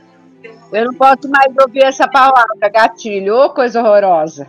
Eu 0.74 0.86
não 0.86 0.94
posso 0.94 1.30
mais 1.30 1.54
ouvir 1.62 1.84
essa 1.84 2.08
palavra, 2.08 2.70
gatilho. 2.74 3.36
Ô, 3.36 3.50
coisa 3.50 3.82
horrorosa. 3.82 4.48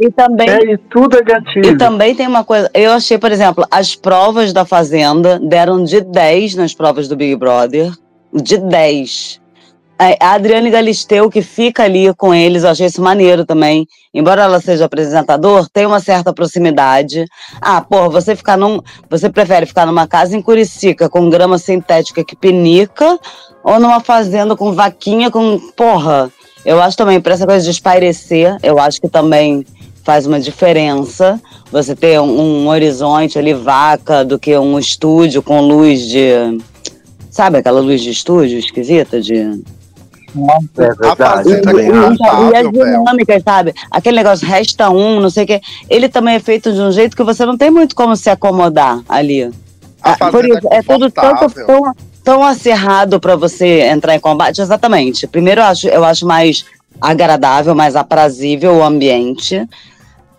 E 0.00 0.10
também 0.10 0.48
É, 0.48 0.72
e 0.72 0.78
tudo 0.78 1.18
é 1.18 1.22
gatilho. 1.22 1.66
E 1.66 1.76
também 1.76 2.14
tem 2.14 2.26
uma 2.26 2.44
coisa, 2.44 2.70
eu 2.74 2.92
achei, 2.92 3.18
por 3.18 3.30
exemplo, 3.30 3.64
as 3.70 3.94
provas 3.94 4.52
da 4.52 4.64
Fazenda 4.64 5.38
deram 5.38 5.84
de 5.84 6.00
10 6.00 6.54
nas 6.56 6.74
provas 6.74 7.08
do 7.08 7.16
Big 7.16 7.36
Brother. 7.36 7.92
De 8.32 8.58
10. 8.58 9.40
A 9.98 10.34
Adriane 10.34 10.70
Galisteu, 10.70 11.28
que 11.28 11.42
fica 11.42 11.82
ali 11.82 12.14
com 12.14 12.32
eles, 12.32 12.62
eu 12.62 12.70
achei 12.70 12.86
isso 12.86 13.02
maneiro 13.02 13.44
também. 13.44 13.84
Embora 14.14 14.42
ela 14.42 14.60
seja 14.60 14.84
apresentador, 14.84 15.68
tem 15.68 15.86
uma 15.86 15.98
certa 15.98 16.32
proximidade. 16.32 17.24
Ah, 17.60 17.80
porra, 17.80 18.08
você 18.08 18.36
ficar 18.36 18.56
num. 18.56 18.80
Você 19.10 19.28
prefere 19.28 19.66
ficar 19.66 19.86
numa 19.86 20.06
casa 20.06 20.36
em 20.36 20.42
Curicica 20.42 21.08
com 21.08 21.28
grama 21.28 21.58
sintética 21.58 22.24
que 22.24 22.36
pinica 22.36 23.18
ou 23.64 23.80
numa 23.80 23.98
fazenda 23.98 24.54
com 24.54 24.72
vaquinha 24.72 25.32
com. 25.32 25.58
Porra, 25.76 26.30
eu 26.64 26.80
acho 26.80 26.96
também, 26.96 27.20
pra 27.20 27.34
essa 27.34 27.46
coisa 27.46 27.64
de 27.64 27.70
espairecer, 27.70 28.56
eu 28.62 28.78
acho 28.78 29.00
que 29.00 29.08
também 29.08 29.66
faz 30.04 30.26
uma 30.26 30.38
diferença 30.38 31.40
você 31.70 31.94
ter 31.94 32.20
um, 32.20 32.64
um 32.64 32.68
horizonte 32.68 33.38
ali, 33.38 33.52
vaca, 33.52 34.24
do 34.24 34.38
que 34.38 34.56
um 34.56 34.78
estúdio 34.78 35.42
com 35.42 35.60
luz 35.60 36.02
de. 36.08 36.58
Sabe 37.30 37.58
aquela 37.58 37.80
luz 37.80 38.00
de 38.00 38.10
estúdio 38.10 38.58
esquisita? 38.58 39.20
De... 39.20 39.60
É 40.78 40.84
A 40.84 41.14
verdade. 41.14 41.16
Fazenda 41.16 41.62
também 41.62 41.90
que 41.90 42.22
E, 42.22 42.56
as 42.56 42.72
dinâmicas, 42.72 43.42
sabe? 43.42 43.74
Aquele 43.90 44.16
negócio 44.16 44.46
resta 44.46 44.90
um, 44.90 45.20
não 45.20 45.30
sei 45.30 45.44
o 45.44 45.46
quê. 45.46 45.60
Ele 45.88 46.08
também 46.08 46.34
é 46.34 46.40
feito 46.40 46.72
de 46.72 46.80
um 46.80 46.92
jeito 46.92 47.16
que 47.16 47.22
você 47.22 47.46
não 47.46 47.56
tem 47.56 47.70
muito 47.70 47.94
como 47.94 48.14
se 48.16 48.28
acomodar 48.28 49.00
ali. 49.08 49.44
A 49.44 49.50
Ah, 50.12 50.16
Por 50.30 50.42
Fazenda 50.42 50.58
isso, 50.58 50.68
é 50.70 50.82
tudo 50.82 51.10
tanto 51.10 51.50
tão, 51.66 51.94
tão 52.22 52.44
acirrado 52.44 53.18
para 53.18 53.36
você 53.36 53.82
entrar 53.82 54.14
em 54.14 54.20
combate. 54.20 54.60
Exatamente. 54.60 55.26
Primeiro, 55.26 55.60
eu 55.60 55.64
acho, 55.64 55.88
eu 55.88 56.04
acho 56.04 56.26
mais 56.26 56.64
agradável, 57.00 57.74
mais 57.74 57.96
aprazível 57.96 58.76
o 58.76 58.84
ambiente. 58.84 59.66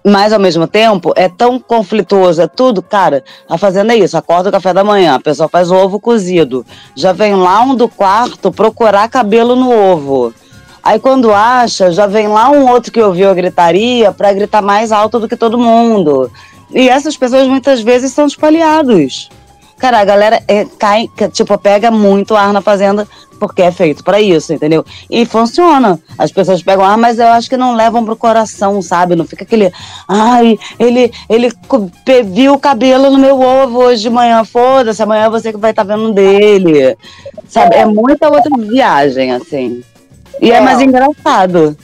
Mas, 0.06 0.32
ao 0.32 0.40
mesmo 0.40 0.66
tempo, 0.66 1.14
é 1.16 1.28
tão 1.28 1.60
conflituoso, 1.60 2.42
é 2.42 2.48
tudo. 2.48 2.82
Cara, 2.82 3.24
a 3.50 3.58
fazenda 3.58 3.94
é 3.94 3.98
isso: 3.98 4.18
acorda 4.18 4.50
o 4.50 4.52
café 4.52 4.74
da 4.74 4.84
manhã, 4.84 5.16
a 5.16 5.20
pessoa 5.20 5.50
faz 5.50 5.70
o 5.70 5.76
ovo 5.76 6.00
cozido. 6.00 6.66
Já 6.96 7.12
vem 7.12 7.36
lá 7.36 7.62
um 7.62 7.76
do 7.76 7.90
quarto 7.90 8.52
procurar 8.52 9.10
cabelo 9.10 9.56
no 9.56 9.72
ovo. 9.72 10.34
Aí, 10.82 11.00
quando 11.00 11.34
acha, 11.34 11.92
já 11.92 12.08
vem 12.08 12.28
lá 12.28 12.50
um 12.50 12.70
outro 12.70 12.92
que 12.92 13.02
ouviu 13.02 13.30
a 13.30 13.34
gritaria 13.34 14.12
para 14.12 14.32
gritar 14.32 14.62
mais 14.62 14.92
alto 14.92 15.20
do 15.20 15.28
que 15.28 15.36
todo 15.36 15.58
mundo. 15.58 16.32
E 16.72 16.88
essas 16.88 17.18
pessoas 17.18 17.48
muitas 17.48 17.82
vezes 17.82 18.14
são 18.14 18.26
espalhados. 18.26 19.30
Cara, 19.80 20.00
a 20.00 20.06
galera 20.06 20.44
é, 20.48 20.66
cai, 20.78 21.10
tipo, 21.32 21.58
pega 21.58 21.90
muito 21.90 22.36
ar 22.36 22.52
na 22.52 22.62
fazenda 22.62 23.08
porque 23.40 23.62
é 23.62 23.72
feito 23.72 24.04
pra 24.04 24.20
isso, 24.20 24.52
entendeu? 24.54 24.86
E 25.10 25.26
funciona. 25.26 25.98
As 26.18 26.32
pessoas 26.32 26.62
pegam 26.62 26.84
ar, 26.84 26.98
mas 26.98 27.18
eu 27.18 27.28
acho 27.30 27.50
que 27.50 27.56
não 27.56 27.74
levam 27.74 28.04
pro 28.04 28.16
coração, 28.18 28.82
sabe? 28.82 29.16
Não 29.16 29.26
fica 29.26 29.46
aquele. 29.46 29.72
Ai, 30.08 30.60
ele, 30.78 31.12
ele 31.30 31.50
viu 32.26 32.54
o 32.54 32.60
cabelo 32.60 33.10
no 33.10 33.18
meu 33.18 33.40
ovo 33.40 33.80
hoje 33.80 34.02
de 34.02 34.10
manhã. 34.10 34.44
Foda-se, 34.44 35.02
amanhã 35.02 35.30
você 35.30 35.54
que 35.54 35.58
vai 35.58 35.72
estar 35.72 35.84
vendo 35.84 36.12
dele. 36.12 36.98
Sabe? 37.48 37.76
É 37.78 37.86
muita 37.86 38.30
outra 38.30 38.52
viagem, 38.58 39.32
assim. 39.32 39.82
E 40.42 40.52
é, 40.52 40.56
É. 40.56 40.62
mais 40.62 40.82
engraçado. 40.82 41.78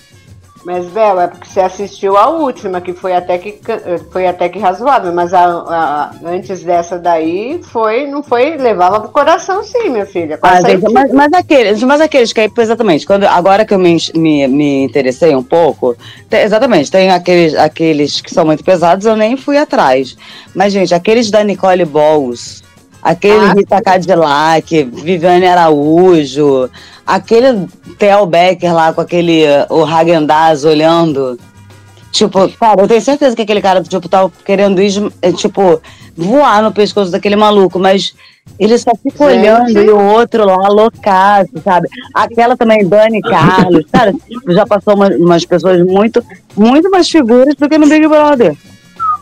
Mas, 0.65 0.87
Bel, 0.87 1.21
é 1.21 1.27
porque 1.27 1.47
você 1.47 1.59
assistiu 1.59 2.17
a 2.17 2.27
última, 2.27 2.81
que 2.81 2.91
foi 2.91 3.13
até 3.13 3.37
que, 3.37 3.51
ca- 3.51 3.79
foi 4.11 4.25
até 4.25 4.49
que 4.49 4.57
razoável, 4.57 5.13
mas 5.13 5.31
a, 5.31 5.45
a- 5.45 6.11
antes 6.25 6.63
dessa 6.63 6.97
daí 6.97 7.61
foi, 7.61 8.07
não 8.07 8.23
foi, 8.23 8.57
levava 8.57 8.99
pro 8.99 9.09
coração 9.11 9.63
sim, 9.63 9.89
minha 9.89 10.07
filha. 10.07 10.39
Ah, 10.41 10.59
gente, 10.61 10.91
mas, 10.91 11.11
mas 11.11 11.31
aqueles, 11.33 11.83
mas 11.83 12.01
aqueles 12.01 12.33
que 12.33 12.41
aí, 12.41 12.51
exatamente, 12.57 13.05
quando, 13.05 13.25
agora 13.25 13.63
que 13.63 13.75
eu 13.75 13.79
me, 13.79 13.95
me, 14.15 14.47
me 14.47 14.83
interessei 14.85 15.35
um 15.35 15.43
pouco, 15.43 15.95
tem- 16.27 16.41
exatamente, 16.41 16.89
tem 16.89 17.11
aqueles, 17.11 17.53
aqueles 17.53 18.19
que 18.19 18.33
são 18.33 18.43
muito 18.43 18.63
pesados, 18.63 19.05
eu 19.05 19.15
nem 19.15 19.37
fui 19.37 19.57
atrás. 19.57 20.17
Mas, 20.55 20.73
gente, 20.73 20.95
aqueles 20.95 21.29
da 21.29 21.43
Nicole 21.43 21.85
Balls, 21.85 22.63
aquele 23.05 23.45
Ah, 23.45 23.53
Rita 23.53 23.81
Cadillac, 23.81 24.83
Viviane 24.83 25.45
Araújo, 25.45 26.67
aquele 27.05 27.67
Theo 27.99 28.25
Becker 28.25 28.73
lá 28.73 28.91
com 28.91 29.01
aquele, 29.01 29.43
o 29.69 29.83
Hagendaz 29.85 30.65
olhando. 30.65 31.37
Tipo, 32.11 32.49
cara, 32.57 32.81
eu 32.81 32.87
tenho 32.87 33.01
certeza 33.01 33.35
que 33.35 33.41
aquele 33.43 33.61
cara, 33.61 33.83
tipo, 33.83 34.07
tá 34.09 34.27
querendo 34.45 34.81
ir, 34.81 35.11
eh, 35.21 35.31
tipo, 35.33 35.81
voar 36.17 36.63
no 36.63 36.71
pescoço 36.71 37.11
daquele 37.11 37.35
maluco, 37.35 37.77
mas 37.77 38.15
ele 38.57 38.77
só 38.77 38.91
fica 39.03 39.29
Gente. 39.29 39.39
olhando 39.39 39.81
e 39.81 39.89
o 39.89 39.99
outro 39.99 40.45
lá 40.45 40.67
loucaço, 40.69 41.49
sabe? 41.63 41.89
Aquela 42.13 42.55
também, 42.55 42.87
Dani 42.87 43.19
Carlos, 43.21 43.83
cara, 43.91 44.13
já 44.47 44.65
passou 44.65 44.95
uma- 44.95 45.09
umas 45.09 45.43
pessoas 45.45 45.85
muito, 45.85 46.23
muito 46.55 46.89
mais 46.89 47.09
figuras 47.09 47.53
do 47.55 47.67
que 47.67 47.77
no 47.77 47.85
Big 47.87 48.07
Brother. 48.07 48.55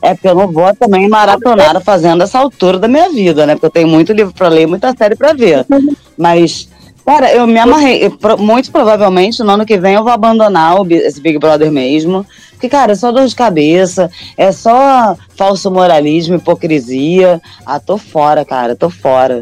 É 0.04 0.14
porque 0.14 0.28
eu 0.28 0.36
não 0.36 0.52
vou 0.52 0.76
também 0.76 1.08
maratonar 1.08 1.82
fazendo 1.82 2.24
essa 2.24 2.38
altura 2.38 2.78
da 2.78 2.90
minha 2.90 3.10
vida, 3.10 3.46
né? 3.46 3.54
Porque 3.54 3.68
eu 3.68 3.72
tenho 3.72 3.88
muito 3.88 4.12
livro 4.12 4.34
pra 4.34 4.50
ler, 4.50 4.68
muita 4.68 4.94
série 4.98 5.16
pra 5.16 5.32
ver. 5.32 5.66
Mas, 6.20 6.68
cara, 7.06 7.32
eu 7.32 7.48
me 7.48 7.58
amarrei. 7.58 8.04
Eu, 8.04 8.38
muito 8.38 8.70
provavelmente 8.70 9.42
no 9.42 9.52
ano 9.52 9.66
que 9.66 9.78
vem 9.78 9.94
eu 9.94 10.04
vou 10.04 10.12
abandonar 10.12 10.82
o 10.82 10.86
esse 10.92 11.22
Big 11.22 11.40
Brother 11.40 11.72
mesmo. 11.72 12.26
Porque, 12.52 12.68
cara, 12.68 12.92
é 12.92 12.96
só 12.96 13.14
dor 13.14 13.26
de 13.26 13.34
cabeça, 13.34 14.12
é 14.38 14.52
só 14.52 15.16
falso 15.38 15.72
moralismo, 15.72 16.36
hipocrisia. 16.36 17.42
Ah, 17.66 17.80
tô 17.80 17.98
fora, 17.98 18.44
cara, 18.44 18.76
tô 18.76 18.90
fora. 18.90 19.42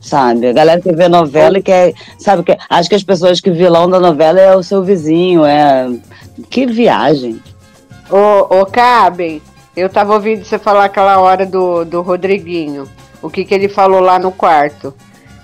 Sabe? 0.00 0.48
A 0.48 0.52
galera 0.52 0.80
que 0.80 0.92
vê 0.92 1.08
novela 1.08 1.58
e 1.58 1.62
quer. 1.62 1.92
Sabe? 2.18 2.42
Que, 2.42 2.58
acho 2.68 2.88
que 2.88 2.96
as 2.96 3.04
pessoas 3.04 3.40
que 3.40 3.52
vilão 3.52 3.88
da 3.88 4.00
novela 4.00 4.40
é 4.40 4.56
o 4.56 4.64
seu 4.64 4.82
vizinho. 4.82 5.44
É. 5.44 5.88
Que 6.50 6.66
viagem. 6.66 7.40
Ô, 8.10 8.60
ô 8.60 8.66
Caben, 8.66 9.40
eu 9.76 9.88
tava 9.88 10.14
ouvindo 10.14 10.44
você 10.44 10.58
falar 10.58 10.84
aquela 10.84 11.18
hora 11.18 11.46
do, 11.46 11.84
do 11.84 12.02
Rodriguinho. 12.02 12.88
O 13.22 13.30
que, 13.30 13.44
que 13.44 13.54
ele 13.54 13.68
falou 13.68 14.00
lá 14.00 14.18
no 14.18 14.32
quarto. 14.32 14.94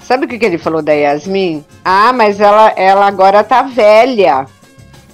Sabe 0.01 0.25
o 0.25 0.29
que, 0.29 0.39
que 0.39 0.47
ele 0.47 0.59
falou 0.59 0.83
da 0.83 0.93
Yasmin? 0.93 1.65
Ah, 1.85 2.13
mas 2.13 2.41
ela, 2.41 2.73
ela 2.77 3.07
agora 3.07 3.45
tá 3.45 3.63
velha. 3.63 4.47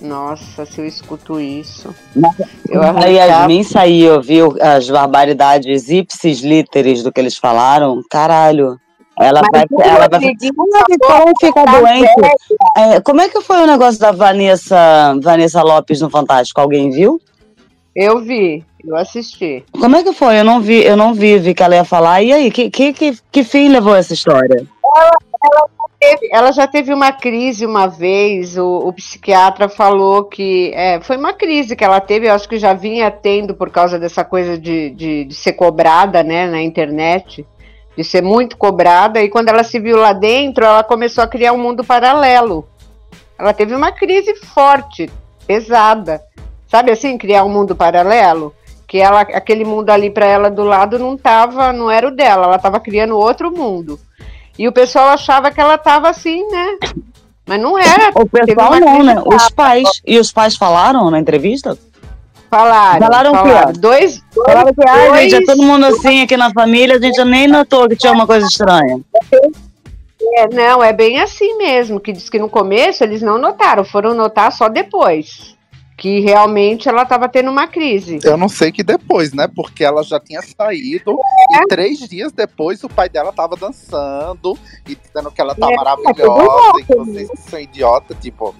Nossa, 0.00 0.66
se 0.66 0.80
eu 0.80 0.86
escuto 0.86 1.40
isso. 1.40 1.94
Eu 2.68 2.82
A 2.82 3.06
Yasmin 3.06 3.62
saiu, 3.62 4.20
viu 4.20 4.54
as 4.60 4.88
barbaridades 4.88 5.88
ipsis 5.88 6.40
literis 6.40 7.02
do 7.02 7.10
que 7.10 7.20
eles 7.20 7.36
falaram. 7.36 8.00
Caralho. 8.10 8.78
Ela 9.18 9.42
Mas 9.52 9.64
vai. 9.70 9.88
Ela 9.88 10.08
vai 10.08 10.20
então 10.90 11.32
fica 11.40 11.64
tá 11.64 11.80
doente. 11.80 12.10
É, 12.76 13.00
como 13.00 13.20
é 13.20 13.28
que 13.28 13.40
foi 13.40 13.62
o 13.62 13.66
negócio 13.66 14.00
da 14.00 14.10
Vanessa, 14.10 15.16
Vanessa 15.22 15.62
Lopes 15.62 16.00
no 16.00 16.10
Fantástico? 16.10 16.60
Alguém 16.60 16.90
viu? 16.90 17.20
Eu 17.94 18.20
vi, 18.20 18.64
eu 18.86 18.96
assisti. 18.96 19.64
Como 19.72 19.96
é 19.96 20.02
que 20.02 20.12
foi? 20.12 20.38
Eu 20.40 20.44
não 20.44 20.60
vi, 20.60 20.84
eu 20.84 20.96
não 20.96 21.14
vi, 21.14 21.38
vi 21.38 21.54
que 21.54 21.62
ela 21.62 21.74
ia 21.76 21.84
falar. 21.84 22.22
E 22.22 22.32
aí, 22.32 22.50
que, 22.50 22.70
que, 22.70 22.92
que, 22.92 23.18
que 23.30 23.44
fim 23.44 23.68
levou 23.68 23.94
essa 23.94 24.12
história? 24.12 24.66
Teve- 26.00 26.28
Ela 26.32 26.52
já 26.52 26.66
teve 26.66 26.92
uma 26.92 27.12
crise 27.12 27.64
uma 27.64 27.86
vez, 27.86 28.58
o, 28.58 28.78
o 28.88 28.92
psiquiatra 28.92 29.68
falou 29.68 30.24
que 30.24 30.70
é, 30.74 31.00
foi 31.00 31.16
uma 31.16 31.32
crise 31.32 31.74
que 31.74 31.82
ela 31.84 32.00
teve, 32.00 32.28
eu 32.28 32.34
acho 32.34 32.48
que 32.48 32.58
já 32.58 32.74
vinha 32.74 33.10
tendo 33.10 33.54
por 33.54 33.70
causa 33.70 33.98
dessa 33.98 34.22
coisa 34.22 34.58
de, 34.58 34.90
de, 34.90 35.24
de 35.24 35.34
ser 35.34 35.54
cobrada 35.54 36.22
né, 36.22 36.46
na 36.46 36.60
internet, 36.60 37.46
de 37.96 38.04
ser 38.04 38.22
muito 38.22 38.56
cobrada, 38.56 39.22
e 39.22 39.28
quando 39.30 39.48
ela 39.48 39.64
se 39.64 39.78
viu 39.80 39.96
lá 39.96 40.12
dentro, 40.12 40.64
ela 40.64 40.84
começou 40.84 41.24
a 41.24 41.28
criar 41.28 41.52
um 41.52 41.58
mundo 41.58 41.82
paralelo. 41.82 42.68
Ela 43.38 43.54
teve 43.54 43.74
uma 43.74 43.90
crise 43.90 44.34
forte, 44.36 45.10
pesada. 45.46 46.20
Sabe 46.68 46.90
assim, 46.90 47.16
criar 47.16 47.44
um 47.44 47.48
mundo 47.48 47.74
paralelo? 47.74 48.52
Que 48.86 48.98
ela, 48.98 49.20
aquele 49.20 49.64
mundo 49.64 49.90
ali 49.90 50.10
para 50.10 50.26
ela 50.26 50.50
do 50.50 50.62
lado 50.62 50.98
não 50.98 51.16
tava, 51.16 51.72
não 51.72 51.90
era 51.90 52.06
o 52.06 52.10
dela, 52.14 52.44
ela 52.46 52.56
estava 52.56 52.78
criando 52.78 53.16
outro 53.16 53.50
mundo. 53.50 53.98
E 54.58 54.68
o 54.68 54.72
pessoal 54.72 55.08
achava 55.08 55.50
que 55.50 55.60
ela 55.60 55.76
tava 55.76 56.08
assim, 56.08 56.46
né? 56.50 56.78
Mas 57.46 57.60
não 57.60 57.78
era. 57.78 58.10
O 58.14 58.26
pessoal 58.26 58.78
não, 58.78 59.02
né? 59.02 59.22
Os 59.24 59.48
pais. 59.50 59.88
E 60.06 60.18
os 60.18 60.32
pais 60.32 60.56
falaram 60.56 61.10
na 61.10 61.18
entrevista? 61.18 61.76
Falaram. 62.50 63.00
Falaram 63.00 63.30
o 63.32 63.42
quê? 63.42 63.48
falaram. 63.48 63.72
Dois, 63.72 64.22
Falaram 64.32 64.72
que, 64.74 64.88
ai, 64.88 65.08
dois- 65.08 65.30
gente, 65.32 65.42
é 65.42 65.46
todo 65.46 65.62
mundo 65.62 65.86
assim 65.86 66.22
aqui 66.22 66.36
na 66.36 66.52
família, 66.52 66.96
a 66.96 67.00
gente 67.00 67.22
nem 67.24 67.48
notou 67.48 67.88
que 67.88 67.96
tinha 67.96 68.12
uma 68.12 68.26
coisa 68.26 68.46
estranha. 68.46 69.00
É, 70.36 70.48
não, 70.54 70.82
é 70.82 70.92
bem 70.92 71.20
assim 71.20 71.58
mesmo. 71.58 71.98
Que 71.98 72.12
diz 72.12 72.30
que 72.30 72.38
no 72.38 72.48
começo 72.48 73.02
eles 73.02 73.20
não 73.20 73.38
notaram, 73.38 73.84
foram 73.84 74.14
notar 74.14 74.52
só 74.52 74.68
depois. 74.68 75.54
Que 76.04 76.20
realmente 76.20 76.86
ela 76.86 77.04
estava 77.04 77.26
tendo 77.30 77.50
uma 77.50 77.66
crise. 77.66 78.18
Eu 78.22 78.36
não 78.36 78.46
sei 78.46 78.70
que 78.70 78.82
depois, 78.82 79.32
né? 79.32 79.48
Porque 79.48 79.82
ela 79.82 80.02
já 80.02 80.20
tinha 80.20 80.42
saído 80.42 81.18
e 81.50 81.66
três 81.66 81.98
dias 82.00 82.30
depois 82.30 82.84
o 82.84 82.90
pai 82.90 83.08
dela 83.08 83.32
tava 83.32 83.56
dançando 83.56 84.54
e 84.86 84.94
dizendo 84.94 85.30
que 85.30 85.40
ela 85.40 85.54
tá 85.54 85.66
É, 85.66 85.74
maravilhosa 85.74 86.78
e 86.78 86.84
que 86.84 86.94
vocês 86.94 87.30
são 87.48 87.58
idiota, 87.58 88.14
tipo. 88.20 88.54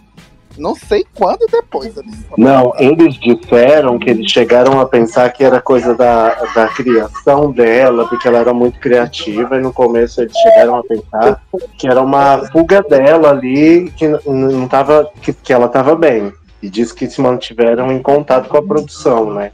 Não 0.57 0.75
sei 0.75 1.05
quando 1.15 1.47
depois 1.53 1.95
eles 1.99 2.25
Não, 2.39 2.73
eles 2.79 3.15
disseram 3.16 3.99
que 3.99 4.09
eles 4.09 4.31
chegaram 4.31 4.81
a 4.81 4.87
pensar 4.87 5.31
que 5.31 5.45
era 5.45 5.61
coisa 5.61 5.95
da, 5.95 6.31
da 6.55 6.69
criação 6.69 7.53
dela, 7.53 8.09
porque 8.09 8.27
ela 8.27 8.39
era 8.39 8.55
muito 8.55 8.81
criativa, 8.81 9.57
e 9.59 9.61
no 9.61 9.71
começo 9.71 10.23
eles 10.23 10.35
chegaram 10.35 10.77
a 10.77 10.83
pensar 10.83 11.43
que 11.77 11.87
era 11.87 12.01
uma 12.01 12.39
fuga 12.51 12.83
dela 12.83 13.29
ali, 13.33 13.93
que 13.95 14.09
não 14.09 14.66
tava, 14.66 15.11
que, 15.21 15.31
que 15.35 15.53
ela 15.53 15.66
estava 15.66 15.95
bem. 15.95 16.33
E 16.65 16.70
diz 16.70 16.93
que 16.93 17.07
se 17.11 17.20
mantiveram 17.20 17.93
em 17.93 18.01
contato 18.01 18.49
com 18.49 18.57
a 18.57 18.62
produção, 18.62 19.35
né? 19.35 19.53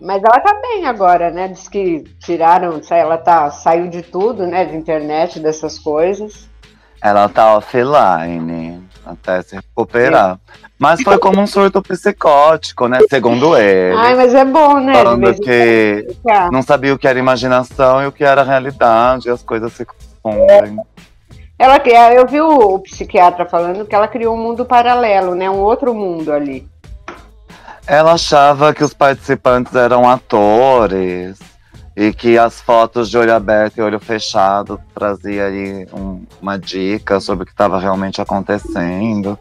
Mas 0.00 0.20
ela 0.20 0.40
tá 0.40 0.60
bem 0.60 0.84
agora, 0.84 1.30
né? 1.30 1.46
Diz 1.46 1.68
que 1.68 2.02
tiraram, 2.18 2.80
ela 2.90 3.16
tá, 3.16 3.48
saiu 3.52 3.86
de 3.86 4.02
tudo, 4.02 4.48
né? 4.48 4.64
De 4.64 4.76
internet, 4.76 5.38
dessas 5.38 5.78
coisas. 5.78 6.50
Ela 7.00 7.28
tá 7.28 7.56
offline 7.56 8.82
até 9.06 9.42
se 9.42 9.54
recuperar. 9.54 10.40
Mas 10.76 11.02
foi 11.02 11.18
como 11.18 11.40
um 11.40 11.46
surto 11.46 11.80
psicótico, 11.80 12.88
né? 12.88 12.98
Segundo 13.08 13.56
ele. 13.56 13.94
Ai, 13.96 14.16
mas 14.16 14.34
é 14.34 14.44
bom, 14.44 14.80
né? 14.80 14.92
Falando 14.92 15.34
que 15.40 16.04
não 16.50 16.62
sabia 16.62 16.92
o 16.92 16.98
que 16.98 17.06
era 17.06 17.16
imaginação 17.16 18.02
e 18.02 18.08
o 18.08 18.12
que 18.12 18.24
era 18.24 18.42
realidade, 18.42 19.28
e 19.28 19.30
as 19.30 19.44
coisas 19.44 19.72
se 19.72 19.86
confundem. 20.20 20.80
Ela, 21.60 21.78
eu 22.14 22.26
vi 22.26 22.40
o, 22.40 22.74
o 22.74 22.78
psiquiatra 22.78 23.44
falando 23.44 23.84
que 23.84 23.94
ela 23.94 24.08
criou 24.08 24.34
um 24.34 24.42
mundo 24.42 24.64
paralelo, 24.64 25.34
né? 25.34 25.50
Um 25.50 25.58
outro 25.58 25.92
mundo 25.92 26.32
ali. 26.32 26.66
Ela 27.86 28.14
achava 28.14 28.72
que 28.72 28.82
os 28.82 28.94
participantes 28.94 29.74
eram 29.74 30.08
atores 30.08 31.38
e 31.94 32.14
que 32.14 32.38
as 32.38 32.62
fotos 32.62 33.10
de 33.10 33.18
olho 33.18 33.34
aberto 33.34 33.76
e 33.76 33.82
olho 33.82 34.00
fechado 34.00 34.80
trazia 34.94 35.44
aí 35.48 35.86
um- 35.92 36.24
uma 36.40 36.58
dica 36.58 37.20
sobre 37.20 37.42
o 37.42 37.46
que 37.46 37.52
estava 37.52 37.78
realmente 37.78 38.22
acontecendo. 38.22 39.38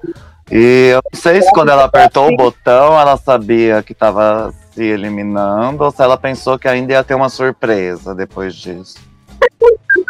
E 0.51 0.89
eu 0.91 1.01
não 1.13 1.17
sei 1.17 1.41
se 1.41 1.49
quando 1.51 1.69
ela 1.69 1.85
apertou 1.85 2.27
o 2.27 2.35
botão 2.35 2.99
ela 2.99 3.15
sabia 3.15 3.81
que 3.81 3.93
estava 3.93 4.53
se 4.73 4.83
eliminando 4.83 5.85
ou 5.85 5.91
se 5.91 6.01
ela 6.01 6.17
pensou 6.17 6.59
que 6.59 6.67
ainda 6.67 6.91
ia 6.91 7.03
ter 7.03 7.15
uma 7.15 7.29
surpresa 7.29 8.13
depois 8.13 8.55
disso. 8.55 8.97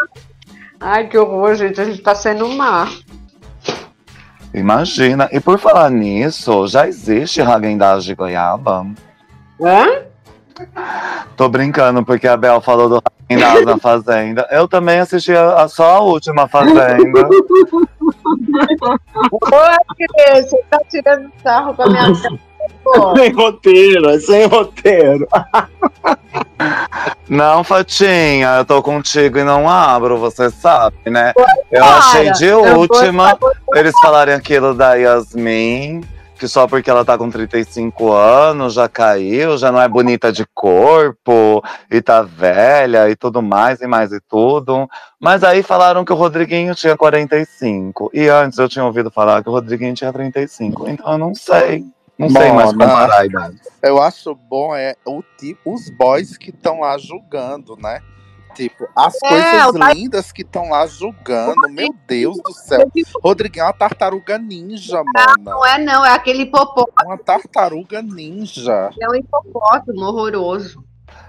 Ai, 0.80 1.08
que 1.08 1.18
horror, 1.18 1.56
gente. 1.56 1.80
A 1.82 1.86
gente 1.86 2.02
tá 2.02 2.16
sendo 2.16 2.48
má. 2.50 2.88
Imagina. 4.54 5.30
E 5.32 5.40
por 5.40 5.60
falar 5.60 5.90
nisso, 5.90 6.68
já 6.68 6.88
existe 6.88 7.42
Häagen-Dazs 7.42 8.04
de 8.06 8.16
goiaba? 8.16 8.86
Hã? 9.62 9.86
Tô 11.38 11.48
brincando, 11.48 12.04
porque 12.04 12.28
a 12.28 12.36
Bel 12.36 12.60
falou 12.62 12.90
do 12.90 13.04
Häagen-Dazs 13.30 13.66
na 13.66 13.78
Fazenda. 13.80 14.48
Eu 14.50 14.68
também 14.68 15.00
assisti 15.00 15.34
a, 15.36 15.64
a- 15.64 15.68
só 15.68 15.98
a 15.98 16.00
última 16.02 16.48
Fazenda. 16.48 17.28
Cris, 19.98 20.50
você 20.50 20.64
tá 20.70 20.80
tirando 20.90 21.32
sarro 21.44 21.74
com 21.76 21.84
a 21.84 21.88
minha 21.90 22.14
cara. 22.22 22.40
Sem 23.16 23.32
roteiro, 23.34 24.10
é 24.10 24.20
sem 24.20 24.46
roteiro. 24.48 25.28
Não, 27.30 27.64
Fatinha, 27.64 28.58
eu 28.58 28.66
tô 28.66 28.82
contigo 28.82 29.38
e 29.38 29.44
não 29.44 29.70
abro, 29.70 30.18
você 30.18 30.50
sabe, 30.50 30.98
né? 31.06 31.32
Eu 31.72 31.84
achei 31.84 32.32
de 32.32 32.52
última 32.52 33.38
eles 33.76 33.94
falarem 34.02 34.34
aquilo 34.34 34.74
da 34.74 34.96
Yasmin, 34.96 36.02
que 36.40 36.48
só 36.48 36.68
porque 36.68 36.90
ela 36.90 37.06
tá 37.06 37.18
com 37.18 37.30
35 37.30 38.12
anos 38.12 38.74
já 38.74 38.90
caiu, 38.90 39.58
já 39.58 39.72
não 39.72 39.80
é 39.80 39.88
bonita 39.88 40.32
de 40.32 40.46
corpo 40.56 41.64
e 41.92 42.02
tá 42.02 42.24
velha 42.24 43.10
e 43.10 43.16
tudo 43.16 43.42
mais 43.42 43.80
e 43.82 43.88
mais 43.88 44.12
e 44.12 44.20
tudo. 44.28 44.90
Mas 45.20 45.44
aí 45.44 45.62
falaram 45.62 46.04
que 46.04 46.14
o 46.14 46.16
Rodriguinho 46.16 46.74
tinha 46.74 46.98
45. 46.98 48.10
E 48.14 48.28
antes 48.28 48.58
eu 48.58 48.68
tinha 48.68 48.86
ouvido 48.86 49.12
falar 49.12 49.44
que 49.44 49.50
o 49.50 49.52
Rodriguinho 49.52 49.94
tinha 49.94 50.12
35. 50.12 50.90
Então 50.90 51.12
eu 51.12 51.18
não 51.18 51.36
sei. 51.36 51.86
Não 52.20 52.30
sei 52.30 52.52
mais 52.52 52.72
comparar 52.72 53.20
a 53.22 53.26
idade. 53.26 53.58
Eu 53.82 54.02
acho 54.02 54.36
bom 54.36 54.76
é 54.76 54.96
o 55.06 55.24
tipo, 55.38 55.74
os 55.74 55.90
boys 55.90 56.38
que 56.38 56.50
estão 56.50 56.82
lá 56.82 56.98
julgando, 56.98 57.78
né? 57.78 58.02
Tipo, 58.56 58.88
as 58.94 59.16
É, 59.24 59.30
coisas 59.30 59.96
lindas 59.96 60.32
que 60.34 60.42
estão 60.42 60.70
lá 60.70 60.86
julgando. 60.86 61.56
Meu 61.70 61.96
Deus 62.06 62.38
do 62.44 62.52
céu. 62.52 62.92
Rodriguinho 63.24 63.64
é 63.64 63.66
uma 63.68 63.74
tartaruga 63.74 64.38
ninja, 64.38 65.02
mano. 65.02 65.36
Não 65.46 65.66
é, 65.66 65.78
não, 65.78 66.06
é 66.06 66.12
aquele 66.12 66.44
hipopótamo, 66.44 67.08
Uma 67.10 67.18
tartaruga 67.18 68.02
ninja. 68.02 68.90
é 69.00 69.10
um 69.10 69.16
hipopótamo 69.16 70.02
horroroso. 70.02 70.84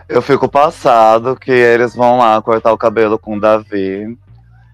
Eu 0.08 0.20
fico 0.20 0.48
passado 0.48 1.36
que 1.36 1.52
eles 1.52 1.94
vão 1.94 2.18
lá 2.18 2.42
cortar 2.42 2.72
o 2.72 2.78
cabelo 2.78 3.16
com 3.16 3.36
o 3.36 3.40
Davi. 3.40 4.18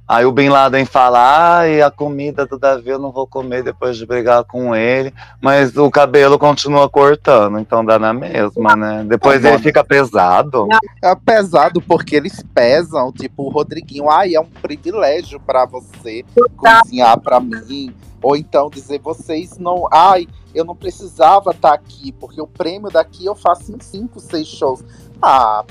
Aí 0.08 0.24
o 0.24 0.30
Bin 0.30 0.48
Laden 0.48 0.84
fala, 0.84 1.58
ai, 1.58 1.82
a 1.82 1.90
comida 1.90 2.46
do 2.46 2.58
Davi 2.58 2.90
eu 2.90 2.98
não 2.98 3.10
vou 3.10 3.26
comer 3.26 3.64
depois 3.64 3.96
de 3.96 4.06
brigar 4.06 4.44
com 4.44 4.74
ele, 4.74 5.12
mas 5.40 5.76
o 5.76 5.90
cabelo 5.90 6.38
continua 6.38 6.88
cortando, 6.88 7.58
então 7.58 7.84
dá 7.84 7.98
na 7.98 8.12
mesma, 8.12 8.76
né? 8.76 9.04
Depois 9.08 9.44
ele 9.44 9.58
fica 9.58 9.82
pesado. 9.82 10.68
É 11.02 11.14
pesado 11.14 11.80
porque 11.80 12.14
eles 12.14 12.44
pesam, 12.54 13.10
tipo, 13.10 13.44
o 13.44 13.48
Rodriguinho, 13.48 14.08
ai, 14.08 14.34
é 14.34 14.40
um 14.40 14.46
privilégio 14.46 15.40
pra 15.40 15.66
você 15.66 16.24
cozinhar 16.56 17.18
pra 17.18 17.40
mim. 17.40 17.92
Ou 18.22 18.36
então 18.36 18.70
dizer, 18.70 19.00
vocês 19.00 19.58
não. 19.58 19.86
Ai, 19.92 20.26
eu 20.54 20.64
não 20.64 20.74
precisava 20.74 21.50
estar 21.50 21.74
aqui, 21.74 22.12
porque 22.12 22.40
o 22.40 22.46
prêmio 22.46 22.90
daqui 22.90 23.26
eu 23.26 23.34
faço 23.34 23.72
em 23.72 23.78
cinco, 23.80 24.18
seis 24.20 24.48
shows. 24.48 24.82
Ah, 25.20 25.64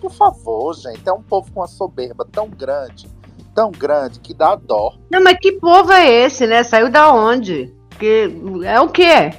por 0.00 0.12
favor, 0.12 0.74
gente. 0.74 1.08
É 1.08 1.12
um 1.12 1.22
povo 1.22 1.50
com 1.52 1.60
uma 1.60 1.66
soberba 1.66 2.26
tão 2.30 2.48
grande, 2.48 3.08
tão 3.54 3.70
grande, 3.70 4.20
que 4.20 4.34
dá 4.34 4.54
dó. 4.56 4.94
Não, 5.10 5.22
mas 5.22 5.38
que 5.38 5.52
povo 5.52 5.92
é 5.92 6.08
esse, 6.08 6.46
né? 6.46 6.62
Saiu 6.62 6.90
da 6.90 7.12
onde? 7.12 7.72
Que, 7.98 8.30
é 8.64 8.80
o 8.80 8.88
quê? 8.88 9.32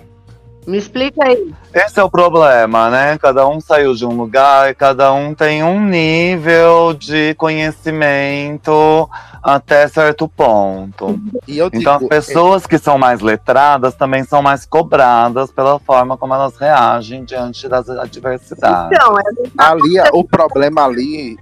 Me 0.65 0.77
explica 0.77 1.25
aí. 1.25 1.53
Esse 1.73 1.99
é 1.99 2.03
o 2.03 2.09
problema, 2.09 2.89
né? 2.89 3.17
Cada 3.17 3.47
um 3.47 3.59
saiu 3.59 3.93
de 3.93 4.05
um 4.05 4.15
lugar 4.15 4.69
e 4.69 4.75
cada 4.75 5.11
um 5.11 5.33
tem 5.33 5.63
um 5.63 5.83
nível 5.83 6.93
de 6.93 7.33
conhecimento 7.35 9.09
até 9.41 9.87
certo 9.89 10.27
ponto. 10.27 11.19
E 11.47 11.57
eu 11.57 11.69
Então 11.73 11.93
as 11.95 11.99
digo, 11.99 12.09
pessoas 12.09 12.65
que 12.65 12.77
são 12.77 12.97
mais 12.97 13.19
letradas 13.19 13.93
também 13.95 14.23
são 14.23 14.41
mais 14.41 14.65
cobradas 14.65 15.51
pela 15.51 15.77
forma 15.79 16.17
como 16.17 16.33
elas 16.33 16.55
reagem 16.55 17.25
diante 17.25 17.67
das 17.67 17.89
adversidades. 17.89 18.97
Então, 18.97 19.19
é 19.19 19.23
ali, 19.57 19.99
o 20.13 20.23
problema 20.23 20.85
ali. 20.85 21.37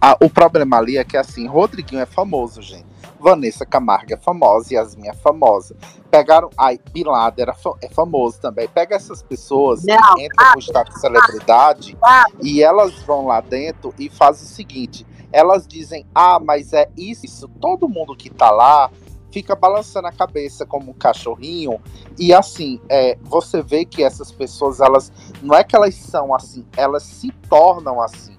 A- 0.00 0.16
o 0.22 0.30
problema 0.30 0.78
ali 0.78 0.96
é 0.96 1.04
que 1.04 1.16
assim, 1.16 1.46
Rodriguinho 1.46 2.00
é 2.02 2.06
famoso, 2.06 2.62
gente. 2.62 2.86
Vanessa 3.20 3.64
Camargo 3.64 4.12
é 4.12 4.16
famosa, 4.18 4.74
Yasmin 4.74 5.08
é 5.08 5.14
famosa. 5.14 5.74
Pegaram. 6.10 6.50
Ai, 6.58 6.78
Bin 6.92 7.04
Laden 7.04 7.42
era 7.42 7.56
é 7.82 7.88
famoso 7.88 8.38
também. 8.38 8.68
Pega 8.68 8.94
essas 8.96 9.22
pessoas 9.22 9.82
Não, 9.84 9.96
que 9.96 10.24
entram 10.26 10.52
com 10.52 10.58
status 10.60 10.94
de 10.94 11.00
celebridade 11.00 11.96
e 12.42 12.62
elas 12.62 12.92
vão 13.02 13.26
lá 13.26 13.40
dentro 13.40 13.94
e 13.98 14.10
fazem 14.10 14.44
o 14.44 14.48
seguinte: 14.48 15.06
elas 15.32 15.66
dizem, 15.66 16.06
ah, 16.14 16.38
mas 16.38 16.72
é 16.74 16.88
isso, 16.96 17.24
isso. 17.24 17.48
Todo 17.60 17.88
mundo 17.88 18.14
que 18.14 18.28
tá 18.28 18.50
lá 18.50 18.90
fica 19.32 19.56
balançando 19.56 20.06
a 20.06 20.12
cabeça 20.12 20.64
como 20.64 20.92
um 20.92 20.94
cachorrinho. 20.94 21.80
E 22.18 22.32
assim, 22.32 22.80
é, 22.88 23.18
você 23.22 23.60
vê 23.62 23.84
que 23.84 24.04
essas 24.04 24.30
pessoas, 24.30 24.80
elas. 24.80 25.10
Não 25.42 25.54
é 25.54 25.64
que 25.64 25.74
elas 25.74 25.94
são 25.96 26.32
assim, 26.34 26.64
elas 26.76 27.02
se 27.02 27.32
tornam 27.48 28.00
assim. 28.00 28.33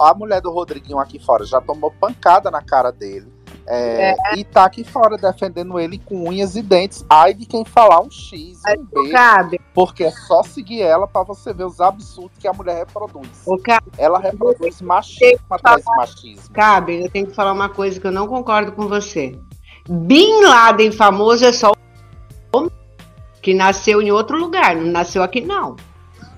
A 0.00 0.14
mulher 0.14 0.40
do 0.40 0.50
Rodriguinho 0.50 0.98
aqui 0.98 1.18
fora 1.18 1.44
já 1.44 1.60
tomou 1.60 1.90
pancada 1.90 2.50
na 2.50 2.62
cara 2.62 2.90
dele. 2.90 3.30
é, 3.68 4.38
E 4.38 4.44
tá 4.44 4.64
aqui 4.64 4.82
fora 4.82 5.16
defendendo 5.16 5.78
ele 5.78 5.98
com 5.98 6.28
unhas 6.28 6.56
e 6.56 6.62
dentes. 6.62 7.04
Ai 7.08 7.34
de 7.34 7.46
quem 7.46 7.64
falar 7.64 8.00
um 8.00 8.10
X, 8.10 8.58
um 8.78 8.84
B, 9.04 9.10
Cabe, 9.10 9.60
porque 9.74 10.04
é 10.04 10.10
só 10.10 10.42
seguir 10.42 10.82
ela 10.82 11.06
pra 11.06 11.22
você 11.22 11.52
ver 11.52 11.64
os 11.64 11.80
absurdos 11.80 12.36
que 12.38 12.48
a 12.48 12.52
mulher 12.52 12.78
reproduz. 12.78 13.28
Ela 13.98 14.18
reproduz 14.18 14.80
machismo 14.80 15.44
atrás 15.50 15.84
de 15.84 15.96
machismo. 15.96 16.50
Cabe, 16.52 17.04
eu 17.04 17.10
tenho 17.10 17.26
que 17.26 17.34
falar 17.34 17.52
uma 17.52 17.68
coisa 17.68 18.00
que 18.00 18.06
eu 18.06 18.12
não 18.12 18.26
concordo 18.26 18.72
com 18.72 18.88
você. 18.88 19.38
Bin 19.88 20.42
Laden 20.42 20.92
famoso 20.92 21.44
é 21.44 21.52
só 21.52 21.72
o 22.54 22.70
que 23.42 23.54
nasceu 23.54 24.02
em 24.02 24.10
outro 24.10 24.38
lugar, 24.38 24.74
não 24.76 24.90
nasceu 24.90 25.22
aqui 25.22 25.40
não. 25.40 25.76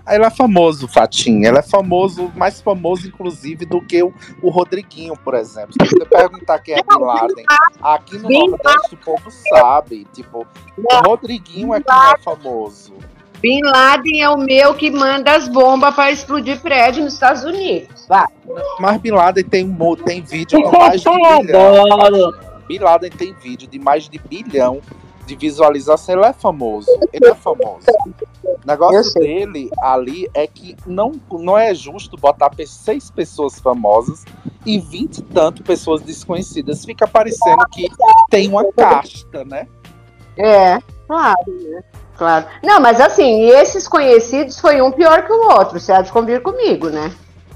Ele 0.09 0.25
é 0.25 0.31
famoso, 0.31 0.89
Fatinha. 0.89 1.49
Ele 1.49 1.59
é 1.59 1.63
famoso, 1.63 2.31
mais 2.35 2.61
famoso, 2.61 3.07
inclusive, 3.07 3.65
do 3.65 3.81
que 3.81 4.03
o, 4.03 4.13
o 4.43 4.51
Rodriguinho, 4.51 5.15
por 5.17 5.35
exemplo. 5.35 5.73
Se 5.81 5.89
você 5.89 6.05
perguntar 6.05 6.59
quem 6.59 6.75
é 6.75 6.83
Bin 6.83 7.05
Laden, 7.05 7.45
aqui 7.81 8.19
no 8.19 8.29
Bin 8.29 8.49
Nordeste 8.49 8.95
o 8.95 8.97
povo 8.99 9.31
sabe. 9.31 10.07
Tipo, 10.13 10.47
o 10.77 11.07
Rodriguinho 11.07 11.73
é 11.75 11.81
quem 11.81 11.95
é 11.95 12.19
famoso. 12.19 12.95
Bin 13.41 13.61
Laden 13.63 14.23
é 14.23 14.31
o 14.31 14.39
meu 14.39 14.75
que 14.75 14.91
manda 14.91 15.35
as 15.35 15.49
bombas 15.49 15.95
para 15.95 16.13
explodir 16.13 16.61
prédio 16.61 17.03
nos 17.03 17.15
Estados 17.15 17.43
Unidos. 17.45 18.07
Vai. 18.09 18.27
Mas 18.79 19.01
Bin 19.01 19.11
Laden 19.11 19.45
tem, 19.45 19.77
tem 20.05 20.23
vídeo 20.23 20.63
com 20.63 20.79
mais 20.79 21.01
de 21.01 21.11
bilhão. 21.11 21.93
Adoro. 21.93 22.39
Bin 22.69 22.79
Laden 22.79 23.11
tem 23.11 23.35
vídeo 23.35 23.69
de 23.69 23.79
mais 23.79 24.09
de 24.09 24.19
bilhão 24.19 24.81
de 25.27 25.37
visualização. 25.37 26.15
Ele 26.17 26.27
é 26.27 26.33
famoso. 26.33 26.89
Ele 27.13 27.27
é 27.27 27.35
famoso. 27.35 27.87
O 28.45 28.67
negócio 28.67 29.21
dele 29.21 29.71
ali 29.81 30.29
é 30.35 30.47
que 30.47 30.77
não, 30.87 31.13
não 31.31 31.59
é 31.59 31.75
justo 31.75 32.17
botar 32.17 32.51
seis 32.67 33.11
pessoas 33.11 33.59
famosas 33.59 34.25
e 34.65 34.79
vinte 34.79 35.19
e 35.19 35.23
tanto 35.23 35.63
pessoas 35.63 36.01
desconhecidas. 36.01 36.85
Fica 36.85 37.07
parecendo 37.07 37.65
que 37.73 37.89
tem 38.31 38.49
uma 38.49 38.65
casta, 38.73 39.45
né? 39.45 39.67
É, 40.37 40.79
claro, 41.07 41.37
né? 41.47 41.83
Claro. 42.17 42.47
Não, 42.63 42.81
mas 42.81 43.01
assim, 43.01 43.49
esses 43.51 43.89
conhecidos 43.89 44.61
foi 44.61 44.81
um 44.81 44.93
pior 44.93 45.27
que 45.27 45.33
o 45.33 45.51
outro, 45.51 45.81
você 45.81 45.93
há 45.93 46.03
de 46.03 46.13
convir 46.13 46.43
comigo, 46.43 46.89
né? 46.89 47.13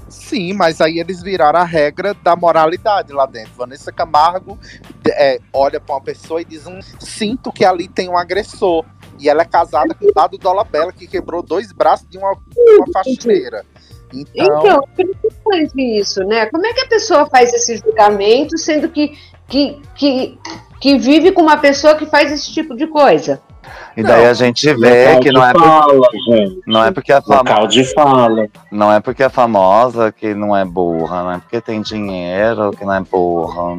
Sim, 0.09 0.53
mas 0.53 0.79
aí 0.79 0.99
eles 0.99 1.21
viraram 1.21 1.59
a 1.59 1.63
regra 1.63 2.13
da 2.13 2.35
moralidade 2.35 3.11
lá 3.11 3.25
dentro. 3.25 3.53
Vanessa 3.55 3.91
Camargo 3.91 4.57
é, 5.05 5.39
olha 5.51 5.79
pra 5.79 5.95
uma 5.95 6.01
pessoa 6.01 6.41
e 6.41 6.45
diz: 6.45 6.65
um, 6.65 6.79
Sinto 6.99 7.51
que 7.51 7.65
ali 7.65 7.87
tem 7.87 8.09
um 8.09 8.17
agressor. 8.17 8.85
E 9.19 9.27
ela 9.27 9.41
é 9.41 9.45
casada 9.45 9.95
com 9.95 10.05
o 10.05 10.13
Dado 10.13 10.37
Dolabella, 10.37 10.93
que 10.93 11.07
quebrou 11.07 11.41
dois 11.41 11.71
braços 11.71 12.07
de 12.07 12.17
uma, 12.17 12.33
uma 12.33 12.85
faxineira. 12.93 13.65
Então, 14.13 14.45
Então, 14.63 14.83
é 15.53 15.67
isso, 15.99 16.23
né? 16.23 16.45
Como 16.45 16.65
é 16.65 16.73
que 16.73 16.81
a 16.81 16.87
pessoa 16.87 17.25
faz 17.25 17.53
esse 17.53 17.77
julgamento, 17.77 18.57
sendo 18.57 18.89
que, 18.89 19.17
que, 19.47 19.81
que, 19.95 20.39
que 20.79 20.97
vive 20.97 21.31
com 21.31 21.41
uma 21.41 21.57
pessoa 21.57 21.95
que 21.95 22.05
faz 22.05 22.31
esse 22.31 22.53
tipo 22.53 22.75
de 22.75 22.87
coisa? 22.87 23.41
E 23.95 24.03
daí 24.03 24.25
a 24.25 24.33
gente 24.33 24.73
vê 24.75 25.19
que 25.19 25.31
não 25.31 25.43
é, 25.43 25.53
fala, 25.53 26.09
gente. 26.13 26.61
não 26.67 26.83
é 26.83 26.91
porque 26.91 27.11
é 27.11 27.21
famosa, 27.21 27.37
Local 27.37 27.67
de 27.67 27.83
fala. 27.93 28.47
não 28.71 28.93
é 28.93 28.99
porque 28.99 29.23
é 29.23 29.29
famosa 29.29 30.11
que 30.11 30.33
não 30.33 30.55
é 30.55 30.63
burra, 30.63 31.23
não 31.23 31.31
é 31.31 31.37
porque 31.39 31.59
tem 31.59 31.81
dinheiro 31.81 32.71
que 32.71 32.85
não 32.85 32.93
é 32.93 33.01
burra. 33.01 33.77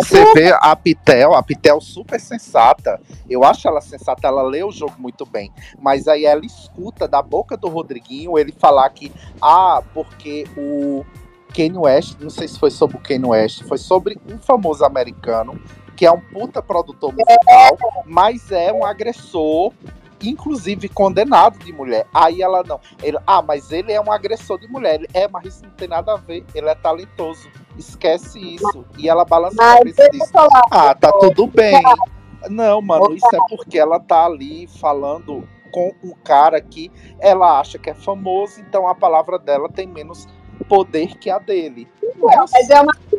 Você 0.00 0.32
vê 0.34 0.52
a 0.60 0.76
Pitel, 0.76 1.34
a 1.34 1.42
Pitel 1.42 1.80
super 1.80 2.20
sensata. 2.20 3.00
Eu 3.28 3.44
acho 3.44 3.66
ela 3.66 3.80
sensata, 3.80 4.26
ela 4.26 4.42
lê 4.42 4.62
o 4.62 4.70
jogo 4.70 4.94
muito 4.98 5.24
bem. 5.24 5.52
Mas 5.80 6.06
aí 6.06 6.24
ela 6.24 6.44
escuta 6.44 7.08
da 7.08 7.22
boca 7.22 7.56
do 7.56 7.68
Rodriguinho 7.68 8.38
ele 8.38 8.52
falar 8.52 8.88
que, 8.90 9.12
ah, 9.40 9.82
porque 9.92 10.46
o 10.56 11.04
Kanye 11.54 11.78
West, 11.78 12.16
não 12.20 12.30
sei 12.30 12.48
se 12.48 12.58
foi 12.58 12.70
sobre 12.70 12.96
o 12.96 13.00
Kanye 13.00 13.26
West, 13.26 13.62
foi 13.64 13.78
sobre 13.78 14.18
um 14.28 14.38
famoso 14.38 14.84
americano 14.84 15.60
que 15.96 16.06
é 16.06 16.12
um 16.12 16.20
puta 16.20 16.62
produtor 16.62 17.12
musical, 17.12 17.78
mas 18.06 18.50
é 18.50 18.72
um 18.72 18.84
agressor. 18.84 19.72
Inclusive 20.22 20.88
condenado 20.88 21.58
de 21.58 21.70
mulher. 21.70 22.06
Aí 22.14 22.40
ela 22.40 22.62
não. 22.62 22.80
Ele, 23.02 23.18
ah, 23.26 23.42
mas 23.42 23.70
ele 23.70 23.92
é 23.92 24.00
um 24.00 24.10
agressor 24.10 24.58
de 24.58 24.66
mulher. 24.66 24.94
Ele, 24.94 25.08
é, 25.12 25.28
mas 25.28 25.44
isso 25.44 25.62
não 25.62 25.70
tem 25.72 25.86
nada 25.86 26.14
a 26.14 26.16
ver. 26.16 26.46
Ele 26.54 26.66
é 26.66 26.74
talentoso. 26.74 27.46
Esquece 27.76 28.38
isso. 28.54 28.86
E 28.96 29.06
ela 29.06 29.26
balança 29.26 29.62
a 29.62 29.76
cabeça 29.78 30.04
e 30.06 30.10
diz: 30.10 30.30
ah, 30.70 30.94
tá 30.94 31.12
tudo 31.12 31.46
bem. 31.46 31.74
Não, 32.48 32.80
mano, 32.80 33.14
isso 33.14 33.28
é 33.34 33.38
porque 33.50 33.78
ela 33.78 34.00
tá 34.00 34.24
ali 34.24 34.66
falando 34.66 35.46
com 35.70 35.92
um 36.02 36.12
cara 36.22 36.60
que 36.60 36.90
ela 37.18 37.58
acha 37.58 37.78
que 37.78 37.90
é 37.90 37.94
famoso, 37.94 38.60
então 38.60 38.86
a 38.86 38.94
palavra 38.94 39.38
dela 39.40 39.68
tem 39.68 39.88
menos 39.88 40.28
poder 40.68 41.16
que 41.18 41.28
a 41.28 41.38
dele. 41.38 41.88
Mas, 42.16 42.50
mas 42.52 42.70
é 42.70 42.80
uma 42.80 42.94
pena 43.10 43.13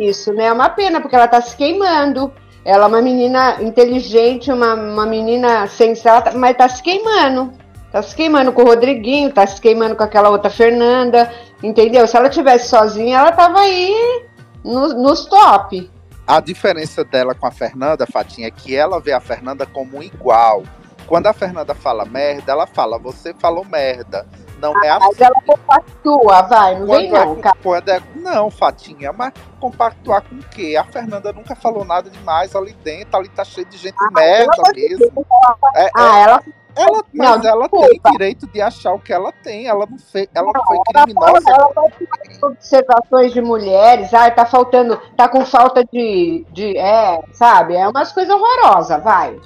isso, 0.00 0.32
né? 0.32 0.46
É 0.46 0.52
uma 0.52 0.68
pena, 0.68 1.00
porque 1.00 1.16
ela 1.16 1.28
tá 1.28 1.40
se 1.40 1.56
queimando. 1.56 2.32
Ela 2.64 2.84
é 2.84 2.88
uma 2.88 3.00
menina 3.02 3.62
inteligente, 3.62 4.52
uma, 4.52 4.74
uma 4.74 5.06
menina 5.06 5.66
sensata, 5.66 6.32
mas 6.32 6.56
tá 6.56 6.68
se 6.68 6.82
queimando. 6.82 7.52
Tá 7.90 8.02
se 8.02 8.14
queimando 8.14 8.52
com 8.52 8.62
o 8.62 8.66
Rodriguinho, 8.66 9.32
tá 9.32 9.46
se 9.46 9.60
queimando 9.60 9.96
com 9.96 10.02
aquela 10.04 10.28
outra 10.28 10.50
Fernanda, 10.50 11.32
entendeu? 11.62 12.06
Se 12.06 12.16
ela 12.16 12.28
tivesse 12.28 12.68
sozinha, 12.68 13.18
ela 13.18 13.32
tava 13.32 13.58
aí 13.60 14.24
no- 14.64 14.94
nos 14.94 15.24
top. 15.26 15.90
a 16.26 16.38
diferença 16.38 17.02
dela 17.02 17.34
com 17.34 17.44
a 17.46 17.50
Fernanda, 17.50 18.06
Fatinha, 18.06 18.46
é 18.46 18.50
que 18.52 18.76
ela 18.76 19.00
vê 19.00 19.10
a 19.12 19.18
Fernanda 19.18 19.66
como 19.66 20.00
igual. 20.00 20.62
Quando 21.08 21.26
a 21.26 21.32
Fernanda 21.32 21.74
fala 21.74 22.04
merda, 22.04 22.52
ela 22.52 22.68
fala, 22.68 22.96
você 23.00 23.34
falou 23.34 23.64
merda. 23.64 24.24
Não 24.60 24.84
é 24.84 24.90
assim. 24.90 25.06
Mas 25.06 25.20
ela 25.20 25.34
compactua, 25.46 26.42
vai, 26.42 26.78
não 26.78 26.86
vem 26.86 27.10
Quando 27.10 27.16
é 27.16 27.24
não, 27.26 27.36
cara. 27.36 27.56
quando 27.62 27.88
é- 27.88 28.02
não, 28.14 28.50
Fatinha, 28.50 29.12
mas 29.12 29.32
compactuar 29.58 30.22
com 30.22 30.36
o 30.36 30.42
quê? 30.50 30.76
A 30.78 30.84
Fernanda 30.84 31.32
nunca 31.32 31.54
falou 31.56 31.84
nada 31.84 32.10
demais 32.10 32.54
ali 32.54 32.72
dentro, 32.84 33.16
ali 33.16 33.28
tá 33.28 33.44
cheio 33.44 33.66
de 33.66 33.76
gente 33.76 33.96
merda 34.12 34.52
mesmo. 34.74 35.26
É, 35.74 35.84
é- 35.86 35.90
Ah, 35.94 36.18
ela 36.18 36.42
ela, 36.76 37.04
Não, 37.12 37.24
mas 37.36 37.44
ela 37.44 37.68
tem 37.68 37.80
desculpa. 37.80 38.10
direito 38.12 38.46
de 38.46 38.60
achar 38.60 38.92
o 38.92 38.98
que 38.98 39.12
ela 39.12 39.32
tem. 39.42 39.66
Ela 39.66 39.86
não, 39.90 39.98
fez, 39.98 40.28
ela 40.34 40.52
não 40.52 40.64
foi 40.64 40.76
ela 40.76 41.04
criminosa. 41.06 41.50
ela 41.50 41.72
vai 41.74 41.90
fazer 41.90 42.44
observações 42.44 43.32
de 43.32 43.40
mulheres, 43.40 44.12
ah, 44.14 44.30
tá 44.30 44.46
faltando, 44.46 44.96
tá 45.16 45.28
com 45.28 45.44
falta 45.44 45.84
de, 45.84 46.44
de 46.52 46.76
é, 46.76 47.20
sabe? 47.32 47.74
É 47.74 47.86
umas 47.88 48.12
coisas 48.12 48.34
horrorosas, 48.34 49.02
vai. 49.02 49.38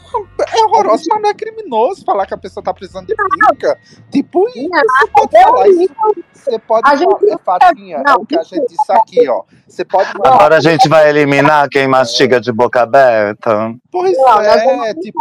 É 0.55 0.65
horroroso, 0.65 1.05
mas 1.11 1.23
não 1.23 1.31
é 1.31 1.35
criminoso 1.35 2.05
falar 2.05 2.27
que 2.27 2.35
a 2.35 2.39
pessoa 2.39 2.63
tá 2.63 2.73
precisando 2.73 3.07
de 3.07 3.15
pica. 3.15 3.79
Tipo, 4.11 4.49
isso, 4.51 4.69
Não, 4.69 4.83
você 4.83 5.09
pode 5.09 5.37
é 5.37 5.43
falar 5.43 5.69
isso. 5.69 5.95
Você 6.33 6.59
pode 6.59 6.91
A 6.91 6.97
gente 6.97 7.11
falar, 7.11 7.33
é, 7.33 7.39
Fatinha, 7.69 7.97
é 7.97 8.03
não, 8.03 8.17
o 8.17 8.27
que 8.27 8.39
a 8.39 8.43
gente 8.43 8.67
disse 8.69 8.93
aqui, 8.93 9.29
ó. 9.29 9.43
Você 9.67 9.85
pode 9.85 10.11
Agora 10.23 10.57
a 10.57 10.61
gente 10.61 10.89
vai 10.89 11.09
eliminar 11.09 11.69
quem 11.69 11.89
mastiga 11.89 12.41
de 12.41 12.53
boca 12.53 12.83
aberta. 12.83 13.75
Pois 13.91 14.17
Não, 14.19 14.41
é, 14.41 14.95
tipo, 14.95 15.19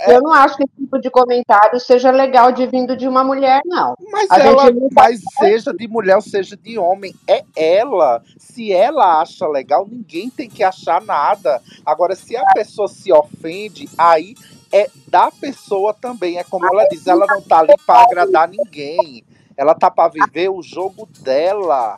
Eu 0.00 0.22
não 0.22 0.32
acho 0.32 0.56
que 0.56 0.64
esse 0.64 0.72
tipo 0.76 0.98
de 0.98 1.10
comentário 1.10 1.78
seja 1.78 2.10
legal 2.10 2.50
de 2.50 2.66
vindo 2.66 2.96
de 2.96 3.06
uma 3.06 3.22
mulher, 3.22 3.60
não. 3.64 3.94
mas 4.10 4.30
A 4.30 4.38
ela, 4.40 4.66
gente 4.66 4.80
não 4.80 4.88
mas 4.92 5.20
seja 5.38 5.72
de 5.72 5.86
mulher 5.86 6.16
ou 6.16 6.22
seja 6.22 6.56
de 6.56 6.78
homem, 6.78 7.14
é 7.28 7.44
ela. 7.54 8.22
Se 8.38 8.72
ela 8.72 9.20
acha 9.20 9.46
legal, 9.46 9.86
ninguém 9.86 10.30
tem 10.30 10.48
que 10.48 10.64
achar 10.64 11.02
nada. 11.02 11.60
Agora, 11.84 12.16
se 12.16 12.36
a 12.36 12.44
pessoa 12.54 12.88
se 12.88 13.12
ofende, 13.12 13.88
aí 13.98 14.34
é 14.72 14.90
da 15.08 15.30
pessoa 15.30 15.92
também. 15.92 16.38
É 16.38 16.44
como 16.44 16.66
ela 16.66 16.88
diz, 16.88 17.06
ela 17.06 17.26
não 17.26 17.42
tá 17.42 17.58
ali 17.60 17.74
pra 17.86 18.02
agradar 18.02 18.48
ninguém. 18.48 19.24
Ela 19.56 19.74
tá 19.74 19.90
pra 19.90 20.08
viver 20.08 20.48
o 20.48 20.62
jogo 20.62 21.06
dela. 21.20 21.96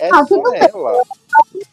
É 0.00 0.08
Ah, 0.12 0.18
só 0.20 0.24
tudo 0.36 0.50
bem. 0.50 0.60
ela. 0.62 1.02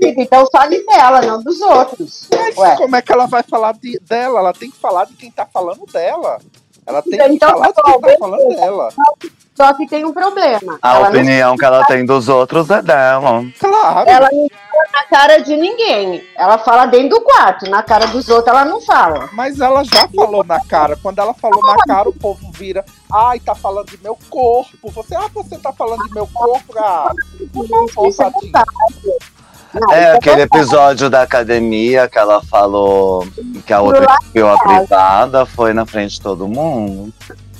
Então 0.02 0.48
fale 0.52 0.86
dela, 0.86 1.22
não 1.22 1.42
dos 1.42 1.62
outros. 1.62 2.28
Mas 2.32 2.58
Ué. 2.58 2.76
como 2.76 2.96
é 2.96 3.02
que 3.02 3.12
ela 3.12 3.26
vai 3.26 3.42
falar 3.44 3.74
de- 3.74 4.00
dela? 4.00 4.40
Ela 4.40 4.54
tem 4.54 4.70
que 4.70 4.78
falar 4.78 5.06
de 5.06 5.14
quem 5.14 5.32
tá 5.32 5.46
falando 5.46 5.86
dela. 5.86 6.40
Ela 6.86 7.02
tem 7.02 7.18
que 7.18 7.24
Então, 7.34 7.50
falar 7.50 7.68
de 7.68 7.74
tá 7.74 7.82
quem 7.84 7.94
bom, 7.94 8.02
tá 8.02 8.18
falando 8.20 8.48
dela. 8.50 8.90
Só 9.58 9.74
que 9.74 9.88
tem 9.88 10.06
um 10.06 10.14
problema. 10.14 10.78
A 10.84 10.98
ela 10.98 11.00
não 11.00 11.10
opinião 11.10 11.58
que 11.58 11.66
ela 11.66 11.84
tem 11.86 12.06
dos 12.06 12.30
outros 12.30 12.70
é 12.70 12.80
dela. 12.80 13.44
Claro. 13.60 14.08
Ela 14.08 14.30
não 14.32 14.48
fala 14.48 14.86
na 14.94 15.04
cara 15.06 15.38
de 15.40 15.58
ninguém. 15.58 16.24
Ela 16.38 16.60
fala 16.60 16.86
dentro 16.86 17.18
do 17.18 17.22
quarto. 17.22 17.68
Na 17.68 17.82
cara 17.82 18.06
dos 18.06 18.30
outros, 18.30 18.50
ela 18.50 18.64
não 18.64 18.80
fala. 18.80 19.30
Mas 19.34 19.60
ela 19.60 19.84
já 19.84 20.08
falou 20.10 20.44
na 20.44 20.64
cara. 20.64 20.96
Quando 21.02 21.18
ela 21.18 21.34
falou 21.34 21.60
na 21.66 21.76
cara, 21.88 22.08
o 22.08 22.14
povo 22.14 22.52
vira. 22.52 22.86
Ai, 23.12 23.40
tá 23.40 23.56
falando 23.56 23.88
de 23.88 23.98
meu 24.04 24.16
corpo. 24.30 24.92
Você, 24.92 25.16
ah, 25.16 25.28
você 25.34 25.58
tá 25.58 25.74
falando 25.74 26.08
de 26.08 26.14
meu 26.14 26.28
corpo, 26.28 26.78
ah. 26.78 27.12
Ô, 27.96 28.08
Isso 28.08 28.22
é. 28.22 28.32
Não, 29.74 29.92
É 29.92 30.04
isso 30.04 30.18
aquele 30.18 30.42
episódio 30.44 31.10
da 31.10 31.24
academia 31.24 32.08
que 32.08 32.18
ela 32.18 32.44
falou 32.44 33.28
que 33.66 33.74
a 33.74 33.82
outra 33.82 34.18
viu 34.34 34.48
a 34.48 34.58
privada, 34.60 35.48
foi 35.48 35.74
na 35.74 35.86
frente 35.86 36.14
de 36.14 36.22
todo 36.22 36.48
mundo. 36.48 37.12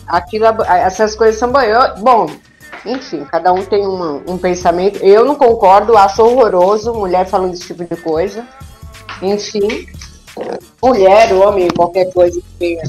Aquilo, 0.08 0.46
essas 0.68 1.16
coisas 1.16 1.38
são 1.38 1.52
boas. 1.52 2.00
Bom, 2.00 2.28
enfim, 2.86 3.26
cada 3.32 3.52
um 3.52 3.64
tem 3.64 3.86
uma- 3.86 4.22
um 4.28 4.38
pensamento. 4.38 5.00
Eu 5.04 5.26
não 5.26 5.36
concordo, 5.36 5.98
acho 5.98 6.22
horroroso 6.24 6.94
mulher 6.94 7.26
falando 7.28 7.54
esse 7.54 7.68
tipo 7.68 7.84
de 7.84 7.96
coisa. 8.02 8.46
Enfim, 9.22 9.88
mulher, 10.82 11.34
homem, 11.34 11.68
qualquer 11.76 12.12
coisa 12.14 12.40
que 12.40 12.46
tenha. 12.60 12.84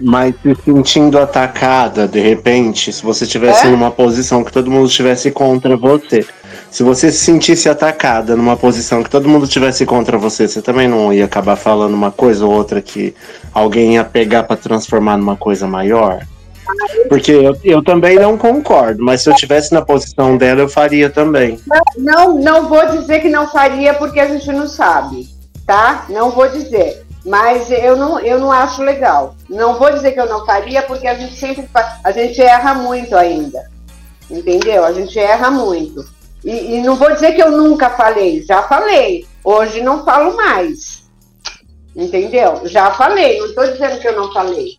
Mas 0.00 0.34
se 0.42 0.54
sentindo 0.64 1.18
atacada, 1.18 2.06
de 2.06 2.20
repente, 2.20 2.92
se 2.92 3.02
você 3.02 3.24
estivesse 3.24 3.66
É? 3.66 3.70
numa 3.70 3.90
posição 3.90 4.44
que 4.44 4.52
todo 4.52 4.70
mundo 4.70 4.86
estivesse 4.86 5.30
contra 5.32 5.76
você, 5.76 6.24
se 6.70 6.84
você 6.84 7.10
se 7.10 7.18
sentisse 7.18 7.68
atacada 7.68 8.36
numa 8.36 8.56
posição 8.56 9.02
que 9.02 9.10
todo 9.10 9.28
mundo 9.28 9.44
estivesse 9.44 9.84
contra 9.84 10.16
você, 10.16 10.46
você 10.46 10.62
também 10.62 10.86
não 10.86 11.12
ia 11.12 11.24
acabar 11.24 11.56
falando 11.56 11.94
uma 11.94 12.12
coisa 12.12 12.46
ou 12.46 12.52
outra 12.52 12.80
que 12.80 13.12
alguém 13.52 13.94
ia 13.94 14.04
pegar 14.04 14.44
pra 14.44 14.56
transformar 14.56 15.16
numa 15.16 15.36
coisa 15.36 15.66
maior? 15.66 16.20
Porque 17.08 17.32
eu, 17.32 17.56
eu 17.64 17.82
também 17.82 18.16
não 18.16 18.36
concordo, 18.36 19.02
mas 19.02 19.22
se 19.22 19.30
eu 19.30 19.34
estivesse 19.34 19.72
na 19.72 19.82
posição 19.82 20.36
dela, 20.36 20.60
eu 20.60 20.68
faria 20.68 21.08
também. 21.08 21.60
Não, 21.96 22.38
não 22.38 22.68
vou 22.68 22.86
dizer 22.86 23.20
que 23.20 23.28
não 23.28 23.48
faria 23.48 23.94
porque 23.94 24.20
a 24.20 24.26
gente 24.26 24.50
não 24.52 24.66
sabe, 24.66 25.28
tá? 25.66 26.06
Não 26.08 26.30
vou 26.30 26.48
dizer. 26.48 27.04
Mas 27.24 27.70
eu 27.70 27.96
não, 27.96 28.18
eu 28.20 28.38
não 28.38 28.52
acho 28.52 28.82
legal. 28.82 29.34
Não 29.48 29.78
vou 29.78 29.92
dizer 29.92 30.12
que 30.12 30.20
eu 30.20 30.28
não 30.28 30.46
faria 30.46 30.82
porque 30.82 31.06
a 31.06 31.14
gente 31.14 31.34
sempre 31.34 31.68
a 32.02 32.10
gente 32.10 32.40
erra 32.40 32.74
muito 32.74 33.16
ainda. 33.16 33.68
Entendeu? 34.30 34.84
A 34.84 34.92
gente 34.92 35.18
erra 35.18 35.50
muito. 35.50 36.04
E, 36.44 36.76
e 36.76 36.82
não 36.82 36.96
vou 36.96 37.12
dizer 37.12 37.32
que 37.32 37.42
eu 37.42 37.50
nunca 37.50 37.90
falei, 37.90 38.42
já 38.42 38.62
falei. 38.62 39.26
Hoje 39.42 39.82
não 39.82 40.04
falo 40.04 40.36
mais. 40.36 41.04
Entendeu? 41.96 42.62
Já 42.64 42.92
falei, 42.92 43.38
não 43.38 43.46
estou 43.46 43.66
dizendo 43.66 43.98
que 43.98 44.06
eu 44.06 44.16
não 44.16 44.32
falei. 44.32 44.78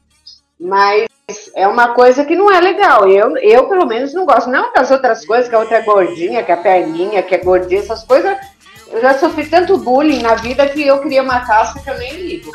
Mas 0.59 1.08
é 1.55 1.67
uma 1.67 1.89
coisa 1.93 2.25
que 2.25 2.35
não 2.35 2.51
é 2.51 2.59
legal. 2.59 3.07
Eu, 3.07 3.37
eu 3.37 3.67
pelo 3.67 3.85
menos, 3.85 4.13
não 4.13 4.25
gosto. 4.25 4.49
Não 4.49 4.73
das 4.73 4.91
outras 4.91 5.25
coisas, 5.25 5.49
que 5.49 5.55
a 5.55 5.59
outra 5.59 5.77
é 5.77 5.81
gordinha, 5.81 6.43
que 6.43 6.51
a 6.51 6.57
perninha, 6.57 7.23
que 7.23 7.35
é 7.35 7.37
gordinha, 7.37 7.81
essas 7.81 8.03
coisas. 8.03 8.37
Eu 8.91 9.01
já 9.01 9.17
sofri 9.17 9.45
tanto 9.47 9.77
bullying 9.77 10.21
na 10.21 10.35
vida 10.35 10.67
que 10.67 10.85
eu 10.85 10.99
queria 10.99 11.21
uma 11.21 11.41
casca 11.41 11.79
que 11.79 11.89
eu 11.89 11.97
nem 11.97 12.13
ligo. 12.13 12.51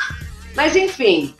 Mas 0.54 0.74
enfim, 0.74 1.34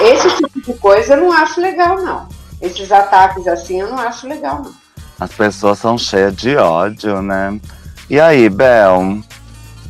esse 0.00 0.28
tipo 0.36 0.60
de 0.60 0.74
coisa 0.78 1.14
eu 1.14 1.20
não 1.20 1.32
acho 1.32 1.60
legal, 1.60 1.96
não. 1.96 2.28
Esses 2.60 2.90
ataques 2.90 3.46
assim 3.46 3.80
eu 3.80 3.88
não 3.88 3.98
acho 3.98 4.28
legal, 4.28 4.62
não. 4.62 4.74
As 5.18 5.32
pessoas 5.32 5.78
são 5.78 5.98
cheias 5.98 6.34
de 6.34 6.56
ódio, 6.56 7.20
né? 7.20 7.60
E 8.08 8.18
aí, 8.18 8.48
Bel? 8.48 9.20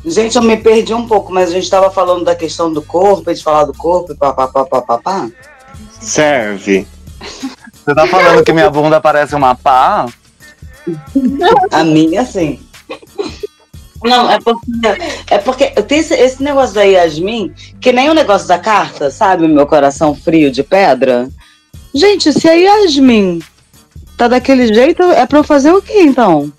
Gente, 0.05 0.37
eu 0.37 0.43
me 0.43 0.57
perdi 0.57 0.95
um 0.95 1.07
pouco, 1.07 1.33
mas 1.33 1.51
a 1.51 1.53
gente 1.53 1.71
tava 1.71 1.91
falando 1.91 2.25
da 2.25 2.35
questão 2.35 2.73
do 2.73 2.83
corpo, 2.83 3.33
de 3.33 3.43
falar 3.43 3.65
do 3.65 3.75
corpo, 3.75 4.13
e 4.13 4.17
papapá, 4.17 4.65
papapá. 4.65 5.29
Serve. 6.01 6.87
Você 7.73 7.95
tá 7.95 8.07
falando 8.07 8.45
que 8.45 8.53
minha 8.53 8.71
bunda 8.71 9.01
parece 9.01 9.35
uma 9.35 9.55
pá? 9.55 10.07
A 11.71 11.85
minha, 11.85 12.25
sim. 12.25 12.59
Não, 14.03 14.31
é 14.31 14.39
porque, 14.41 14.67
é 15.31 15.39
porque 15.39 15.67
tem 15.83 15.99
esse, 15.99 16.15
esse 16.15 16.43
negócio 16.43 16.75
da 16.75 16.83
Yasmin, 16.83 17.53
que 17.81 17.93
nem 17.93 18.09
o 18.09 18.15
negócio 18.15 18.49
da 18.49 18.59
carta, 18.59 19.11
sabe? 19.11 19.47
Meu 19.47 19.67
coração 19.67 20.15
frio 20.15 20.51
de 20.51 20.63
pedra. 20.63 21.29
Gente, 21.95 22.33
se 22.33 22.49
a 22.49 22.53
Yasmin 22.55 23.43
tá 24.17 24.27
daquele 24.27 24.73
jeito, 24.73 25.03
é 25.03 25.27
pra 25.27 25.41
eu 25.41 25.45
fazer 25.45 25.73
o 25.73 25.83
quê, 25.83 26.01
então? 26.01 26.51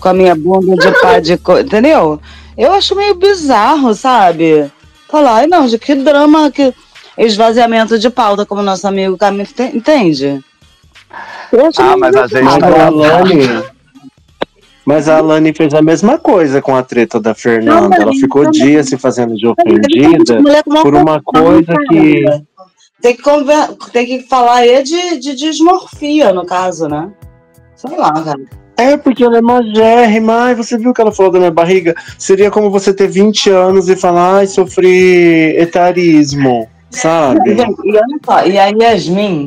Com 0.00 0.08
a 0.08 0.14
minha 0.14 0.34
bunda 0.34 0.76
de 0.76 1.00
pá 1.00 1.18
de... 1.18 1.36
co- 1.36 1.58
Entendeu? 1.58 2.20
Eu 2.56 2.72
acho 2.72 2.94
meio 2.96 3.14
bizarro, 3.14 3.94
sabe? 3.94 4.70
Falar, 5.10 5.36
ai 5.36 5.46
não, 5.46 5.66
de 5.66 5.78
que 5.78 5.94
drama, 5.94 6.50
que 6.50 6.72
esvaziamento 7.18 7.98
de 7.98 8.08
pauta, 8.08 8.46
como 8.46 8.62
nosso 8.62 8.86
amigo 8.86 9.16
Camilo 9.18 9.48
te- 9.48 9.76
entende? 9.76 10.42
Ah, 11.78 11.96
meio 11.96 11.98
mas 11.98 12.16
a 12.16 12.26
gente 12.26 12.44
Mas 12.44 12.62
a 12.62 12.86
Alane. 12.86 13.64
Mas 14.84 15.08
a 15.08 15.18
Alane 15.18 15.52
fez 15.52 15.74
a 15.74 15.82
mesma 15.82 16.18
coisa 16.18 16.62
com 16.62 16.74
a 16.74 16.82
treta 16.82 17.20
da 17.20 17.34
Fernanda. 17.34 17.96
Ela 17.96 18.12
ficou 18.12 18.50
dias 18.50 18.88
se 18.88 18.96
fazendo 18.96 19.34
de 19.34 19.46
ofendida 19.46 20.42
por 20.82 20.94
uma 20.94 21.22
coisa 21.22 21.74
que. 21.88 22.24
Tem 23.00 23.14
que, 23.14 23.22
conver... 23.22 23.68
tem 23.92 24.06
que 24.06 24.22
falar 24.22 24.56
aí 24.56 24.82
de, 24.82 25.18
de 25.18 25.34
dismorfia, 25.34 26.32
no 26.32 26.44
caso, 26.44 26.88
né? 26.88 27.10
Sei 27.76 27.96
lá, 27.96 28.12
cara. 28.12 28.40
É 28.76 28.96
porque 28.96 29.22
ela 29.22 29.38
é 29.38 29.42
magérrima. 29.42 30.44
Ai, 30.44 30.54
você 30.54 30.76
viu 30.78 30.92
que 30.94 31.00
ela 31.00 31.12
falou 31.12 31.32
da 31.32 31.38
minha 31.38 31.50
barriga? 31.50 31.94
Seria 32.18 32.50
como 32.50 32.70
você 32.70 32.92
ter 32.92 33.08
20 33.08 33.50
anos 33.50 33.88
e 33.88 33.94
falar, 33.94 34.38
ai, 34.38 34.46
sofri 34.46 35.54
etarismo, 35.56 36.68
sabe? 36.90 37.56
Gente, 37.56 37.76
E 37.84 37.90
olha 37.96 38.18
só, 38.24 38.46
e 38.46 38.58
a 38.58 38.66
Yasmin, 38.68 39.46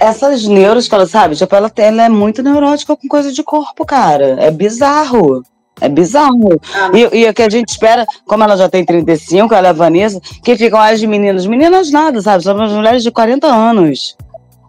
essas 0.00 0.44
neuros 0.46 0.88
que 0.88 0.94
ela 0.94 1.06
sabe, 1.06 1.36
tipo, 1.36 1.54
ela, 1.54 1.68
tem- 1.70 1.86
ela 1.86 2.04
é 2.04 2.08
muito 2.08 2.42
neurótica 2.42 2.96
com 2.96 3.08
coisa 3.08 3.32
de 3.32 3.42
corpo, 3.42 3.84
cara. 3.84 4.36
É 4.40 4.50
bizarro. 4.50 5.42
É 5.80 5.88
bizarro. 5.88 6.60
E, 6.92 7.18
e 7.20 7.28
o 7.28 7.34
que 7.34 7.42
a 7.42 7.50
gente 7.50 7.68
espera, 7.70 8.06
como 8.26 8.44
ela 8.44 8.56
já 8.56 8.68
tem 8.68 8.84
35, 8.84 9.52
ela 9.54 9.66
é 9.68 9.70
a 9.70 9.72
Vanessa, 9.74 10.20
que 10.42 10.56
ficam 10.56 10.78
as 10.78 11.02
meninas. 11.02 11.46
Meninas 11.46 11.90
nada, 11.90 12.22
sabe? 12.22 12.44
São 12.44 12.60
as 12.62 12.70
mulheres 12.72 13.02
de 13.02 13.10
40 13.10 13.46
anos. 13.48 14.16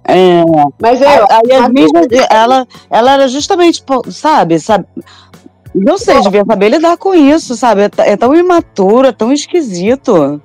É, 0.08 0.44
Mas 0.82 1.02
eu, 1.02 1.08
a, 1.08 1.14
a 1.14 1.42
Yasmin, 1.48 1.88
ela, 2.30 2.68
ela 2.90 3.12
era 3.14 3.28
justamente, 3.28 3.84
sabe, 4.10 4.60
sabe? 4.60 4.86
Não 5.74 5.98
sei, 5.98 6.22
devia 6.22 6.46
saber 6.46 6.70
lidar 6.70 6.96
com 6.98 7.14
isso, 7.14 7.56
sabe? 7.56 7.82
É, 7.84 7.90
é 7.98 8.18
tão 8.18 8.34
imatura, 8.34 9.12
tão 9.12 9.32
esquisito. 9.34 10.42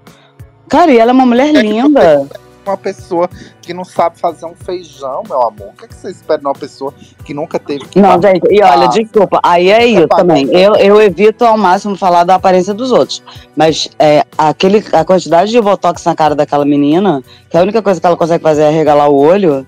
Cara, 0.70 0.92
e 0.92 0.98
ela 0.98 1.10
é 1.10 1.12
uma 1.12 1.26
mulher 1.26 1.52
linda. 1.52 2.26
Uma 2.64 2.76
pessoa 2.76 3.28
que 3.60 3.74
não 3.74 3.84
sabe 3.84 4.20
fazer 4.20 4.47
um 4.47 4.55
feijão, 4.55 5.24
meu 5.28 5.42
amor. 5.42 5.70
O 5.70 5.76
que, 5.76 5.86
é 5.86 5.88
que 5.88 5.94
você 5.94 6.10
espera 6.10 6.38
de 6.38 6.47
uma 6.47 6.55
pessoa 6.55 6.94
que 7.24 7.34
nunca 7.34 7.59
teve 7.59 7.86
que 7.86 8.01
Não, 8.01 8.22
gente, 8.22 8.47
e 8.48 8.62
olha, 8.62 8.84
Ah. 8.84 8.86
desculpa, 8.86 9.40
aí 9.42 9.68
é 9.68 9.84
isso 9.84 10.06
também. 10.06 10.48
Eu, 10.52 10.76
eu 10.76 11.02
evito 11.02 11.44
ao 11.44 11.59
máximo 11.59 11.97
falar 11.97 12.22
da 12.22 12.36
aparência 12.36 12.72
dos 12.72 12.92
outros. 12.92 13.20
Mas 13.56 13.88
é, 13.98 14.24
aquele, 14.38 14.84
a 14.92 15.05
quantidade 15.05 15.51
de 15.51 15.60
botox 15.60 16.05
na 16.05 16.14
cara 16.14 16.36
daquela 16.36 16.64
menina, 16.64 17.20
que 17.51 17.56
a 17.56 17.62
única 17.62 17.82
coisa 17.82 18.01
que 18.01 18.06
ela 18.06 18.16
consegue 18.16 18.42
fazer 18.42 18.62
é 18.62 18.70
regalar 18.70 19.09
o 19.10 19.16
olho, 19.16 19.66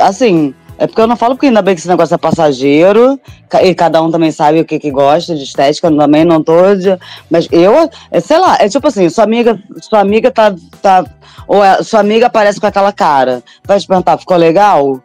assim, 0.00 0.52
é 0.78 0.86
porque 0.86 1.00
eu 1.00 1.06
não 1.06 1.16
falo 1.16 1.34
porque 1.34 1.46
ainda 1.46 1.62
bem 1.62 1.74
que 1.74 1.80
esse 1.80 1.88
negócio 1.88 2.14
é 2.14 2.18
passageiro, 2.18 3.18
e 3.62 3.74
cada 3.74 4.02
um 4.02 4.10
também 4.10 4.30
sabe 4.30 4.60
o 4.60 4.64
que, 4.64 4.78
que 4.78 4.90
gosta 4.90 5.34
de 5.34 5.42
estética, 5.42 5.88
eu 5.88 5.96
também 5.96 6.24
não 6.24 6.42
tô. 6.42 6.74
de- 6.74 6.98
mas 7.30 7.48
eu, 7.50 7.90
é, 8.10 8.20
sei 8.20 8.38
lá, 8.38 8.56
é 8.60 8.68
tipo 8.68 8.86
assim, 8.86 9.08
sua 9.08 9.24
amiga, 9.24 9.58
sua 9.80 10.00
amiga 10.00 10.30
tá. 10.30 10.54
tá 10.82 11.04
ou 11.48 11.64
é- 11.64 11.82
sua 11.82 12.00
amiga 12.00 12.26
aparece 12.26 12.60
com 12.60 12.66
aquela 12.66 12.92
cara. 12.92 13.42
Vai 13.64 13.78
te 13.78 13.86
perguntar, 13.86 14.18
ficou 14.18 14.36
legal? 14.36 15.00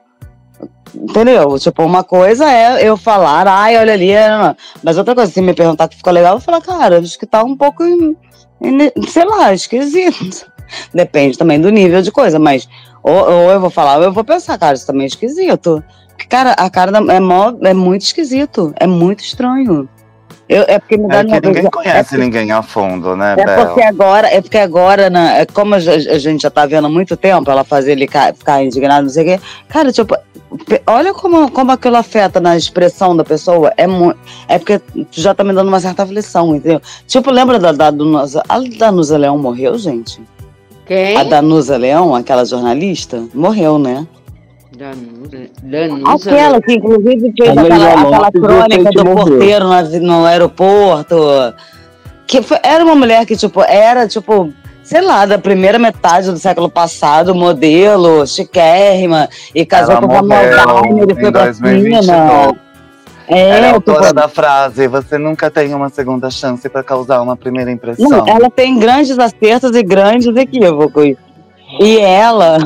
Entendeu? 0.93 1.57
Tipo, 1.57 1.83
uma 1.83 2.03
coisa 2.03 2.51
é 2.51 2.85
eu 2.85 2.97
falar, 2.97 3.47
ai, 3.47 3.77
olha 3.77 3.93
ali, 3.93 4.11
é, 4.11 4.55
mas 4.83 4.97
outra 4.97 5.15
coisa, 5.15 5.31
se 5.31 5.41
me 5.41 5.53
perguntar 5.53 5.87
que 5.87 5.95
ficou 5.95 6.11
legal, 6.11 6.33
eu 6.33 6.39
vou 6.39 6.45
falar, 6.45 6.61
cara, 6.61 6.99
acho 6.99 7.17
que 7.17 7.25
tá 7.25 7.43
um 7.43 7.55
pouco, 7.55 7.83
sei 9.07 9.25
lá, 9.25 9.53
esquisito. 9.53 10.51
Depende 10.93 11.37
também 11.37 11.59
do 11.59 11.69
nível 11.69 12.01
de 12.01 12.11
coisa, 12.11 12.39
mas 12.39 12.67
ou, 13.03 13.13
ou 13.13 13.51
eu 13.51 13.59
vou 13.59 13.69
falar, 13.69 13.97
ou 13.97 14.03
eu 14.03 14.13
vou 14.13 14.23
pensar, 14.23 14.57
cara, 14.57 14.73
isso 14.75 14.85
também 14.87 15.03
é 15.03 15.07
esquisito. 15.07 15.83
Porque, 16.09 16.27
cara, 16.27 16.51
a 16.51 16.69
cara 16.69 16.91
da, 16.91 16.99
é, 17.13 17.19
mó, 17.19 17.53
é 17.63 17.73
muito 17.73 18.03
esquisito, 18.03 18.73
é 18.79 18.85
muito 18.85 19.21
estranho. 19.23 19.87
Eu, 20.47 20.65
é 20.67 20.77
porque 20.79 20.97
me 20.97 21.07
dá 21.07 21.19
É 21.19 21.23
que 21.23 21.47
ninguém 21.47 21.69
conhece 21.69 22.15
é, 22.15 22.17
ninguém 22.17 22.51
a 22.51 22.61
fundo, 22.61 23.15
né, 23.15 23.35
É 23.37 23.45
Bel? 23.45 23.65
porque 23.67 23.81
agora, 23.81 24.27
é 24.27 24.41
porque 24.41 24.57
agora, 24.57 25.09
né, 25.09 25.41
é 25.41 25.45
como 25.45 25.75
a 25.75 25.79
ge- 25.79 26.09
a 26.09 26.19
gente 26.19 26.41
já 26.41 26.49
tá 26.49 26.65
vendo 26.65 26.87
há 26.87 26.89
muito 26.89 27.15
tempo, 27.15 27.49
ela 27.49 27.63
fazer 27.63 27.93
ele 27.93 28.05
ca- 28.05 28.33
ficar 28.33 28.61
indignado, 28.61 29.03
não 29.03 29.09
sei 29.09 29.23
o 29.23 29.25
quê. 29.27 29.43
Cara, 29.69 29.93
tipo, 29.93 30.13
olha 30.85 31.13
como, 31.13 31.49
como 31.51 31.71
aquilo 31.71 31.95
afeta 31.95 32.41
na 32.41 32.57
expressão 32.57 33.15
da 33.15 33.23
pessoa. 33.23 33.71
É, 33.77 33.85
é 34.49 34.59
porque 34.59 34.81
já 35.09 35.33
tá 35.33 35.41
me 35.43 35.53
dando 35.53 35.69
uma 35.69 35.79
certa 35.79 36.03
aflição, 36.03 36.53
entendeu? 36.53 36.81
Tipo, 37.07 37.31
lembra 37.31 37.57
da, 37.57 37.71
da 37.71 37.89
Danusa? 37.89 38.43
A 38.49 38.59
Danusa 38.59 39.17
Leão 39.17 39.37
morreu, 39.37 39.77
gente? 39.77 40.21
Quem? 40.85 41.17
A 41.17 41.23
Danusa 41.23 41.77
Leão, 41.77 42.13
aquela 42.15 42.43
jornalista, 42.45 43.23
morreu, 43.33 43.77
né? 43.79 44.05
Danusa. 44.75 45.49
Danusa. 45.61 46.29
Aquela 46.29 46.61
que, 46.61 46.73
inclusive, 46.73 47.33
fez 47.37 47.57
aquela, 47.57 47.93
aquela 47.93 48.31
crônica 48.31 48.89
do 48.91 49.05
morreu. 49.05 49.25
porteiro 49.25 49.65
no, 49.65 49.99
no 50.19 50.25
aeroporto. 50.25 51.15
Que 52.25 52.41
foi- 52.41 52.59
era 52.63 52.83
uma 52.83 52.95
mulher 52.95 53.25
que, 53.25 53.35
tipo, 53.35 53.61
era, 53.61 54.07
tipo, 54.07 54.51
sei 54.83 55.01
lá, 55.01 55.25
da 55.25 55.37
primeira 55.37 55.77
metade 55.77 56.31
do 56.31 56.39
século 56.39 56.69
passado, 56.69 57.35
modelo, 57.35 58.25
chiquérrima, 58.25 59.27
e 59.53 59.65
casou 59.65 59.95
Ela 59.95 60.07
com 60.07 60.13
o 60.13 60.27
morreu 60.27 60.53
Samuel 60.53 60.85
e 60.85 61.11
em 61.11 61.15
foi 61.15 61.31
pra 61.31 61.45
2022. 61.45 62.05
cima. 62.05 62.55
É, 63.33 63.49
Ela 63.49 63.67
é 63.67 63.69
autora 63.69 64.13
da 64.13 64.27
frase: 64.27 64.89
você 64.89 65.17
nunca 65.17 65.49
tem 65.49 65.73
uma 65.73 65.87
segunda 65.87 66.29
chance 66.29 66.67
pra 66.67 66.83
causar 66.83 67.21
uma 67.21 67.37
primeira 67.37 67.71
impressão. 67.71 68.09
não, 68.09 68.27
ela 68.27 68.49
tem 68.49 68.77
grandes 68.77 69.17
acertos 69.17 69.73
e 69.73 69.81
grandes 69.81 70.35
equívocos. 70.35 71.15
E 71.79 71.97
ela. 71.97 72.57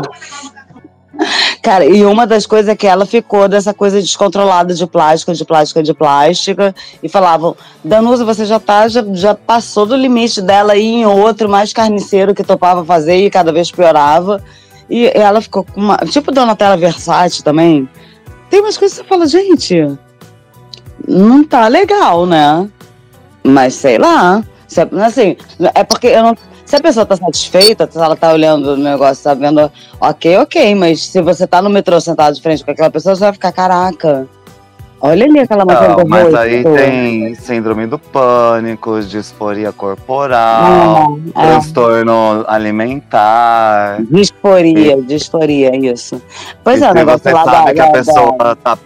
Cara, 1.61 1.85
e 1.85 2.03
uma 2.03 2.25
das 2.25 2.47
coisas 2.47 2.67
é 2.67 2.75
que 2.75 2.87
ela 2.87 3.05
ficou 3.05 3.47
dessa 3.47 3.73
coisa 3.73 4.01
descontrolada 4.01 4.73
de 4.73 4.85
plástico, 4.87 5.33
de 5.33 5.45
plástico, 5.45 5.83
de 5.83 5.93
plástica, 5.93 6.73
e 7.01 7.07
falavam: 7.07 7.55
Danusa, 7.83 8.25
você 8.25 8.43
já 8.43 8.59
tá, 8.59 8.87
já, 8.87 9.05
já 9.13 9.35
passou 9.35 9.85
do 9.85 9.95
limite 9.95 10.41
dela 10.41 10.73
aí 10.73 10.83
em 10.83 11.05
outro 11.05 11.47
mais 11.47 11.71
carniceiro 11.71 12.33
que 12.33 12.43
topava 12.43 12.83
fazer 12.83 13.17
e 13.17 13.29
cada 13.29 13.53
vez 13.53 13.71
piorava. 13.71 14.43
E 14.89 15.11
ela 15.13 15.41
ficou 15.41 15.63
com 15.63 15.79
uma. 15.79 15.97
Tipo 15.97 16.31
Donatella 16.31 16.75
Versace 16.75 17.43
também. 17.43 17.87
Tem 18.49 18.61
umas 18.61 18.77
coisas 18.77 18.97
que 18.97 19.03
você 19.03 19.09
fala, 19.09 19.27
gente, 19.27 19.97
não 21.07 21.43
tá 21.43 21.67
legal, 21.67 22.25
né? 22.25 22.67
Mas 23.43 23.73
sei 23.75 23.97
lá. 23.97 24.43
Se 24.67 24.81
é- 24.81 24.89
Assim, 25.05 25.37
é 25.73 25.83
porque 25.83 26.07
eu 26.07 26.23
não. 26.23 26.35
Se 26.65 26.75
a 26.75 26.79
pessoa 26.81 27.05
tá 27.05 27.15
satisfeita, 27.15 27.87
se 27.91 27.95
ela 27.97 28.15
tá 28.15 28.33
olhando 28.33 28.73
o 28.73 28.77
negócio, 28.77 29.23
tá 29.23 29.35
vendo, 29.35 29.71
ok, 30.01 30.37
ok, 30.37 30.73
mas 30.73 31.05
se 31.05 31.21
você 31.21 31.45
tá 31.45 31.61
no 31.61 31.69
metrô 31.69 32.01
sentado 32.01 32.33
de 32.33 32.41
frente 32.41 32.65
com 32.65 32.71
aquela 32.71 32.89
pessoa, 32.89 33.15
você 33.15 33.21
vai 33.25 33.33
ficar, 33.33 33.51
caraca. 33.51 34.27
Olha 34.99 35.25
ali 35.25 35.39
aquela 35.41 35.63
matéria 35.63 35.95
Não, 35.95 36.03
mas 36.07 36.23
rosto. 36.23 36.37
aí 36.37 36.63
tem 36.63 37.35
síndrome 37.35 37.85
do 37.85 37.99
pânico, 37.99 38.99
disforia 39.01 39.71
corporal, 39.71 41.19
Ah, 41.35 41.43
é. 41.43 41.47
transtorno 41.51 42.43
alimentar. 42.47 43.97
Disforia, 44.09 44.99
disforia, 45.03 45.75
isso. 45.75 46.19
Pois 46.63 46.81
e 46.81 46.83
é, 46.85 46.89
o 46.89 46.93
negócio 46.95 47.19
você 47.21 47.31
lá 47.31 47.43
sabe 47.43 47.65
da, 47.67 47.73
que 47.73 47.79
a 47.81 47.85
da- 47.85 47.91
pessoa 47.91 48.55
tá, 48.55 48.77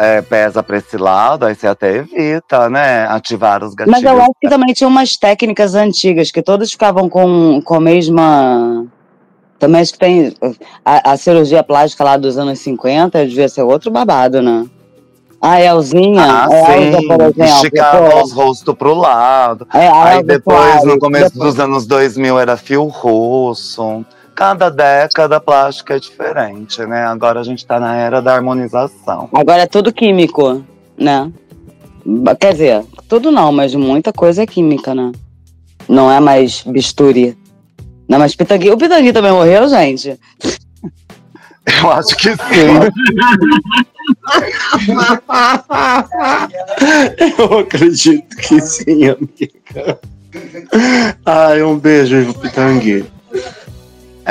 é, 0.00 0.22
pesa 0.22 0.62
pra 0.62 0.78
esse 0.78 0.96
lado, 0.96 1.44
aí 1.44 1.54
você 1.54 1.66
até 1.66 1.96
evita, 1.96 2.68
né? 2.70 3.06
Ativar 3.08 3.62
os 3.62 3.74
gatilhos. 3.74 4.00
Mas 4.02 4.10
eu 4.10 4.18
acho 4.20 4.32
que 4.40 4.48
também 4.48 4.72
tinha 4.72 4.88
umas 4.88 5.16
técnicas 5.16 5.74
antigas 5.74 6.30
que 6.30 6.42
todas 6.42 6.70
ficavam 6.72 7.08
com, 7.08 7.60
com 7.62 7.74
a 7.74 7.80
mesma. 7.80 8.86
Também 9.58 9.82
acho 9.82 9.92
que 9.92 9.98
tem. 9.98 10.34
A, 10.84 11.12
a 11.12 11.16
cirurgia 11.16 11.62
plástica 11.62 12.02
lá 12.02 12.16
dos 12.16 12.38
anos 12.38 12.58
50 12.60 13.26
devia 13.26 13.48
ser 13.48 13.62
outro 13.62 13.90
babado, 13.90 14.40
né? 14.40 14.64
A 15.42 15.60
Elzinha, 15.60 16.22
Ah, 16.22 16.46
a 16.50 16.76
Elza, 16.78 16.98
sim, 17.00 17.06
por 17.08 17.20
exemplo. 17.22 17.44
esticava 17.44 18.10
pô, 18.10 18.22
os 18.22 18.32
rostos 18.32 18.74
pro 18.74 18.94
lado. 18.94 19.66
é, 19.72 19.88
Aí 19.88 20.12
Elza 20.16 20.22
depois, 20.26 20.84
no 20.84 20.98
começo 20.98 21.32
depois- 21.32 21.54
dos 21.54 21.60
anos 21.64 21.86
2000, 21.86 22.38
era 22.38 22.56
fio 22.58 22.84
russo. 22.84 24.04
Cada 24.34 24.70
década 24.70 25.36
a 25.36 25.40
plástica 25.40 25.96
é 25.96 25.98
diferente, 25.98 26.80
né? 26.86 27.04
Agora 27.04 27.40
a 27.40 27.44
gente 27.44 27.66
tá 27.66 27.78
na 27.78 27.96
era 27.96 28.22
da 28.22 28.34
harmonização. 28.34 29.28
Agora 29.34 29.62
é 29.62 29.66
tudo 29.66 29.92
químico, 29.92 30.64
né? 30.96 31.30
Quer 32.40 32.52
dizer, 32.52 32.84
tudo 33.08 33.30
não, 33.30 33.52
mas 33.52 33.74
muita 33.74 34.12
coisa 34.12 34.42
é 34.42 34.46
química, 34.46 34.94
né? 34.94 35.12
Não 35.88 36.10
é 36.10 36.20
mais 36.20 36.62
bisturi. 36.62 37.36
Não, 38.08 38.18
mas 38.18 38.34
Pitangui. 38.34 38.70
O 38.70 38.76
Pitangui 38.76 39.12
também 39.12 39.32
morreu, 39.32 39.68
gente? 39.68 40.18
Eu 41.82 41.92
acho 41.92 42.16
que 42.16 42.30
sim. 42.30 42.36
Eu 47.38 47.58
acredito 47.58 48.36
que 48.36 48.60
sim, 48.60 49.08
amiga. 49.08 50.00
Ai, 51.24 51.62
um 51.62 51.78
beijo, 51.78 52.34
Pitangui. 52.34 53.04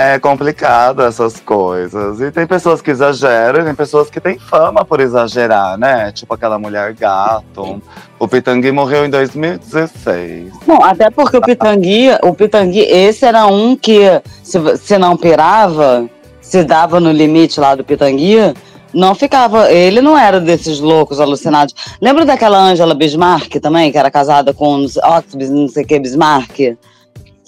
É 0.02 0.18
complicado 0.18 1.02
essas 1.02 1.42
coisas. 1.42 2.22
E 2.22 2.32
tem 2.32 2.48
pessoas 2.48 2.82
que 2.82 2.90
exageram, 2.90 3.66
tem 3.66 3.76
pessoas 3.76 4.10
que 4.10 4.22
têm 4.22 4.40
fama 4.40 4.86
por 4.86 5.02
exagerar, 5.02 5.78
né? 5.78 6.10
Tipo 6.14 6.36
aquela 6.36 6.58
mulher 6.58 6.94
gato. 6.94 7.82
O 8.18 8.26
Pitangui 8.26 8.72
morreu 8.72 9.06
em 9.06 9.10
2016. 9.10 10.54
Não, 10.66 10.82
até 10.82 11.10
porque 11.10 11.36
o 11.36 11.42
Pitangui, 11.42 12.08
o 12.24 12.34
Pitangui, 12.34 12.80
esse 12.80 13.26
era 13.26 13.46
um 13.48 13.76
que, 13.76 14.22
se 14.42 14.58
você 14.58 14.98
não 14.98 15.18
pirava, 15.18 16.10
se 16.40 16.64
dava 16.64 17.02
no 17.02 17.12
limite 17.12 17.60
lá 17.60 17.76
do 17.76 17.84
Pitangui, 17.84 18.54
não 18.94 19.14
ficava. 19.14 19.70
Ele 19.70 20.02
não 20.02 20.18
era 20.18 20.40
desses 20.40 20.80
loucos 20.80 21.20
alucinados. 21.20 21.76
Lembra 22.02 22.24
daquela 22.24 22.58
Angela 22.58 22.96
Bismarck 22.96 23.60
também, 23.60 23.92
que 23.92 23.98
era 23.98 24.10
casada 24.10 24.54
com 24.54 24.86
Oxbis, 24.86 25.50
não 25.50 25.68
sei 25.68 25.84
o 25.84 25.88
que, 25.88 26.00
Bismarck? 26.00 26.78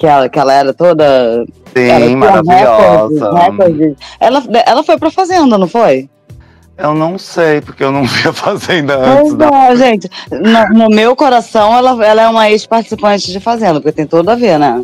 Que 0.01 0.07
ela, 0.07 0.27
que 0.27 0.39
ela 0.39 0.51
era 0.51 0.73
toda. 0.73 1.45
Sim, 1.77 1.85
tinha 1.85 2.17
maravilhosa. 2.17 3.31
recordes, 3.31 3.69
recordes. 3.69 3.95
Ela, 4.19 4.43
ela 4.65 4.83
foi 4.83 4.97
pra 4.97 5.11
Fazenda, 5.11 5.59
não 5.59 5.67
foi? 5.67 6.09
Eu 6.75 6.95
não 6.95 7.19
sei, 7.19 7.61
porque 7.61 7.83
eu 7.83 7.91
não 7.91 8.03
vi 8.05 8.27
a 8.27 8.33
Fazenda 8.33 8.97
antes 8.97 9.35
Pois 9.35 9.51
da. 9.51 9.67
é, 9.67 9.75
gente. 9.75 10.09
No, 10.31 10.79
no 10.85 10.89
meu 10.89 11.15
coração, 11.15 11.77
ela, 11.77 12.03
ela 12.03 12.23
é 12.23 12.27
uma 12.27 12.49
ex-participante 12.49 13.31
de 13.31 13.39
Fazenda, 13.39 13.75
porque 13.79 13.91
tem 13.91 14.07
tudo 14.07 14.31
a 14.31 14.35
ver, 14.35 14.57
né? 14.57 14.83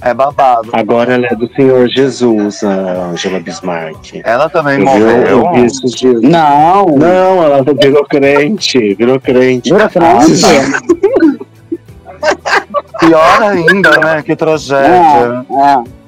É 0.00 0.12
babado. 0.12 0.70
Agora 0.72 1.14
ela 1.14 1.28
é 1.30 1.36
do 1.36 1.48
Senhor 1.54 1.88
Jesus, 1.88 2.64
a 2.64 3.10
Angela 3.12 3.38
Bismarck. 3.38 4.20
Ela 4.24 4.48
também 4.48 4.80
Eu 4.80 4.86
vi, 4.86 5.30
eu 5.30 5.38
morreu. 5.42 5.66
dias. 5.68 6.20
Não. 6.20 6.86
Não, 6.86 7.44
ela 7.44 7.62
virou 7.80 8.04
crente, 8.06 8.94
virou 8.96 9.20
crente. 9.20 9.72
Virou 9.72 9.88
crente? 9.88 10.42
Pior 12.98 13.42
ainda, 13.42 13.90
né? 13.98 14.22
Que 14.22 14.36
tragédia. 14.36 15.44
É. 15.50 16.02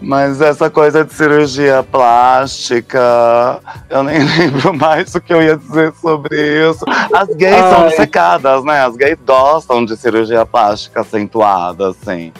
Mas 0.00 0.40
essa 0.40 0.68
coisa 0.68 1.04
de 1.04 1.14
cirurgia 1.14 1.84
plástica, 1.84 3.60
eu 3.88 4.02
nem 4.02 4.18
lembro 4.36 4.74
mais 4.74 5.14
o 5.14 5.20
que 5.20 5.32
eu 5.32 5.40
ia 5.40 5.56
dizer 5.56 5.92
sobre 5.94 6.36
isso. 6.68 6.84
As 7.14 7.28
gays 7.28 7.56
são 7.56 7.82
Ai. 7.82 7.86
obcecadas, 7.86 8.64
né? 8.64 8.84
As 8.84 8.96
gays 8.96 9.18
gostam 9.24 9.84
de 9.84 9.96
cirurgia 9.96 10.44
plástica 10.44 11.02
acentuada, 11.02 11.90
assim. 11.90 12.32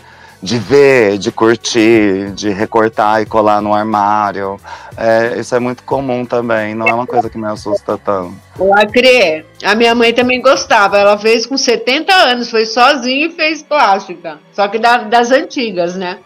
De 0.42 0.58
ver, 0.58 1.18
de 1.18 1.30
curtir, 1.30 2.32
de 2.32 2.50
recortar 2.50 3.22
e 3.22 3.26
colar 3.26 3.62
no 3.62 3.72
armário. 3.72 4.58
É, 4.96 5.38
isso 5.38 5.54
é 5.54 5.60
muito 5.60 5.84
comum 5.84 6.24
também, 6.26 6.74
não 6.74 6.86
é 6.88 6.92
uma 6.92 7.06
coisa 7.06 7.30
que 7.30 7.38
me 7.38 7.46
assusta 7.46 7.96
tanto. 7.96 8.34
Lacre, 8.58 9.46
a 9.62 9.74
minha 9.76 9.94
mãe 9.94 10.12
também 10.12 10.42
gostava. 10.42 10.98
Ela 10.98 11.16
fez 11.16 11.46
com 11.46 11.56
70 11.56 12.12
anos, 12.12 12.50
foi 12.50 12.66
sozinha 12.66 13.26
e 13.26 13.30
fez 13.30 13.62
plástica. 13.62 14.40
Só 14.52 14.66
que 14.66 14.80
da- 14.80 15.04
das 15.04 15.30
antigas, 15.30 15.94
né? 15.94 16.18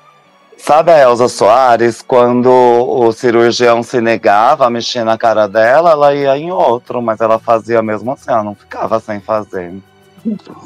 Sabe 0.57 0.91
a 0.91 0.99
Elza 0.99 1.29
Soares, 1.29 2.01
quando 2.01 2.49
o 2.51 3.13
cirurgião 3.13 3.83
se 3.83 4.01
negava 4.01 4.67
a 4.67 4.71
mexer 4.71 5.05
na 5.05 5.19
cara 5.19 5.47
dela, 5.47 5.91
ela 5.91 6.15
ia 6.15 6.39
em 6.39 6.51
outro, 6.51 7.03
mas 7.03 7.21
ela 7.21 7.39
fazia 7.39 7.83
mesmo 7.83 8.13
assim, 8.13 8.31
ela 8.31 8.43
não 8.43 8.55
ficava 8.55 8.99
sem 8.99 9.21
fazer. 9.21 9.75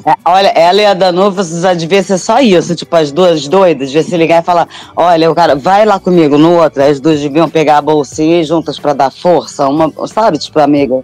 É, 0.05 0.15
Olha, 0.25 0.47
ela 0.49 0.81
e 0.81 0.85
a 0.85 0.93
Danuva 0.93 1.43
já 1.43 1.73
devia 1.73 2.01
ser 2.03 2.17
só 2.17 2.39
isso, 2.39 2.75
tipo, 2.75 2.95
as 2.95 3.11
duas 3.11 3.47
doidas, 3.47 3.89
devia 3.89 4.03
se 4.03 4.17
ligar 4.17 4.41
e 4.41 4.45
falar, 4.45 4.67
olha, 4.95 5.29
o 5.31 5.35
cara, 5.35 5.55
vai 5.55 5.85
lá 5.85 5.99
comigo 5.99 6.37
no 6.37 6.57
outro, 6.61 6.83
as 6.83 6.99
duas 6.99 7.19
deviam 7.19 7.49
pegar 7.49 7.77
a 7.77 7.81
bolsinha 7.81 8.41
e 8.41 8.43
juntas 8.43 8.79
pra 8.79 8.93
dar 8.93 9.11
força, 9.11 9.67
uma, 9.67 9.91
sabe, 10.07 10.37
tipo, 10.37 10.59
amiga, 10.59 11.03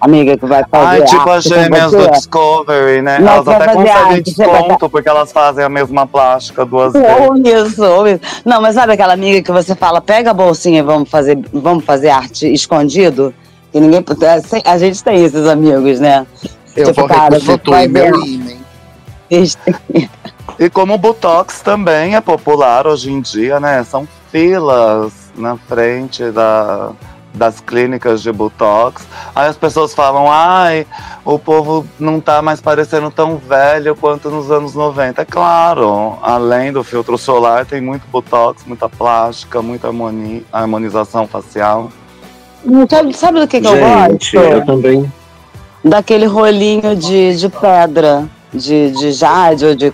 amiga 0.00 0.36
que 0.36 0.46
vai 0.46 0.64
fazer 0.70 1.04
tipo 1.04 1.28
as 1.30 1.44
gêmeas 1.44 1.90
do. 1.90 2.10
Discovery, 2.10 3.02
né? 3.02 3.18
Não, 3.18 3.32
elas 3.32 3.48
até 3.48 3.66
conseguem 3.66 3.92
arte, 3.92 4.30
você 4.32 4.46
vai 4.46 4.62
desconto, 4.62 4.90
porque 4.90 5.08
elas 5.08 5.32
fazem 5.32 5.64
a 5.64 5.68
mesma 5.68 6.06
plástica 6.06 6.64
duas 6.64 6.92
vezes. 6.92 7.08
Ou 7.08 7.36
isso, 7.36 7.84
ou 7.84 8.08
isso. 8.08 8.20
Não, 8.44 8.60
mas 8.60 8.74
sabe 8.74 8.92
aquela 8.92 9.12
amiga 9.14 9.42
que 9.42 9.52
você 9.52 9.74
fala, 9.74 10.00
pega 10.00 10.30
a 10.30 10.34
bolsinha 10.34 10.78
e 10.78 10.82
vamos 10.82 11.08
fazer, 11.08 11.38
vamos 11.52 11.84
fazer 11.84 12.10
arte 12.10 12.52
escondido? 12.52 13.34
Que 13.72 13.80
ninguém. 13.80 14.04
A 14.64 14.78
gente 14.78 15.02
tem 15.02 15.24
esses 15.24 15.46
amigos, 15.46 16.00
né? 16.00 16.26
Eu 16.76 16.86
Tipo, 16.86 17.00
vou 17.00 17.08
cara, 17.08 17.38
reconstituir 17.38 17.88
meu 17.88 18.24
ímã. 18.24 18.56
E 20.58 20.70
como 20.70 20.94
o 20.94 20.98
Botox 20.98 21.60
também 21.60 22.14
é 22.16 22.20
popular 22.20 22.86
hoje 22.86 23.10
em 23.12 23.20
dia, 23.20 23.60
né? 23.60 23.84
São 23.84 24.08
filas 24.30 25.12
na 25.36 25.56
frente 25.56 26.30
da, 26.30 26.92
das 27.34 27.60
clínicas 27.60 28.22
de 28.22 28.32
Botox. 28.32 29.06
Aí 29.34 29.48
as 29.48 29.56
pessoas 29.56 29.92
falam, 29.94 30.30
ai, 30.30 30.86
o 31.24 31.38
povo 31.38 31.86
não 31.98 32.20
tá 32.20 32.40
mais 32.40 32.60
parecendo 32.60 33.10
tão 33.10 33.36
velho 33.36 33.94
quanto 33.94 34.30
nos 34.30 34.50
anos 34.50 34.74
90. 34.74 35.20
É 35.20 35.24
claro, 35.26 36.16
além 36.22 36.72
do 36.72 36.82
filtro 36.82 37.18
solar, 37.18 37.66
tem 37.66 37.82
muito 37.82 38.06
Botox, 38.10 38.64
muita 38.66 38.88
plástica, 38.88 39.60
muita 39.60 39.88
harmoni 39.88 40.46
harmonização 40.50 41.26
facial. 41.26 41.90
Sabe, 43.14 43.40
do 43.40 43.46
que, 43.46 43.60
que 43.60 43.66
eu 43.66 43.76
Gente, 43.76 44.36
gosto? 44.36 44.52
eu 44.52 44.64
também. 44.64 45.12
Daquele 45.84 46.26
rolinho 46.26 46.96
de, 46.96 47.36
de 47.36 47.48
pedra, 47.48 48.28
de, 48.52 48.90
de 48.90 49.12
jade 49.12 49.66
ou 49.66 49.74
de 49.74 49.92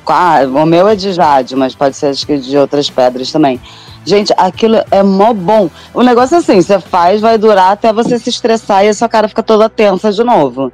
O 0.55 0.65
meu 0.65 0.89
é 0.89 0.95
de 0.95 1.13
jade, 1.13 1.55
mas 1.57 1.75
pode 1.75 1.97
ser 1.97 2.07
acho 2.07 2.27
que 2.27 2.39
de 2.39 2.57
outras 2.57 2.89
pedras 2.89 3.31
também. 3.31 3.61
Gente, 4.05 4.33
aquilo 4.37 4.77
é 4.91 5.03
mó 5.03 5.33
bom. 5.33 5.71
O 5.95 6.03
negócio 6.03 6.35
é 6.35 6.39
assim, 6.39 6.61
você 6.61 6.81
faz, 6.81 7.21
vai 7.21 7.39
durar 7.39 7.73
até 7.73 7.93
você 7.93 8.19
se 8.19 8.31
estressar 8.31 8.85
e 8.85 8.89
a 8.89 8.95
sua 8.95 9.09
cara 9.09 9.29
fica 9.29 9.43
toda 9.43 9.69
tensa 9.69 10.13
de 10.13 10.25
novo. 10.25 10.73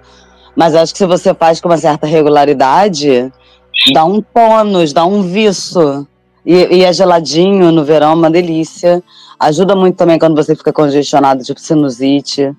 Mas 0.57 0.75
acho 0.75 0.93
que 0.93 0.99
se 0.99 1.07
você 1.07 1.35
faz 1.35 1.61
com 1.61 1.69
uma 1.69 1.77
certa 1.77 2.07
regularidade, 2.07 3.31
dá 3.93 4.05
um 4.05 4.21
tônus, 4.21 4.93
dá 4.93 5.05
um 5.05 5.23
viço. 5.23 6.07
E, 6.45 6.77
e 6.77 6.85
é 6.85 6.93
geladinho 6.93 7.71
no 7.71 7.85
verão, 7.85 8.15
uma 8.15 8.31
delícia. 8.31 9.03
Ajuda 9.39 9.77
muito 9.77 9.97
também 9.97 10.19
quando 10.19 10.35
você 10.35 10.57
fica 10.57 10.73
congestionado, 10.73 11.45
tipo 11.45 11.61
sinusite. 11.61 12.53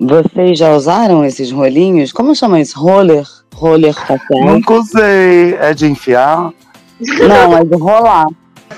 Vocês 0.00 0.58
já 0.58 0.74
usaram 0.74 1.24
esses 1.24 1.50
rolinhos? 1.50 2.12
Como 2.12 2.34
chama 2.34 2.60
isso? 2.60 2.78
Roller? 2.78 3.24
Roller 3.54 3.94
facial? 3.94 4.44
Nunca 4.44 4.74
usei. 4.74 5.54
É 5.60 5.74
de 5.74 5.86
enfiar? 5.86 6.52
Não, 7.00 7.56
é 7.56 7.64
de 7.64 7.76
rolar. 7.76 8.26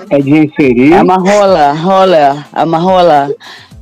É 0.09 0.19
de 0.19 0.31
inserir. 0.31 0.95
É 0.95 1.03
uma 1.03 1.17
rola, 1.17 1.73
rola, 1.73 2.47
é 2.55 2.65
uma 2.65 2.79
rola. 2.79 3.31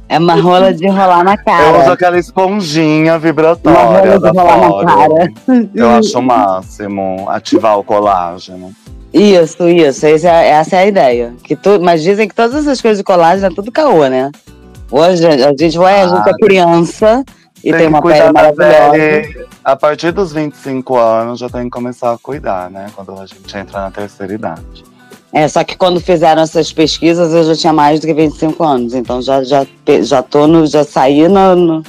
É 0.09 0.19
uma 0.19 0.35
rola 0.35 0.73
de 0.73 0.87
rolar 0.89 1.23
na 1.23 1.33
Eu 1.33 1.37
uso 1.37 1.45
cara. 1.45 1.93
aquela 1.93 2.19
esponjinha 2.19 3.13
Uma 3.13 3.19
vibratória 3.19 3.79
rola 3.79 4.19
da 4.19 4.31
de 4.31 4.39
rolar 4.39 4.61
na 4.61 4.85
cara. 4.85 5.33
Eu 5.75 5.91
acho 5.91 6.19
o 6.19 6.23
máximo 6.23 7.27
ativar 7.29 7.79
o 7.79 7.85
colágeno. 7.85 8.73
Isso, 9.13 9.69
isso. 9.69 10.07
Essa 10.07 10.29
é, 10.29 10.49
essa 10.49 10.77
é 10.77 10.79
a 10.81 10.87
ideia. 10.87 11.35
Que 11.45 11.55
tu, 11.55 11.79
mas 11.81 12.03
dizem 12.03 12.27
que 12.27 12.35
todas 12.35 12.55
essas 12.55 12.81
coisas 12.81 12.99
de 12.99 13.05
colagem 13.05 13.47
é 13.47 13.51
tudo 13.51 13.71
caô, 13.71 14.07
né? 14.07 14.31
Hoje 14.91 15.27
a 15.27 15.55
gente, 15.59 15.79
ué, 15.79 16.03
a 16.03 16.09
gente 16.09 16.29
é 16.29 16.33
criança 16.35 17.25
e 17.63 17.71
tem, 17.73 17.81
que 17.83 17.87
uma 17.89 18.03
pele 18.03 18.33
maravilhosa. 18.33 18.91
pele. 18.93 19.47
A 19.65 19.77
partir 19.77 20.13
dos 20.13 20.33
25 20.33 20.97
anos 20.97 21.39
já 21.41 21.49
tem 21.49 21.65
que 21.65 21.71
começar 21.71 22.13
a 22.13 22.19
cuidar, 22.19 22.71
né? 22.71 22.87
Quando 22.95 23.13
a 23.21 23.27
gente 23.27 23.57
entra 23.57 23.81
na 23.83 23.91
terceira 23.91 24.33
idade. 24.33 24.85
É, 25.33 25.47
só 25.47 25.63
que 25.63 25.77
quando 25.77 26.01
fizeram 26.01 26.41
essas 26.41 26.73
pesquisas 26.73 27.35
eu 27.35 27.45
já 27.45 27.55
tinha 27.55 27.73
mais 27.73 28.01
do 28.01 28.07
que 28.07 28.15
25 28.15 28.65
anos. 28.65 28.95
Então 28.95 29.21
já, 29.21 29.45
já, 29.45 29.67
já 30.01 30.23
tô 30.23 30.47
no. 30.47 30.67
Já 30.67 30.85
saí 30.85 31.29
no. 31.29 31.55
no, 31.55 31.83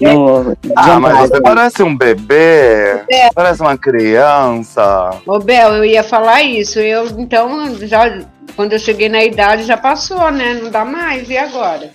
no 0.00 0.56
Ah, 0.76 1.00
mas 1.00 1.28
você 1.28 1.40
parece 1.40 1.82
um 1.82 1.96
bebê, 1.96 3.02
É. 3.10 3.30
parece 3.34 3.60
uma 3.62 3.76
criança. 3.76 5.10
Ô, 5.26 5.40
Bel, 5.40 5.74
eu 5.74 5.84
ia 5.84 6.04
falar 6.04 6.42
isso. 6.44 6.78
Eu, 6.78 7.06
então, 7.18 7.74
já, 7.80 8.20
quando 8.54 8.74
eu 8.74 8.78
cheguei 8.78 9.08
na 9.08 9.24
idade, 9.24 9.64
já 9.64 9.76
passou, 9.76 10.30
né? 10.30 10.60
Não 10.62 10.70
dá 10.70 10.84
mais. 10.84 11.28
E 11.28 11.36
agora? 11.36 11.90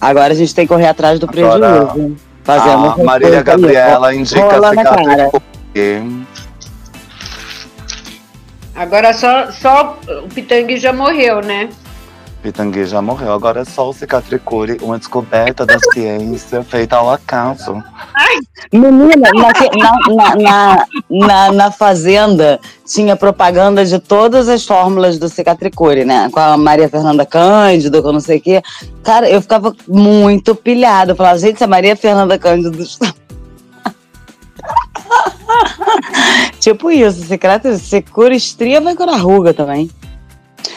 Agora 0.00 0.32
a 0.32 0.36
gente 0.36 0.54
tem 0.54 0.66
que 0.66 0.72
correr 0.72 0.86
atrás 0.88 1.18
do 1.18 1.28
Agora, 1.28 1.86
prejuízo. 1.86 2.16
Fazendo 2.44 2.90
A 2.92 3.04
Marília 3.04 3.38
aí. 3.38 3.44
Gabriela 3.44 4.14
indica 4.14 4.40
Rola 4.40 4.70
cicatricure. 4.70 6.26
Agora 8.74 9.12
só, 9.12 9.50
só 9.50 9.98
o 10.24 10.28
Pitangui 10.28 10.78
já 10.78 10.92
morreu, 10.92 11.40
né? 11.42 11.68
Pitangui 12.48 12.86
já 12.86 13.02
morreu, 13.02 13.34
agora 13.34 13.60
é 13.60 13.64
só 13.66 13.90
o 13.90 13.92
cicatricure, 13.92 14.78
uma 14.80 14.98
descoberta 14.98 15.66
da 15.66 15.78
ciência 15.92 16.62
feita 16.62 16.96
ao 16.96 17.10
acaso. 17.10 17.84
Menina, 18.72 19.28
na, 19.34 19.52
na, 20.08 20.34
na, 20.34 20.86
na, 21.10 21.52
na 21.52 21.70
Fazenda 21.70 22.58
tinha 22.86 23.14
propaganda 23.16 23.84
de 23.84 23.98
todas 23.98 24.48
as 24.48 24.64
fórmulas 24.64 25.18
do 25.18 25.28
Cicatricure, 25.28 26.06
né? 26.06 26.30
Com 26.32 26.40
a 26.40 26.56
Maria 26.56 26.88
Fernanda 26.88 27.26
Cândido, 27.26 28.02
com 28.02 28.12
não 28.12 28.20
sei 28.20 28.38
o 28.38 28.40
quê. 28.40 28.62
Cara, 29.02 29.28
eu 29.28 29.42
ficava 29.42 29.74
muito 29.86 30.54
pilhada. 30.54 31.12
Eu 31.12 31.16
falava, 31.16 31.38
gente, 31.38 31.58
se 31.58 31.64
a 31.64 31.68
Maria 31.68 31.94
Fernanda 31.96 32.38
Cândido. 32.38 32.80
está- 32.80 33.12
tipo 36.58 36.90
isso, 36.90 37.26
Cicatricure 37.26 37.78
você 37.78 38.00
cura 38.00 38.34
estria, 38.34 38.80
vai 38.80 38.96
curar 38.96 39.20
ruga 39.20 39.52
também. 39.52 39.90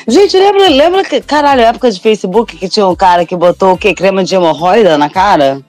Gente, 0.08 0.38
lembra, 0.38 0.70
lembra 0.70 1.04
que, 1.04 1.22
caralho, 1.22 1.62
época 1.62 1.92
de 1.92 2.00
Facebook 2.00 2.58
que 2.58 2.68
tinha 2.68 2.88
um 2.88 2.96
cara 2.96 3.26
que 3.26 3.36
botou 3.36 3.74
o 3.74 3.78
quê? 3.78 3.94
Crema 3.94 4.24
de 4.24 4.36
hemorroida 4.36 4.98
na 4.98 5.10
cara? 5.10 5.62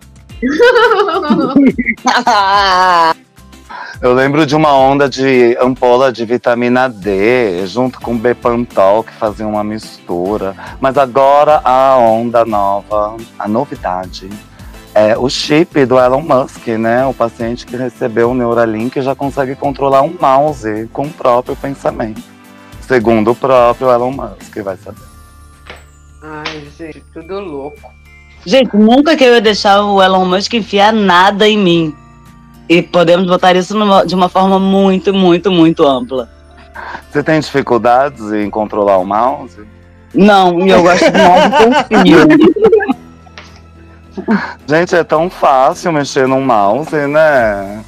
Eu 4.03 4.15
lembro 4.15 4.45
de 4.45 4.57
uma 4.57 4.75
onda 4.75 5.09
de 5.09 5.57
ampola 5.61 6.11
de 6.11 6.25
vitamina 6.25 6.89
D 6.89 7.65
junto 7.69 8.01
com 8.01 8.19
Bepantol 8.19 9.05
que 9.05 9.13
fazia 9.13 9.47
uma 9.47 9.63
mistura. 9.63 10.57
Mas 10.81 10.99
agora 10.99 11.61
a 11.63 11.97
onda 11.97 12.45
nova, 12.45 13.17
a 13.39 13.47
novidade, 13.47 14.29
é 14.93 15.17
o 15.17 15.29
chip 15.29 15.87
do 15.87 16.01
Elon 16.01 16.21
Musk, 16.21 16.67
né? 16.67 17.07
O 17.07 17.15
paciente 17.15 17.65
que 17.65 17.77
recebeu 17.77 18.33
o 18.33 18.35
Neuralink 18.35 19.01
já 19.01 19.15
consegue 19.15 19.55
controlar 19.55 20.03
um 20.03 20.17
mouse 20.21 20.91
com 20.93 21.07
o 21.07 21.11
próprio 21.11 21.55
pensamento. 21.55 22.25
Segundo 22.87 23.31
o 23.31 23.35
próprio 23.35 23.91
Elon 23.91 24.11
Musk, 24.11 24.57
vai 24.63 24.77
saber. 24.77 24.99
Ai, 26.23 26.69
gente, 26.79 27.03
tudo 27.13 27.41
louco. 27.41 27.79
Gente, 28.45 28.77
nunca 28.77 29.17
que 29.17 29.25
eu 29.25 29.35
ia 29.35 29.41
deixar 29.41 29.83
o 29.85 30.03
Elon 30.03 30.25
Musk 30.25 30.53
enfiar 30.55 30.93
nada 30.93 31.49
em 31.49 31.57
mim. 31.59 31.95
E 32.69 32.83
podemos 32.83 33.27
botar 33.27 33.55
isso 33.57 33.77
numa- 33.77 34.05
de 34.07 34.15
uma 34.15 34.29
forma 34.29 34.59
muito, 34.59 35.13
muito, 35.13 35.51
muito 35.51 35.87
ampla. 35.87 36.29
Você 37.11 37.23
tem 37.23 37.39
dificuldades 37.41 38.33
em 38.33 38.49
controlar 38.51 38.99
o 38.99 39.05
mouse? 39.05 39.61
Não, 40.15 40.61
e 40.61 40.71
eu 40.71 40.83
gosto 40.83 41.05
de 41.11 41.19
mouse 41.19 41.49
com 41.89 41.99
fio. 42.03 42.19
Gente, 44.67 44.95
é 44.95 45.03
tão 45.05 45.31
fácil 45.31 45.93
mexer 45.93 46.27
num 46.29 46.41
mouse, 46.43 46.95
né? 47.07 47.83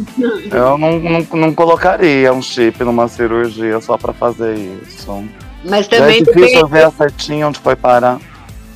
Eu 0.50 0.78
não, 0.78 0.98
não, 0.98 1.26
não 1.32 1.54
colocaria 1.54 2.32
um 2.32 2.40
chip 2.42 2.82
numa 2.82 3.08
cirurgia 3.08 3.80
só 3.80 3.96
pra 3.98 4.12
fazer 4.12 4.54
isso. 4.56 5.24
Mas 5.64 5.86
Já 5.86 5.96
é 5.96 6.00
também 6.00 6.22
difícil 6.22 6.66
depende, 6.66 6.70
ver 6.70 6.90
certinho 6.92 7.48
onde 7.48 7.58
foi 7.58 7.76
parar. 7.76 8.18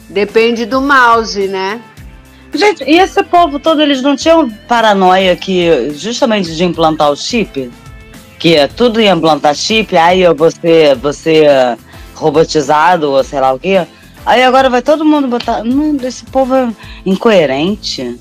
depende 0.08 0.64
do 0.66 0.80
mouse, 0.80 1.46
né? 1.48 1.80
Gente, 2.54 2.82
e 2.84 2.98
esse 2.98 3.22
povo 3.24 3.58
todo, 3.58 3.82
eles 3.82 4.00
não 4.00 4.16
tinham 4.16 4.48
paranoia 4.66 5.36
que 5.36 5.90
justamente 5.94 6.54
de 6.56 6.64
implantar 6.64 7.10
o 7.10 7.16
chip? 7.16 7.70
Que 8.38 8.54
é 8.56 8.66
tudo 8.66 9.00
ia 9.00 9.12
implantar 9.12 9.54
chip, 9.54 9.94
aí 9.96 10.22
eu 10.22 10.34
vou 10.34 10.50
ser, 10.50 10.96
vou 10.96 11.12
ser 11.12 11.44
eh, 11.44 11.76
robotizado 12.14 13.10
ou 13.10 13.22
sei 13.22 13.40
lá 13.40 13.52
o 13.52 13.58
quê. 13.58 13.86
Aí 14.26 14.42
agora 14.42 14.68
vai 14.68 14.82
todo 14.82 15.04
mundo 15.04 15.26
botar. 15.28 15.64
Mano, 15.64 15.98
esse 16.06 16.24
povo 16.24 16.54
é 16.54 16.70
incoerente. 17.06 18.18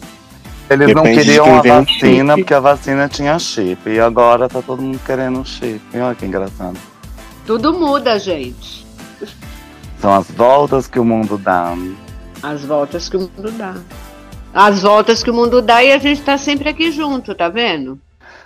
Eles 0.70 0.94
não 0.94 1.04
Depende 1.04 1.20
de 1.20 1.26
queriam 1.26 1.46
a 1.60 1.62
vacina 1.62 2.34
chip. 2.34 2.42
porque 2.42 2.54
a 2.54 2.60
vacina 2.60 3.08
tinha 3.08 3.40
chip. 3.40 3.90
E 3.90 4.00
agora 4.00 4.50
tá 4.50 4.62
todo 4.62 4.82
mundo 4.82 5.00
querendo 5.06 5.40
um 5.40 5.46
chip. 5.46 5.82
Olha 5.96 6.16
que 6.16 6.26
engraçado. 6.26 6.78
Tudo 7.46 7.74
muda, 7.74 8.20
gente. 8.20 8.86
São 10.02 10.14
as 10.14 10.30
voltas 10.30 10.88
que 10.88 11.00
o 11.00 11.06
mundo 11.06 11.38
dá. 11.38 11.74
As 12.44 12.64
voltas 12.66 13.08
que 13.10 13.18
o 13.18 13.22
mundo 13.22 13.52
dá. 13.52 13.76
As 14.54 14.82
voltas 14.82 15.24
que 15.24 15.32
o 15.32 15.34
mundo 15.34 15.62
dá 15.62 15.84
e 15.84 15.92
a 15.92 15.98
gente 15.98 16.22
tá 16.22 16.38
sempre 16.38 16.70
aqui 16.70 16.92
junto, 16.92 17.34
tá 17.34 17.48
vendo? 17.50 18.00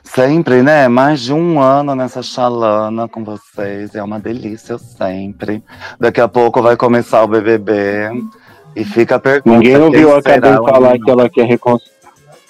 Sempre, 0.03 0.61
né? 0.61 0.87
Mais 0.87 1.21
de 1.21 1.33
um 1.33 1.59
ano 1.59 1.95
nessa 1.95 2.21
chalana 2.21 3.07
com 3.07 3.23
vocês. 3.23 3.95
É 3.95 4.03
uma 4.03 4.19
delícia 4.19 4.77
sempre. 4.77 5.63
Daqui 5.99 6.19
a 6.19 6.27
pouco 6.27 6.61
vai 6.61 6.75
começar 6.75 7.23
o 7.23 7.27
BBB. 7.27 7.73
E 8.75 8.83
fica 8.83 9.15
a 9.15 9.19
pergunta. 9.19 9.57
Ninguém 9.57 9.77
ouviu 9.77 10.15
a 10.15 10.21
Cabem 10.21 10.53
falar 10.53 10.97
que 10.99 11.09
ela 11.09 11.29
quer 11.29 11.45
reconstruir. 11.45 11.91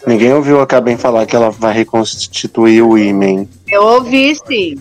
Ninguém 0.08 0.34
ouviu 0.34 0.62
a 0.62 0.68
Cabem 0.68 0.98
falar 0.98 1.26
que 1.26 1.36
ela 1.36 1.52
vai 1.52 1.74
reconstituir 1.74 2.82
o 2.82 2.98
imen. 2.98 3.48
Eu 3.68 3.84
ouvi 3.84 4.36
sim. 4.36 4.80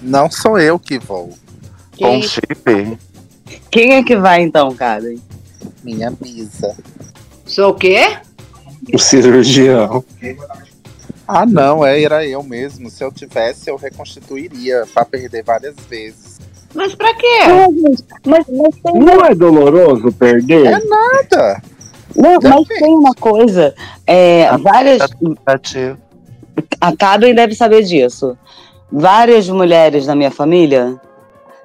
Não 0.00 0.30
sou 0.30 0.58
eu 0.58 0.78
que 0.78 0.98
vou. 0.98 1.30
Com 1.98 2.20
Quem- 2.20 2.22
chip? 2.22 2.98
Quem 3.70 3.94
é 3.94 4.02
que 4.02 4.16
vai 4.16 4.42
então, 4.42 4.74
cara? 4.74 5.14
Minha 5.82 6.10
bisa. 6.10 6.74
Sou 7.44 7.70
o 7.70 7.74
quê? 7.74 8.16
O 8.92 8.98
cirurgião. 8.98 10.04
Ah, 11.26 11.44
não, 11.44 11.84
é, 11.84 12.02
era 12.02 12.26
eu 12.26 12.42
mesmo. 12.42 12.88
Se 12.88 13.02
eu 13.02 13.10
tivesse, 13.10 13.68
eu 13.68 13.76
reconstituiria 13.76 14.84
pra 14.92 15.04
perder 15.04 15.42
várias 15.42 15.74
vezes. 15.88 16.38
Mas 16.74 16.94
pra 16.94 17.14
quê? 17.14 17.38
Mas, 18.24 18.44
mas, 18.48 18.76
tem, 18.82 18.94
Não 18.94 19.24
é 19.24 19.34
doloroso 19.34 20.12
perder? 20.12 20.66
É 20.66 20.78
nada. 20.84 21.62
não, 22.14 22.38
mas 22.42 22.68
tem 22.68 22.94
uma 22.94 23.14
coisa. 23.14 23.74
É, 24.06 24.56
várias. 24.58 25.02
Ativo. 25.46 25.98
A 26.80 26.96
Cabem 26.96 27.34
deve 27.34 27.54
saber 27.54 27.82
disso. 27.82 28.36
Várias 28.90 29.48
mulheres 29.48 30.06
da 30.06 30.14
minha 30.14 30.30
família 30.30 31.00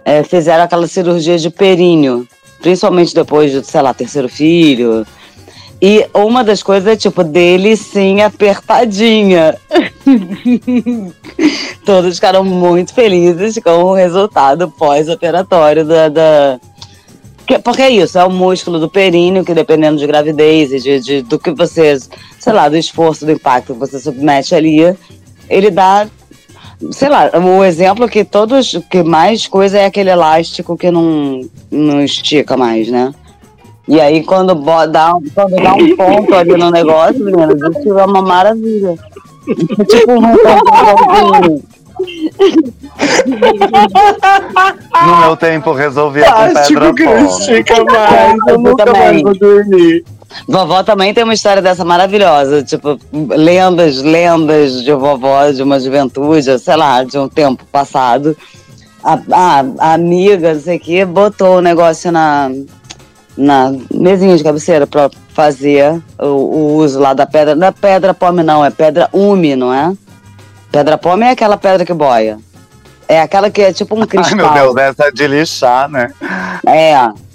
é, 0.03 0.23
fizeram 0.23 0.63
aquela 0.63 0.87
cirurgia 0.87 1.37
de 1.37 1.49
períneo, 1.49 2.27
principalmente 2.61 3.13
depois 3.13 3.51
de, 3.51 3.63
sei 3.63 3.81
lá, 3.81 3.93
terceiro 3.93 4.27
filho. 4.27 5.05
E 5.81 6.05
uma 6.13 6.43
das 6.43 6.61
coisas 6.61 6.87
é 6.87 6.95
tipo 6.95 7.23
dele 7.23 7.75
sim 7.75 8.21
apertadinha. 8.21 9.57
Todos 11.85 12.15
ficaram 12.15 12.43
muito 12.43 12.93
felizes 12.93 13.57
com 13.63 13.71
o 13.71 13.93
resultado 13.93 14.69
pós-operatório 14.69 15.83
da, 15.85 16.09
da... 16.09 16.59
Que- 17.47 17.57
Porque 17.59 17.81
é 17.81 17.89
isso, 17.89 18.17
é 18.19 18.23
o 18.23 18.29
músculo 18.29 18.79
do 18.79 18.89
períneo 18.89 19.43
que 19.43 19.53
dependendo 19.53 19.97
de 19.97 20.05
gravidez 20.05 20.71
e 20.71 20.79
de, 20.79 20.99
de- 20.99 21.21
do 21.23 21.39
que 21.39 21.51
você, 21.51 21.97
sei 22.39 22.53
lá, 22.53 22.69
do 22.69 22.77
esforço, 22.77 23.25
do 23.25 23.31
impacto 23.31 23.73
que 23.73 23.79
você 23.79 23.99
submete 23.99 24.53
ali, 24.53 24.95
ele 25.49 25.71
dá, 25.71 26.07
sei 26.91 27.09
lá, 27.09 27.31
o 27.33 27.63
exemplo 27.63 28.07
que 28.07 28.23
todos, 28.23 28.79
que 28.89 29.01
mais 29.01 29.47
coisa 29.47 29.79
é 29.79 29.85
aquele 29.85 30.11
elástico 30.11 30.77
que 30.77 30.91
não, 30.91 31.41
não 31.71 32.01
estica 32.03 32.55
mais, 32.55 32.87
né? 32.87 33.11
E 33.87 33.99
aí 33.99 34.23
quando 34.23 34.53
dá, 34.87 35.15
um- 35.15 35.21
quando 35.33 35.55
dá 35.55 35.73
um 35.73 35.95
ponto 35.95 36.35
ali 36.35 36.55
no 36.57 36.69
negócio, 36.71 37.19
meninas, 37.23 37.57
isso 37.77 37.97
é 37.99 38.05
uma 38.05 38.21
maravilha. 38.21 38.95
É 39.79 39.83
tipo 39.85 40.11
um 40.13 40.21
rotadorzinho. 40.21 41.63
No 45.05 45.17
meu 45.21 45.35
tempo 45.37 45.71
resolvia 45.73 46.25
com 46.31 46.53
pedra 46.53 46.93
que 46.93 47.03
não 47.05 47.25
estica 47.25 47.83
mais. 47.83 48.33
Eu 48.47 48.53
Eu 48.55 48.57
nunca 48.59 48.85
também. 48.85 49.01
mais 49.01 49.21
vou 49.23 49.33
dormir. 49.37 50.03
Vovó 50.47 50.81
também 50.83 51.13
tem 51.13 51.23
uma 51.25 51.33
história 51.33 51.61
dessa 51.61 51.83
maravilhosa, 51.83 52.63
tipo, 52.63 52.97
lendas, 53.11 54.01
lendas 54.01 54.81
de 54.83 54.93
vovó 54.93 55.51
de 55.51 55.61
uma 55.61 55.77
juventude, 55.79 56.57
sei 56.57 56.75
lá, 56.77 57.03
de 57.03 57.17
um 57.17 57.27
tempo 57.27 57.65
passado. 57.71 58.35
A, 59.03 59.13
a- 59.31 59.65
a 59.79 59.93
amiga, 59.93 60.53
não 60.53 60.61
sei 60.61 60.77
o 60.77 60.79
que, 60.79 61.03
botou 61.03 61.57
o 61.57 61.61
negócio 61.61 62.11
na, 62.11 62.49
na 63.37 63.73
mesinha 63.93 64.35
de 64.35 64.43
cabeceira 64.43 64.85
pra 64.85 65.09
fazer 65.29 66.01
o, 66.19 66.25
o 66.25 66.75
uso 66.75 66.99
lá 66.99 67.13
da 67.13 67.25
pedra. 67.25 67.55
Não 67.55 67.67
é 67.67 67.71
pedra 67.71 68.13
pome, 68.13 68.43
não, 68.43 68.63
é 68.63 68.69
pedra 68.69 69.09
ume, 69.13 69.55
não 69.55 69.73
é? 69.73 69.93
Pedra 70.71 70.97
pome 70.97 71.25
é 71.25 71.31
aquela 71.31 71.57
pedra 71.57 71.85
que 71.85 71.93
boia. 71.93 72.39
É 73.07 73.21
aquela 73.21 73.49
que 73.49 73.61
é 73.61 73.73
tipo 73.73 73.95
um 73.95 74.01
Ai, 74.03 74.07
cristal. 74.07 74.35
meu 74.35 74.53
Deus, 74.53 74.75
essa 74.77 75.05
é 75.05 75.11
de 75.11 75.27
lixar, 75.27 75.89
né? 75.89 76.11
É, 76.65 76.93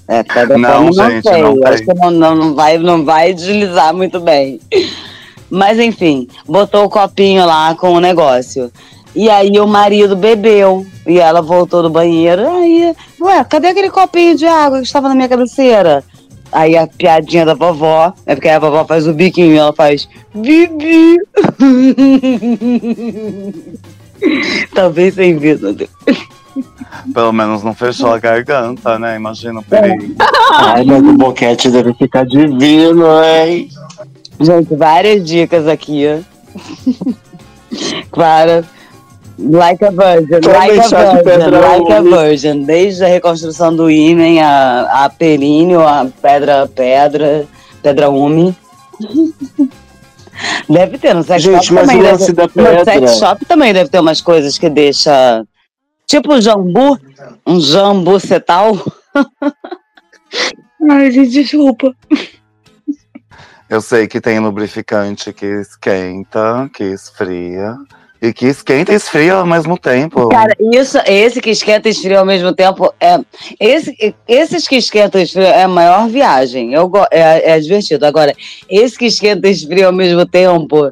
é 0.09 0.23
pedra 0.23 0.57
Não, 0.57 0.87
pome, 0.87 0.97
não 0.97 1.11
gente, 1.11 1.29
sei. 1.29 1.43
não 1.43 1.57
Acho 1.65 1.85
que 1.85 1.95
não, 1.95 2.11
não, 2.11 2.35
não 2.35 2.55
vai, 2.55 2.79
não 2.79 3.05
vai 3.05 3.35
deslizar 3.35 3.95
muito 3.95 4.21
bem. 4.21 4.61
Mas 5.49 5.79
enfim, 5.79 6.27
botou 6.47 6.85
o 6.85 6.91
copinho 6.91 7.47
lá 7.47 7.75
com 7.77 7.93
o 7.93 8.01
negócio. 8.01 8.71
E 9.17 9.31
aí 9.31 9.59
o 9.59 9.67
marido 9.67 10.15
bebeu. 10.15 10.87
E 11.07 11.19
ela 11.19 11.41
voltou 11.41 11.83
do 11.83 11.89
banheiro. 11.89 12.47
Aí, 12.49 12.95
ué, 13.19 13.43
cadê 13.45 13.69
aquele 13.69 13.91
copinho 13.91 14.37
de 14.37 14.47
água 14.47 14.79
que 14.79 14.85
estava 14.85 15.09
na 15.09 15.15
minha 15.15 15.29
cabeceira? 15.29 16.05
Aí 16.53 16.77
a 16.77 16.87
piadinha 16.87 17.47
da 17.47 17.55
vovó, 17.55 18.13
é 18.27 18.35
porque 18.35 18.49
a 18.49 18.59
vovó 18.59 18.85
faz 18.85 19.09
o 19.09 19.15
biquinho 19.15 19.55
e 19.55 19.57
ela 19.57 19.73
faz 19.73 20.07
Bibi. 20.35 21.17
Talvez 24.75 25.15
sem 25.15 25.39
vida. 25.39 25.75
Pelo 27.13 27.33
menos 27.33 27.63
não 27.63 27.75
fechou 27.75 28.13
a 28.13 28.19
garganta, 28.19 28.99
né? 28.99 29.17
Imagina 29.17 29.61
o 29.61 29.63
perigo. 29.63 30.15
Ai, 30.53 30.85
mas 30.85 31.03
o 31.03 31.15
boquete 31.15 31.71
deve 31.71 31.95
ficar 31.95 32.27
divino, 32.27 33.07
hein? 33.23 33.71
Gente, 34.41 34.75
várias 34.75 35.25
dicas 35.25 35.67
aqui. 35.67 36.05
Para 38.11 38.65
Like 39.39 39.85
a 39.85 39.91
Virgin, 39.91 40.41
like 40.51 40.79
a 40.79 40.89
virgin, 40.89 41.25
pedra 41.25 41.61
like 41.61 41.93
a 41.93 42.03
virgin. 42.03 42.65
Desde 42.65 43.05
a 43.05 43.09
reconstrução 43.09 43.77
do 43.77 43.91
ímen, 43.91 44.41
a, 44.41 45.05
a 45.05 45.11
períneo, 45.11 45.87
a 45.87 46.07
pedra, 46.23 46.67
pedra, 46.75 47.47
pedra 47.83 48.09
ume. 48.09 48.57
Deve 50.69 50.99
ter, 50.99 51.15
no 51.15 51.23
sex 51.23 51.43
Gente, 51.43 51.67
shop 51.67 51.75
mas 51.75 51.87
também 51.87 52.03
da 52.03 52.43
No 52.45 52.49
pedra. 52.49 52.85
sex 52.85 53.19
shop 53.19 53.45
também 53.47 53.73
deve 53.73 53.91
ter 53.91 54.01
umas 54.01 54.21
coisas 54.21 54.59
que 54.59 54.69
deixa. 54.69 55.45
Tipo 56.07 56.35
um 56.35 56.41
jambu, 56.41 56.99
um 57.47 57.61
jambu 57.61 58.21
cetal. 58.21 58.77
Ai, 60.91 61.11
gente, 61.11 61.31
desculpa. 61.31 61.95
Eu 63.69 63.81
sei 63.81 64.07
que 64.07 64.21
tem 64.21 64.39
lubrificante 64.39 65.33
que 65.33 65.47
esquenta, 65.47 66.71
que 66.73 66.85
esfria. 66.85 67.75
E 68.21 68.33
que 68.33 68.47
esquenta 68.47 68.93
e 68.93 68.97
esfria 68.97 69.35
ao 69.35 69.47
mesmo 69.47 69.79
tempo. 69.79 70.29
Cara, 70.29 70.55
isso, 70.73 70.99
esse 71.07 71.41
que 71.41 71.51
esquenta 71.51 71.89
e 71.89 71.93
esfria 71.93 72.19
ao 72.19 72.25
mesmo 72.25 72.53
tempo, 72.55 72.93
é, 72.99 73.19
esse, 73.61 74.15
esses 74.27 74.67
que 74.67 74.77
esquentam 74.77 75.21
e 75.21 75.25
esfriam 75.25 75.47
é 75.47 75.65
a 75.65 75.69
maior 75.69 76.09
viagem. 76.09 76.73
Eu, 76.73 76.91
é, 77.11 77.53
é 77.53 77.61
divertido. 77.61 78.07
Agora, 78.07 78.35
esse 78.69 78.97
que 78.97 79.07
esquenta 79.07 79.47
e 79.49 79.51
esfria 79.53 79.87
ao 79.87 79.93
mesmo 79.93 80.25
tempo 80.27 80.91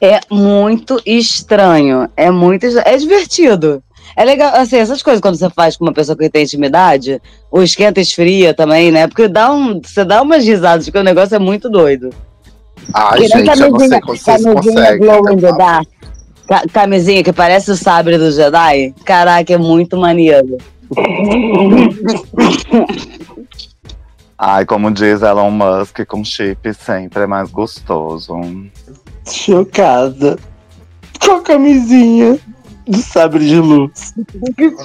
é 0.00 0.20
muito 0.30 1.00
estranho. 1.06 2.08
É 2.16 2.30
muito 2.30 2.66
É 2.84 2.96
divertido. 2.96 3.82
É 4.16 4.24
legal, 4.24 4.54
assim, 4.54 4.76
essas 4.76 5.02
coisas 5.02 5.20
quando 5.20 5.36
você 5.36 5.50
faz 5.50 5.76
com 5.76 5.84
uma 5.84 5.92
pessoa 5.92 6.16
que 6.16 6.30
tem 6.30 6.44
intimidade, 6.44 7.20
o 7.50 7.62
esquenta 7.62 8.00
e 8.00 8.02
esfria 8.02 8.54
também, 8.54 8.90
né? 8.90 9.06
Porque 9.06 9.28
dá 9.28 9.52
um, 9.52 9.80
você 9.80 10.04
dá 10.04 10.22
umas 10.22 10.44
risadas, 10.44 10.86
porque 10.86 10.98
o 10.98 11.02
negócio 11.04 11.34
é 11.34 11.38
muito 11.38 11.68
doido. 11.68 12.10
Ai, 12.94 13.20
nem 13.20 13.28
gente, 13.28 13.60
eu 13.60 13.70
não 13.70 13.80
sei 13.80 14.00
como 14.00 14.16
vocês 14.16 14.42
conseguem. 14.44 14.98
glow 14.98 15.18
até 15.18 15.32
in 15.32 15.36
the 15.36 15.48
falar. 15.48 15.58
dark. 15.58 15.88
Ca- 16.48 16.64
Camisinha 16.72 17.22
que 17.24 17.32
parece 17.32 17.70
o 17.70 17.76
sabre 17.76 18.16
do 18.18 18.30
Jedi. 18.30 18.94
Caraca, 19.04 19.52
é 19.52 19.58
muito 19.58 19.96
maneiro. 19.96 20.58
Ai, 24.38 24.66
como 24.66 24.90
diz 24.90 25.22
Elon 25.22 25.50
Musk, 25.50 26.04
com 26.06 26.22
chip 26.24 26.72
sempre 26.74 27.22
é 27.22 27.26
mais 27.26 27.50
gostoso. 27.50 28.34
Chocada. 29.26 30.38
Com 31.24 31.32
a 31.36 31.42
camisinha 31.42 32.38
do 32.86 32.98
sabre 32.98 33.46
de 33.48 33.56
luz. 33.58 34.14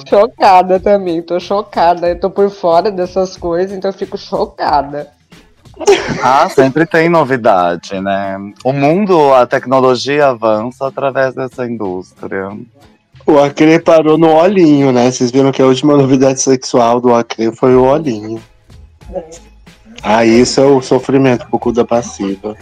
Chocada 0.08 0.80
também, 0.80 1.22
tô 1.22 1.38
chocada. 1.38 2.08
Eu 2.08 2.18
tô 2.18 2.30
por 2.30 2.50
fora 2.50 2.90
dessas 2.90 3.36
coisas, 3.36 3.76
então 3.76 3.90
eu 3.90 3.96
fico 3.96 4.16
chocada. 4.16 5.08
Ah, 6.22 6.48
sempre 6.48 6.86
tem 6.86 7.08
novidade, 7.08 8.00
né? 8.00 8.36
O 8.62 8.72
mundo, 8.72 9.34
a 9.34 9.44
tecnologia 9.44 10.28
avança 10.28 10.86
através 10.86 11.34
dessa 11.34 11.66
indústria. 11.66 12.56
O 13.26 13.38
Acre 13.38 13.80
parou 13.80 14.16
no 14.16 14.32
olhinho, 14.32 14.92
né? 14.92 15.10
Vocês 15.10 15.30
viram 15.30 15.50
que 15.50 15.60
a 15.60 15.66
última 15.66 15.96
novidade 15.96 16.40
sexual 16.40 17.00
do 17.00 17.14
Acre 17.14 17.54
foi 17.56 17.74
o 17.74 17.84
olhinho. 17.84 18.40
Ah, 20.02 20.24
isso 20.24 20.60
é 20.60 20.64
o 20.64 20.80
sofrimento 20.80 21.46
por 21.48 21.58
conta 21.58 21.84
passiva. 21.84 22.56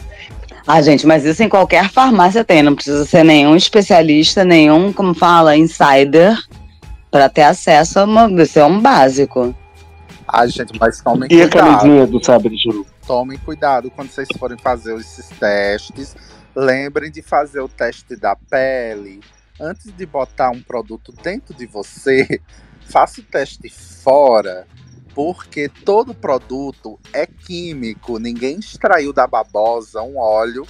Ah, 0.66 0.80
gente, 0.82 1.06
mas 1.06 1.24
isso 1.24 1.42
em 1.42 1.48
qualquer 1.48 1.90
farmácia 1.90 2.44
tem. 2.44 2.62
Não 2.62 2.74
precisa 2.74 3.04
ser 3.04 3.24
nenhum 3.24 3.56
especialista, 3.56 4.44
nenhum, 4.44 4.92
como 4.92 5.14
fala, 5.14 5.56
insider, 5.56 6.36
pra 7.10 7.28
ter 7.28 7.42
acesso 7.42 7.98
a 7.98 8.04
uma. 8.04 8.42
Isso 8.42 8.58
é 8.58 8.64
um 8.64 8.78
básico. 8.80 9.54
Ai, 10.28 10.48
gente, 10.48 10.78
mas 10.78 11.00
tomem 11.00 11.28
E 11.30 11.42
a 11.42 11.48
camisinha 11.48 12.06
do 12.06 12.24
sabre 12.24 12.54
de 12.54 12.68
luz? 12.68 12.86
Tomem 13.10 13.38
cuidado 13.38 13.90
quando 13.90 14.08
vocês 14.08 14.28
forem 14.38 14.56
fazer 14.56 14.96
esses 14.96 15.28
testes. 15.30 16.14
Lembrem 16.54 17.10
de 17.10 17.20
fazer 17.20 17.58
o 17.58 17.68
teste 17.68 18.14
da 18.14 18.36
pele. 18.36 19.18
Antes 19.60 19.92
de 19.92 20.06
botar 20.06 20.50
um 20.50 20.62
produto 20.62 21.10
dentro 21.20 21.52
de 21.52 21.66
você, 21.66 22.40
faça 22.88 23.20
o 23.20 23.24
teste 23.24 23.68
fora. 23.68 24.64
Porque 25.12 25.68
todo 25.68 26.14
produto 26.14 27.00
é 27.12 27.26
químico. 27.26 28.16
Ninguém 28.20 28.60
extraiu 28.60 29.12
da 29.12 29.26
babosa 29.26 30.00
um 30.02 30.16
óleo 30.16 30.64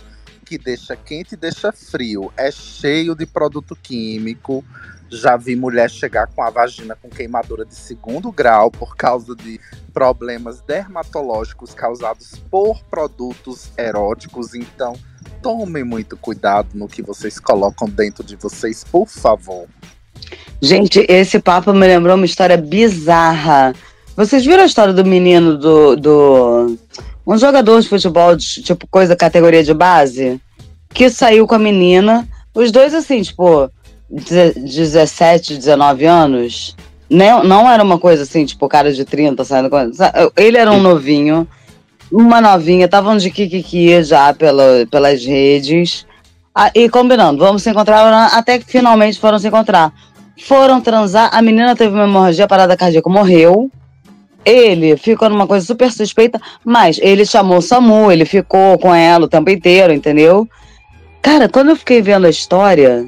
que 0.47 0.57
deixa 0.57 0.97
quente 0.97 1.35
e 1.35 1.37
deixa 1.37 1.71
frio. 1.71 2.33
É 2.39 2.51
cheio 2.51 3.15
de 3.15 3.27
produto 3.27 3.77
químico. 3.77 4.65
Já 5.11 5.37
vi 5.37 5.57
mulher 5.57 5.91
chegar 5.91 6.29
com 6.29 6.43
a 6.43 6.51
vagina 6.51 6.97
com 6.97 7.09
queimadura 7.09 7.65
de 7.65 7.75
segundo 7.75 8.31
grau 8.31 8.71
por 8.71 8.97
causa 8.97 9.35
de 9.35 9.61
problemas 9.93 10.61
dermatológicos 10.61 11.75
causados 11.75 12.41
por 12.51 12.83
produtos 12.85 13.71
eróticos. 13.77 14.55
Então, 14.55 14.95
tomem 15.43 15.83
muito 15.83 16.17
cuidado 16.17 16.69
no 16.75 16.87
que 16.87 17.03
vocês 17.03 17.41
colocam 17.41 17.89
dentro 17.89 18.23
de 18.23 18.37
vocês, 18.37 18.85
por 18.85 19.09
favor. 19.09 19.67
Gente, 20.63 21.05
esse 21.09 21.41
papo 21.41 21.73
me 21.73 21.87
lembrou 21.87 22.17
uma 22.17 22.27
história 22.27 22.57
bizarra. 22.57 23.75
Vocês 24.15 24.45
viram 24.45 24.63
a 24.63 24.67
história 24.67 24.93
do 24.93 25.05
menino 25.05 25.57
do. 25.57 25.97
do 25.97 26.79
um 27.27 27.39
jogador 27.39 27.81
de 27.81 27.89
futebol, 27.89 28.37
de, 28.37 28.63
tipo, 28.63 28.87
coisa 28.87 29.15
categoria 29.15 29.63
de 29.63 29.73
base, 29.73 30.41
que 30.93 31.09
saiu 31.09 31.47
com 31.47 31.55
a 31.55 31.59
menina, 31.59 32.29
os 32.55 32.73
dois, 32.73 32.93
assim, 32.93 33.23
tipo, 33.23 33.71
17, 34.11 35.57
19 35.57 36.05
anos. 36.05 36.77
Não, 37.09 37.45
não 37.45 37.71
era 37.71 37.83
uma 37.83 37.99
coisa 37.99 38.25
assim, 38.25 38.45
tipo, 38.45 38.69
cara 38.69 38.93
de 38.93 39.05
30 39.05 39.45
saindo 39.45 39.71
com. 39.71 39.79
Ele 40.37 40.59
era 40.59 40.71
um 40.71 40.81
novinho, 40.81 41.47
uma 42.11 42.41
novinha, 42.41 42.87
estavam 42.87 43.17
de 43.17 43.31
kikiki 43.31 44.03
já 44.03 44.33
pela, 44.35 44.87
pelas 44.91 45.25
redes. 45.25 46.07
Ah, 46.55 46.71
e 46.75 46.89
combinando, 46.89 47.39
vamos 47.39 47.63
se 47.63 47.71
encontrar, 47.71 48.27
até 48.35 48.59
que 48.59 48.65
finalmente 48.65 49.19
foram 49.19 49.39
se 49.39 49.47
encontrar. 49.47 49.93
Foram 50.43 50.81
transar, 50.81 51.31
a 51.33 51.41
menina 51.41 51.77
teve 51.77 51.95
uma 51.95 52.05
hemorragia, 52.05 52.49
parada 52.49 52.77
cardíaca, 52.77 53.09
morreu. 53.09 53.71
ele 54.45 54.97
ficou 54.97 55.29
numa 55.29 55.47
coisa 55.47 55.65
super 55.65 55.93
suspeita, 55.93 56.41
mas 56.65 56.99
ele 57.03 57.25
chamou 57.27 57.59
o 57.59 57.63
SAMU, 57.63 58.11
ele 58.11 58.25
ficou 58.25 58.79
com 58.79 58.95
ela 58.95 59.27
o 59.27 59.29
tempo 59.29 59.51
inteiro, 59.51 59.93
entendeu? 59.93 60.49
Cara, 61.23 61.49
quando 61.49 61.71
eu 61.71 61.77
fiquei 61.77 62.01
vendo 62.01 62.27
a 62.27 62.31
história, 62.31 63.07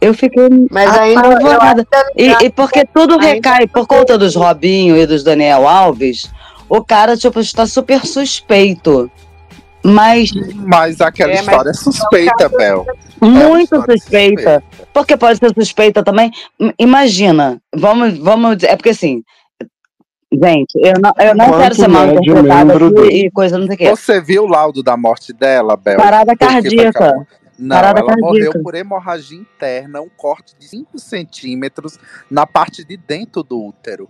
eu 0.00 0.14
fiquei 0.14 0.48
Mas 0.70 0.96
ainda 0.98 1.26
eu 1.26 1.32
apavorada. 1.32 1.86
acho 1.92 2.12
que- 2.14 2.22
E, 2.22 2.46
e 2.46 2.50
porque 2.50 2.84
tudo 2.86 3.18
recai 3.18 3.66
por 3.66 3.86
conta 3.86 4.16
dos 4.16 4.34
Robinho 4.34 4.96
e 4.96 5.06
dos 5.06 5.22
Daniel 5.22 5.66
Alves, 5.68 6.30
o 6.68 6.82
cara, 6.84 7.16
tipo, 7.16 7.40
está 7.40 7.66
super 7.66 8.04
suspeito. 8.06 9.10
Mas 9.82 10.30
Mas 10.56 11.00
aquela 11.00 11.32
É, 11.32 11.36
mas 11.36 11.46
história 11.48 11.70
é 11.70 11.74
suspeita, 11.74 12.48
Bel. 12.50 12.86
É 13.22 13.24
muito 13.24 13.62
história 13.76 13.96
suspeita. 13.98 14.62
Porque 14.92 15.16
pode 15.16 15.38
ser 15.38 15.54
suspeita 15.54 16.02
também. 16.02 16.30
Imagina, 16.78 17.58
vamos, 17.74 18.18
vamos 18.18 18.56
dizer, 18.56 18.68
é 18.72 18.76
porque 18.76 18.90
assim, 18.90 19.22
gente, 20.30 20.72
eu 20.76 20.94
não, 21.00 21.12
eu 21.18 21.34
não 21.34 21.46
Quanto 21.46 21.60
quero 21.62 21.74
ser 21.74 21.88
mal 21.88 22.06
interpretada 22.10 22.74
e 23.10 23.30
coisa 23.30 23.56
não 23.58 23.66
sei 23.66 23.74
o 23.74 23.78
quê. 23.78 23.90
Você 23.90 24.20
viu 24.20 24.44
o 24.44 24.48
laudo 24.48 24.82
da 24.82 24.96
morte 24.98 25.32
dela, 25.32 25.76
Bel? 25.76 25.96
Parada 25.96 26.32
que 26.36 26.44
cardíaca. 26.46 27.26
Ela- 27.60 27.68
Não, 27.68 27.76
Parada 27.76 28.00
ela 28.00 28.08
cardíaca. 28.08 28.26
morreu 28.26 28.62
por 28.62 28.74
hemorragia 28.74 29.38
interna, 29.38 30.00
um 30.00 30.08
corte 30.16 30.54
de 30.58 30.66
5 30.66 30.98
centímetros 30.98 31.98
na 32.30 32.46
parte 32.46 32.84
de 32.84 32.96
dentro 32.96 33.42
do 33.42 33.60
útero. 33.66 34.08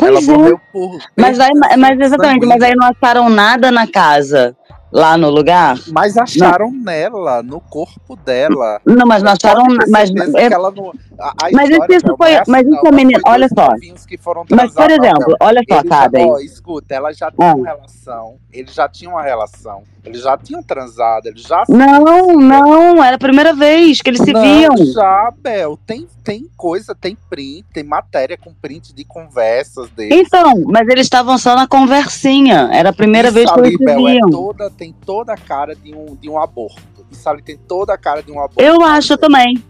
ela 0.00 0.12
Pois 0.12 0.28
é. 0.28 0.32
morreu 0.32 0.60
por. 0.72 0.98
Mas, 1.16 1.40
aí, 1.40 1.50
mas 1.76 1.98
exatamente, 2.00 2.46
mas 2.46 2.62
aí 2.62 2.74
não 2.76 2.86
acharam 2.86 3.28
nada 3.28 3.72
na 3.72 3.84
casa, 3.84 4.56
lá 4.92 5.16
no 5.18 5.28
lugar. 5.28 5.76
Mas 5.92 6.16
acharam 6.16 6.70
nela, 6.70 7.42
no 7.42 7.60
corpo 7.60 8.14
dela. 8.14 8.80
Não, 8.86 9.04
mas 9.04 9.24
não 9.24 9.32
acharam. 9.32 9.64
Mas, 9.88 10.10
é- 10.36 10.52
ela 10.52 10.70
não- 10.70 10.92
a- 11.18 11.30
a 11.42 11.50
Mas 11.52 11.68
isso 11.70 11.80
Bel, 11.80 12.16
foi- 12.16 12.30
não 12.32 12.38
é 12.38 12.42
mas 12.46 12.66
isso 12.66 12.76
não. 12.76 12.90
é 12.90 12.92
menina- 12.94 13.18
Não 13.18 13.30
foi 13.32 13.32
olha 13.32 13.48
só. 13.48 13.68
mas, 13.70 14.72
por 14.72 14.88
não, 14.88 15.04
exemplo, 15.04 15.36
olha 15.40 15.60
só, 15.68 16.08
ó, 16.32 16.38
escuta, 16.38 16.94
ela 16.94 17.12
já 17.12 17.30
tinha 17.32 17.50
Ah. 17.50 17.54
uma 17.56 17.66
relação, 17.66 18.36
eles 18.52 18.72
já 18.72 18.88
tinham 18.88 19.12
uma 19.14 19.22
relação, 19.22 19.82
eles 20.04 20.22
já 20.22 20.36
tinham 20.38 20.62
transado, 20.62 21.26
eles 21.26 21.42
já 21.42 21.64
Não, 21.68 22.36
não, 22.36 23.02
era 23.04 23.16
a 23.16 23.18
primeira 23.18 23.52
vez 23.52 24.00
que 24.00 24.10
eles 24.10 24.20
se 24.22 24.32
Não, 24.32 24.40
viam. 24.40 24.76
já, 24.92 25.32
Bel, 25.42 25.78
tem, 25.86 26.06
tem 26.24 26.46
coisa, 26.56 26.94
tem 26.94 27.16
print, 27.28 27.64
tem 27.72 27.84
matéria 27.84 28.36
com 28.38 28.52
print 28.54 28.94
de 28.94 29.04
conversas 29.04 29.88
deles. 29.90 30.16
Então, 30.26 30.64
mas 30.66 30.86
eles 30.88 31.06
estavam 31.06 31.36
só 31.38 31.54
na 31.54 31.66
conversinha. 31.66 32.68
Era 32.72 32.90
a 32.90 32.92
primeira 32.92 33.28
Isso 33.28 33.34
vez 33.34 33.50
que 33.50 33.58
ali, 33.58 33.68
eles 33.68 33.78
se 33.78 33.84
Bel, 33.84 34.08
é 34.08 34.12
viam. 34.12 34.30
toda, 34.30 34.70
tem 34.70 34.94
toda 35.04 35.32
a 35.32 35.36
cara 35.36 35.74
de 35.74 35.94
um, 35.94 36.16
de 36.16 36.28
um 36.28 36.40
aborto. 36.40 36.80
Isso 37.10 37.28
ali 37.28 37.42
tem 37.42 37.56
toda 37.56 37.92
a 37.94 37.98
cara 37.98 38.22
de 38.22 38.30
um 38.30 38.38
aborto. 38.38 38.60
Eu 38.60 38.82
acho 38.82 39.16
também. 39.18 39.62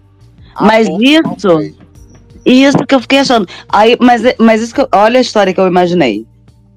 Mas 0.61 0.87
Aborto 0.89 1.03
isso-. 1.63 1.75
Isso 2.45 2.79
que 2.87 2.95
eu 2.95 3.01
fiquei 3.01 3.19
achando. 3.21 3.47
Aí, 3.69 3.97
mas, 4.01 4.23
mas 4.39 4.63
isso 4.63 4.75
que 4.75 4.81
eu- 4.81 4.89
olha 4.93 5.19
a 5.19 5.21
história 5.21 5.53
que 5.53 5.61
eu 5.61 5.67
imaginei. 5.67 6.27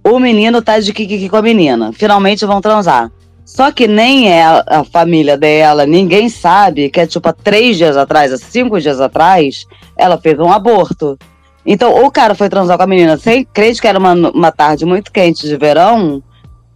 O 0.03 0.19
menino 0.19 0.61
tá 0.61 0.79
de 0.79 0.91
kikiki 0.93 1.29
com 1.29 1.37
a 1.37 1.41
menina. 1.41 1.93
Finalmente 1.93 2.45
vão 2.45 2.59
transar. 2.59 3.11
Só 3.45 3.71
que 3.71 3.87
nem 3.87 4.31
é 4.31 4.43
a, 4.43 4.83
família 4.83 5.37
dela, 5.37 5.85
ninguém 5.85 6.29
sabe 6.29 6.89
que 6.89 6.99
é 6.99 7.07
tipo 7.07 7.27
há 7.27 7.33
três 7.33 7.77
dias 7.77 7.97
atrás, 7.97 8.31
há 8.31 8.37
cinco 8.37 8.79
dias 8.79 9.01
atrás, 9.01 9.65
ela 9.97 10.17
fez 10.17 10.39
um 10.39 10.51
aborto. 10.51 11.17
Então, 11.65 12.03
o 12.03 12.09
cara 12.09 12.33
foi 12.33 12.49
transar 12.49 12.77
com 12.77 12.83
a 12.83 12.87
menina 12.87 13.17
sem 13.17 13.43
crer 13.43 13.79
que 13.79 13.87
era 13.87 13.99
uma, 13.99 14.13
uma 14.13 14.51
tarde 14.51 14.85
muito 14.85 15.11
quente 15.11 15.47
de 15.47 15.57
verão 15.57 16.23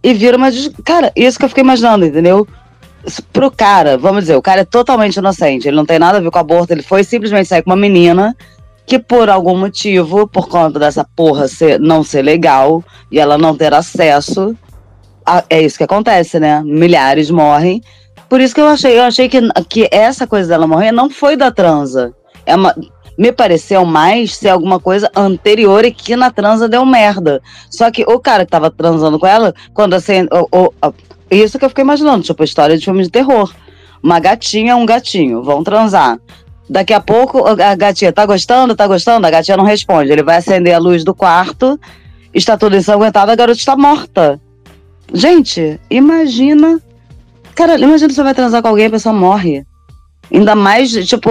e 0.02 0.14
vira 0.14 0.36
uma. 0.36 0.48
Cara, 0.84 1.12
isso 1.16 1.38
que 1.38 1.44
eu 1.44 1.48
fiquei 1.48 1.64
imaginando, 1.64 2.04
entendeu? 2.04 2.46
Pro 3.32 3.50
cara, 3.50 3.96
vamos 3.96 4.22
dizer, 4.22 4.36
o 4.36 4.42
cara 4.42 4.60
é 4.60 4.64
totalmente 4.64 5.16
inocente, 5.16 5.66
ele 5.68 5.76
não 5.76 5.86
tem 5.86 5.98
nada 5.98 6.18
a 6.18 6.20
ver 6.20 6.30
com 6.30 6.38
aborto, 6.38 6.72
ele 6.72 6.82
foi 6.82 7.04
simplesmente 7.04 7.48
sair 7.48 7.62
com 7.62 7.70
uma 7.70 7.76
menina 7.76 8.36
que 8.84 8.98
por 8.98 9.28
algum 9.28 9.56
motivo, 9.56 10.28
por 10.28 10.48
conta 10.48 10.78
dessa 10.78 11.04
porra 11.16 11.48
ser, 11.48 11.80
não 11.80 12.04
ser 12.04 12.22
legal 12.22 12.84
e 13.10 13.18
ela 13.18 13.36
não 13.36 13.56
ter 13.56 13.74
acesso, 13.74 14.56
é 15.50 15.62
isso 15.62 15.78
que 15.78 15.84
acontece, 15.84 16.38
né? 16.38 16.62
Milhares 16.64 17.30
morrem. 17.30 17.82
Por 18.28 18.40
isso 18.40 18.54
que 18.54 18.60
eu 18.60 18.66
achei, 18.68 18.98
eu 18.98 19.02
achei 19.04 19.28
que, 19.28 19.40
que 19.68 19.88
essa 19.90 20.26
coisa 20.26 20.48
dela 20.48 20.66
morrer 20.66 20.92
não 20.92 21.08
foi 21.08 21.36
da 21.36 21.50
transa. 21.50 22.12
É 22.44 22.54
uma, 22.56 22.74
me 23.16 23.30
pareceu 23.32 23.84
mais 23.84 24.36
ser 24.36 24.48
alguma 24.48 24.80
coisa 24.80 25.10
anterior 25.14 25.84
e 25.84 25.90
que 25.92 26.16
na 26.16 26.30
transa 26.30 26.68
deu 26.68 26.84
merda. 26.84 27.40
Só 27.70 27.90
que 27.90 28.04
o 28.04 28.18
cara 28.18 28.44
que 28.44 28.50
tava 28.50 28.70
transando 28.70 29.18
com 29.18 29.26
ela, 29.26 29.54
quando 29.72 29.94
assim, 29.94 30.26
o- 30.52 30.66
o- 30.66 30.94
isso 31.30 31.58
que 31.58 31.64
eu 31.64 31.68
fiquei 31.68 31.82
imaginando, 31.82 32.22
tipo 32.24 32.42
história 32.44 32.76
de 32.76 32.84
filme 32.84 33.02
de 33.02 33.10
terror. 33.10 33.52
Uma 34.02 34.20
gatinha, 34.20 34.76
um 34.76 34.86
gatinho, 34.86 35.42
vão 35.42 35.62
transar. 35.64 36.18
Daqui 36.68 36.92
a 36.92 37.00
pouco 37.00 37.46
a 37.46 37.74
gatinha 37.76 38.12
tá 38.12 38.26
gostando, 38.26 38.74
tá 38.74 38.86
gostando, 38.86 39.26
a 39.26 39.30
gatinha 39.30 39.56
não 39.56 39.64
responde. 39.64 40.10
Ele 40.10 40.22
vai 40.22 40.36
acender 40.38 40.74
a 40.74 40.78
luz 40.78 41.04
do 41.04 41.14
quarto, 41.14 41.78
está 42.34 42.56
tudo 42.56 42.76
ensanguentado, 42.76 43.30
a 43.30 43.36
garota 43.36 43.58
está 43.58 43.76
morta. 43.76 44.40
Gente, 45.12 45.80
imagina. 45.90 46.80
Cara, 47.54 47.78
imagina 47.78 48.12
você 48.12 48.22
vai 48.22 48.34
transar 48.34 48.60
com 48.62 48.68
alguém 48.68 48.84
e 48.84 48.88
a 48.88 48.90
pessoa 48.90 49.14
morre. 49.14 49.64
Ainda 50.32 50.54
mais, 50.54 50.90
tipo, 51.06 51.30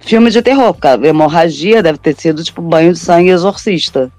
filme 0.00 0.30
de 0.30 0.42
terror, 0.42 0.72
porque 0.74 0.86
a 0.88 0.94
hemorragia 0.94 1.82
deve 1.82 1.98
ter 1.98 2.14
sido, 2.16 2.42
tipo, 2.42 2.60
banho 2.62 2.92
de 2.92 2.98
sangue 2.98 3.30
exorcista. 3.30 4.10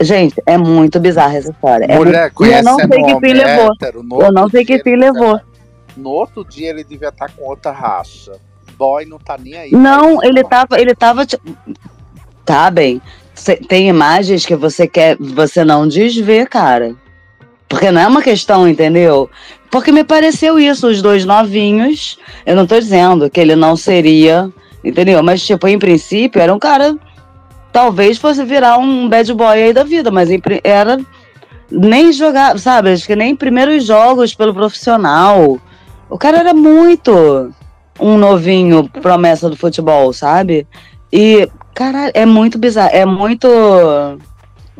Gente, 0.00 0.34
é 0.46 0.56
muito 0.58 0.98
bizarra 0.98 1.36
essa 1.36 1.50
história. 1.50 1.84
É 1.84 1.96
muito- 1.96 2.08
Mulher, 2.08 2.32
e 2.40 2.50
eu 2.58 2.62
não 2.64 2.76
sei 2.76 2.88
que 2.88 3.20
fim 3.20 3.32
levou. 3.34 3.74
Eu 4.22 4.32
não 4.32 4.48
sei 4.50 4.64
que 4.64 4.82
fim 4.82 4.96
levou. 4.96 5.38
tá- 5.38 5.44
No 5.96 6.10
outro 6.10 6.44
dia 6.44 6.70
ele 6.70 6.82
devia 6.82 7.08
estar 7.08 7.30
com 7.30 7.44
outra 7.44 7.70
racha. 7.70 8.32
Boy 8.76 9.04
não 9.06 9.18
tá 9.18 9.38
nem 9.38 9.54
aí. 9.56 9.70
Não, 9.72 10.22
ele 10.24 10.42
tava, 10.44 10.80
ele 10.80 10.94
tava. 10.94 11.24
Tá 12.44 12.70
bem. 12.70 13.00
Cê- 13.34 13.56
tem 13.56 13.88
imagens 13.88 14.44
que 14.44 14.56
você 14.56 14.86
quer, 14.88 15.16
você 15.18 15.64
não 15.64 15.86
desvê, 15.86 16.44
cara. 16.46 16.94
Porque 17.68 17.90
não 17.90 18.00
é 18.00 18.06
uma 18.06 18.22
questão, 18.22 18.68
entendeu? 18.68 19.28
Porque 19.70 19.90
me 19.90 20.04
pareceu 20.04 20.58
isso, 20.58 20.88
os 20.88 21.02
dois 21.02 21.24
novinhos. 21.24 22.18
Eu 22.44 22.54
não 22.54 22.66
tô 22.66 22.78
dizendo 22.78 23.28
que 23.28 23.40
ele 23.40 23.56
não 23.56 23.76
seria, 23.76 24.50
entendeu? 24.84 25.22
Mas, 25.22 25.44
tipo, 25.44 25.66
em 25.66 25.78
princípio, 25.78 26.40
era 26.40 26.54
um 26.54 26.58
cara. 26.58 26.96
Talvez 27.72 28.18
fosse 28.18 28.44
virar 28.44 28.78
um 28.78 29.08
bad 29.08 29.32
boy 29.34 29.62
aí 29.62 29.72
da 29.72 29.82
vida, 29.82 30.10
mas 30.10 30.28
era. 30.62 30.98
Nem 31.68 32.12
jogar, 32.12 32.56
sabe? 32.60 32.92
Acho 32.92 33.06
que 33.06 33.16
nem 33.16 33.34
primeiros 33.34 33.84
jogos 33.84 34.32
pelo 34.34 34.54
profissional. 34.54 35.60
O 36.08 36.16
cara 36.16 36.38
era 36.38 36.54
muito 36.54 37.52
um 37.98 38.16
novinho 38.16 38.88
promessa 39.02 39.50
do 39.50 39.56
futebol, 39.56 40.12
sabe? 40.12 40.66
E, 41.12 41.48
caralho, 41.74 42.12
é 42.14 42.24
muito 42.24 42.56
bizarro. 42.56 42.90
É 42.92 43.04
muito. 43.04 43.48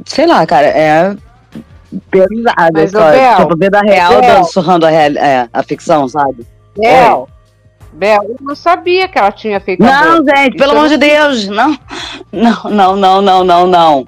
Sei 0.04 0.26
lá, 0.26 0.46
cara, 0.46 0.68
é. 0.68 1.16
Pesado. 2.10 2.72
Mas, 2.72 2.94
ô, 2.94 2.98
Bel, 2.98 3.36
tipo, 3.36 3.56
vida 3.56 3.80
real 3.80 4.20
Bel. 4.20 4.44
sussurrando 4.44 4.86
a, 4.86 4.90
real, 4.90 5.12
é, 5.16 5.48
a 5.52 5.62
ficção, 5.62 6.08
sabe? 6.08 6.46
Bel, 6.76 7.28
Bel, 7.92 8.22
eu 8.24 8.36
não 8.40 8.54
sabia 8.54 9.08
que 9.08 9.18
ela 9.18 9.32
tinha 9.32 9.60
feito 9.60 9.82
Não, 9.82 10.24
gente, 10.24 10.56
pelo 10.56 10.72
amor 10.72 10.88
de 10.88 10.96
Deus, 10.96 11.46
não. 11.48 11.78
Não, 12.32 12.62
não, 12.64 12.96
não, 12.96 13.22
não, 13.22 13.44
não, 13.44 13.66
não. 13.66 14.06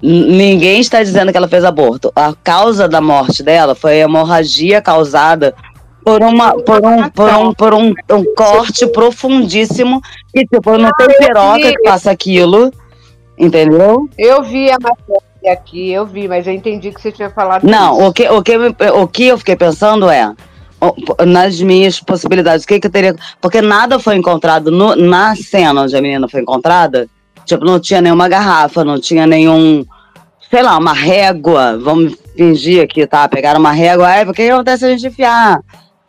Ninguém 0.00 0.80
está 0.80 1.02
dizendo 1.02 1.32
que 1.32 1.36
ela 1.36 1.48
fez 1.48 1.64
aborto. 1.64 2.12
A 2.14 2.34
causa 2.34 2.88
da 2.88 3.00
morte 3.00 3.42
dela 3.42 3.74
foi 3.74 3.92
a 3.92 4.04
hemorragia 4.04 4.80
causada 4.80 5.54
por 6.04 6.22
uma 6.22 6.54
por 6.62 6.86
um 6.86 7.08
por 7.10 7.28
um 7.28 7.52
por 7.52 7.74
um, 7.74 7.92
um 8.10 8.34
corte 8.36 8.86
profundíssimo 8.86 10.00
que 10.32 10.46
tipo 10.46 10.78
não 10.78 10.90
tem 10.96 11.08
piroca 11.18 11.58
que 11.58 11.82
passa 11.82 12.12
aquilo, 12.12 12.70
entendeu? 13.36 14.08
Eu 14.16 14.44
vi 14.44 14.70
a 14.70 14.76
matéria 14.80 15.25
aqui, 15.48 15.90
eu 15.90 16.04
vi, 16.06 16.28
mas 16.28 16.46
eu 16.46 16.52
entendi 16.52 16.90
que 16.90 17.00
você 17.00 17.10
tinha 17.12 17.30
falado 17.30 17.64
Não, 17.64 17.98
isso. 17.98 18.08
o 18.08 18.12
que, 18.12 18.28
o, 18.28 18.42
que, 18.42 18.56
o 18.94 19.08
que 19.08 19.26
eu 19.26 19.38
fiquei 19.38 19.56
pensando 19.56 20.08
é, 20.08 20.32
nas 21.26 21.60
minhas 21.60 22.00
possibilidades, 22.00 22.64
o 22.64 22.68
que, 22.68 22.80
que 22.80 22.86
eu 22.86 22.90
teria. 22.90 23.16
Porque 23.40 23.60
nada 23.62 23.98
foi 23.98 24.16
encontrado 24.16 24.70
no- 24.70 24.96
na 24.96 25.34
cena 25.36 25.82
onde 25.82 25.96
a 25.96 26.02
menina 26.02 26.28
foi 26.28 26.40
encontrada. 26.40 27.08
Tipo, 27.44 27.64
não 27.64 27.78
tinha 27.80 28.00
nenhuma 28.00 28.28
garrafa, 28.28 28.84
não 28.84 29.00
tinha 29.00 29.26
nenhum. 29.26 29.84
Sei 30.50 30.62
lá, 30.62 30.76
uma 30.78 30.92
régua. 30.92 31.78
Vamos 31.78 32.14
fingir 32.36 32.82
aqui, 32.82 33.06
tá? 33.06 33.28
Pegaram 33.28 33.60
uma 33.60 33.72
régua. 33.72 34.06
Ai, 34.08 34.24
porque 34.24 34.44
que 34.44 34.50
acontece 34.50 34.80
se 34.80 34.84
a 34.84 34.90
gente 34.90 35.06
enfiar? 35.06 35.60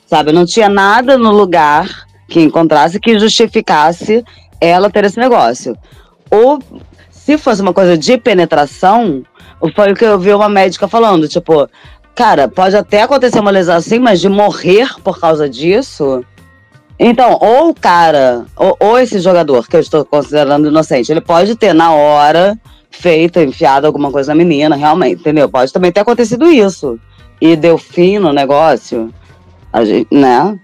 Sabe? 0.06 0.32
Não 0.32 0.46
tinha 0.46 0.68
nada 0.68 1.18
no 1.18 1.32
lugar 1.32 2.06
que 2.28 2.42
encontrasse 2.42 3.00
que 3.00 3.18
justificasse 3.20 4.24
ela 4.60 4.90
ter 4.90 5.06
esse 5.06 5.20
negócio. 5.20 5.78
Ou 6.30 6.60
se 7.28 7.38
fosse 7.38 7.62
uma 7.62 7.74
coisa 7.74 7.98
de 7.98 8.18
penetração, 8.18 9.22
foi 9.76 9.92
o 9.92 9.96
que 9.96 10.06
eu 10.06 10.18
vi 10.18 10.34
uma 10.34 10.48
médica 10.48 10.88
falando, 10.88 11.28
tipo, 11.28 11.70
cara, 12.16 12.48
pode 12.48 12.78
até 12.78 13.02
acontecer 13.02 13.42
uma 13.42 13.52
lesão 13.52 13.76
assim, 13.76 14.00
mas 14.00 14.22
de 14.22 14.30
morrer 14.30 14.88
por 15.04 15.20
causa 15.20 15.50
disso. 15.50 16.24
Então, 16.98 17.38
ou 17.42 17.72
o 17.72 17.74
cara, 17.74 18.46
ou, 18.56 18.78
ou 18.80 18.98
esse 18.98 19.20
jogador 19.20 19.68
que 19.68 19.76
eu 19.76 19.82
estou 19.82 20.06
considerando 20.06 20.70
inocente, 20.70 21.12
ele 21.12 21.20
pode 21.20 21.58
ter 21.58 21.74
na 21.74 21.92
hora 21.92 22.58
feito, 22.90 23.42
enfiado 23.42 23.86
alguma 23.86 24.10
coisa 24.10 24.34
na 24.34 24.38
menina, 24.38 24.78
realmente, 24.78 25.20
entendeu? 25.20 25.50
Pode 25.50 25.74
também 25.74 25.92
ter 25.92 26.00
acontecido 26.00 26.50
isso. 26.50 26.98
E 27.42 27.58
deu 27.58 27.78
fim 27.78 28.20
no 28.20 28.32
negócio, 28.32 29.14
gente, 29.84 30.08
né? 30.10 30.58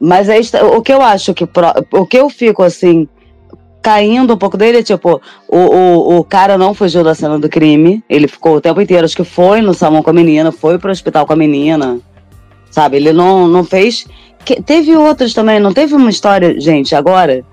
Mas 0.00 0.28
é 0.28 0.64
o 0.64 0.82
que 0.82 0.92
eu 0.92 1.00
acho 1.00 1.32
que. 1.32 1.48
O 1.92 2.04
que 2.04 2.18
eu 2.18 2.28
fico 2.28 2.64
assim. 2.64 3.08
Caindo 3.82 4.32
um 4.34 4.36
pouco 4.38 4.56
dele, 4.56 4.82
tipo, 4.82 5.20
o, 5.48 5.56
o, 5.58 6.18
o 6.18 6.24
cara 6.24 6.56
não 6.56 6.72
fugiu 6.72 7.02
da 7.02 7.14
cena 7.14 7.38
do 7.38 7.48
crime, 7.48 8.02
ele 8.08 8.28
ficou 8.28 8.56
o 8.56 8.60
tempo 8.60 8.80
inteiro, 8.80 9.04
acho 9.04 9.16
que 9.16 9.24
foi 9.24 9.60
no 9.60 9.74
salão 9.74 10.02
com 10.02 10.10
a 10.10 10.12
menina, 10.12 10.52
foi 10.52 10.78
pro 10.78 10.90
hospital 10.92 11.26
com 11.26 11.32
a 11.32 11.36
menina, 11.36 11.98
sabe? 12.70 12.96
Ele 12.96 13.12
não, 13.12 13.46
não 13.48 13.64
fez. 13.64 14.06
que- 14.44 14.62
teve 14.62 14.96
outros 14.96 15.34
também, 15.34 15.58
não 15.60 15.72
teve 15.72 15.94
uma 15.94 16.10
história, 16.10 16.58
gente, 16.60 16.94
agora, 16.94 17.44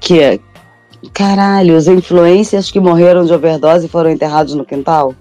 que. 0.00 0.40
Caralho, 1.14 1.76
os 1.76 1.86
influencers 1.86 2.70
que 2.72 2.80
morreram 2.80 3.24
de 3.24 3.32
overdose 3.32 3.86
e 3.86 3.88
foram 3.88 4.10
enterrados 4.10 4.54
no 4.54 4.64
quintal? 4.64 5.14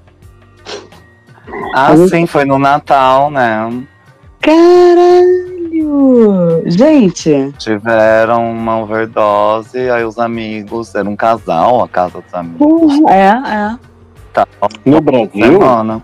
Ah, 1.74 1.92
Uhum. 1.94 2.08
sim, 2.08 2.26
foi 2.26 2.46
no 2.46 2.58
Natal, 2.58 3.30
né? 3.30 3.70
Caralho! 4.42 5.47
Gente, 6.66 7.54
Tiveram 7.58 8.52
uma 8.52 8.80
overdose, 8.80 9.90
aí 9.90 10.04
os 10.04 10.18
amigos, 10.20 10.94
era 10.96 11.08
um 11.10 11.16
casal, 11.16 11.84
a 11.84 11.88
casa 11.88 12.22
dos 12.22 12.34
amigos. 12.34 12.58
porra, 12.60 13.14
é, 13.14 13.28
é. 13.28 13.76
Tal, 14.34 14.48
No 14.86 15.02
Brasil? 15.02 15.30
semana. 15.34 16.04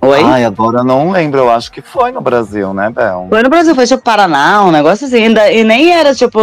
Oi? 0.00 0.20
Ai, 0.24 0.44
agora 0.44 0.78
eu 0.78 0.84
não 0.84 1.10
lembro, 1.12 1.38
eu 1.40 1.50
acho 1.50 1.70
que 1.70 1.80
foi 1.80 2.10
no 2.10 2.20
Brasil, 2.20 2.74
né, 2.74 2.90
Bel? 2.90 3.26
Foi 3.28 3.42
no 3.42 3.48
Brasil, 3.48 3.74
foi 3.74 3.86
tipo 3.86 4.02
Paraná, 4.02 4.64
um 4.64 4.70
negócio 4.72 5.06
assim. 5.06 5.22
Ainda, 5.24 5.50
e 5.52 5.62
nem 5.62 5.92
era 5.92 6.12
tipo, 6.12 6.38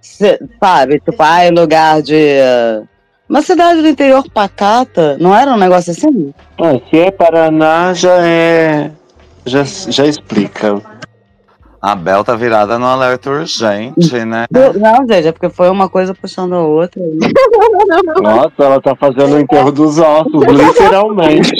cê- 0.00 0.38
sabe, 0.62 1.00
tipo, 1.00 1.20
ai, 1.20 1.50
lugar 1.50 2.00
de. 2.02 2.14
uh, 2.14 2.86
Uma 3.28 3.42
cidade 3.42 3.82
do 3.82 3.88
interior 3.88 4.24
pacata. 4.32 5.16
Não 5.18 5.34
era 5.34 5.50
um 5.52 5.56
negócio 5.56 5.90
assim? 5.90 6.32
Ah, 6.56 6.78
se 6.88 6.98
é 7.00 7.10
Paraná, 7.10 7.92
já 7.94 8.14
é. 8.20 8.92
Já, 9.44 9.64
já 9.64 10.06
explica. 10.06 10.80
A 11.86 11.94
Bel 11.94 12.24
tá 12.24 12.34
virada 12.34 12.78
no 12.78 12.86
alerta 12.86 13.28
urgente, 13.30 14.24
né? 14.24 14.46
Não, 14.50 15.06
gente, 15.06 15.28
é 15.28 15.32
porque 15.32 15.50
foi 15.50 15.68
uma 15.68 15.86
coisa 15.86 16.14
puxando 16.14 16.54
a 16.54 16.62
outra. 16.62 16.98
Nossa, 18.22 18.54
ela 18.58 18.80
tá 18.80 18.96
fazendo 18.96 19.34
o 19.36 19.38
enterro 19.38 19.70
dos 19.70 19.98
ossos, 19.98 20.42
literalmente. 20.48 21.52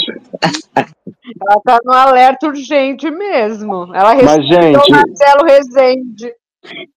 Ela 0.73 1.61
tá 1.63 1.77
no 1.85 1.93
alerta 1.93 2.47
urgente 2.47 3.09
mesmo. 3.11 3.91
Ela 3.93 4.15
Mas, 4.15 4.23
respondeu 4.23 4.61
gente- 4.63 4.91
o 4.91 4.95
Marcelo 4.95 5.45
Rezende. 5.45 6.33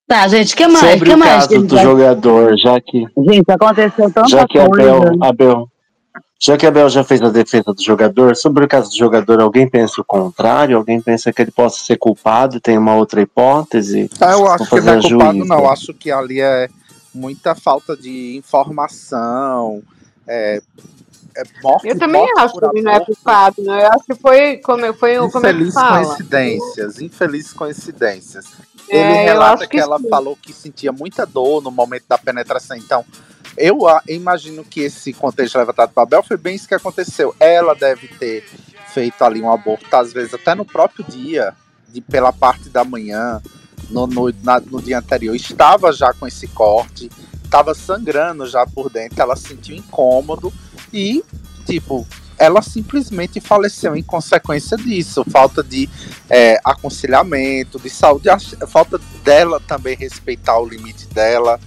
Tá, 0.07 0.27
gente, 0.29 0.55
o 0.55 0.57
que 0.57 0.67
mais? 0.67 0.79
Sobre 0.93 1.11
que 1.11 1.15
o 1.15 1.19
mais? 1.19 1.31
caso 1.35 1.49
que 1.51 1.59
do 1.59 1.75
vai- 1.75 1.85
jogador, 1.85 2.57
já 2.57 2.81
que, 2.81 3.05
Gente, 3.31 3.51
aconteceu 3.51 4.11
tanta 4.11 4.27
já 4.29 4.47
que 4.47 4.59
a 4.59 4.67
coisa. 4.67 5.01
Bel, 5.01 5.13
a 5.21 5.33
Bel. 5.35 5.69
Já 6.41 6.57
que 6.57 6.65
a 6.67 6.71
Bel 6.71 6.89
já 6.89 7.03
fez 7.03 7.21
a 7.21 7.31
defesa 7.31 7.75
do 7.75 7.83
jogador, 7.83 8.37
sobre 8.37 8.65
o 8.65 8.69
caso 8.69 8.91
do 8.91 8.97
jogador, 8.97 9.41
alguém 9.41 9.69
pensa 9.69 10.01
o 10.01 10.05
contrário? 10.05 10.77
Alguém 10.77 11.01
pensa 11.01 11.33
que 11.33 11.43
ele 11.43 11.51
possa 11.51 11.85
ser 11.85 11.97
culpado? 11.97 12.61
Tem 12.61 12.79
uma 12.79 12.95
outra 12.95 13.21
hipótese? 13.21 14.09
Ah, 14.21 14.33
eu 14.33 14.47
acho 14.47 14.69
que 14.69 14.75
ele 14.77 14.87
não 14.87 14.93
é 14.93 15.03
culpado, 15.03 15.45
não. 15.45 15.59
Eu 15.59 15.69
acho 15.69 15.93
que 15.95 16.13
ali 16.13 16.41
é 16.41 16.69
muita 17.13 17.57
falta 17.57 17.97
de 17.97 18.37
informação. 18.37 19.83
É, 20.29 20.63
é 21.37 21.43
morte, 21.61 21.89
Eu 21.89 21.99
também 21.99 22.21
morte 22.23 22.41
acho 22.41 22.59
que 22.59 22.67
ele 22.67 22.83
não 22.83 22.93
é 22.93 23.01
culpado, 23.01 23.63
não. 23.65 23.79
Eu 23.81 23.89
acho 23.89 24.05
que 24.05 24.15
foi 24.15 24.57
como, 24.59 24.95
foi 24.95 25.19
o- 25.19 25.31
como 25.31 25.45
é 25.45 25.51
que 25.51 25.57
Infelizes 25.57 25.75
fala? 25.75 26.05
coincidências, 26.07 27.01
infelizes 27.01 27.53
coincidências. 27.53 28.47
É, 28.89 28.97
Ele 28.97 29.25
relata 29.25 29.67
que, 29.67 29.77
que 29.77 29.81
ela 29.81 29.99
sim. 29.99 30.09
falou 30.09 30.39
que 30.41 30.53
sentia 30.53 30.93
muita 30.93 31.27
dor 31.27 31.61
no 31.63 31.71
momento 31.71 32.05
da 32.09 32.17
penetração. 32.17 32.77
Então, 32.77 33.05
eu 33.57 33.81
imagino 34.07 34.65
que 34.65 34.81
esse 34.81 35.13
contexto 35.13 35.57
levantado 35.59 35.93
para 35.93 36.07
Bel 36.07 36.23
foi 36.23 36.37
bem 36.37 36.55
isso 36.55 36.69
que 36.69 36.75
aconteceu. 36.75 37.35
Ela 37.41 37.75
deve 37.75 38.09
ter 38.09 38.45
feito 38.93 39.23
ali 39.23 39.41
um 39.43 39.51
aborto, 39.51 39.95
às 39.95 40.13
vezes 40.13 40.35
até 40.35 40.55
no 40.55 40.65
próprio 40.65 41.05
dia, 41.05 41.55
de, 41.89 42.01
pela 42.01 42.33
parte 42.33 42.69
da 42.69 42.85
manhã, 42.85 43.41
no, 43.91 44.07
no, 44.07 44.33
na- 44.43 44.61
no 44.61 44.81
dia 44.83 44.99
anterior. 44.99 45.35
Estava 45.35 45.93
já 45.93 46.13
com 46.13 46.27
esse 46.27 46.47
corte, 46.49 47.11
estava 47.45 47.75
sangrando 47.75 48.47
já 48.47 48.67
por 48.67 48.91
dentro, 48.91 49.21
ela 49.21 49.37
sentiu 49.37 49.77
incômodo 49.77 50.53
e, 50.93 51.25
tipo, 51.67 52.07
ela 52.39 52.63
simplesmente 52.63 53.41
faleceu 53.41 53.97
em 53.97 54.03
consequência 54.03 54.77
disso. 54.77 55.25
Falta 55.29 55.63
de 55.63 55.89
é, 56.31 56.61
aconselhamento, 56.65 57.79
de 57.81 57.91
saúde, 57.91 58.29
falta 58.69 58.99
dela 59.25 59.61
também 59.61 59.97
respeitar 59.97 60.59
o 60.59 60.69
limite 60.69 61.07
dela, 61.09 61.59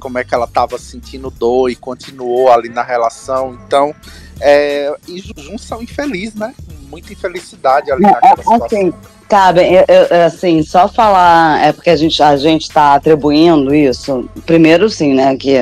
como 0.00 0.18
é 0.18 0.24
que 0.24 0.34
ela 0.34 0.46
estava 0.46 0.78
sentindo 0.78 1.30
dor 1.30 1.70
e 1.70 1.76
continuou 1.76 2.50
ali 2.50 2.68
na 2.68 2.82
relação. 2.82 3.56
Então, 3.66 3.94
é, 4.40 4.92
e 5.06 5.20
ju- 5.20 5.34
junção 5.36 5.82
infeliz, 5.82 6.34
né? 6.34 6.54
Muita 6.88 7.12
infelicidade 7.12 7.92
ali 7.92 8.02
Não, 8.02 8.10
naquela 8.10 8.32
é, 8.32 8.36
situação. 8.36 8.66
assim, 8.66 8.92
cabe, 9.28 9.60
eu- 9.60 9.84
eu- 9.88 10.24
assim, 10.26 10.62
só 10.62 10.88
falar, 10.88 11.62
é 11.64 11.72
porque 11.72 11.90
a 11.90 11.96
gente, 11.96 12.20
a 12.20 12.36
gente 12.36 12.68
tá 12.68 12.94
atribuindo 12.94 13.72
isso, 13.72 14.28
primeiro 14.44 14.90
sim, 14.90 15.14
né, 15.14 15.36
que 15.36 15.54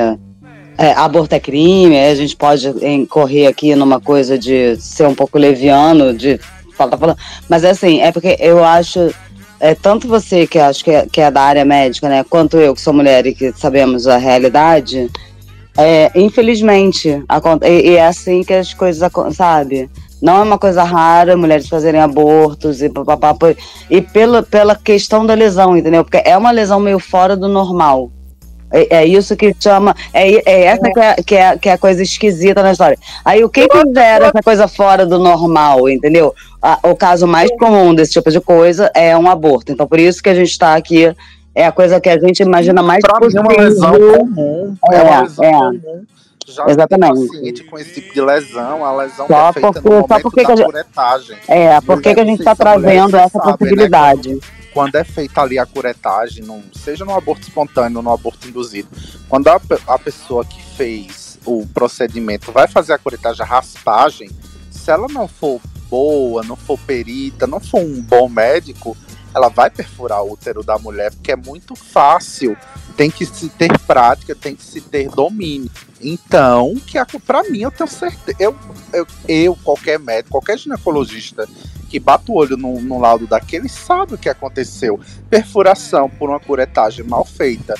é, 0.81 0.93
aborto 0.95 1.35
é 1.35 1.39
crime, 1.39 1.99
a 1.99 2.15
gente 2.15 2.35
pode 2.37 2.67
incorrer 2.83 3.47
aqui 3.47 3.75
numa 3.75 3.99
coisa 3.99 4.39
de 4.39 4.77
ser 4.77 5.05
um 5.05 5.13
pouco 5.13 5.37
leviano, 5.37 6.13
de 6.13 6.39
falar, 6.73 6.91
tá 6.91 6.97
falando, 6.97 7.17
mas 7.49 7.65
assim, 7.65 7.99
é 7.99 8.11
porque 8.13 8.37
eu 8.39 8.63
acho, 8.63 9.13
é, 9.59 9.75
tanto 9.75 10.07
você 10.07 10.47
que 10.47 10.57
acho 10.57 10.83
que 10.83 10.91
é, 10.91 11.05
que 11.05 11.21
é 11.21 11.29
da 11.29 11.41
área 11.41 11.65
médica, 11.65 12.07
né, 12.07 12.23
quanto 12.23 12.57
eu 12.57 12.73
que 12.73 12.81
sou 12.81 12.93
mulher 12.93 13.25
e 13.27 13.33
que 13.33 13.51
sabemos 13.53 14.07
a 14.07 14.17
realidade, 14.17 15.09
é, 15.77 16.11
infelizmente, 16.15 17.09
e, 17.09 17.89
e 17.91 17.95
é 17.95 18.05
assim 18.05 18.43
que 18.43 18.53
as 18.53 18.73
coisas, 18.73 19.09
sabe? 19.33 19.89
Não 20.21 20.37
é 20.37 20.41
uma 20.43 20.57
coisa 20.57 20.83
rara 20.83 21.37
mulheres 21.37 21.69
fazerem 21.69 22.01
abortos 22.01 22.81
e 22.81 22.89
papapá, 22.89 23.55
e 23.89 24.01
pela, 24.01 24.43
pela 24.43 24.75
questão 24.75 25.25
da 25.25 25.33
lesão, 25.33 25.77
entendeu? 25.77 26.03
Porque 26.03 26.21
é 26.25 26.37
uma 26.37 26.51
lesão 26.51 26.79
meio 26.79 26.99
fora 26.99 27.37
do 27.37 27.47
normal. 27.47 28.11
É, 28.71 28.97
é 28.97 29.05
isso 29.05 29.35
que 29.35 29.55
chama. 29.59 29.95
É, 30.13 30.49
é 30.51 30.63
essa 30.65 30.91
que 30.91 30.99
é, 30.99 31.15
que, 31.15 31.35
é, 31.35 31.57
que 31.57 31.69
é 31.69 31.73
a 31.73 31.77
coisa 31.77 32.03
esquisita 32.03 32.61
na 32.61 32.71
história. 32.71 32.97
Aí 33.25 33.43
o 33.43 33.49
que 33.49 33.67
fizer 33.71 34.21
essa 34.21 34.41
coisa 34.43 34.67
fora 34.67 35.05
do 35.05 35.17
normal, 35.19 35.89
entendeu? 35.89 36.33
A- 36.61 36.79
o 36.83 36.95
caso 36.95 37.25
mais 37.25 37.49
comum 37.57 37.93
desse 37.95 38.13
tipo 38.13 38.29
de 38.29 38.39
coisa 38.39 38.91
é 38.93 39.17
um 39.17 39.29
aborto. 39.29 39.71
Então 39.71 39.87
por 39.87 39.99
isso 39.99 40.21
que 40.21 40.29
a 40.29 40.35
gente 40.35 40.51
está 40.51 40.75
aqui. 40.75 41.13
É 41.55 41.65
a 41.65 41.71
coisa 41.71 41.99
que 41.99 42.07
a 42.09 42.17
gente 42.19 42.41
imagina 42.43 42.81
mais 42.83 43.01
Pra 43.01 43.19
mim 43.27 43.35
é 43.35 43.41
uma 43.41 43.53
lesão 43.63 43.91
comum. 43.93 44.75
É, 44.91 44.95
É, 44.95 45.01
uma 45.01 45.21
lesão 45.21 45.43
é. 45.45 45.51
comum. 45.51 46.03
Já 46.47 46.65
Exatamente. 46.67 47.27
paciente 47.27 47.63
com 47.63 47.77
esse 47.77 47.93
tipo 48.01 48.13
de 48.13 48.21
lesão, 48.21 48.83
a 48.85 48.95
lesão 48.95 49.27
Só 49.27 49.51
que 49.53 49.59
é 49.59 49.61
feita 49.61 49.81
porque- 49.81 49.89
no 49.89 49.95
só 50.01 50.07
momento 50.07 50.21
porque 50.23 50.41
que 50.41 50.47
da 50.47 50.53
a 50.53 50.55
gente- 50.55 50.65
curetagem. 50.65 51.37
É, 51.47 51.81
por 51.81 52.01
que 52.01 52.13
que 52.15 52.19
a 52.19 52.25
gente 52.25 52.39
está 52.39 52.55
trazendo 52.55 53.17
essa 53.17 53.29
sabem, 53.29 53.51
né, 53.51 53.57
possibilidade? 53.57 54.39
Quando 54.79 54.95
é 54.95 55.03
feita 55.03 55.41
ali 55.41 55.59
a 55.59 55.65
curetagem, 55.65 56.41
num- 56.41 56.63
seja 56.73 57.03
no 57.03 57.13
aborto 57.13 57.41
espontâneo 57.41 58.01
no 58.01 58.13
aborto 58.13 58.47
induzido, 58.47 58.87
quando 59.27 59.49
a, 59.49 59.59
a 59.87 59.99
pessoa 59.99 60.45
que 60.45 60.63
fez 60.77 61.37
o 61.45 61.67
procedimento 61.73 62.49
vai 62.53 62.65
fazer 62.65 62.93
a 62.93 62.97
curetagem, 62.97 63.41
a 63.43 63.45
raspagem, 63.45 64.29
se 64.71 64.89
ela 64.89 65.07
não 65.09 65.27
for 65.27 65.59
boa, 65.89 66.43
não 66.43 66.55
for 66.55 66.79
perita, 66.79 67.45
não 67.45 67.59
for 67.59 67.81
um 67.81 67.99
bom 68.01 68.29
médico, 68.29 68.95
ela 69.33 69.49
vai 69.49 69.69
perfurar 69.69 70.23
o 70.23 70.33
útero 70.33 70.63
da 70.63 70.77
mulher, 70.77 71.11
porque 71.11 71.31
é 71.31 71.35
muito 71.35 71.75
fácil. 71.75 72.57
Tem 72.95 73.09
que 73.09 73.25
se 73.25 73.49
ter 73.49 73.77
prática, 73.79 74.35
tem 74.35 74.55
que 74.55 74.63
se 74.63 74.81
ter 74.81 75.09
domínio. 75.09 75.71
Então, 76.01 76.75
que 76.85 76.97
a, 76.97 77.05
pra 77.05 77.43
mim, 77.43 77.59
eu 77.59 77.71
tenho 77.71 77.89
certeza. 77.89 78.37
Eu, 78.39 78.55
eu, 78.91 79.07
eu, 79.27 79.55
qualquer 79.55 79.99
médico, 79.99 80.31
qualquer 80.31 80.57
ginecologista 80.57 81.47
que 81.89 81.99
bata 81.99 82.31
o 82.31 82.35
olho 82.35 82.55
no, 82.55 82.79
no 82.81 82.99
laudo 82.99 83.25
daquele 83.25 83.67
sabe 83.67 84.13
o 84.13 84.17
que 84.17 84.29
aconteceu. 84.29 84.99
Perfuração 85.29 86.09
por 86.09 86.29
uma 86.29 86.39
curetagem 86.39 87.05
mal 87.05 87.25
feita. 87.25 87.73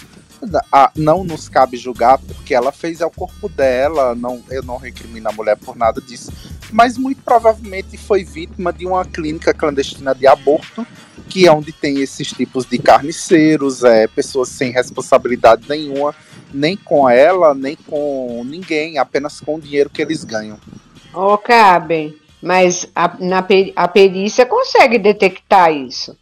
Ah, 0.72 0.92
não 0.96 1.24
nos 1.24 1.50
cabe 1.50 1.78
julgar 1.78 2.18
porque 2.18 2.54
ela 2.54 2.72
fez 2.72 3.02
ao 3.02 3.12
corpo 3.12 3.50
dela. 3.50 4.16
Não, 4.16 4.42
eu 4.50 4.64
não 4.64 4.78
recrimino 4.78 5.30
a 5.30 5.32
mulher 5.32 5.58
por 5.58 5.76
nada 5.76 6.02
disso. 6.02 6.32
Mas 6.72 6.98
muito 6.98 7.22
provavelmente 7.24 7.98
foi 7.98 8.24
vítima 8.24 8.72
de 8.72 8.86
uma 8.86 9.04
clínica 9.06 9.54
clandestina 9.54 10.14
de 10.14 10.28
aborto, 10.28 10.86
que 11.28 11.48
é 11.48 11.52
onde 11.52 11.72
tem 11.72 12.00
esses 12.00 12.28
tipos 12.28 12.66
de 12.66 12.78
carniceiros, 12.78 13.84
é, 13.84 14.08
pessoas 14.08 14.50
sem 14.50 14.72
responsabilidade 14.72 15.66
nenhuma, 15.68 16.16
nem 16.54 16.76
com 16.76 17.10
ela, 17.10 17.54
nem 17.54 17.76
com 17.76 18.44
ninguém, 18.46 18.98
apenas 18.98 19.40
com 19.40 19.56
o 19.56 19.62
dinheiro 19.62 19.90
que 19.90 20.02
eles 20.02 20.24
ganham. 20.24 20.60
Ô, 21.14 21.38
Caben, 21.38 22.16
mas 22.42 22.88
a, 22.96 23.16
na 23.20 23.46
a 23.76 23.88
perícia 23.88 24.46
consegue 24.46 24.98
detectar 24.98 25.72
isso. 25.72 26.16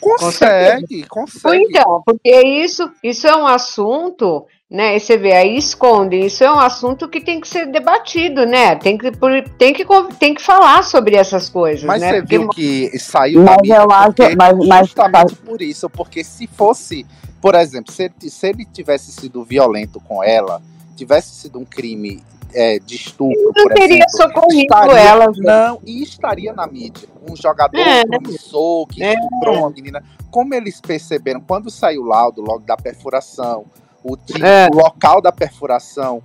Consegue, 0.00 1.04
consegue. 1.08 1.64
Então, 1.68 2.02
porque 2.04 2.40
isso, 2.42 2.90
isso 3.02 3.26
é 3.26 3.36
um 3.36 3.46
assunto, 3.46 4.46
né? 4.70 4.96
e 4.96 5.00
Você 5.00 5.16
vê, 5.16 5.32
aí 5.32 5.56
esconde. 5.56 6.16
Isso 6.16 6.42
é 6.44 6.50
um 6.52 6.58
assunto 6.58 7.08
que 7.08 7.20
tem 7.20 7.40
que 7.40 7.48
ser 7.48 7.66
debatido, 7.66 8.46
né? 8.46 8.76
Tem 8.76 8.96
que, 8.96 9.10
por- 9.12 9.42
tem 9.58 9.72
que, 9.72 9.84
tem 10.18 10.34
que 10.34 10.42
falar 10.42 10.82
sobre 10.84 11.16
essas 11.16 11.48
coisas, 11.48 11.84
Mas 11.84 12.00
né? 12.00 12.10
você 12.12 12.20
Porque 12.22 12.38
viu 12.38 12.48
que 12.48 12.98
saiu 12.98 13.42
Mas 13.42 13.56
da 13.56 13.62
mídia 13.62 13.76
eu 13.76 13.90
acho- 13.90 14.12
porque- 14.14 14.36
mas- 14.36 14.66
mas- 14.66 14.86
justamente 14.88 15.34
por 15.36 15.60
isso, 15.62 15.90
porque 15.90 16.24
se 16.24 16.46
fosse, 16.46 17.06
por 17.40 17.54
exemplo, 17.54 17.92
se, 17.92 18.04
ele- 18.04 18.30
se 18.30 18.46
ele 18.48 18.64
tivesse 18.64 19.12
sido 19.12 19.44
violento 19.44 20.00
com 20.00 20.22
ela, 20.22 20.60
tivesse 20.96 21.34
sido 21.34 21.58
um 21.58 21.64
crime 21.64 22.22
é, 22.54 22.78
de 22.78 22.96
estupro, 22.96 23.40
não 23.56 23.64
por 23.64 23.72
teria 23.74 24.04
exemplo, 24.08 24.46
estaria- 24.52 25.00
ela. 25.00 25.26
não, 25.36 25.80
e 25.86 26.02
estaria 26.02 26.52
na 26.52 26.66
mídia. 26.66 27.08
Um 27.30 27.36
jogador 27.36 27.78
É. 27.78 28.04
promissor 28.04 28.86
que 28.86 29.02
É. 29.02 29.14
estuprou 29.14 29.58
uma 29.58 29.70
menina. 29.70 30.02
Como 30.30 30.54
eles 30.54 30.80
perceberam, 30.80 31.40
quando 31.40 31.70
saiu 31.70 32.02
o 32.02 32.06
laudo 32.06 32.40
logo 32.40 32.60
da 32.60 32.76
perfuração, 32.76 33.64
o, 34.02 34.16
tipo, 34.16 34.44
É. 34.44 34.68
o 34.72 34.76
local 34.76 35.20
da 35.20 35.30
perfuração, 35.32 36.22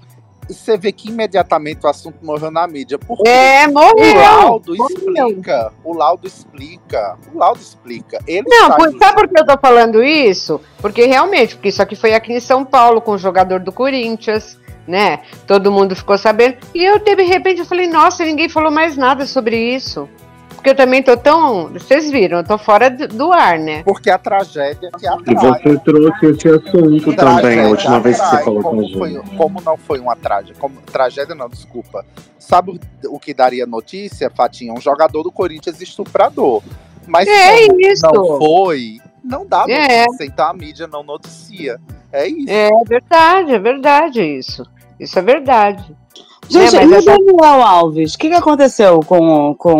você 0.47 0.77
vê 0.77 0.91
que 0.91 1.09
imediatamente 1.09 1.83
o 1.85 1.89
assunto 1.89 2.23
morreu 2.23 2.51
na 2.51 2.67
mídia. 2.67 2.99
Porque 2.99 3.27
É, 3.27 3.67
o 3.67 3.73
morreu. 3.73 4.15
laudo 4.21 4.75
morreu. 4.77 4.95
explica. 5.27 5.73
O 5.83 5.93
laudo 5.93 6.27
explica. 6.27 7.17
O 7.33 7.37
laudo 7.39 7.59
explica. 7.59 8.19
Ele 8.27 8.47
Não, 8.47 8.67
está 8.69 8.75
por, 8.75 8.97
sabe 8.99 9.15
por 9.15 9.27
que 9.27 9.39
eu 9.39 9.45
tô 9.47 9.57
falando 9.59 10.03
isso? 10.03 10.61
Porque 10.79 11.05
realmente, 11.07 11.55
porque 11.55 11.69
isso 11.69 11.81
aqui 11.81 11.95
foi 11.95 12.13
aqui 12.13 12.31
em 12.33 12.39
São 12.39 12.63
Paulo 12.63 13.01
com 13.01 13.11
o 13.13 13.17
jogador 13.17 13.59
do 13.59 13.71
Corinthians, 13.71 14.57
né? 14.87 15.21
Todo 15.47 15.71
mundo 15.71 15.95
ficou 15.95 16.17
sabendo. 16.17 16.57
E 16.73 16.83
eu, 16.83 16.99
de 16.99 17.13
repente, 17.23 17.59
eu 17.59 17.65
falei, 17.65 17.87
nossa, 17.87 18.23
ninguém 18.25 18.49
falou 18.49 18.71
mais 18.71 18.95
nada 18.97 19.25
sobre 19.25 19.57
isso. 19.57 20.07
Porque 20.49 20.69
eu 20.71 20.75
também 20.75 21.03
tô 21.03 21.15
tão. 21.15 21.67
Vocês 21.73 22.09
viram, 22.09 22.39
eu 22.39 22.43
tô 22.43 22.57
fora 22.57 22.89
do, 22.89 23.31
ar, 23.31 23.59
né? 23.59 23.83
Porque 23.83 24.09
a 24.09 24.17
tragédia 24.17 24.89
que 24.97 25.05
E 25.05 25.07
atrai. 25.07 25.35
você 25.61 25.77
trouxe 25.79 26.25
esse 26.25 26.47
assunto 26.49 27.15
também, 27.15 27.59
a 27.59 27.67
última 27.67 27.99
vez 27.99 28.19
que 28.19 28.25
você 28.27 28.43
falou 28.43 28.63
com 28.63 28.69
como, 28.69 28.81
gente. 28.83 28.97
foi- 28.97 29.21
como 29.37 29.61
não 29.61 29.77
foi 29.77 29.99
uma 29.99 30.15
tragédia? 30.15 30.55
Como, 30.57 30.81
tragédia 30.81 31.35
não, 31.35 31.47
desculpa. 31.47 32.03
Sabe 32.39 32.71
o, 32.71 33.15
o 33.15 33.19
que 33.19 33.31
daria 33.31 33.67
notícia, 33.67 34.31
Fatinha? 34.35 34.73
Um 34.73 34.81
jogador 34.81 35.21
do 35.21 35.31
Corinthians 35.31 35.79
estuprador. 35.81 36.63
Mas 37.07 37.27
É 37.27 37.67
como 37.67 37.81
isso. 37.81 38.01
não 38.11 38.37
foi, 38.39 38.97
não 39.23 39.45
dá 39.45 39.65
É. 39.69 40.05
notícia, 40.05 40.25
então 40.25 40.47
a 40.47 40.53
mídia 40.53 40.87
não 40.87 41.03
noticia. 41.03 41.79
É 42.11 42.27
isso. 42.27 42.49
É 42.49 42.69
verdade, 42.87 43.53
é 43.53 43.59
verdade 43.59 44.21
isso. 44.23 44.65
Isso 44.99 45.17
é 45.19 45.21
verdade. 45.21 45.83
Gente, 46.47 46.75
É, 46.75 46.85
mas 46.85 46.91
e 46.91 46.93
o 46.93 46.97
essa- 47.11 47.17
Daniel 47.17 47.61
Alves? 47.61 48.13
O 48.13 48.17
que, 48.17 48.29
que 48.29 48.35
aconteceu 48.35 48.99
com, 49.01 49.49
o- 49.51 49.55
com, 49.55 49.73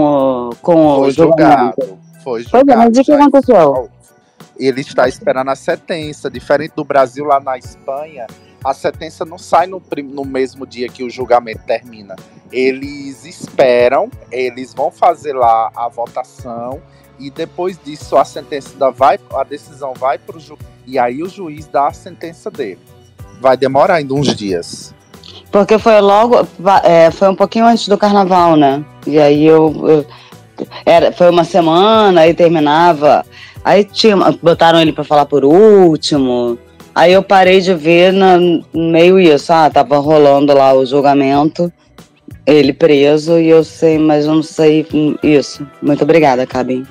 o- 0.49 0.55
com 0.61 0.95
Foi 0.97 1.07
o 1.07 1.11
julgamento? 1.11 1.75
julgado. 1.81 1.99
Foi 2.23 2.43
Pois 2.43 2.45
é, 2.45 2.49
julgado. 2.49 2.79
mas 2.79 2.97
o 2.97 3.03
que 3.03 3.11
aconteceu? 3.11 3.89
Ele 4.57 4.81
está 4.81 5.07
esperando 5.07 5.49
a 5.51 5.55
sentença. 5.55 6.29
Diferente 6.29 6.73
do 6.75 6.83
Brasil, 6.83 7.25
lá 7.25 7.39
na 7.39 7.57
Espanha, 7.57 8.25
a 8.63 8.73
sentença 8.73 9.23
não 9.25 9.37
sai 9.37 9.67
no, 9.67 9.81
no 10.05 10.25
mesmo 10.25 10.65
dia 10.65 10.89
que 10.89 11.03
o 11.03 11.09
julgamento 11.09 11.61
termina. 11.67 12.15
Eles 12.51 13.25
esperam, 13.25 14.09
eles 14.31 14.73
vão 14.73 14.89
fazer 14.89 15.33
lá 15.33 15.69
a 15.75 15.87
votação 15.87 16.81
e 17.19 17.29
depois 17.29 17.77
disso 17.83 18.15
a 18.17 18.25
sentença 18.25 18.69
ainda 18.71 18.89
vai, 18.91 19.19
a 19.33 19.43
decisão 19.43 19.93
vai 19.93 20.17
para 20.17 20.37
o 20.37 20.39
juiz 20.39 20.59
e 20.87 20.97
aí 20.97 21.21
o 21.21 21.29
juiz 21.29 21.67
dá 21.67 21.87
a 21.87 21.93
sentença 21.93 22.49
dele. 22.49 22.79
Vai 23.41 23.57
demorar 23.57 23.95
ainda 23.95 24.13
uns 24.13 24.33
dias. 24.35 24.94
Porque 25.55 25.79
foi 25.79 26.01
logo. 26.01 26.45
é, 26.83 27.09
foi 27.09 27.29
um 27.29 27.35
pouquinho 27.35 27.65
antes 27.65 27.87
do 27.87 27.97
carnaval, 27.97 28.57
né? 28.57 28.83
E 29.07 29.17
aí 29.17 29.45
eu. 29.45 29.73
eu- 29.87 30.05
era, 30.85 31.13
foi 31.13 31.29
uma 31.29 31.45
semana, 31.45 32.19
aí 32.19 32.33
terminava. 32.33 33.25
Aí 33.63 33.85
tinha, 33.85 34.17
botaram 34.43 34.81
ele 34.81 34.91
pra 34.91 35.05
falar 35.05 35.25
por 35.25 35.45
último. 35.45 36.59
Aí 36.93 37.13
eu 37.13 37.23
parei 37.23 37.61
de 37.61 37.73
ver 37.73 38.11
na, 38.11 38.37
meio 38.73 39.17
isso. 39.17 39.53
Ah, 39.53 39.69
tava 39.69 39.97
rolando 39.97 40.53
lá 40.53 40.73
o 40.73 40.85
julgamento, 40.85 41.71
ele 42.45 42.73
preso, 42.73 43.39
e 43.39 43.47
eu 43.47 43.63
sei, 43.63 43.97
mas 43.97 44.25
eu 44.25 44.35
não 44.35 44.43
sei 44.43 44.85
isso. 45.23 45.65
Muito 45.81 46.03
obrigada, 46.03 46.45
Cabin. 46.45 46.85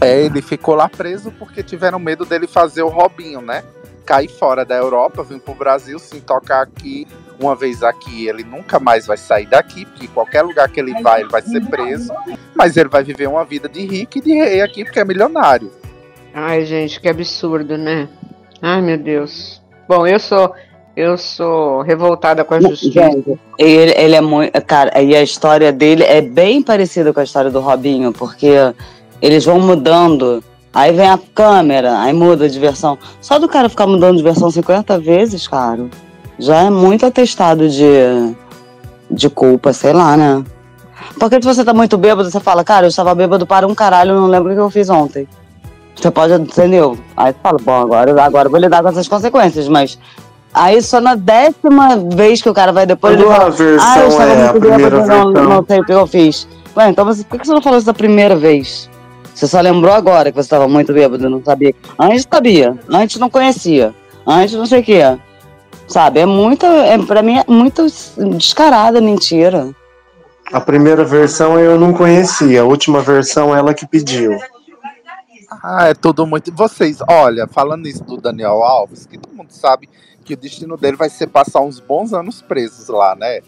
É, 0.00 0.22
ele 0.22 0.42
ficou 0.42 0.74
lá 0.74 0.88
preso 0.88 1.30
porque 1.38 1.62
tiveram 1.62 2.00
medo 2.00 2.24
dele 2.24 2.48
fazer 2.48 2.82
o 2.82 2.88
Robinho, 2.88 3.40
né? 3.40 3.62
Cair 4.04 4.28
fora 4.28 4.64
da 4.64 4.74
Europa, 4.74 5.22
vir 5.22 5.38
pro 5.38 5.54
Brasil, 5.54 6.00
se 6.00 6.20
tocar 6.20 6.62
aqui, 6.62 7.06
uma 7.42 7.56
vez 7.56 7.82
aqui, 7.82 8.26
ele 8.26 8.44
nunca 8.44 8.78
mais 8.78 9.06
vai 9.06 9.16
sair 9.16 9.46
daqui, 9.46 9.84
porque 9.84 10.08
qualquer 10.08 10.42
lugar 10.42 10.68
que 10.68 10.80
ele 10.80 11.00
vai, 11.02 11.20
ele 11.20 11.30
vai 11.30 11.42
ser 11.42 11.64
preso. 11.66 12.12
Mas 12.54 12.76
ele 12.76 12.88
vai 12.88 13.02
viver 13.02 13.28
uma 13.28 13.44
vida 13.44 13.68
de 13.68 13.84
rico 13.84 14.18
e 14.18 14.20
de 14.20 14.32
rei 14.32 14.60
aqui, 14.60 14.84
porque 14.84 15.00
é 15.00 15.04
milionário. 15.04 15.70
Ai, 16.34 16.64
gente, 16.64 17.00
que 17.00 17.08
absurdo, 17.08 17.76
né? 17.76 18.08
Ai, 18.60 18.80
meu 18.80 18.96
Deus. 18.96 19.60
Bom, 19.88 20.06
eu 20.06 20.18
sou 20.18 20.54
eu 20.94 21.16
sou 21.16 21.80
revoltada 21.80 22.44
com 22.44 22.54
a 22.54 22.60
justiça. 22.60 23.00
Ele, 23.58 23.92
ele 23.96 24.14
é 24.14 24.20
muito. 24.20 24.60
Cara, 24.62 25.00
e 25.00 25.16
a 25.16 25.22
história 25.22 25.72
dele 25.72 26.02
é 26.04 26.20
bem 26.20 26.62
parecida 26.62 27.12
com 27.12 27.20
a 27.20 27.24
história 27.24 27.50
do 27.50 27.60
Robinho, 27.60 28.12
porque 28.12 28.52
eles 29.20 29.44
vão 29.44 29.58
mudando. 29.58 30.44
Aí 30.74 30.92
vem 30.92 31.08
a 31.08 31.18
câmera, 31.34 32.00
aí 32.00 32.12
muda 32.12 32.48
de 32.48 32.58
versão. 32.58 32.98
Só 33.20 33.38
do 33.38 33.48
cara 33.48 33.68
ficar 33.68 33.86
mudando 33.86 34.16
de 34.16 34.22
versão 34.22 34.50
50 34.50 34.98
vezes, 34.98 35.46
cara, 35.46 35.88
já 36.42 36.62
é 36.62 36.70
muito 36.70 37.06
atestado 37.06 37.68
de, 37.68 38.34
de 39.10 39.30
culpa, 39.30 39.72
sei 39.72 39.92
lá, 39.92 40.16
né? 40.16 40.44
Porque 41.18 41.36
se 41.36 41.46
você 41.46 41.64
tá 41.64 41.72
muito 41.72 41.96
bêbado, 41.96 42.30
você 42.30 42.40
fala, 42.40 42.64
cara, 42.64 42.86
eu 42.86 42.88
estava 42.88 43.14
bêbado 43.14 43.46
para 43.46 43.66
um 43.66 43.74
caralho, 43.74 44.14
não 44.14 44.26
lembro 44.26 44.52
o 44.52 44.54
que 44.54 44.60
eu 44.60 44.70
fiz 44.70 44.90
ontem. 44.90 45.28
Você 45.94 46.10
pode, 46.10 46.34
entendeu? 46.34 46.98
Aí 47.16 47.32
você 47.32 47.38
fala, 47.42 47.58
bom, 47.62 47.80
agora, 47.80 48.22
agora 48.22 48.46
eu 48.46 48.50
vou 48.50 48.60
lidar 48.60 48.82
com 48.82 48.88
essas 48.88 49.06
consequências, 49.06 49.68
mas 49.68 49.98
Aí 50.54 50.82
só 50.82 51.00
na 51.00 51.14
décima 51.14 51.96
vez 52.14 52.42
que 52.42 52.50
o 52.50 52.52
cara 52.52 52.72
vai 52.72 52.84
depois 52.84 53.14
ele 53.14 53.24
fala, 53.24 53.54
ah, 53.80 53.98
eu 54.00 54.08
estava 54.08 54.32
é 54.32 54.52
muito 54.52 54.60
bêbado, 54.60 55.06
não, 55.06 55.32
não 55.32 55.64
sei 55.66 55.80
o 55.80 55.84
que 55.84 55.92
eu 55.92 56.06
fiz. 56.06 56.46
Ué, 56.76 56.90
então 56.90 57.04
você, 57.06 57.24
por 57.24 57.40
que 57.40 57.46
você 57.46 57.54
não 57.54 57.62
falou 57.62 57.78
isso 57.78 57.86
da 57.86 57.94
primeira 57.94 58.36
vez? 58.36 58.90
Você 59.34 59.46
só 59.46 59.60
lembrou 59.60 59.94
agora 59.94 60.30
que 60.30 60.36
você 60.36 60.46
estava 60.46 60.68
muito 60.68 60.92
bêbado, 60.92 61.30
não 61.30 61.42
sabia. 61.42 61.74
Antes 61.98 62.26
sabia, 62.30 62.76
antes 62.90 63.18
não 63.18 63.30
conhecia, 63.30 63.94
antes 64.26 64.54
não 64.54 64.66
sei 64.66 64.80
o 64.80 64.82
que. 64.82 65.00
Sabe, 65.92 66.20
é 66.20 66.26
muita, 66.26 66.66
é, 66.66 66.96
pra 66.98 67.22
mim 67.22 67.38
é 67.38 67.44
muito 67.46 67.84
descarada 68.36 68.98
mentira. 68.98 69.74
A 70.50 70.58
primeira 70.58 71.04
versão 71.04 71.58
eu 71.58 71.78
não 71.78 71.92
conhecia, 71.92 72.62
a 72.62 72.64
última 72.64 73.02
versão 73.02 73.54
ela 73.54 73.74
que 73.74 73.86
pediu. 73.86 74.38
Ah, 75.62 75.88
é 75.88 75.94
tudo 75.94 76.26
muito. 76.26 76.50
Vocês, 76.52 76.98
olha, 77.06 77.46
falando 77.46 77.86
isso 77.86 78.02
do 78.04 78.16
Daniel 78.16 78.62
Alves, 78.62 79.04
que 79.04 79.18
todo 79.18 79.34
mundo 79.34 79.50
sabe 79.50 79.86
que 80.24 80.32
o 80.32 80.36
destino 80.36 80.78
dele 80.78 80.96
vai 80.96 81.10
ser 81.10 81.26
passar 81.26 81.60
uns 81.60 81.78
bons 81.78 82.14
anos 82.14 82.40
presos 82.40 82.88
lá, 82.88 83.14
né? 83.14 83.40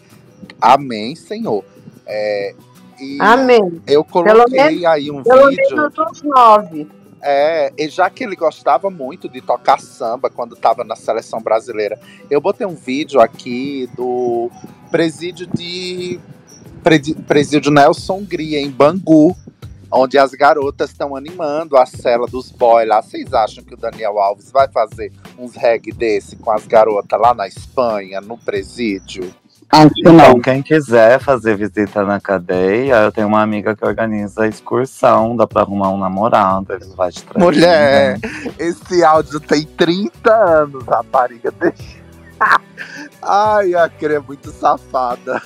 Amém, 0.61 1.15
Senhor. 1.15 1.63
É, 2.05 2.53
e 2.99 3.17
Amém. 3.19 3.81
eu 3.87 4.03
coloquei 4.03 4.85
aí 4.85 5.09
um 5.09 5.23
Pelo 5.23 5.49
vídeo. 5.49 5.75
menos 5.75 5.93
uns 5.97 6.21
nove. 6.21 6.87
É, 7.27 7.73
e 7.75 7.89
já 7.89 8.07
que 8.07 8.23
ele 8.23 8.35
gostava 8.35 8.91
muito 8.91 9.27
de 9.27 9.41
tocar 9.41 9.79
samba 9.79 10.29
quando 10.29 10.53
estava 10.53 10.83
na 10.83 10.95
seleção 10.95 11.41
brasileira, 11.41 11.99
eu 12.29 12.39
botei 12.39 12.67
um 12.67 12.75
vídeo 12.75 13.19
aqui 13.19 13.89
do 13.97 14.51
presídio 14.91 15.47
de 15.47 16.19
presídio 17.27 17.71
Nelson 17.71 18.23
Gria 18.23 18.61
em 18.61 18.69
Bangu, 18.69 19.35
onde 19.91 20.19
as 20.19 20.33
garotas 20.33 20.91
estão 20.91 21.15
animando 21.15 21.75
a 21.77 21.87
cela 21.87 22.27
dos 22.27 22.51
boys 22.51 22.87
lá. 22.87 23.01
Vocês 23.01 23.33
acham 23.33 23.63
que 23.63 23.73
o 23.73 23.77
Daniel 23.77 24.19
Alves 24.19 24.51
vai 24.51 24.67
fazer 24.67 25.11
uns 25.35 25.55
reggae 25.55 25.91
desse 25.91 26.35
com 26.35 26.51
as 26.51 26.67
garotas 26.67 27.19
lá 27.19 27.33
na 27.33 27.47
Espanha, 27.47 28.21
no 28.21 28.37
presídio? 28.37 29.33
Acho 29.75 29.91
Então, 29.97 30.13
não. 30.13 30.39
quem 30.39 30.61
quiser 30.61 31.19
fazer 31.19 31.57
visita 31.57 32.03
na 32.05 32.19
cadeia, 32.19 32.95
eu 33.01 33.11
tenho 33.11 33.27
uma 33.27 33.41
amiga 33.41 33.75
que 33.75 33.83
organiza 33.85 34.47
excursão, 34.47 35.35
dá 35.35 35.45
pra 35.45 35.63
arrumar 35.63 35.89
um 35.89 35.97
namorado, 35.97 36.73
eles 36.73 36.93
vão 36.95 37.09
te 37.09 37.23
trazer. 37.23 37.45
Mulher, 37.45 38.19
né? 38.19 38.29
esse 38.57 39.03
áudio 39.03 39.39
tem 39.39 39.63
30 39.63 40.33
anos, 40.33 40.85
rapariga. 40.85 41.51
Deixa. 41.59 42.05
Ai, 43.21 43.73
a 43.75 43.89
Cre 43.89 44.15
é 44.15 44.19
muito 44.19 44.49
safada. 44.51 45.41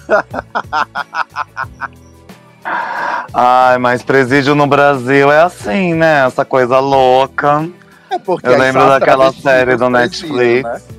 Ai, 3.34 3.78
mas 3.78 4.04
presídio 4.04 4.54
no 4.54 4.68
Brasil 4.68 5.32
é 5.32 5.42
assim, 5.42 5.94
né? 5.94 6.26
Essa 6.26 6.44
coisa 6.46 6.80
louca. 6.80 7.68
É 8.12 8.20
porque 8.20 8.48
Eu 8.48 8.58
lembro 8.58 8.86
daquela 8.88 9.32
série 9.32 9.76
do 9.76 9.90
presídio, 9.90 10.34
Netflix. 10.34 10.64
né? 10.64 10.99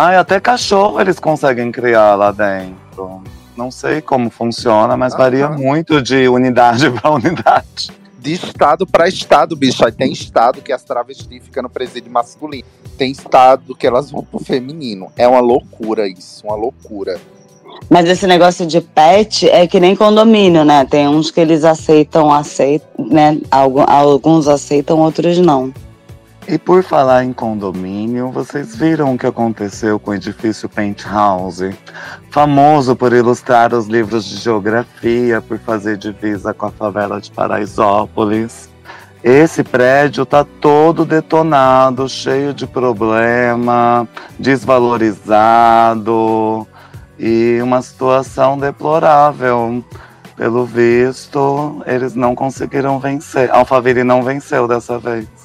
Ai, 0.00 0.16
até 0.16 0.38
cachorro 0.38 1.00
eles 1.00 1.18
conseguem 1.18 1.72
criar 1.72 2.14
lá 2.14 2.30
dentro. 2.30 3.20
Não 3.56 3.68
sei 3.68 4.00
como 4.00 4.30
funciona, 4.30 4.96
mas 4.96 5.12
Aham. 5.12 5.22
varia 5.24 5.48
muito 5.48 6.00
de 6.00 6.28
unidade 6.28 6.88
pra 7.02 7.10
unidade. 7.10 7.90
De 8.16 8.32
estado 8.32 8.86
pra 8.86 9.08
estado, 9.08 9.56
bicho. 9.56 9.84
Aí 9.84 9.90
tem 9.90 10.12
estado 10.12 10.62
que 10.62 10.72
as 10.72 10.84
travestis 10.84 11.42
ficam 11.42 11.64
no 11.64 11.68
presídio 11.68 12.12
masculino. 12.12 12.62
Tem 12.96 13.10
estado 13.10 13.74
que 13.74 13.88
elas 13.88 14.08
vão 14.08 14.22
pro 14.22 14.38
feminino. 14.38 15.08
É 15.16 15.26
uma 15.26 15.40
loucura 15.40 16.06
isso, 16.06 16.46
uma 16.46 16.54
loucura. 16.54 17.18
Mas 17.90 18.08
esse 18.08 18.26
negócio 18.28 18.64
de 18.66 18.80
pet 18.80 19.48
é 19.48 19.66
que 19.66 19.80
nem 19.80 19.96
condomínio, 19.96 20.64
né? 20.64 20.84
Tem 20.88 21.08
uns 21.08 21.30
que 21.32 21.40
eles 21.40 21.64
aceitam, 21.64 22.32
aceitam, 22.32 23.04
né? 23.08 23.36
Algu- 23.50 23.84
Alguns 23.88 24.46
aceitam, 24.46 25.00
outros 25.00 25.38
não. 25.38 25.72
E 26.50 26.56
por 26.56 26.82
falar 26.82 27.24
em 27.24 27.32
condomínio, 27.34 28.30
vocês 28.30 28.74
viram 28.74 29.12
o 29.12 29.18
que 29.18 29.26
aconteceu 29.26 30.00
com 30.00 30.12
o 30.12 30.14
edifício 30.14 30.66
Penthouse? 30.66 31.76
Famoso 32.30 32.96
por 32.96 33.12
ilustrar 33.12 33.74
os 33.74 33.86
livros 33.86 34.24
de 34.24 34.36
geografia, 34.36 35.42
por 35.42 35.58
fazer 35.58 35.98
divisa 35.98 36.54
com 36.54 36.64
a 36.64 36.70
favela 36.70 37.20
de 37.20 37.30
Paraisópolis. 37.30 38.70
Esse 39.22 39.62
prédio 39.62 40.24
tá 40.24 40.42
todo 40.42 41.04
detonado, 41.04 42.08
cheio 42.08 42.54
de 42.54 42.66
problema, 42.66 44.08
desvalorizado 44.38 46.66
e 47.18 47.58
uma 47.62 47.82
situação 47.82 48.56
deplorável. 48.56 49.84
Pelo 50.34 50.64
visto, 50.64 51.82
eles 51.84 52.14
não 52.14 52.34
conseguiram 52.34 52.98
vencer. 52.98 53.50
Alphaville 53.50 54.02
não 54.02 54.22
venceu 54.22 54.66
dessa 54.66 54.98
vez. 54.98 55.37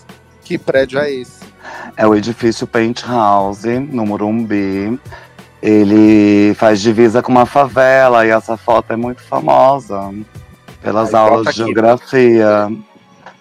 Que 0.53 0.57
prédio 0.59 0.99
é 0.99 1.11
esse? 1.11 1.39
É 1.97 2.05
o 2.05 2.13
edifício 2.13 2.67
Penthouse, 2.67 3.67
no 3.80 4.05
Morumbi. 4.05 4.99
Ele 5.59 6.53
faz 6.53 6.80
divisa 6.80 7.23
com 7.23 7.31
uma 7.31 7.47
favela 7.47 8.23
e 8.23 8.30
essa 8.30 8.55
foto 8.55 8.93
é 8.93 8.95
muito 8.95 9.23
famosa 9.23 10.13
pelas 10.80 11.11
Aí, 11.11 11.19
aulas 11.19 11.43
de 11.45 11.49
aqui. 11.49 11.57
geografia. 11.73 12.71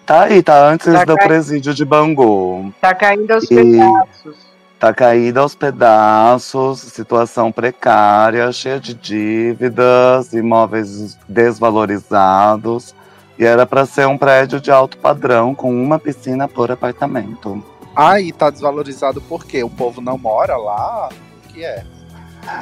Tá 0.07 0.21
aí, 0.23 0.41
tá 0.41 0.67
antes 0.69 0.91
Tá 0.91 1.05
do 1.05 1.15
cai- 1.15 1.27
presídio 1.27 1.71
de 1.71 1.85
Bangu. 1.85 2.73
Tá 2.81 2.95
caindo 2.95 3.29
aos 3.29 3.43
E- 3.43 3.47
pedaços. 3.55 4.35
Tá 4.79 4.91
caída 4.91 5.41
aos 5.41 5.53
pedaços, 5.53 6.79
situação 6.79 7.51
precária, 7.51 8.51
cheia 8.51 8.79
de 8.79 8.95
dívidas, 8.95 10.33
imóveis 10.33 11.15
desvalorizados. 11.29 12.95
E 13.37 13.45
era 13.45 13.65
para 13.65 13.85
ser 13.85 14.07
um 14.07 14.17
prédio 14.17 14.59
de 14.61 14.71
alto 14.71 14.97
padrão, 14.97 15.55
com 15.55 15.71
uma 15.71 15.97
piscina 15.97 16.47
por 16.47 16.71
apartamento. 16.71 17.63
Aí 17.95 18.31
tá 18.31 18.49
desvalorizado 18.49 19.21
porque 19.21 19.63
o 19.63 19.69
povo 19.69 20.01
não 20.01 20.17
mora 20.17 20.55
lá? 20.57 21.09
O 21.45 21.53
que 21.53 21.63
é? 21.63 21.83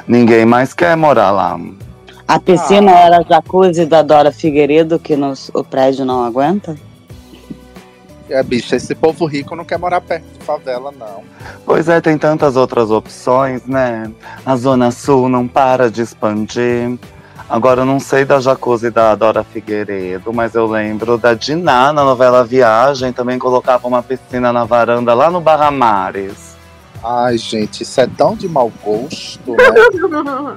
Ninguém 0.06 0.44
mais 0.46 0.72
quer 0.72 0.96
morar 0.96 1.30
lá. 1.30 1.58
A 2.28 2.38
piscina 2.38 2.92
Ah. 2.92 3.00
era 3.00 3.18
a 3.18 3.22
jacuzzi 3.22 3.84
da 3.84 4.02
Dora 4.02 4.30
Figueiredo, 4.32 4.98
que 4.98 5.16
nos- 5.16 5.50
o 5.54 5.62
prédio 5.64 6.04
não 6.04 6.24
aguenta? 6.24 6.76
É, 8.30 8.42
bicho, 8.42 8.74
esse 8.74 8.94
povo 8.94 9.26
rico 9.26 9.54
não 9.54 9.64
quer 9.64 9.78
morar 9.78 10.00
perto 10.00 10.24
de 10.38 10.44
favela, 10.44 10.90
não. 10.98 11.22
Pois 11.66 11.88
é, 11.88 12.00
tem 12.00 12.16
tantas 12.16 12.56
outras 12.56 12.90
opções, 12.90 13.66
né? 13.66 14.10
A 14.46 14.56
Zona 14.56 14.90
Sul 14.90 15.28
não 15.28 15.46
para 15.46 15.90
de 15.90 16.00
expandir. 16.00 16.98
Agora 17.48 17.82
eu 17.82 17.84
não 17.84 18.00
sei 18.00 18.24
da 18.24 18.40
jacuzzi 18.40 18.90
da 18.90 19.14
Dora 19.14 19.44
Figueiredo, 19.44 20.32
mas 20.32 20.54
eu 20.54 20.66
lembro 20.66 21.18
da 21.18 21.34
Diná 21.34 21.92
na 21.92 22.02
novela 22.02 22.44
Viagem, 22.44 23.12
também 23.12 23.38
colocava 23.38 23.86
uma 23.86 24.02
piscina 24.02 24.52
na 24.52 24.64
varanda 24.64 25.12
lá 25.12 25.30
no 25.30 25.40
Barra 25.40 25.70
Mares. 25.70 26.56
Ai, 27.04 27.36
gente, 27.36 27.82
isso 27.82 28.00
é 28.00 28.06
tão 28.06 28.34
de 28.34 28.48
mau 28.48 28.72
gosto, 28.82 29.52
né? 29.52 30.56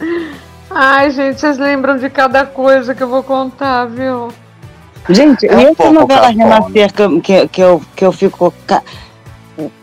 Ai, 0.70 1.10
gente, 1.10 1.38
vocês 1.40 1.58
lembram 1.58 1.96
de 1.96 2.10
cada 2.10 2.44
coisa 2.44 2.94
que 2.94 3.02
eu 3.02 3.08
vou 3.08 3.22
contar, 3.22 3.86
viu? 3.86 4.28
Gente, 5.08 5.46
É 5.46 5.56
um 5.56 5.60
e 5.60 5.64
essa 5.66 5.92
novela. 5.92 6.26
Renascer 6.28 6.92
que, 6.92 7.02
eu- 7.02 7.20
que, 7.20 7.48
que, 7.48 7.60
eu, 7.62 7.82
que 7.94 8.04
eu 8.04 8.12
fico. 8.12 8.52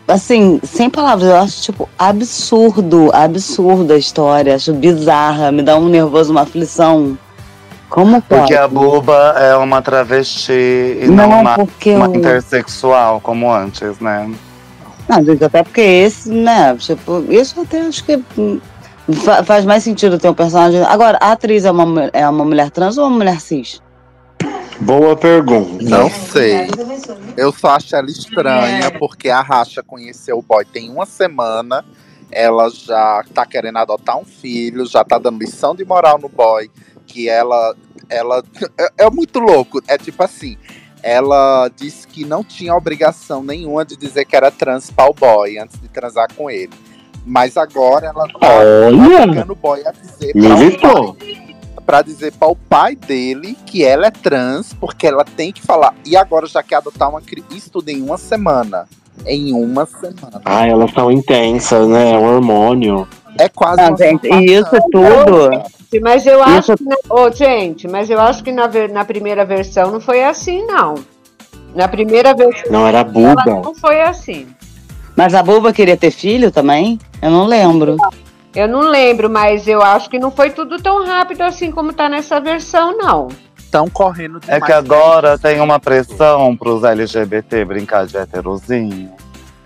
Assim, 0.06 0.60
sem 0.62 0.88
palavras, 0.88 1.28
eu 1.28 1.36
acho, 1.36 1.62
tipo, 1.62 1.88
absurdo, 1.98 3.10
absurdo 3.12 3.92
a 3.92 3.96
história. 3.96 4.54
Acho 4.54 4.72
bizarra, 4.72 5.50
me 5.50 5.62
dá 5.62 5.76
um 5.76 5.88
nervoso, 5.88 6.30
uma 6.30 6.42
aflição. 6.42 7.18
Como 7.90 8.20
pode? 8.22 8.40
Porque 8.40 8.54
a 8.54 8.66
Buba 8.66 9.34
é 9.38 9.56
uma 9.56 9.80
travesti 9.82 10.52
e 11.02 11.06
não, 11.06 11.28
Não, 11.28 11.40
uma, 11.40 11.56
uma 11.56 12.06
eu... 12.06 12.14
intersexual, 12.14 13.20
como 13.20 13.52
antes, 13.52 13.98
né? 14.00 14.30
Não, 15.08 15.24
gente, 15.24 15.44
até 15.44 15.62
porque 15.62 15.80
esse, 15.80 16.30
né, 16.30 16.74
tipo, 16.76 17.24
isso 17.28 17.60
até 17.60 17.82
acho 17.82 18.02
que 18.04 18.22
fa- 19.12 19.44
faz 19.44 19.64
mais 19.64 19.84
sentido 19.84 20.18
ter 20.18 20.28
um 20.28 20.34
personagem. 20.34 20.82
Agora, 20.82 21.18
a 21.20 21.32
atriz 21.32 21.64
é 21.64 21.70
uma, 21.70 22.10
é 22.12 22.28
uma 22.28 22.44
mulher 22.44 22.70
trans 22.70 22.96
ou 22.96 23.06
uma 23.06 23.18
mulher 23.18 23.40
cis? 23.40 23.80
Boa 24.80 25.16
pergunta. 25.16 25.84
Não 25.84 26.10
sei. 26.10 26.68
Eu 27.36 27.52
só 27.52 27.70
acho 27.70 27.94
ela 27.94 28.10
estranha 28.10 28.90
porque 28.98 29.28
a 29.28 29.40
Racha 29.40 29.82
conheceu 29.82 30.38
o 30.38 30.42
boy 30.42 30.64
tem 30.64 30.90
uma 30.90 31.06
semana. 31.06 31.84
Ela 32.30 32.68
já 32.68 33.24
tá 33.32 33.46
querendo 33.46 33.78
adotar 33.78 34.18
um 34.18 34.24
filho, 34.24 34.84
já 34.86 35.04
tá 35.04 35.18
dando 35.18 35.38
lição 35.38 35.74
de 35.74 35.84
moral 35.84 36.18
no 36.18 36.28
boy. 36.28 36.70
Que 37.06 37.28
ela. 37.28 37.74
ela 38.08 38.42
é, 38.78 39.04
é 39.04 39.10
muito 39.10 39.38
louco. 39.38 39.80
É 39.86 39.96
tipo 39.96 40.22
assim. 40.22 40.56
Ela 41.02 41.70
disse 41.76 42.08
que 42.08 42.24
não 42.24 42.42
tinha 42.42 42.74
obrigação 42.74 43.42
nenhuma 43.44 43.84
de 43.84 43.94
dizer 43.94 44.24
que 44.24 44.34
era 44.34 44.50
trans 44.50 44.90
para 44.90 45.10
o 45.10 45.14
boy 45.14 45.58
antes 45.58 45.78
de 45.78 45.86
transar 45.88 46.32
com 46.34 46.50
ele. 46.50 46.72
Mas 47.26 47.56
agora 47.56 48.06
ela 48.06 48.26
tá 48.26 48.38
Olha! 48.42 49.46
o 49.46 49.54
boy 49.54 49.82
a 49.86 49.92
dizer 49.92 50.34
Militou. 50.34 51.14
pra 51.14 51.43
dizer 52.02 52.32
para 52.32 52.48
o 52.48 52.56
pai 52.56 52.96
dele 52.96 53.56
que 53.66 53.84
ela 53.84 54.06
é 54.06 54.10
trans, 54.10 54.72
porque 54.72 55.06
ela 55.06 55.24
tem 55.24 55.52
que 55.52 55.60
falar. 55.62 55.94
E 56.04 56.16
agora 56.16 56.46
já 56.46 56.62
quer 56.62 56.76
adotar 56.76 57.08
uma 57.10 57.20
criança. 57.20 57.48
Isso 57.54 57.70
tudo 57.70 57.88
em 57.90 58.00
uma 58.02 58.16
semana. 58.18 58.86
Em 59.26 59.52
uma 59.52 59.86
semana. 59.86 60.40
Ah, 60.44 60.66
elas 60.66 60.90
são 60.92 61.10
intensas, 61.10 61.86
né? 61.88 62.16
O 62.18 62.22
hormônio. 62.22 63.06
É 63.38 63.48
quase 63.48 63.82
Não, 63.82 63.88
uma 63.90 63.96
gente, 63.96 64.26
e 64.28 64.52
isso 64.54 64.76
tudo. 64.90 65.50
Mas 66.02 66.26
eu 66.26 66.42
acho 66.42 66.72
Isso- 66.72 66.76
que. 66.76 66.84
na- 66.84 66.96
Ô, 67.10 67.30
gente, 67.30 67.86
mas 67.88 68.10
eu 68.10 68.20
acho 68.20 68.42
que 68.42 68.50
na, 68.50 68.66
ver- 68.66 68.88
na 68.90 69.04
primeira 69.04 69.44
versão 69.44 69.90
não 69.92 70.00
foi 70.00 70.24
assim, 70.24 70.64
não. 70.66 70.94
Na 71.74 71.86
primeira 71.88 72.34
versão 72.34 72.70
Não 72.72 72.86
era 72.86 73.02
buba. 73.04 73.44
não 73.46 73.74
foi 73.74 74.00
assim. 74.00 74.46
Mas 75.16 75.32
a 75.34 75.42
Buba 75.44 75.72
queria 75.72 75.96
ter 75.96 76.10
filho 76.10 76.50
também? 76.50 76.98
Eu 77.22 77.30
não 77.30 77.46
lembro. 77.46 77.96
Eu 78.54 78.68
não 78.68 78.80
lembro, 78.80 79.28
mas 79.28 79.66
eu 79.66 79.82
acho 79.82 80.08
que 80.08 80.18
não 80.18 80.30
foi 80.30 80.50
tudo 80.50 80.80
tão 80.80 81.04
rápido 81.04 81.42
assim 81.42 81.70
como 81.70 81.92
tá 81.92 82.08
nessa 82.08 82.40
versão, 82.40 82.96
não. 82.96 83.28
Estão 83.58 83.88
correndo 83.88 84.38
É 84.46 84.54
demais. 84.54 84.64
que 84.64 84.72
agora 84.72 85.36
tem 85.36 85.60
uma 85.60 85.80
pressão 85.80 86.56
pros 86.56 86.84
LGBT 86.84 87.64
brincar 87.64 88.06
de 88.06 88.16
heterozinho. 88.16 89.10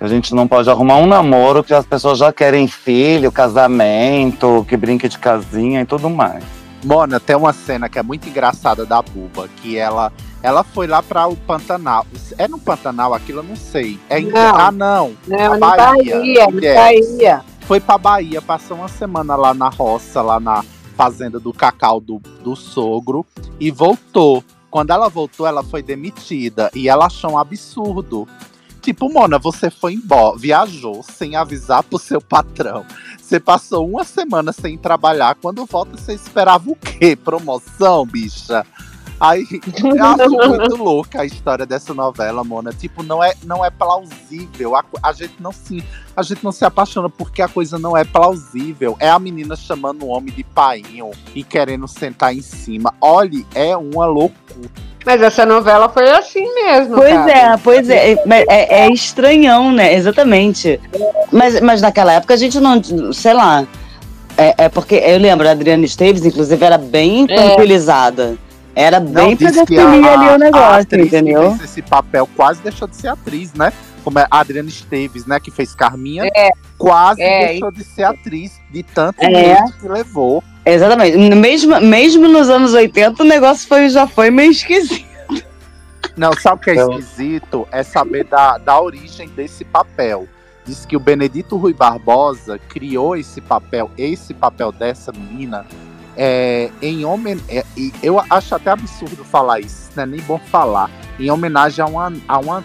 A 0.00 0.06
gente 0.06 0.34
não 0.34 0.46
pode 0.48 0.70
arrumar 0.70 0.96
um 0.96 1.06
namoro 1.06 1.62
que 1.62 1.74
as 1.74 1.84
pessoas 1.84 2.18
já 2.18 2.32
querem 2.32 2.66
filho, 2.68 3.30
casamento, 3.32 4.64
que 4.68 4.76
brinque 4.76 5.08
de 5.08 5.18
casinha 5.18 5.82
e 5.82 5.84
tudo 5.84 6.08
mais. 6.08 6.42
Mona, 6.84 7.18
tem 7.18 7.34
uma 7.36 7.52
cena 7.52 7.88
que 7.88 7.98
é 7.98 8.02
muito 8.02 8.28
engraçada 8.28 8.86
da 8.86 9.02
Buba, 9.02 9.48
que 9.60 9.76
ela 9.76 10.12
ela 10.40 10.62
foi 10.62 10.86
lá 10.86 11.02
para 11.02 11.26
o 11.26 11.34
Pantanal. 11.34 12.06
É 12.38 12.46
no 12.46 12.58
Pantanal 12.60 13.12
aquilo, 13.12 13.40
eu 13.40 13.42
não 13.42 13.56
sei. 13.56 13.98
É 14.08 14.20
em... 14.20 14.26
Não. 14.26 14.54
Ah, 14.56 14.70
não. 14.70 15.12
Não, 15.26 15.36
Na 15.36 15.48
não 15.58 15.76
Bahia, 15.76 16.16
Bahia, 16.16 16.44
não 16.44 16.52
mulheres. 16.52 17.16
Bahia. 17.16 17.40
Foi 17.68 17.80
pra 17.80 17.98
Bahia, 17.98 18.40
passou 18.40 18.78
uma 18.78 18.88
semana 18.88 19.36
lá 19.36 19.52
na 19.52 19.68
roça, 19.68 20.22
lá 20.22 20.40
na 20.40 20.64
fazenda 20.96 21.38
do 21.38 21.52
cacau 21.52 22.00
do, 22.00 22.18
do 22.42 22.56
sogro, 22.56 23.26
e 23.60 23.70
voltou. 23.70 24.42
Quando 24.70 24.88
ela 24.88 25.10
voltou, 25.10 25.46
ela 25.46 25.62
foi 25.62 25.82
demitida. 25.82 26.70
E 26.74 26.88
ela 26.88 27.04
achou 27.04 27.32
um 27.32 27.38
absurdo. 27.38 28.26
Tipo, 28.80 29.12
Mona, 29.12 29.38
você 29.38 29.70
foi 29.70 29.92
embora, 29.92 30.38
viajou 30.38 31.02
sem 31.02 31.36
avisar 31.36 31.82
pro 31.82 31.98
seu 31.98 32.22
patrão. 32.22 32.86
Você 33.20 33.38
passou 33.38 33.86
uma 33.86 34.02
semana 34.02 34.50
sem 34.50 34.78
trabalhar. 34.78 35.34
Quando 35.34 35.66
volta, 35.66 35.94
você 35.94 36.14
esperava 36.14 36.70
o 36.70 36.74
quê? 36.74 37.14
Promoção, 37.14 38.06
bicha? 38.06 38.64
Aí, 39.20 39.44
eu 39.82 40.04
acho 40.04 40.30
muito 40.48 40.76
louca 40.76 41.22
a 41.22 41.24
história 41.24 41.66
dessa 41.66 41.92
novela, 41.92 42.44
Mona. 42.44 42.72
Tipo, 42.72 43.02
não 43.02 43.22
é, 43.22 43.34
não 43.44 43.64
é 43.64 43.70
plausível. 43.70 44.76
A, 44.76 44.84
a 45.02 45.12
gente 45.12 45.34
não 45.40 45.52
se 45.52 45.82
a 46.16 46.22
gente 46.22 46.42
não 46.42 46.52
se 46.52 46.64
apaixona 46.64 47.08
porque 47.08 47.42
a 47.42 47.48
coisa 47.48 47.78
não 47.78 47.96
é 47.96 48.04
plausível. 48.04 48.96
É 48.98 49.08
a 49.08 49.18
menina 49.18 49.56
chamando 49.56 50.04
o 50.04 50.08
homem 50.08 50.32
de 50.32 50.44
painho 50.44 51.10
e 51.34 51.42
querendo 51.42 51.86
sentar 51.86 52.34
em 52.34 52.42
cima. 52.42 52.92
Olhe, 53.00 53.46
é 53.54 53.76
uma 53.76 54.06
loucura. 54.06 54.70
Mas 55.04 55.22
essa 55.22 55.46
novela 55.46 55.88
foi 55.88 56.10
assim 56.10 56.52
mesmo. 56.54 56.96
Pois 56.96 57.14
cara. 57.14 57.32
é, 57.32 57.56
pois 57.56 57.88
é. 57.88 58.12
É, 58.12 58.18
é- 58.28 58.80
é 58.80 58.92
estranhão, 58.92 59.72
né? 59.72 59.94
Exatamente. 59.94 60.80
Mas, 61.32 61.60
mas 61.60 61.80
naquela 61.80 62.12
época 62.12 62.34
a 62.34 62.36
gente 62.36 62.60
não. 62.60 62.82
Sei 63.12 63.32
lá. 63.32 63.66
É, 64.36 64.54
é 64.64 64.68
porque 64.68 64.94
eu 64.94 65.18
lembro, 65.18 65.48
a 65.48 65.50
Adriana 65.50 65.84
Esteves, 65.84 66.24
inclusive, 66.24 66.64
era 66.64 66.78
bem 66.78 67.22
infantilizada. 67.24 68.36
Era 68.80 69.00
bem 69.00 69.36
pra 69.36 69.50
diz 69.50 69.60
que 69.62 69.74
definir 69.76 70.08
ali 70.08 70.26
o 70.26 70.30
a 70.34 70.38
negócio, 70.38 71.00
entendeu? 71.00 71.50
Que 71.52 71.58
fez 71.58 71.70
esse 71.70 71.82
papel 71.82 72.28
quase 72.36 72.60
deixou 72.62 72.86
de 72.86 72.94
ser 72.94 73.08
atriz, 73.08 73.52
né? 73.54 73.72
Como 74.04 74.18
é 74.20 74.26
a 74.30 74.38
Adriana 74.40 74.68
Esteves, 74.68 75.26
né? 75.26 75.40
Que 75.40 75.50
fez 75.50 75.74
Carminha. 75.74 76.30
Quase 76.78 77.20
É, 77.20 77.48
deixou 77.48 77.72
de 77.72 77.82
ser 77.82 78.04
atriz 78.04 78.52
de 78.70 78.84
tanto 78.84 79.20
É. 79.20 79.56
que 79.80 79.88
levou. 79.88 80.44
Exatamente. 80.64 81.16
Mesmo, 81.16 81.80
mesmo 81.80 82.28
nos 82.28 82.48
anos 82.48 82.72
80, 82.72 83.22
o 83.22 83.26
negócio 83.26 83.66
foi, 83.66 83.88
já 83.88 84.06
foi 84.06 84.30
meio 84.30 84.52
esquisito. 84.52 85.08
Não, 86.16 86.32
sabe 86.34 86.56
o 86.56 86.58
que 86.64 86.70
é 86.70 86.74
Então- 86.74 86.98
esquisito? 86.98 87.66
É 87.72 87.82
saber 87.82 88.24
da, 88.24 88.58
da 88.58 88.80
origem 88.80 89.28
desse 89.30 89.64
papel. 89.64 90.28
Diz 90.64 90.84
que 90.86 90.96
o 90.96 91.00
Benedito 91.00 91.56
Rui 91.56 91.72
Barbosa 91.72 92.58
criou 92.68 93.16
esse 93.16 93.40
papel, 93.40 93.90
esse 93.98 94.34
papel 94.34 94.70
dessa 94.70 95.10
menina, 95.12 95.64
é, 96.20 96.68
em 96.82 97.04
homenagem. 97.04 97.62
eu 98.02 98.20
acho 98.28 98.52
até 98.52 98.72
absurdo 98.72 99.24
falar 99.24 99.60
isso, 99.60 99.88
não 99.94 100.02
é 100.02 100.06
nem 100.06 100.20
bom 100.20 100.38
falar. 100.50 100.90
Em 101.18 101.30
homenagem 101.30 101.84
a 101.84 101.86
uma, 101.86 102.12
a 102.26 102.38
uma 102.38 102.64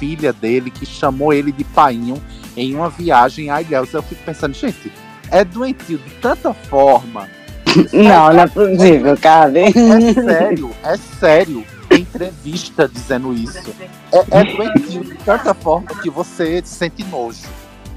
filha 0.00 0.32
dele 0.32 0.68
que 0.68 0.84
chamou 0.84 1.32
ele 1.32 1.52
de 1.52 1.62
painho 1.62 2.20
em 2.56 2.74
uma 2.74 2.90
viagem 2.90 3.50
a 3.50 3.62
Ilhéus. 3.62 3.92
Eu 3.92 4.02
fico 4.02 4.22
pensando, 4.24 4.54
gente, 4.54 4.92
é 5.30 5.44
doentio 5.44 5.98
de 5.98 6.10
tanta 6.16 6.52
forma. 6.52 7.28
Não, 7.90 8.34
não 8.34 8.40
é 8.40 8.46
possível, 8.46 9.16
cara. 9.16 9.58
É 9.58 9.70
sério, 10.12 10.70
é 10.82 10.96
sério. 11.18 11.64
Entrevista 11.90 12.86
dizendo 12.86 13.32
isso. 13.32 13.72
É, 14.12 14.40
é 14.40 14.44
doentio 14.44 15.04
de 15.04 15.14
tanta 15.24 15.54
forma 15.54 15.86
que 16.02 16.10
você 16.10 16.60
sente 16.64 17.02
nojo. 17.04 17.46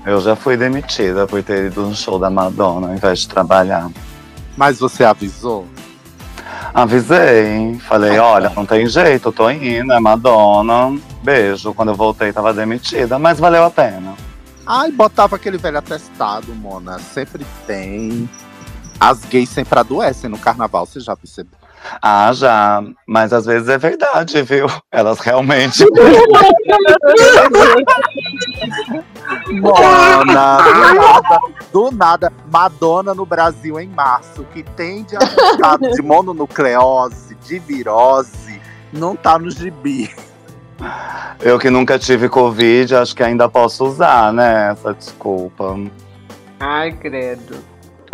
Eu 0.05 0.21
já 0.21 0.33
fui 0.33 0.55
demitida 0.55 1.27
por 1.27 1.43
ter 1.43 1.65
ido 1.65 1.81
no 1.81 1.93
show 1.93 2.17
da 2.17 2.29
Madonna 2.29 2.87
ao 2.87 2.93
invés 2.93 3.19
de 3.19 3.27
trabalhar. 3.27 3.89
Mas 4.55 4.79
você 4.79 5.03
avisou? 5.03 5.67
Avisei. 6.73 7.79
Falei, 7.87 8.17
olha, 8.19 8.51
não 8.55 8.65
tem 8.65 8.87
jeito, 8.87 9.29
eu 9.29 9.33
tô 9.33 9.49
indo, 9.49 9.91
é 9.93 9.99
Madonna. 9.99 10.97
Beijo. 11.23 11.73
Quando 11.73 11.89
eu 11.89 11.95
voltei, 11.95 12.31
tava 12.31 12.53
demitida, 12.53 13.17
mas 13.17 13.39
valeu 13.39 13.63
a 13.63 13.71
pena. 13.71 14.13
Ai, 14.65 14.91
botava 14.91 15.35
aquele 15.35 15.57
velho 15.57 15.77
atestado, 15.77 16.53
Mona. 16.55 16.99
Sempre 16.99 17.45
tem. 17.67 18.29
As 18.99 19.23
gays 19.25 19.49
sempre 19.49 19.79
adoecem 19.79 20.29
no 20.29 20.37
carnaval, 20.37 20.85
você 20.85 20.99
já 20.99 21.15
percebeu? 21.15 21.64
Ah, 22.01 22.31
já. 22.33 22.83
Mas 23.07 23.31
às 23.33 23.45
vezes 23.45 23.69
é 23.69 23.77
verdade, 23.77 24.41
viu? 24.41 24.67
Elas 24.91 25.19
realmente. 25.19 25.85
Mona, 29.49 30.57
do 30.57 30.95
nada, 30.95 31.39
do 31.71 31.91
nada, 31.91 32.33
Madonna 32.51 33.13
no 33.13 33.25
Brasil 33.25 33.79
em 33.79 33.87
março, 33.87 34.45
que 34.53 34.63
tem 34.63 35.03
diagnosticado 35.03 35.91
de 35.91 36.01
mononucleose, 36.01 37.35
de 37.35 37.59
virose, 37.59 38.61
não 38.93 39.15
tá 39.15 39.37
no 39.39 39.49
gibi. 39.49 40.13
Eu 41.39 41.57
que 41.57 41.69
nunca 41.69 41.97
tive 41.97 42.27
Covid, 42.29 42.95
acho 42.95 43.15
que 43.15 43.23
ainda 43.23 43.47
posso 43.47 43.85
usar, 43.85 44.33
né? 44.33 44.71
Essa 44.71 44.93
desculpa. 44.93 45.77
Ai, 46.59 46.91
credo. 46.91 47.57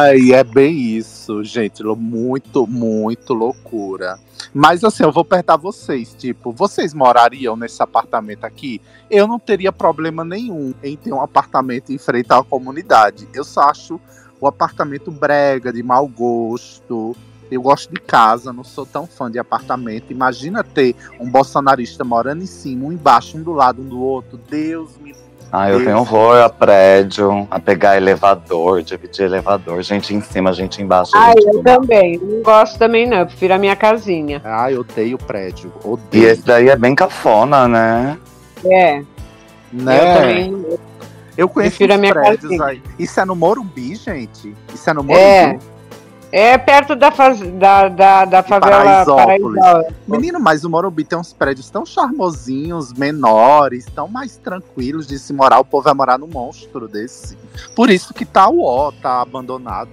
Aí 0.02 0.34
é 0.34 0.44
bem 0.44 0.76
isso, 0.98 1.44
gente. 1.44 1.84
Muito, 1.84 2.66
muito 2.66 3.36
loucura. 3.36 4.18
Mas 4.52 4.84
assim, 4.84 5.04
eu 5.04 5.12
vou 5.12 5.24
perguntar 5.24 5.54
a 5.54 5.58
vocês, 5.58 6.16
tipo, 6.18 6.52
vocês 6.52 6.92
morariam 6.92 7.56
nesse 7.56 7.84
apartamento 7.84 8.44
aqui? 8.44 8.82
Eu 9.12 9.28
não 9.28 9.38
teria 9.38 9.72
problema 9.72 10.26
nenhum 10.26 10.74
em 10.82 10.98
ter 10.98 11.14
um 11.14 11.22
apartamento 11.22 11.92
em 11.92 12.00
frente 12.00 12.34
à 12.34 12.44
comunidade. 12.44 13.28
Eu 13.32 13.44
só 13.44 13.62
acho 13.70 14.02
o 14.40 14.48
apartamento 14.48 15.12
brega, 15.12 15.72
de 15.72 15.84
mau 15.84 16.08
gosto. 16.08 17.16
Eu 17.52 17.62
gosto 17.62 17.94
de 17.94 18.02
casa, 18.02 18.52
não 18.52 18.64
sou 18.64 18.88
tão 18.88 19.06
fã 19.06 19.30
de 19.30 19.38
apartamento. 19.38 20.12
Imagina 20.12 20.64
ter 20.64 20.96
um 21.20 21.30
bolsonarista 21.30 22.04
morando 22.04 22.42
em 22.42 22.48
cima, 22.48 22.88
um 22.88 22.92
embaixo, 22.92 23.38
um 23.38 23.44
do 23.44 23.52
lado, 23.52 23.84
um 23.84 23.88
do 23.88 24.02
outro. 24.02 24.40
Deus 24.50 24.98
me 24.98 25.14
Ah, 25.52 25.70
eu 25.70 25.84
tenho 25.84 25.98
horror 25.98 26.38
a 26.38 26.50
prédio, 26.50 27.46
a 27.52 27.60
pegar 27.60 27.98
elevador, 27.98 28.82
dividir 28.82 29.26
elevador, 29.26 29.82
gente 29.82 30.16
em 30.16 30.22
cima, 30.22 30.54
gente 30.54 30.82
embaixo. 30.82 31.12
Ai, 31.14 31.34
gente 31.34 31.58
eu 31.58 31.64
também. 31.64 32.18
Não 32.18 32.42
gosto 32.42 32.80
também, 32.80 33.06
não. 33.06 33.18
Eu 33.18 33.26
prefiro 33.26 33.54
a 33.54 33.58
minha 33.58 33.76
casinha. 33.76 34.42
Ai, 34.46 34.76
eu 34.76 34.82
odeio 34.82 35.18
prédio. 35.18 35.74
E 35.84 35.88
Odeio. 35.88 36.30
esse 36.30 36.44
daí 36.44 36.70
é 36.70 36.76
bem 36.78 36.96
cafona, 36.96 37.68
né? 37.68 38.18
É, 38.64 39.00
eu 39.00 39.06
né? 39.74 40.16
também. 40.16 40.66
Eu 41.38 41.50
conheço 41.50 41.78
Prefiro 41.78 41.94
a 41.94 41.98
minha 41.98 42.14
prédios 42.14 42.42
casinha. 42.44 42.66
aí. 42.66 42.82
Isso 42.98 43.20
é 43.20 43.26
no 43.26 43.36
Morumbi, 43.36 43.96
gente? 43.96 44.56
Isso 44.74 44.90
é 44.90 44.94
no 44.94 45.04
Morumbi? 45.04 45.22
É. 45.22 45.60
É 46.32 46.58
perto 46.58 46.96
da, 46.96 47.12
faz... 47.12 47.40
da, 47.40 47.90
da, 47.90 48.26
da 48.26 48.44
favela 48.44 48.78
Paraisópolis. 48.78 49.56
Paraisópolis. 49.56 49.96
Menino, 50.08 50.40
mas 50.40 50.64
o 50.64 50.70
Morumbi 50.70 51.04
tem 51.04 51.20
uns 51.20 51.34
prédios 51.34 51.70
tão 51.70 51.86
charmosinhos, 51.86 52.94
menores, 52.94 53.86
tão 53.94 54.08
mais 54.08 54.38
tranquilos 54.38 55.06
de 55.06 55.20
se 55.20 55.34
morar. 55.34 55.60
O 55.60 55.66
povo 55.66 55.84
vai 55.84 55.94
morar 55.94 56.18
num 56.18 56.28
monstro 56.28 56.88
desse. 56.88 57.38
Por 57.76 57.90
isso 57.90 58.14
que 58.14 58.26
tá 58.26 58.48
o 58.48 58.64
ó, 58.64 58.92
tá 58.92 59.22
abandonado. 59.22 59.92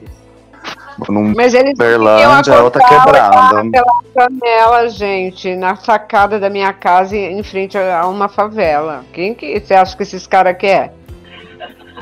Num 1.09 1.33
Mas 1.35 1.55
eles 1.55 1.79
Berlândia, 1.79 2.53
iam 2.53 2.65
outra 2.65 2.85
quebrada. 2.87 3.63
pela 3.71 3.93
janela, 4.17 4.89
gente, 4.89 5.55
na 5.55 5.77
sacada 5.77 6.41
da 6.41 6.51
minha 6.51 6.73
casa, 6.73 7.17
em 7.17 7.43
frente 7.43 7.79
a 7.79 8.07
uma 8.07 8.29
favela. 8.29 9.05
Quem 9.13 9.35
que 9.35 9.61
você 9.61 9.75
acha 9.75 9.97
que 9.97 10.03
esses 10.03 10.27
caras 10.27 10.57
querem? 10.57 10.98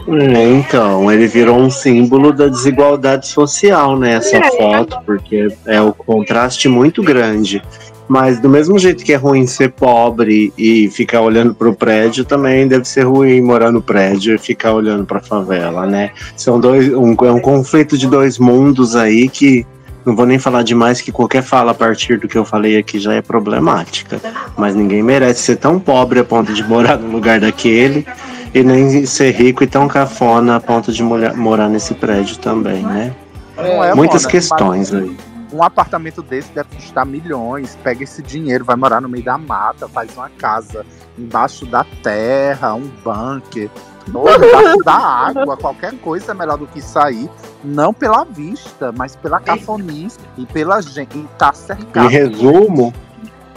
É, 0.08 0.42
então, 0.50 1.10
ele 1.10 1.26
virou 1.26 1.58
um 1.58 1.70
símbolo 1.70 2.32
da 2.32 2.46
desigualdade 2.48 3.26
social, 3.26 3.98
né? 3.98 4.14
Essa 4.14 4.36
É. 4.36 4.50
foto, 4.52 4.98
porque 5.04 5.48
é 5.66 5.80
o 5.80 5.92
contraste 5.92 6.68
muito 6.68 7.02
grande. 7.02 7.62
Mas 8.08 8.38
do 8.38 8.48
mesmo 8.48 8.78
jeito 8.78 9.04
que 9.04 9.12
é 9.12 9.16
ruim 9.16 9.48
ser 9.48 9.72
pobre 9.72 10.52
e 10.56 10.88
ficar 10.90 11.22
olhando 11.22 11.52
pro 11.52 11.74
prédio, 11.74 12.24
também 12.24 12.68
deve 12.68 12.84
ser 12.84 13.02
ruim 13.02 13.40
morar 13.40 13.72
no 13.72 13.82
prédio 13.82 14.32
e 14.34 14.38
ficar 14.38 14.74
olhando 14.74 15.04
pra 15.04 15.20
favela, 15.20 15.84
né? 15.86 16.10
São 16.36 16.60
dois, 16.60 16.92
um, 16.94 17.16
é 17.24 17.32
um 17.32 17.40
conflito 17.40 17.98
de 17.98 18.06
dois 18.06 18.38
mundos 18.38 18.94
aí 18.94 19.28
que 19.28 19.66
não 20.04 20.14
vou 20.14 20.24
nem 20.24 20.38
falar 20.38 20.62
demais 20.62 21.00
que 21.00 21.10
qualquer 21.10 21.42
fala 21.42 21.72
a 21.72 21.74
partir 21.74 22.16
do 22.20 22.28
que 22.28 22.38
eu 22.38 22.44
falei 22.44 22.78
aqui 22.78 23.00
já 23.00 23.12
é 23.12 23.20
problemática. 23.20 24.20
Mas 24.56 24.72
ninguém 24.76 25.02
merece 25.02 25.40
ser 25.42 25.56
tão 25.56 25.80
pobre 25.80 26.20
a 26.20 26.24
ponto 26.24 26.54
de 26.54 26.62
morar 26.62 26.96
no 26.96 27.10
lugar 27.10 27.40
daquele 27.40 28.06
e 28.54 28.62
nem 28.62 29.04
ser 29.06 29.32
rico 29.32 29.62
e 29.62 29.66
tão 29.66 29.88
cafona 29.88 30.56
a 30.56 30.60
ponto 30.60 30.92
de 30.92 31.02
morar 31.02 31.68
nesse 31.68 31.94
prédio 31.94 32.38
também, 32.38 32.82
né? 32.82 33.14
É, 33.56 33.94
Muitas 33.94 34.26
questões 34.26 34.92
aí. 34.92 35.16
Um 35.52 35.62
apartamento 35.62 36.22
desse 36.22 36.52
deve 36.52 36.68
custar 36.74 37.06
milhões. 37.06 37.78
Pega 37.82 38.04
esse 38.04 38.20
dinheiro, 38.22 38.64
vai 38.64 38.76
morar 38.76 39.00
no 39.00 39.08
meio 39.08 39.24
da 39.24 39.38
mata, 39.38 39.88
faz 39.88 40.14
uma 40.14 40.28
casa 40.28 40.84
embaixo 41.18 41.64
da 41.64 41.84
terra, 42.02 42.74
um 42.74 42.90
bunker. 43.02 43.70
Ou 44.12 44.28
embaixo 44.28 44.78
da 44.84 44.94
água, 44.94 45.56
qualquer 45.56 45.94
coisa 45.98 46.32
é 46.32 46.34
melhor 46.34 46.58
do 46.58 46.66
que 46.66 46.80
aí. 46.96 47.30
Não 47.64 47.94
pela 47.94 48.24
vista, 48.24 48.92
mas 48.92 49.16
pela 49.16 49.40
cafonice 49.40 50.18
e 50.36 50.44
pela 50.46 50.80
gente. 50.80 51.16
E 51.16 51.26
tá 51.38 51.52
cercado. 51.52 52.06
Em 52.06 52.10
resumo, 52.10 52.92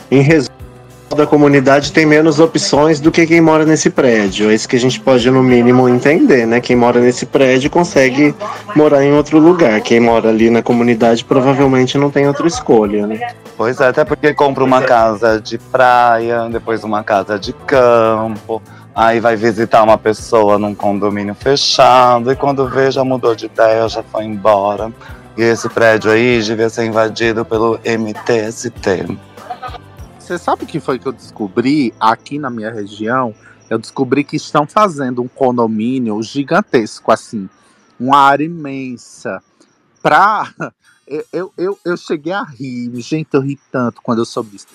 em 0.09 0.21
resumo, 0.21 0.55
da 1.15 1.25
comunidade 1.25 1.91
tem 1.91 2.05
menos 2.05 2.39
opções 2.39 2.99
do 2.99 3.11
que 3.11 3.25
quem 3.25 3.41
mora 3.41 3.65
nesse 3.65 3.89
prédio. 3.89 4.49
É 4.49 4.53
isso 4.53 4.67
que 4.67 4.75
a 4.75 4.79
gente 4.79 4.99
pode, 4.99 5.29
no 5.29 5.43
mínimo, 5.43 5.89
entender, 5.89 6.45
né? 6.45 6.59
Quem 6.61 6.75
mora 6.75 6.99
nesse 6.99 7.25
prédio 7.25 7.69
consegue 7.69 8.33
morar 8.75 9.03
em 9.03 9.11
outro 9.13 9.39
lugar. 9.39 9.81
Quem 9.81 9.99
mora 9.99 10.29
ali 10.29 10.49
na 10.49 10.61
comunidade 10.61 11.25
provavelmente 11.25 11.97
não 11.97 12.09
tem 12.09 12.27
outra 12.27 12.47
escolha, 12.47 13.07
né? 13.07 13.19
Pois 13.57 13.79
é, 13.79 13.87
até 13.87 14.05
porque 14.05 14.33
compra 14.33 14.63
uma 14.63 14.81
casa 14.81 15.41
de 15.41 15.57
praia, 15.57 16.47
depois 16.49 16.83
uma 16.83 17.03
casa 17.03 17.37
de 17.37 17.51
campo, 17.51 18.61
aí 18.95 19.19
vai 19.19 19.35
visitar 19.35 19.83
uma 19.83 19.97
pessoa 19.97 20.57
num 20.57 20.73
condomínio 20.73 21.35
fechado, 21.35 22.31
e 22.31 22.35
quando 22.35 22.67
vê 22.67 22.89
já 22.91 23.03
mudou 23.03 23.35
de 23.35 23.47
ideia, 23.47 23.87
já 23.89 24.03
foi 24.03 24.23
embora. 24.23 24.91
E 25.37 25.41
esse 25.41 25.69
prédio 25.69 26.11
aí 26.11 26.41
devia 26.41 26.69
ser 26.69 26.85
invadido 26.85 27.45
pelo 27.45 27.79
MTST. 27.83 29.17
Você 30.29 30.37
sabe 30.37 30.63
o 30.63 30.67
que 30.67 30.79
foi 30.79 30.99
que 30.99 31.07
eu 31.07 31.11
descobri 31.11 31.91
aqui 31.99 32.37
na 32.37 32.51
minha 32.51 32.71
região? 32.71 33.33
Eu 33.67 33.79
descobri 33.79 34.23
que 34.23 34.35
estão 34.35 34.67
fazendo 34.67 35.23
um 35.23 35.27
condomínio 35.27 36.21
gigantesco, 36.21 37.11
assim, 37.11 37.49
uma 37.99 38.19
área 38.19 38.43
imensa. 38.45 39.41
Pra. 40.03 40.53
Eu, 41.33 41.51
eu, 41.57 41.79
eu, 41.83 41.97
cheguei 41.97 42.31
a 42.31 42.43
rir, 42.43 42.91
gente, 43.01 43.29
eu 43.33 43.41
ri 43.41 43.59
tanto 43.71 43.99
quando 43.99 44.19
eu 44.19 44.25
soube 44.25 44.51
disso. 44.51 44.67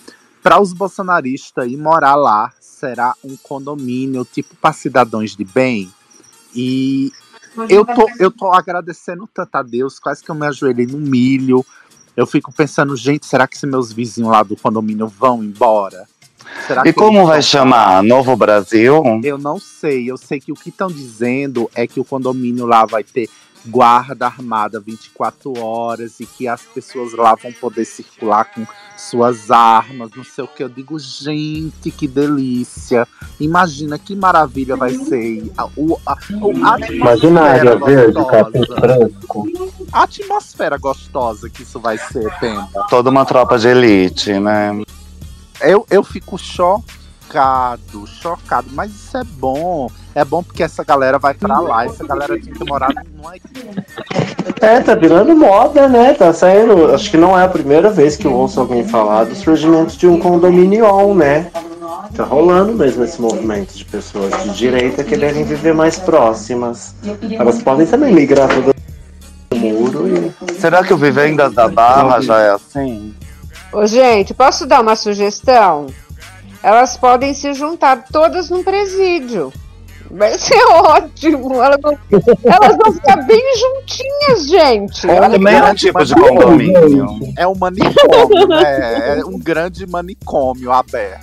Para 0.43 0.61
os 0.61 0.73
bolsonaristas 0.73 1.71
ir 1.71 1.77
morar 1.77 2.17
lá, 2.17 2.53
será 2.59 3.15
um 3.23 3.37
condomínio 3.37 4.25
tipo 4.25 4.57
para 4.57 4.73
cidadãos 4.73 5.37
de 5.37 5.45
bem. 5.45 5.89
E 6.53 7.13
eu 7.69 7.85
tô, 7.85 8.11
eu 8.19 8.33
tô 8.33 8.51
agradecendo 8.53 9.29
tanto 9.33 9.55
a 9.55 9.63
Deus, 9.63 10.01
quase 10.01 10.25
que 10.25 10.31
eu 10.33 10.35
me 10.35 10.45
ajoelhei 10.45 10.87
no 10.87 10.99
milho. 10.99 11.65
Eu 12.17 12.27
fico 12.27 12.53
pensando, 12.53 12.97
gente, 12.97 13.27
será 13.27 13.47
que 13.47 13.59
se 13.59 13.67
meus 13.67 13.93
vizinhos 13.93 14.31
lá 14.31 14.43
do 14.43 14.57
condomínio 14.57 15.09
vão 15.09 15.43
embora? 15.43 16.07
Será 16.67 16.83
E 16.87 16.93
como 16.93 17.27
vai 17.27 17.43
chamar? 17.43 18.03
Novo 18.03 18.37
Brasil? 18.37 19.03
Eu 19.23 19.39
não 19.39 19.59
sei. 19.59 20.11
Eu 20.11 20.17
sei 20.17 20.41
que 20.41 20.53
o 20.53 20.55
que 20.55 20.69
estão 20.69 20.89
dizendo 20.89 21.71
é 21.75 21.87
que 21.87 21.99
o 21.99 22.05
condomínio 22.05 22.67
lá 22.67 22.87
vai 22.87 23.03
ter 23.03 23.29
guarda 23.67 24.27
armada 24.27 24.79
24 24.81 25.59
horas 25.59 26.21
e 26.21 26.27
que 26.27 26.47
as 26.47 26.63
pessoas 26.63 27.13
lá 27.15 27.35
vão 27.35 27.53
poder 27.53 27.85
circular 27.85 28.45
com 28.45 28.67
suas 28.97 29.51
armas, 29.51 30.11
não 30.17 30.23
sei 30.25 30.45
o 30.45 30.49
que. 30.49 30.63
Eu 30.63 30.69
digo, 30.69 30.99
gente, 30.99 31.91
que 31.91 32.07
delícia. 32.07 33.09
Imagina 33.41 33.99
que 33.99 34.15
maravilha 34.15 34.77
vai 34.77 34.93
ser. 34.95 35.51
A, 35.57 35.67
o, 35.77 35.99
a, 36.07 36.17
o- 36.41 36.67
a 36.67 36.79
Imaginária 36.93 37.77
verde, 37.77 38.15
capim 38.27 38.59
gostosa. 38.59 38.81
branco. 38.81 39.49
A 39.93 40.03
atmosfera 40.05 40.77
gostosa 40.79 41.49
que 41.51 41.63
isso 41.63 41.81
vai 41.81 41.99
ser, 41.99 42.31
Pemba. 42.39 42.69
Toda 42.89 43.11
uma 43.11 43.25
tropa 43.25 43.59
de 43.59 43.69
elite, 43.69 44.33
né? 44.39 44.71
Eu, 45.61 45.87
eu 45.91 46.03
fico 46.05 46.37
chocado, 47.25 48.07
chocado, 48.07 48.69
mas 48.73 48.91
isso 48.91 49.17
é 49.17 49.25
bom. 49.25 49.91
É 50.15 50.25
bom 50.25 50.43
porque 50.43 50.63
essa 50.63 50.85
galera 50.85 51.19
vai 51.19 51.35
pra 51.35 51.59
lá, 51.59 51.85
essa 51.85 52.05
galera 52.07 52.39
tinha 52.39 52.55
que 52.55 52.65
morar 52.65 52.91
numa 52.91 53.33
É, 54.61 54.81
tá 54.81 54.95
virando 54.95 55.35
moda, 55.35 55.89
né? 55.89 56.15
Tá 56.15 56.33
saindo. 56.33 56.95
Acho 56.95 57.11
que 57.11 57.17
não 57.17 57.39
é 57.39 57.45
a 57.45 57.49
primeira 57.49 57.91
vez 57.91 58.17
que 58.17 58.27
eu 58.27 58.33
ouço 58.33 58.61
alguém 58.61 58.87
falar 58.87 59.25
do 59.25 59.35
surgimento 59.35 59.97
de 59.97 60.07
um 60.07 60.19
condominion, 60.19 61.15
né? 61.15 61.51
Tá 62.15 62.23
rolando 62.23 62.73
mesmo 62.75 63.03
esse 63.03 63.21
movimento 63.21 63.75
de 63.75 63.85
pessoas 63.85 64.31
de 64.45 64.51
direita 64.51 65.03
quererem 65.03 65.43
viver 65.43 65.75
mais 65.75 65.99
próximas. 65.99 66.95
Elas 67.31 67.61
podem 67.61 67.87
também 67.87 68.15
migrar 68.15 68.49
todo 68.49 68.73
o 69.53 69.57
muro 69.57 70.07
e. 70.07 70.55
Será 70.61 70.85
que 70.85 70.95
o 70.95 70.97
Vivendas 70.97 71.53
da 71.53 71.69
Barra 71.69 72.21
já 72.21 72.39
é 72.39 72.51
assim? 72.51 73.13
Ô, 73.73 73.85
gente, 73.87 74.33
posso 74.33 74.65
dar 74.65 74.81
uma 74.81 74.95
sugestão? 74.95 75.87
Elas 76.65 76.97
podem 76.97 77.35
se 77.35 77.53
juntar 77.53 78.05
todas 78.11 78.49
num 78.49 78.65
presídio. 78.65 79.53
Vai 80.11 80.39
ser 80.39 80.57
ótimo. 80.73 81.63
Elas 81.63 81.79
vão, 81.83 81.99
elas 82.45 82.77
vão 82.77 82.93
ficar 82.93 83.17
bem 83.27 83.43
juntinhas, 83.57 84.47
gente. 84.49 85.07
Olha, 85.07 85.29
Também 85.31 85.55
é 85.55 85.59
um 85.59 85.61
grande 85.65 85.81
tipo 85.81 86.05
de 86.05 86.15
manicômio. 86.15 86.73
condomínio. 86.73 87.35
É 87.37 87.47
um 87.47 87.55
manicômio, 87.55 88.49
né? 88.49 89.19
É 89.19 89.25
um 89.27 89.39
grande 89.39 89.87
manicômio 89.87 90.73
aberto. 90.73 91.21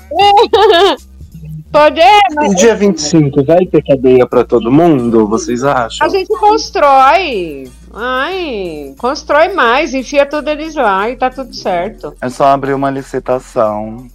Pode 1.72 2.02
é, 2.02 2.20
mas 2.36 2.52
E 2.52 2.56
dia 2.56 2.76
25 2.76 3.46
vai 3.46 3.66
ter 3.66 3.82
cadeia 3.82 4.28
pra 4.28 4.44
todo 4.44 4.70
mundo, 4.72 5.26
vocês 5.26 5.64
acham? 5.64 6.06
a 6.06 6.10
gente 6.10 6.28
constrói. 6.38 7.72
Ai, 7.94 8.94
constrói 8.98 9.54
mais, 9.54 9.94
enfia 9.94 10.26
tudo 10.26 10.50
eles 10.50 10.76
lá 10.76 11.10
e 11.10 11.16
tá 11.16 11.30
tudo 11.30 11.56
certo. 11.56 12.14
É 12.22 12.30
só 12.30 12.46
abrir 12.48 12.74
uma 12.74 12.90
licitação. 12.90 14.06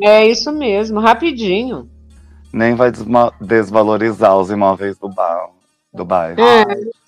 É 0.00 0.26
isso 0.26 0.52
mesmo, 0.52 1.00
rapidinho. 1.00 1.88
Nem 2.52 2.74
vai 2.74 2.92
desvalorizar 3.40 4.36
os 4.36 4.50
imóveis 4.50 4.96
do, 4.98 5.08
ba 5.08 5.48
do 5.92 6.04
bairro. 6.04 6.40
É. 6.40 6.64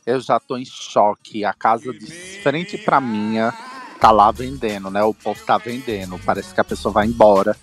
Eu 0.06 0.20
já 0.20 0.40
tô 0.40 0.56
em 0.56 0.64
choque. 0.64 1.44
A 1.44 1.52
casa 1.52 1.92
de 1.92 2.06
frente 2.42 2.78
pra 2.78 3.00
minha 3.00 3.52
tá 4.00 4.10
lá 4.10 4.30
vendendo, 4.30 4.90
né? 4.90 5.02
O 5.02 5.12
povo 5.12 5.40
tá 5.44 5.58
vendendo. 5.58 6.18
Parece 6.24 6.54
que 6.54 6.60
a 6.60 6.64
pessoa 6.64 6.92
vai 6.92 7.06
embora. 7.06 7.56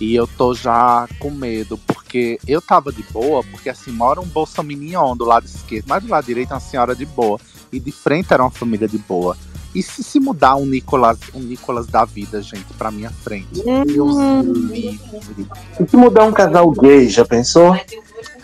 E 0.00 0.14
eu 0.14 0.26
tô 0.26 0.54
já 0.54 1.06
com 1.20 1.30
medo, 1.30 1.78
porque 1.78 2.38
eu 2.48 2.60
tava 2.60 2.92
de 2.92 3.02
boa, 3.04 3.44
porque 3.44 3.70
assim, 3.70 3.92
mora 3.92 4.20
um 4.20 4.26
bolsominion 4.26 5.16
do 5.16 5.24
lado 5.24 5.46
esquerdo, 5.46 5.86
mas 5.86 6.02
do 6.02 6.10
lado 6.10 6.24
direito 6.24 6.50
é 6.50 6.54
uma 6.54 6.60
senhora 6.60 6.96
de 6.96 7.06
boa. 7.06 7.40
E 7.72 7.78
de 7.78 7.92
frente 7.92 8.32
era 8.32 8.42
uma 8.42 8.50
família 8.50 8.88
de 8.88 8.98
boa. 8.98 9.36
E 9.74 9.82
se 9.82 10.04
se 10.04 10.20
mudar 10.20 10.54
um 10.56 10.64
Nicolas, 10.64 11.18
um 11.34 11.40
Nicolas 11.40 11.86
da 11.86 12.04
vida, 12.04 12.40
gente, 12.40 12.72
pra 12.78 12.90
minha 12.90 13.10
frente? 13.10 13.62
Deus 13.86 14.16
me 14.16 14.68
livre. 14.68 15.00
E 15.80 15.88
se 15.88 15.96
mudar 15.96 16.24
um 16.24 16.32
casal 16.32 16.70
gay, 16.70 17.08
já 17.08 17.24
pensou? 17.24 17.76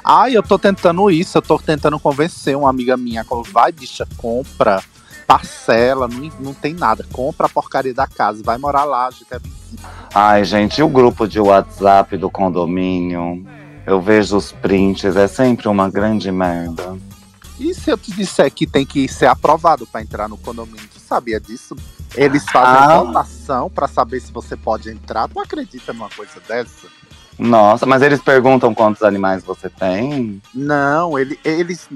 Ai, 0.04 0.36
eu 0.36 0.42
tô 0.42 0.58
tentando 0.58 1.10
isso, 1.10 1.38
eu 1.38 1.42
tô 1.42 1.58
tentando 1.58 2.00
convencer 2.00 2.56
uma 2.56 2.68
amiga 2.68 2.96
minha. 2.96 3.24
Falou, 3.24 3.44
vai, 3.44 3.70
bicha, 3.70 4.06
compra, 4.16 4.82
parcela, 5.26 6.08
não, 6.08 6.30
não 6.40 6.54
tem 6.54 6.74
nada. 6.74 7.06
Compra 7.12 7.46
a 7.46 7.50
porcaria 7.50 7.94
da 7.94 8.08
casa, 8.08 8.42
vai 8.42 8.58
morar 8.58 8.84
lá, 8.84 9.06
a 9.06 9.10
gente 9.10 9.26
é 9.30 9.38
vizinho. 9.38 9.78
Ai, 10.12 10.44
gente, 10.44 10.78
e 10.78 10.82
o 10.82 10.88
grupo 10.88 11.28
de 11.28 11.38
WhatsApp 11.38 12.16
do 12.16 12.28
condomínio? 12.28 13.46
Eu 13.86 14.00
vejo 14.00 14.36
os 14.36 14.50
prints, 14.50 15.16
é 15.16 15.28
sempre 15.28 15.68
uma 15.68 15.88
grande 15.88 16.32
merda. 16.32 16.96
E 17.60 17.74
se 17.74 17.90
eu 17.90 17.98
te 17.98 18.10
disser 18.12 18.50
que 18.50 18.66
tem 18.66 18.86
que 18.86 19.06
ser 19.06 19.26
aprovado 19.26 19.86
pra 19.86 20.00
entrar 20.00 20.28
no 20.28 20.38
condomínio, 20.38 20.88
tu 20.92 20.98
sabia 20.98 21.38
disso? 21.38 21.76
Eles 22.16 22.42
fazem 22.50 22.82
Ah. 22.96 23.02
votação 23.02 23.68
pra 23.70 23.86
saber 23.86 24.18
se 24.20 24.32
você 24.32 24.56
pode 24.56 24.88
entrar. 24.90 25.28
Tu 25.28 25.38
acredita 25.38 25.92
numa 25.92 26.08
coisa 26.08 26.40
dessa? 26.48 26.88
Nossa, 27.38 27.84
mas 27.84 28.00
eles 28.02 28.20
perguntam 28.22 28.74
quantos 28.74 29.02
animais 29.02 29.44
você 29.44 29.68
tem? 29.68 30.40
Não, 30.54 31.18
ele- 31.18 31.38
eles 31.44 31.86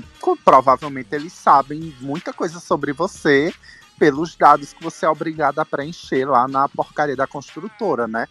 provavelmente 0.45 1.09
eles 1.13 1.33
sabem 1.33 1.95
muita 2.01 2.33
coisa 2.33 2.61
sobre 2.61 2.93
você 2.93 3.53
pelos 3.99 4.37
dados 4.37 4.73
que 4.75 4.83
você 4.83 5.07
é 5.07 5.09
obrigado 5.09 5.59
a 5.61 5.65
preencher 5.65 6.27
lá 6.27 6.47
na 6.47 6.69
porcaria 6.69 7.17
da 7.17 7.27
construtora, 7.27 8.07
né? 8.07 8.27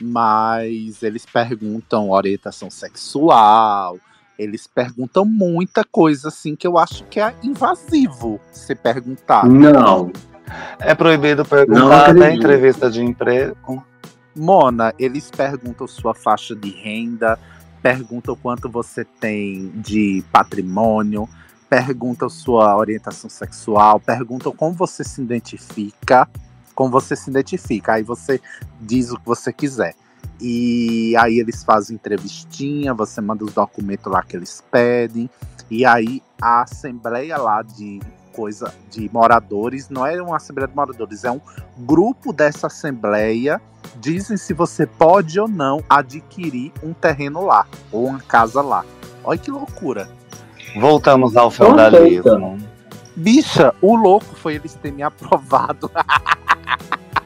Mas 0.00 1.02
eles 1.02 1.24
perguntam 1.24 2.10
orientação 2.10 2.70
sexual, 2.70 3.98
eles 4.38 4.66
perguntam 4.66 5.24
muita 5.24 5.84
coisa 5.84 6.28
assim 6.28 6.54
que 6.54 6.66
eu 6.66 6.78
acho 6.78 7.04
que 7.04 7.20
é 7.20 7.34
invasivo 7.42 8.40
se 8.52 8.74
perguntar. 8.74 9.46
Não. 9.46 10.12
É 10.78 10.94
proibido 10.94 11.44
perguntar 11.44 12.10
acredito. 12.10 12.36
entrevista 12.36 12.90
de 12.90 13.02
emprego. 13.02 13.84
Mona, 14.34 14.92
eles 14.98 15.30
perguntam 15.30 15.86
sua 15.86 16.14
faixa 16.14 16.54
de 16.54 16.70
renda, 16.70 17.38
perguntam 17.82 18.36
quanto 18.36 18.68
você 18.68 19.04
tem 19.04 19.70
de 19.74 20.22
patrimônio, 20.30 21.28
perguntam 21.68 22.28
sua 22.28 22.76
orientação 22.76 23.30
sexual, 23.30 23.98
perguntam 23.98 24.52
como 24.52 24.74
você 24.74 25.02
se 25.02 25.22
identifica, 25.22 26.28
como 26.74 26.90
você 26.90 27.16
se 27.16 27.30
identifica. 27.30 27.94
Aí 27.94 28.02
você 28.02 28.40
diz 28.80 29.10
o 29.10 29.18
que 29.18 29.26
você 29.26 29.52
quiser. 29.52 29.94
E 30.40 31.14
aí 31.16 31.38
eles 31.38 31.64
fazem 31.64 31.96
entrevistinha, 31.96 32.92
você 32.94 33.20
manda 33.20 33.44
os 33.44 33.52
documentos 33.52 34.10
lá 34.10 34.22
que 34.22 34.36
eles 34.36 34.62
pedem. 34.70 35.30
E 35.70 35.84
aí 35.84 36.22
a 36.40 36.62
assembleia 36.62 37.36
lá 37.36 37.62
de 37.62 38.00
coisa 38.32 38.72
de 38.90 39.10
moradores, 39.12 39.88
não 39.88 40.06
é 40.06 40.20
uma 40.20 40.36
assembleia 40.36 40.68
de 40.68 40.76
moradores, 40.76 41.24
é 41.24 41.30
um 41.30 41.40
grupo 41.78 42.32
dessa 42.34 42.66
assembleia 42.66 43.60
dizem 43.98 44.36
se 44.36 44.52
você 44.52 44.86
pode 44.86 45.40
ou 45.40 45.48
não 45.48 45.82
adquirir 45.88 46.70
um 46.82 46.92
terreno 46.92 47.44
lá, 47.44 47.66
ou 47.90 48.06
uma 48.06 48.20
casa 48.20 48.60
lá. 48.60 48.84
Olha 49.24 49.38
que 49.38 49.50
loucura. 49.50 50.08
Voltamos 50.78 51.36
ao 51.36 51.50
feudalismo. 51.50 52.58
Bicha, 53.16 53.74
o 53.80 53.96
louco 53.96 54.34
foi 54.36 54.56
eles 54.56 54.74
terem 54.74 54.98
me 54.98 55.02
aprovado. 55.02 55.90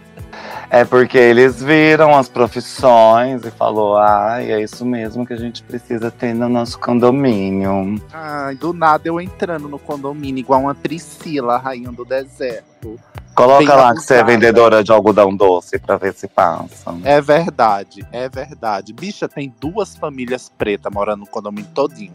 É 0.72 0.84
porque 0.84 1.18
eles 1.18 1.60
viram 1.60 2.16
as 2.16 2.28
profissões 2.28 3.44
e 3.44 3.50
falou, 3.50 3.96
ai, 3.96 4.52
é 4.52 4.62
isso 4.62 4.86
mesmo 4.86 5.26
que 5.26 5.32
a 5.32 5.36
gente 5.36 5.64
precisa 5.64 6.12
ter 6.12 6.32
no 6.32 6.48
nosso 6.48 6.78
condomínio. 6.78 8.00
Ai, 8.12 8.54
do 8.54 8.72
nada 8.72 9.08
eu 9.08 9.20
entrando 9.20 9.68
no 9.68 9.80
condomínio, 9.80 10.38
igual 10.38 10.60
uma 10.60 10.74
Priscila, 10.74 11.58
rainha 11.58 11.90
do 11.90 12.04
deserto. 12.04 12.96
Coloca 13.34 13.58
Bem 13.58 13.68
lá 13.68 13.92
que 13.94 14.00
você 14.00 14.14
é 14.14 14.24
vendedora 14.24 14.84
de 14.84 14.92
algodão 14.92 15.34
doce 15.34 15.76
pra 15.76 15.96
ver 15.96 16.14
se 16.14 16.28
passa. 16.28 16.94
É 17.02 17.20
verdade, 17.20 18.06
é 18.12 18.28
verdade. 18.28 18.92
Bicha, 18.92 19.28
tem 19.28 19.52
duas 19.60 19.96
famílias 19.96 20.52
pretas 20.56 20.92
morando 20.92 21.20
no 21.20 21.26
condomínio 21.26 21.70
todinho. 21.74 22.12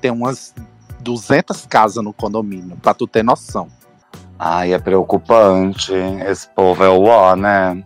Tem 0.00 0.10
umas 0.10 0.54
200 1.00 1.66
casas 1.66 2.02
no 2.02 2.14
condomínio, 2.14 2.76
pra 2.80 2.94
tu 2.94 3.06
ter 3.06 3.22
noção. 3.22 3.68
Ai, 4.38 4.72
é 4.72 4.78
preocupante. 4.78 5.92
Esse 6.26 6.48
povo 6.50 6.84
é 6.84 6.88
o 6.88 7.04
ó, 7.04 7.34
né? 7.34 7.82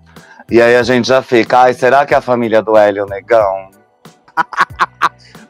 E 0.51 0.61
aí 0.61 0.77
a 0.77 0.83
gente 0.83 1.09
já 1.09 1.23
fica, 1.23 1.61
ai, 1.61 1.74
será 1.74 2.05
que 2.05 2.12
é 2.12 2.16
a 2.19 2.20
família 2.20 2.61
do 2.62 2.77
Hélio 2.77 3.07
Negão? 3.07 3.70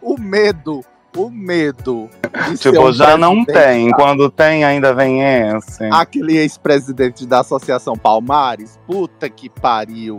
O 0.03 0.19
medo, 0.19 0.85
o 1.17 1.31
medo. 1.31 2.11
Tipo, 2.59 2.89
um 2.89 2.93
já 2.93 3.17
não 3.17 3.45
tem. 3.45 3.89
Quando 3.93 4.29
tem, 4.29 4.65
ainda 4.65 4.93
vem 4.93 5.23
esse. 5.23 5.85
Aquele 5.93 6.37
ex-presidente 6.39 7.25
da 7.25 7.39
Associação 7.39 7.97
Palmares, 7.97 8.81
puta 8.85 9.31
que 9.31 9.49
pariu. 9.49 10.19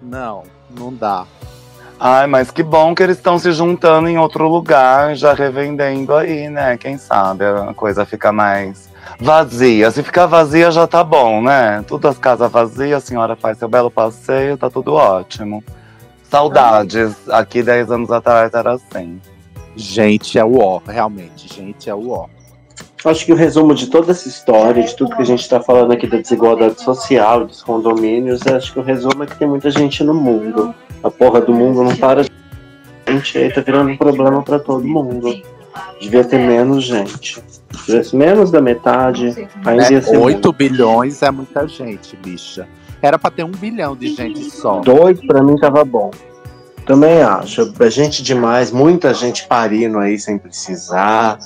Não, 0.00 0.44
não 0.70 0.94
dá. 0.94 1.26
Ai, 2.00 2.28
mas 2.28 2.50
que 2.50 2.62
bom 2.62 2.94
que 2.94 3.02
eles 3.02 3.16
estão 3.16 3.38
se 3.38 3.50
juntando 3.50 4.08
em 4.08 4.18
outro 4.18 4.46
lugar, 4.48 5.16
já 5.16 5.34
revendendo 5.34 6.14
aí, 6.14 6.48
né? 6.48 6.76
Quem 6.76 6.96
sabe 6.96 7.44
a 7.44 7.74
coisa 7.74 8.06
fica 8.06 8.30
mais 8.30 8.88
vazia. 9.18 9.90
Se 9.90 10.02
ficar 10.04 10.26
vazia 10.26 10.70
já 10.70 10.86
tá 10.86 11.02
bom, 11.02 11.42
né? 11.42 11.84
Tudo 11.88 12.06
as 12.06 12.16
casas 12.16 12.50
vazias, 12.52 13.02
a 13.02 13.06
senhora 13.06 13.34
faz 13.34 13.58
seu 13.58 13.68
belo 13.68 13.90
passeio, 13.90 14.56
tá 14.56 14.70
tudo 14.70 14.94
ótimo. 14.94 15.64
Saudades. 16.30 17.16
Aqui 17.30 17.62
10 17.64 17.90
anos 17.90 18.10
atrás 18.12 18.54
era 18.54 18.74
assim. 18.74 19.20
Gente 19.74 20.38
é 20.38 20.44
o 20.44 20.58
ó, 20.58 20.80
realmente, 20.86 21.52
gente 21.52 21.90
é 21.90 21.94
o 21.94 22.10
ó. 22.10 22.26
Acho 23.04 23.24
que 23.24 23.32
o 23.32 23.36
resumo 23.36 23.74
de 23.74 23.86
toda 23.86 24.10
essa 24.10 24.28
história, 24.28 24.82
de 24.82 24.94
tudo 24.96 25.14
que 25.14 25.22
a 25.22 25.24
gente 25.24 25.40
está 25.40 25.60
falando 25.60 25.92
aqui 25.92 26.06
da 26.06 26.18
desigualdade 26.18 26.80
social, 26.80 27.46
dos 27.46 27.62
condomínios, 27.62 28.44
acho 28.46 28.72
que 28.72 28.80
o 28.80 28.82
resumo 28.82 29.22
é 29.22 29.26
que 29.26 29.36
tem 29.36 29.46
muita 29.46 29.70
gente 29.70 30.02
no 30.02 30.14
mundo. 30.14 30.74
A 31.02 31.10
porra 31.10 31.40
do 31.40 31.54
mundo 31.54 31.82
não 31.84 31.94
para 31.96 32.24
de 32.24 32.30
gente, 33.06 33.38
aí 33.38 33.52
tá 33.52 33.60
virando 33.60 33.90
um 33.90 33.96
problema 33.96 34.42
para 34.42 34.58
todo 34.58 34.86
mundo. 34.86 35.32
Devia 36.00 36.24
ter 36.24 36.38
menos 36.38 36.84
gente. 36.84 37.40
Se 37.70 37.84
tivesse 37.84 38.16
menos 38.16 38.50
da 38.50 38.60
metade, 38.60 39.48
ainda 39.64 39.92
ia 39.92 39.98
É, 39.98 40.02
ser 40.02 40.16
8 40.16 40.52
bilhões 40.52 41.22
é 41.22 41.30
muita 41.30 41.68
gente, 41.68 42.16
bicha. 42.16 42.66
Era 43.00 43.16
pra 43.16 43.30
ter 43.30 43.44
um 43.44 43.52
bilhão 43.52 43.94
de 43.94 44.08
gente 44.08 44.50
só. 44.50 44.80
Dois 44.80 45.20
pra 45.24 45.40
mim 45.40 45.56
tava 45.56 45.84
bom. 45.84 46.10
Também 46.84 47.22
acho. 47.22 47.72
É 47.78 47.90
gente 47.90 48.22
demais, 48.22 48.72
muita 48.72 49.14
gente 49.14 49.46
parindo 49.46 49.98
aí 49.98 50.18
sem 50.18 50.36
precisar, 50.36 51.38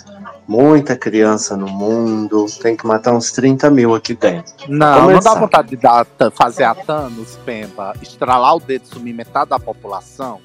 muita 0.47 0.97
criança 0.97 1.57
no 1.57 1.69
mundo. 1.69 2.47
Tem 2.61 2.77
que 2.77 2.87
matar 2.87 3.13
uns 3.13 3.33
30 3.33 3.71
mil 3.71 3.95
aqui 3.95 4.15
dentro. 4.15 4.53
Não, 4.69 5.11
não 5.11 5.21
dá 5.21 5.35
vontade 5.35 5.71
de 5.71 5.77
dar, 5.77 6.07
fazer 6.35 6.65
a 6.65 6.75
Thanos, 6.75 7.39
Pemba, 7.45 7.95
estralar 8.03 8.57
o 8.57 8.61
dedo 8.61 8.85
e 8.85 8.95
sumir 8.95 9.15
metade 9.15 9.51
da 9.51 9.59
população? 9.59 10.41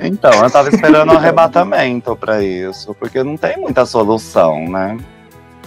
Então, 0.00 0.32
eu 0.32 0.50
tava 0.50 0.70
esperando 0.70 1.12
um 1.12 1.16
arrebatamento 1.16 2.16
pra 2.16 2.42
isso, 2.42 2.94
porque 2.94 3.22
não 3.22 3.36
tem 3.36 3.58
muita 3.58 3.84
solução, 3.84 4.66
né? 4.68 4.96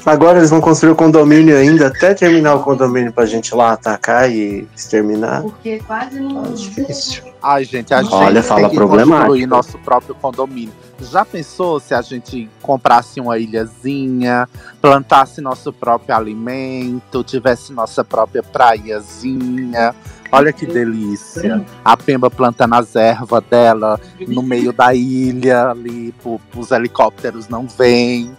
Agora 0.05 0.37
eles 0.37 0.49
vão 0.49 0.61
construir 0.61 0.91
o 0.91 0.95
condomínio 0.95 1.55
ainda, 1.55 1.87
até 1.87 2.13
terminar 2.13 2.55
o 2.55 2.63
condomínio 2.63 3.11
pra 3.11 3.25
gente 3.25 3.53
lá 3.53 3.73
atacar 3.73 4.31
e 4.31 4.67
exterminar. 4.75 5.41
Porque 5.41 5.79
quase 5.85 6.19
não. 6.19 6.43
Tá 6.43 6.49
difícil. 6.49 7.23
Ai, 7.41 7.63
gente, 7.65 7.93
a 7.93 7.97
Olha, 8.11 8.35
gente 8.35 8.47
fala 8.47 8.61
tem 8.61 8.69
que 8.69 8.75
problemático. 8.75 9.27
construir 9.27 9.45
nosso 9.45 9.77
próprio 9.79 10.15
condomínio. 10.15 10.73
Já 11.01 11.23
pensou 11.23 11.79
se 11.79 11.93
a 11.93 12.01
gente 12.01 12.49
comprasse 12.61 13.19
uma 13.19 13.37
ilhazinha, 13.37 14.47
plantasse 14.81 15.41
nosso 15.41 15.71
próprio 15.71 16.15
alimento, 16.15 17.23
tivesse 17.23 17.71
nossa 17.71 18.03
própria 18.03 18.43
praiazinha, 18.43 19.95
Olha 20.31 20.53
que 20.53 20.65
delícia. 20.65 21.65
A 21.83 21.97
Pemba 21.97 22.29
plantando 22.29 22.75
as 22.75 22.95
ervas 22.95 23.43
dela 23.49 23.99
no 24.27 24.43
meio 24.43 24.71
da 24.71 24.93
ilha, 24.93 25.69
ali, 25.69 26.11
pro, 26.21 26.39
os 26.55 26.71
helicópteros 26.71 27.47
não 27.47 27.67
vêm. 27.67 28.37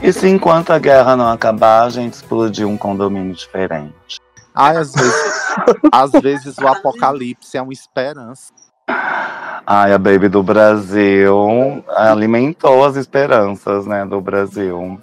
E 0.00 0.12
se 0.12 0.28
enquanto 0.28 0.70
a 0.70 0.78
guerra 0.78 1.14
não 1.14 1.28
acabar, 1.28 1.84
a 1.84 1.90
gente 1.90 2.14
explodir 2.14 2.66
um 2.66 2.78
condomínio 2.78 3.34
diferente? 3.34 4.20
Ai, 4.54 4.76
às 4.76 4.92
vezes, 4.92 5.54
às 5.92 6.12
vezes 6.12 6.58
o 6.58 6.66
apocalipse 6.68 7.56
é 7.56 7.62
uma 7.62 7.72
esperança. 7.72 8.52
Ai, 9.66 9.92
a 9.92 9.98
Baby 9.98 10.28
do 10.28 10.42
Brasil 10.42 11.82
alimentou 11.96 12.84
as 12.84 12.96
esperanças, 12.96 13.86
né, 13.86 14.04
do 14.04 14.20
Brasil. 14.20 14.98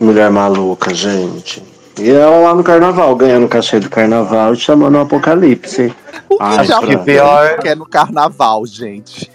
Mulher 0.00 0.30
maluca, 0.30 0.94
gente. 0.94 1.62
E 1.98 2.08
ela 2.10 2.38
lá 2.38 2.54
no 2.54 2.62
carnaval, 2.62 3.14
ganhando 3.16 3.48
cachê 3.48 3.80
do 3.80 3.90
carnaval 3.90 4.52
e 4.54 4.56
chamando 4.56 4.94
o 4.96 5.00
apocalipse. 5.00 5.92
Ai, 6.40 6.58
Acho 6.58 6.80
que 6.82 6.94
pra- 6.96 7.04
pior, 7.04 7.58
Que 7.58 7.68
é 7.70 7.74
no 7.74 7.86
carnaval, 7.88 8.64
gente. 8.66 9.28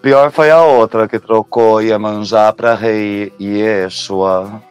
pior 0.00 0.30
foi 0.32 0.50
a 0.50 0.62
outra 0.62 1.06
que 1.06 1.18
trocou 1.18 1.82
Iemanjá 1.82 2.50
pra 2.54 2.74
Rei 2.74 3.30
Yeshua. 3.38 4.62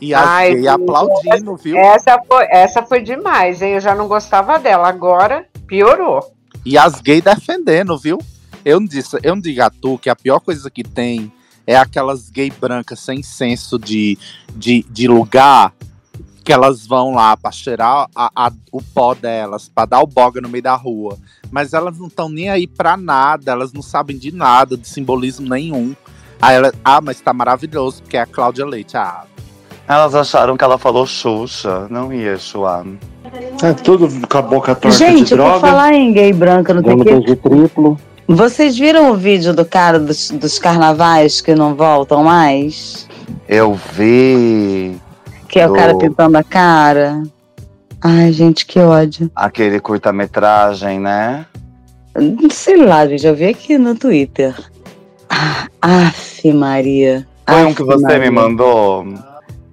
E 0.00 0.12
Ai, 0.12 0.54
gay 0.54 0.66
aplaudindo, 0.68 1.54
viu? 1.56 1.76
Essa 1.76 2.18
foi, 2.26 2.46
essa 2.50 2.82
foi 2.82 3.00
demais, 3.00 3.62
hein? 3.62 3.74
Eu 3.74 3.80
já 3.80 3.94
não 3.94 4.08
gostava 4.08 4.58
dela. 4.58 4.88
Agora 4.88 5.44
piorou. 5.68 6.20
E 6.64 6.76
as 6.76 7.00
gays 7.00 7.22
defendendo, 7.22 7.96
viu? 7.98 8.18
Eu 8.64 8.78
não, 8.80 8.86
disse, 8.86 9.18
eu 9.22 9.34
não 9.34 9.40
digo 9.42 9.62
a 9.62 9.70
tu 9.70 9.98
que 9.98 10.10
a 10.10 10.16
pior 10.16 10.40
coisa 10.40 10.70
que 10.70 10.84
tem 10.84 11.32
é 11.66 11.76
aquelas 11.76 12.28
gay 12.30 12.50
brancas 12.50 13.00
sem 13.00 13.22
senso 13.22 13.78
de, 13.78 14.18
de, 14.54 14.84
de 14.90 15.08
lugar 15.08 15.72
que 16.44 16.52
elas 16.52 16.86
vão 16.86 17.12
lá 17.14 17.36
pra 17.36 17.50
cheirar 17.52 18.08
a- 18.14 18.30
a- 18.34 18.52
o 18.72 18.82
pó 18.82 19.14
delas, 19.14 19.68
pra 19.68 19.84
dar 19.86 20.00
o 20.00 20.06
boga 20.06 20.40
no 20.40 20.48
meio 20.48 20.62
da 20.62 20.74
rua. 20.74 21.18
Mas 21.50 21.72
elas 21.72 21.98
não 21.98 22.06
estão 22.08 22.28
nem 22.28 22.48
aí 22.48 22.66
pra 22.66 22.96
nada, 22.96 23.52
elas 23.52 23.72
não 23.72 23.82
sabem 23.82 24.16
de 24.18 24.32
nada, 24.32 24.76
de 24.76 24.88
simbolismo 24.88 25.48
nenhum. 25.48 25.94
Aí 26.40 26.56
ela, 26.56 26.72
ah, 26.84 27.00
mas 27.00 27.20
tá 27.20 27.32
maravilhoso, 27.32 28.02
porque 28.02 28.16
é 28.16 28.20
a 28.22 28.26
Cláudia 28.26 28.64
Leite. 28.66 28.96
Ah, 28.96 29.24
Elas 29.90 30.14
acharam 30.14 30.56
que 30.56 30.62
ela 30.62 30.78
falou 30.78 31.04
Xuxa, 31.04 31.88
não 31.90 32.12
Yeshua. 32.12 32.86
É 33.60 33.72
tudo 33.72 34.08
com 34.28 34.38
a 34.38 34.42
boca 34.42 34.72
torta 34.74 34.88
de 34.90 34.96
Gente, 34.96 35.30
por 35.30 35.38
droga. 35.38 35.58
falar 35.60 35.92
em 35.94 36.12
gay 36.12 36.32
branca, 36.32 36.72
não 36.72 36.80
tem 36.82 36.96
Dando 36.96 37.24
que. 37.24 37.34
triplo. 37.34 37.98
Vocês 38.28 38.78
viram 38.78 39.10
o 39.10 39.16
vídeo 39.16 39.52
do 39.52 39.64
cara 39.64 39.98
dos, 39.98 40.30
dos 40.30 40.60
carnavais 40.60 41.40
que 41.40 41.56
não 41.56 41.74
voltam 41.74 42.22
mais? 42.22 43.08
Eu 43.48 43.74
vi 43.74 44.96
Que 45.48 45.58
é 45.58 45.66
o 45.66 45.70
Do- 45.70 45.74
cara 45.76 45.98
pintando 45.98 46.38
a 46.38 46.44
cara. 46.44 47.24
Ai, 48.00 48.30
gente, 48.30 48.64
que 48.66 48.78
ódio. 48.78 49.28
aquele 49.34 49.80
curta-metragem, 49.80 51.00
né? 51.00 51.44
Sei 52.50 52.76
lá, 52.76 53.06
gente, 53.08 53.26
eu 53.26 53.34
vi 53.34 53.46
aqui 53.46 53.76
no 53.76 53.96
Twitter. 53.96 54.54
Ah, 55.28 55.66
Aff, 55.82 56.52
Maria. 56.52 57.26
Foi 57.48 57.64
um 57.64 57.74
que 57.74 57.82
você 57.82 58.02
Maria. 58.04 58.18
me 58.20 58.30
mandou. 58.30 59.04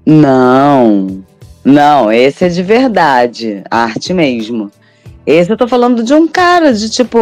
Não, 0.09 1.21
não, 1.65 2.09
esse 2.09 2.45
é 2.45 2.47
de 2.47 2.63
verdade, 2.63 3.61
arte 3.69 4.13
mesmo. 4.13 4.71
Esse 5.25 5.51
eu 5.51 5.57
tô 5.57 5.67
falando 5.67 6.01
de 6.01 6.13
um 6.13 6.25
cara 6.29 6.73
de 6.73 6.89
tipo, 6.89 7.19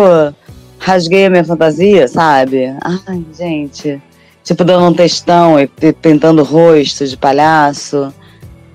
rasguei 0.77 1.25
a 1.25 1.29
minha 1.31 1.43
fantasia, 1.43 2.07
sabe? 2.07 2.75
Ai, 2.83 3.25
gente. 3.35 3.99
Tipo, 4.43 4.63
dando 4.63 4.85
um 4.85 4.93
textão 4.93 5.59
e 5.59 5.67
pintando 5.93 6.43
rosto 6.43 7.07
de 7.07 7.17
palhaço. 7.17 8.13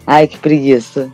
Ai, 0.05 0.27
que 0.27 0.39
preguiça. 0.39 1.09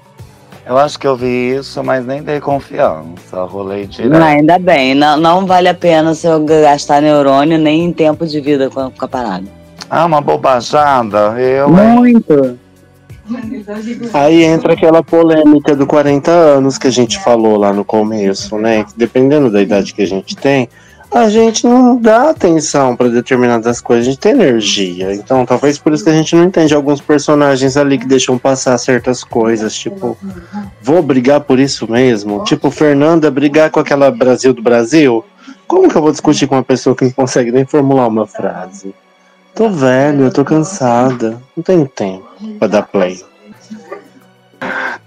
Eu 0.65 0.79
acho 0.79 0.99
que 0.99 1.07
eu 1.07 1.15
vi 1.15 1.55
isso, 1.55 1.85
mas 1.85 2.07
nem 2.07 2.23
dei 2.23 2.41
confiança. 2.41 3.45
Rolei 3.45 3.87
direto. 3.87 4.19
Não, 4.19 4.27
ainda 4.27 4.59
bem, 4.59 4.95
não, 4.95 5.19
não 5.19 5.45
vale 5.45 5.69
a 5.69 5.75
pena 5.75 6.15
se 6.15 6.27
eu 6.27 6.43
gastar 6.43 7.03
neurônio 7.03 7.59
nem 7.59 7.85
em 7.85 7.93
tempo 7.93 8.27
de 8.27 8.41
vida 8.41 8.71
com 8.71 8.81
a, 8.81 8.91
com 8.91 9.05
a 9.05 9.09
parada. 9.09 9.45
Ah, 9.91 10.07
uma 10.07 10.23
bobajada. 10.23 11.39
Eu, 11.39 11.69
hein? 11.79 12.25
Aí 14.13 14.45
entra 14.45 14.75
aquela 14.75 15.03
polêmica 15.03 15.75
do 15.75 15.87
40 15.87 16.31
anos 16.31 16.79
que 16.79 16.87
a 16.87 16.91
gente 16.91 17.19
falou 17.23 17.57
lá 17.57 17.73
no 17.73 17.85
começo, 17.85 18.57
né? 18.59 18.85
Que 18.85 18.93
dependendo 18.97 19.51
da 19.51 19.61
idade 19.61 19.93
que 19.93 20.03
a 20.03 20.07
gente 20.07 20.37
tem, 20.37 20.69
a 21.11 21.29
gente 21.29 21.67
não 21.67 21.97
dá 21.97 22.31
atenção 22.31 22.97
para 22.97 23.09
determinadas 23.09 23.81
coisas, 23.81 24.07
a 24.07 24.11
gente 24.11 24.21
tem 24.21 24.33
energia. 24.33 25.15
Então, 25.15 25.47
talvez 25.47 25.79
por 25.79 25.93
isso 25.93 26.05
que 26.05 26.11
a 26.11 26.15
gente 26.15 26.35
não 26.35 26.45
entende 26.45 26.75
alguns 26.75 27.01
personagens 27.01 27.77
ali 27.77 27.99
que 27.99 28.07
deixam 28.07 28.37
passar 28.39 28.77
certas 28.79 29.23
coisas, 29.25 29.75
tipo, 29.75 30.17
vou 30.83 31.03
brigar 31.03 31.41
por 31.41 31.59
isso 31.59 31.91
mesmo? 31.91 32.45
Tipo, 32.45 32.71
Fernanda 32.71 33.31
brigar 33.31 33.71
com 33.71 33.81
aquela 33.81 34.11
Brasil 34.11 34.53
do 34.53 34.63
Brasil? 34.63 35.25
Como 35.67 35.89
que 35.89 35.97
eu 35.97 36.03
vou 36.03 36.13
discutir 36.13 36.47
com 36.47 36.55
uma 36.57 36.65
pessoa 36.65 36.95
que 36.95 37.05
não 37.05 37.13
consegue 37.13 37.51
nem 37.51 37.65
formular 37.65 38.07
uma 38.07 38.27
frase? 38.27 38.95
Tô 39.57 39.71
velho, 39.71 40.25
eu 40.25 40.31
tô 40.31 40.45
cansada, 40.45 41.43
não 41.57 41.65
tenho 41.65 41.89
tempo 41.89 42.29
pra 42.59 42.69
dar 42.69 42.83
play. 42.83 43.25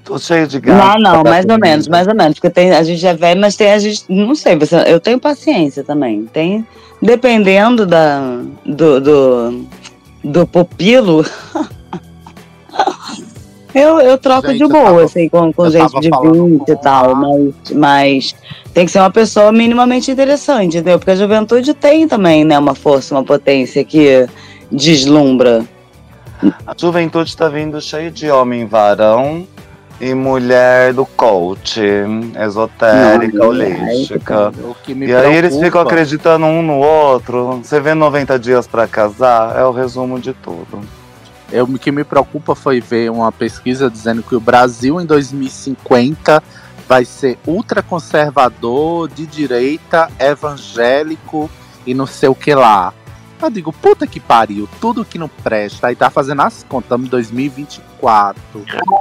Tô 0.03 0.17
cheio 0.17 0.47
de 0.47 0.59
gato. 0.59 0.99
Não, 0.99 1.13
não, 1.13 1.21
pra 1.21 1.31
mais 1.31 1.45
ou 1.45 1.59
menos, 1.59 1.87
mais 1.87 2.07
ou 2.07 2.15
menos. 2.15 2.33
Porque 2.33 2.49
tem, 2.49 2.71
a 2.71 2.81
gente 2.81 3.05
é 3.05 3.13
velho, 3.13 3.39
mas 3.39 3.55
tem 3.55 3.71
a 3.71 3.77
gente. 3.77 4.05
Não 4.09 4.33
sei, 4.33 4.55
você, 4.57 4.75
eu 4.87 4.99
tenho 4.99 5.19
paciência 5.19 5.83
também. 5.83 6.25
Tem. 6.25 6.65
Dependendo 6.99 7.85
da, 7.85 8.39
do, 8.65 8.99
do, 8.99 9.65
do 10.23 10.47
pupilo. 10.47 11.23
eu, 13.73 13.99
eu 13.99 14.17
troco 14.17 14.47
Gente, 14.47 14.57
de 14.59 14.67
boa, 14.67 14.83
tava- 14.85 15.03
assim, 15.03 15.29
com, 15.29 15.53
com 15.53 15.69
gente 15.69 15.99
de 15.99 16.09
falando 16.09 16.59
20 16.59 16.69
e 16.69 16.75
tal, 16.77 17.15
mas, 17.15 17.53
mas 17.73 18.35
tem 18.73 18.85
que 18.85 18.91
ser 18.91 18.99
uma 18.99 19.11
pessoa 19.11 19.51
minimamente 19.51 20.11
interessante, 20.11 20.77
entendeu? 20.77 20.97
Porque 20.97 21.11
a 21.11 21.15
juventude 21.15 21.73
tem 21.73 22.07
também, 22.07 22.43
né, 22.43 22.57
uma 22.57 22.73
força, 22.75 23.13
uma 23.15 23.23
potência 23.23 23.83
que 23.83 24.27
deslumbra. 24.71 25.65
A 26.65 26.73
juventude 26.77 27.35
tá 27.35 27.49
vindo 27.49 27.79
cheio 27.81 28.09
de 28.09 28.29
homem 28.31 28.65
varão 28.65 29.45
e 29.99 30.13
mulher 30.13 30.93
do 30.93 31.05
coach, 31.05 31.81
esotérica, 32.41 33.37
Não, 33.37 33.49
holística. 33.49 34.53
O 34.63 34.73
que 34.73 34.95
me 34.95 35.07
E 35.07 35.13
aí 35.13 35.35
eles 35.35 35.57
ficam 35.57 35.81
acreditando 35.81 36.45
um 36.45 36.61
no 36.61 36.77
outro. 36.79 37.59
Você 37.61 37.79
vê 37.81 37.93
90 37.93 38.39
dias 38.39 38.65
pra 38.65 38.87
casar, 38.87 39.59
é 39.59 39.65
o 39.65 39.71
resumo 39.71 40.19
de 40.19 40.33
tudo. 40.33 40.79
Eu, 41.51 41.65
o 41.65 41.79
que 41.79 41.91
me 41.91 42.03
preocupa 42.03 42.53
foi 42.53 42.79
ver 42.79 43.09
uma 43.09 43.31
pesquisa 43.31 43.89
dizendo 43.89 44.21
que 44.21 44.35
o 44.35 44.39
Brasil 44.39 45.01
em 45.01 45.05
2050 45.05 46.43
vai 46.87 47.05
ser 47.05 47.37
ultraconservador, 47.45 49.07
de 49.07 49.25
direita, 49.25 50.09
evangélico 50.19 51.49
e 51.85 51.93
não 51.93 52.05
sei 52.05 52.29
o 52.29 52.35
que 52.35 52.53
lá. 52.53 52.93
Eu 53.41 53.49
digo, 53.49 53.71
puta 53.71 54.05
que 54.05 54.19
pariu, 54.19 54.67
tudo 54.81 55.05
que 55.05 55.17
não 55.17 55.29
presta. 55.29 55.87
Aí 55.87 55.95
tá 55.95 56.09
fazendo 56.09 56.41
as 56.41 56.63
contas, 56.63 56.85
estamos 56.85 57.07
em 57.07 57.09
2024. 57.09 58.41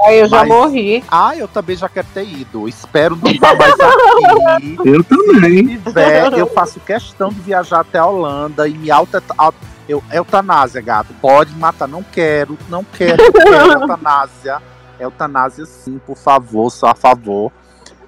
Aí 0.05 0.19
eu 0.19 0.27
já 0.27 0.37
Mas- 0.39 0.47
morri. 0.47 1.03
Ah, 1.09 1.35
eu 1.35 1.47
também 1.47 1.75
já 1.75 1.89
quero 1.89 2.07
ter 2.13 2.23
ido. 2.27 2.67
Espero 2.67 3.17
não 3.17 3.29
estar 3.29 3.55
mais 3.55 3.73
aqui. 3.79 4.77
Eu 4.85 5.03
também. 5.03 5.67
Se 5.67 5.77
tiver, 5.83 6.33
eu 6.33 6.47
faço 6.47 6.79
questão 6.79 7.29
de 7.29 7.39
viajar 7.41 7.81
até 7.81 7.97
a 7.97 8.05
Holanda 8.05 8.67
e 8.67 8.73
me 8.77 8.89
auto, 8.89 9.21
auto 9.37 9.57
eu, 9.87 10.03
eutanásia, 10.11 10.81
gato. 10.81 11.13
Pode 11.21 11.53
matar, 11.55 11.87
não 11.87 12.03
quero, 12.03 12.57
não 12.69 12.83
quero, 12.83 13.21
não 13.23 13.31
quero 13.31 13.71
eutanásia. 13.81 14.61
Eutanásia 14.99 15.65
sim, 15.65 15.99
por 16.05 16.15
favor, 16.17 16.69
só 16.69 16.87
a 16.89 16.95
favor. 16.95 17.51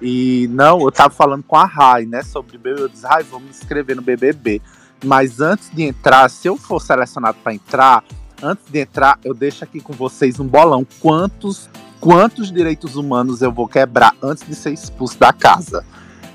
E 0.00 0.48
não, 0.50 0.80
eu 0.80 0.90
tava 0.90 1.10
falando 1.10 1.42
com 1.42 1.56
a 1.56 1.64
Rai, 1.64 2.04
né, 2.06 2.22
sobre 2.22 2.56
BBB. 2.58 2.82
Eu 2.82 2.88
disse, 2.88 3.06
Rai, 3.06 3.22
vamos 3.22 3.44
me 3.44 3.50
inscrever 3.50 3.96
no 3.96 4.02
BBB. 4.02 4.60
Mas 5.02 5.40
antes 5.40 5.70
de 5.70 5.82
entrar, 5.82 6.28
se 6.30 6.48
eu 6.48 6.56
for 6.56 6.80
selecionado 6.80 7.38
para 7.42 7.54
entrar, 7.54 8.04
antes 8.42 8.64
de 8.70 8.80
entrar, 8.80 9.18
eu 9.24 9.34
deixo 9.34 9.64
aqui 9.64 9.80
com 9.80 9.92
vocês 9.92 10.38
um 10.38 10.46
bolão. 10.46 10.86
Quantos, 11.00 11.68
quantos 12.00 12.52
direitos 12.52 12.96
humanos 12.96 13.42
eu 13.42 13.52
vou 13.52 13.66
quebrar 13.66 14.14
antes 14.22 14.46
de 14.46 14.54
ser 14.54 14.72
expulso 14.72 15.18
da 15.18 15.32
casa? 15.32 15.84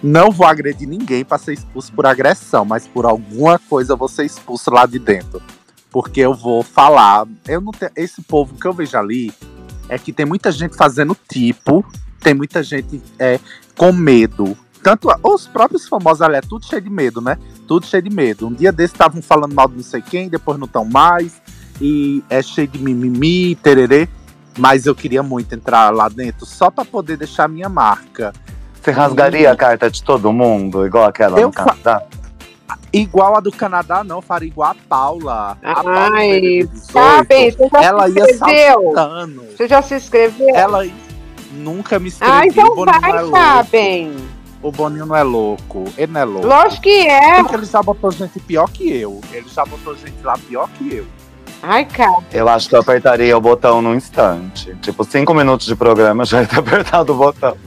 Não 0.01 0.31
vou 0.31 0.45
agredir 0.45 0.87
ninguém 0.87 1.25
para 1.25 1.37
ser 1.37 1.53
expulso 1.53 1.91
por 1.91 2.05
agressão, 2.05 2.63
mas 2.63 2.87
por 2.87 3.05
alguma 3.05 3.57
coisa 3.57 3.93
eu 3.93 3.97
vou 3.97 4.07
ser 4.07 4.25
expulso 4.25 4.69
lá 4.69 4.85
de 4.85 4.99
dentro. 4.99 5.41
Porque 5.89 6.19
eu 6.19 6.33
vou 6.33 6.61
falar. 6.61 7.25
Eu 7.47 7.61
não 7.61 7.71
tenho, 7.71 7.91
esse 7.95 8.21
povo 8.21 8.55
que 8.55 8.67
eu 8.67 8.73
vejo 8.73 8.97
ali 8.97 9.33
é 9.89 9.97
que 9.97 10.13
tem 10.13 10.25
muita 10.25 10.51
gente 10.51 10.75
fazendo 10.75 11.17
tipo, 11.29 11.83
tem 12.19 12.33
muita 12.33 12.61
gente 12.61 13.01
é, 13.17 13.39
com 13.75 13.91
medo. 13.91 14.55
Tanto 14.87 15.09
os 15.21 15.45
próprios 15.45 15.85
famosos 15.85 16.21
ali 16.21 16.37
é 16.37 16.41
tudo 16.41 16.65
cheio 16.65 16.81
de 16.81 16.89
medo, 16.89 17.19
né? 17.19 17.37
Tudo 17.67 17.85
cheio 17.85 18.01
de 18.01 18.09
medo. 18.09 18.47
Um 18.47 18.53
dia 18.53 18.71
desses 18.71 18.93
estavam 18.93 19.21
falando 19.21 19.53
mal 19.53 19.67
de 19.67 19.75
não 19.75 19.83
sei 19.83 20.01
quem, 20.01 20.29
depois 20.29 20.57
não 20.57 20.65
estão 20.65 20.85
mais. 20.85 21.41
E 21.81 22.23
é 22.29 22.41
cheio 22.41 22.69
de 22.69 22.79
mimimi, 22.79 23.53
tererê. 23.55 24.07
Mas 24.57 24.85
eu 24.85 24.95
queria 24.95 25.21
muito 25.21 25.53
entrar 25.53 25.93
lá 25.93 26.07
dentro 26.07 26.45
só 26.45 26.71
para 26.71 26.85
poder 26.85 27.17
deixar 27.17 27.49
minha 27.49 27.67
marca. 27.67 28.31
Você 28.81 28.91
rasgaria 28.91 29.51
a 29.51 29.57
carta 29.57 29.91
de 29.91 30.01
todo 30.01 30.31
mundo, 30.31 30.85
igual 30.85 31.03
aquela 31.03 31.37
Eu 31.37 31.47
no 31.47 31.53
fa- 31.53 31.65
Canadá? 31.65 32.03
Igual 32.93 33.35
a 33.35 33.39
do 33.41 33.51
Canadá, 33.51 34.05
não, 34.05 34.21
faria 34.21 34.47
igual 34.47 34.71
a 34.71 34.75
Paula. 34.87 35.57
A 35.61 35.83
Paula 35.83 36.09
Ai, 36.13 36.39
BBB 36.39 36.67
18, 36.67 36.91
Sabe, 36.93 37.51
você 37.51 37.69
já 37.73 37.83
ela 37.83 38.07
se 38.09 38.17
ia 38.17 38.31
inscreveu? 38.31 38.93
Você 39.51 39.67
já 39.67 39.81
se 39.81 39.95
inscreveu? 39.95 40.55
Ela 40.55 40.87
nunca 41.51 41.99
me 41.99 42.07
inscrevi, 42.07 42.33
Ah, 42.33 42.47
então 42.47 42.73
vai, 42.85 43.17
Elo. 43.17 43.31
O 44.61 44.71
Boninho 44.71 45.05
não 45.05 45.15
é 45.15 45.23
louco. 45.23 45.85
Ele 45.97 46.11
não 46.11 46.21
é 46.21 46.23
louco. 46.25 46.47
Lógico 46.47 46.83
que 46.83 47.07
é. 47.07 47.41
Porque 47.41 47.55
ele 47.55 47.65
já 47.65 47.81
botou 47.81 48.11
gente 48.11 48.39
pior 48.39 48.69
que 48.69 48.89
eu. 48.91 49.21
Ele 49.31 49.47
já 49.47 49.63
botou 49.65 49.95
gente 49.95 50.21
lá 50.23 50.37
pior 50.37 50.67
que 50.77 50.95
eu. 50.95 51.05
Ai, 51.61 51.85
cara. 51.85 52.23
Eu 52.31 52.47
acho 52.47 52.69
que 52.69 52.75
eu 52.75 52.79
apertaria 52.79 53.37
o 53.37 53.41
botão 53.41 53.81
num 53.81 53.95
instante. 53.95 54.75
Tipo, 54.81 55.03
cinco 55.03 55.33
minutos 55.33 55.65
de 55.65 55.75
programa 55.75 56.23
eu 56.23 56.25
já 56.25 56.41
ia 56.41 56.47
ter 56.47 56.57
apertado 56.59 57.13
o 57.13 57.15
botão. 57.15 57.57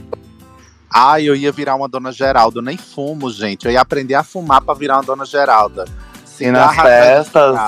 Ai, 0.93 1.23
eu 1.23 1.35
ia 1.35 1.51
virar 1.51 1.75
uma 1.75 1.87
dona 1.87 2.11
Geralda. 2.11 2.59
Eu 2.59 2.63
nem 2.63 2.77
fumo, 2.77 3.29
gente. 3.29 3.65
Eu 3.65 3.71
ia 3.71 3.81
aprender 3.81 4.15
a 4.15 4.23
fumar 4.23 4.61
pra 4.61 4.73
virar 4.73 4.97
uma 4.97 5.03
dona 5.03 5.25
Geralda. 5.25 5.85
E 6.39 6.49
nas 6.49 6.75
festas, 6.75 7.59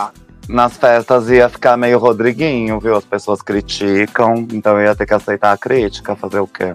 nas 0.49 0.75
festas 0.75 1.29
ia 1.29 1.47
ficar 1.47 1.77
meio 1.77 1.99
Rodriguinho, 1.99 2.79
viu? 2.79 2.97
As 2.97 3.05
pessoas 3.05 3.41
criticam, 3.41 4.47
então 4.51 4.79
eu 4.79 4.87
ia 4.87 4.95
ter 4.95 5.05
que 5.05 5.13
aceitar 5.13 5.51
a 5.51 5.57
crítica, 5.57 6.15
fazer 6.15 6.39
o 6.39 6.47
quê? 6.47 6.73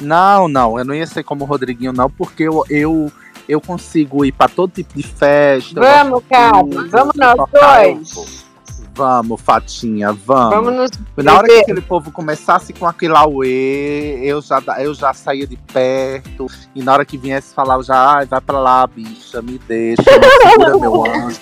Não, 0.00 0.48
não. 0.48 0.78
Eu 0.78 0.84
não 0.84 0.94
ia 0.94 1.06
ser 1.06 1.22
como 1.22 1.44
o 1.44 1.46
Rodriguinho, 1.46 1.92
não, 1.92 2.10
porque 2.10 2.44
eu, 2.44 2.64
eu, 2.68 3.12
eu 3.48 3.60
consigo 3.60 4.24
ir 4.24 4.32
pra 4.32 4.48
todo 4.48 4.70
tipo 4.70 4.94
de 4.96 5.02
festa. 5.02 5.80
Vamos, 5.80 6.22
tudo, 6.22 6.88
Vamos 6.90 7.14
nós 7.16 7.36
dois. 7.52 8.14
vou. 8.14 8.48
Vamos, 8.94 9.40
Fatinha, 9.40 10.12
vamos. 10.12 10.54
Vamos 10.54 10.74
nos. 10.74 10.90
Na 11.24 11.34
hora 11.38 11.46
que 11.46 11.60
aquele 11.60 11.80
povo 11.80 12.10
começasse 12.10 12.72
com 12.72 12.84
aquele 12.84 13.16
auê, 13.16 14.18
eu 14.24 14.42
já, 14.42 14.60
eu 14.80 14.92
já 14.92 15.14
saía 15.14 15.46
de 15.46 15.56
perto. 15.56 16.46
E 16.74 16.82
na 16.82 16.94
hora 16.94 17.04
que 17.04 17.16
viesse 17.16 17.54
falar, 17.54 17.76
eu 17.76 17.82
já, 17.84 18.16
ai, 18.16 18.26
vai 18.26 18.40
pra 18.40 18.58
lá, 18.58 18.84
bicha, 18.88 19.40
me 19.40 19.56
deixa, 19.68 20.02
me 20.02 20.50
segura 20.50 20.78
meu 20.78 21.06
anjo. 21.14 21.38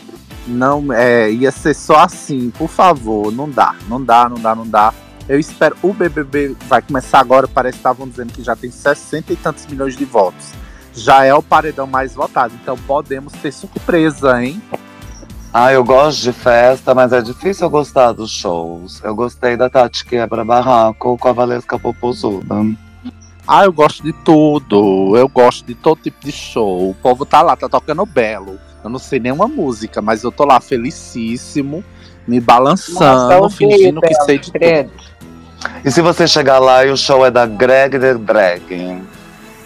Não, 0.47 0.93
é, 0.93 1.31
ia 1.31 1.51
ser 1.51 1.73
só 1.73 1.97
assim, 2.01 2.51
por 2.51 2.69
favor, 2.69 3.33
não 3.33 3.49
dá, 3.49 3.75
não 3.89 4.05
dá, 4.05 4.29
não 4.29 4.37
dá, 4.39 4.55
não 4.55 4.67
dá. 4.69 4.93
Eu 5.29 5.41
espero, 5.41 5.77
o 5.83 5.93
BBB 5.93 6.57
vai 6.69 6.81
começar 6.81 7.19
agora, 7.19 7.49
parece 7.49 7.75
que 7.75 7.81
estavam 7.81 8.09
dizendo 8.09 8.33
que 8.33 8.43
já 8.43 8.55
tem 8.55 8.71
60 8.71 9.33
e 9.33 9.37
tantos 9.37 9.67
milhões 9.67 9.97
de 9.97 10.05
votos. 10.05 10.53
Já 10.95 11.25
é 11.25 11.35
o 11.35 11.43
paredão 11.43 11.87
mais 11.87 12.15
votado, 12.15 12.55
então 12.63 12.77
podemos 12.87 13.33
ter 13.35 13.53
surpresa, 13.53 14.43
hein? 14.43 14.63
Ah, 15.53 15.73
eu 15.73 15.83
gosto 15.83 16.23
de 16.23 16.33
festa, 16.33 16.95
mas 16.95 17.13
é 17.13 17.21
difícil 17.21 17.67
eu 17.67 17.71
gostar 17.71 18.13
dos 18.13 18.31
shows. 18.31 19.03
Eu 19.03 19.15
gostei 19.15 19.57
da 19.57 19.71
Tati 19.71 20.05
Quebra 20.05 20.45
Barraco 20.45 21.17
com 21.17 21.29
a 21.29 21.33
Valesca 21.33 21.79
Popozuda. 21.79 22.55
Ah, 23.49 23.65
eu 23.65 23.73
gosto 23.73 24.03
de 24.03 24.13
tudo. 24.13 25.17
Eu 25.17 25.29
gosto 25.29 25.65
de 25.65 25.75
todo 25.75 26.03
tipo 26.03 26.19
de 26.25 26.33
show. 26.33 26.91
O 26.91 26.95
povo 26.95 27.25
tá 27.25 27.43
lá, 27.43 27.57
tá 27.57 27.69
tocando 27.69 28.05
belo. 28.05 28.59
Eu 28.85 28.91
não 28.91 28.99
sei 28.99 29.19
nenhuma 29.19 29.49
música, 29.49 30.03
mas 30.03 30.23
eu 30.25 30.31
tô 30.31 30.45
lá 30.45 30.61
felicíssimo, 30.61 31.83
me 32.29 32.39
balançando, 32.39 33.41
Nossa, 33.41 33.57
fingindo 33.57 34.01
que 34.01 34.15
sei 34.25 34.39
de 34.39 34.53
tudo. 34.53 34.91
E 35.85 35.91
se 35.91 36.01
você 36.01 36.27
chegar 36.27 36.59
lá 36.59 36.85
e 36.85 36.91
o 36.91 36.97
show 36.97 37.25
é 37.25 37.31
da 37.31 37.47
Greg 37.47 37.99
the 37.99 38.15
Drag? 38.15 39.03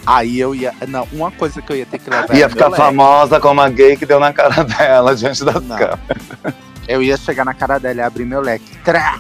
Aí 0.07 0.41
eu 0.41 0.55
ia. 0.55 0.73
Não, 0.89 1.07
uma 1.13 1.31
coisa 1.31 1.61
que 1.61 1.73
eu 1.73 1.77
ia 1.77 1.87
ter 1.87 1.99
que 1.99 2.09
levar. 2.11 2.35
Ia 2.35 2.41
era 2.45 2.49
ficar 2.49 2.65
meu 2.69 2.71
leque. 2.73 2.83
famosa 2.83 3.39
como 3.41 3.61
a 3.61 3.69
gay 3.69 3.97
que 3.97 4.07
deu 4.07 4.19
na 4.19 4.33
cara 4.33 4.65
dela 4.65 5.15
diante 5.15 5.45
das 5.45 5.63
Não. 5.63 5.77
câmeras. 5.77 5.99
Eu 6.89 7.03
ia 7.03 7.17
chegar 7.17 7.45
na 7.45 7.55
cara 7.55 7.79
dela 7.79 8.01
e 8.01 8.03
abrir 8.03 8.25
meu 8.25 8.41
leque. 8.41 8.77
Trá! 8.85 9.19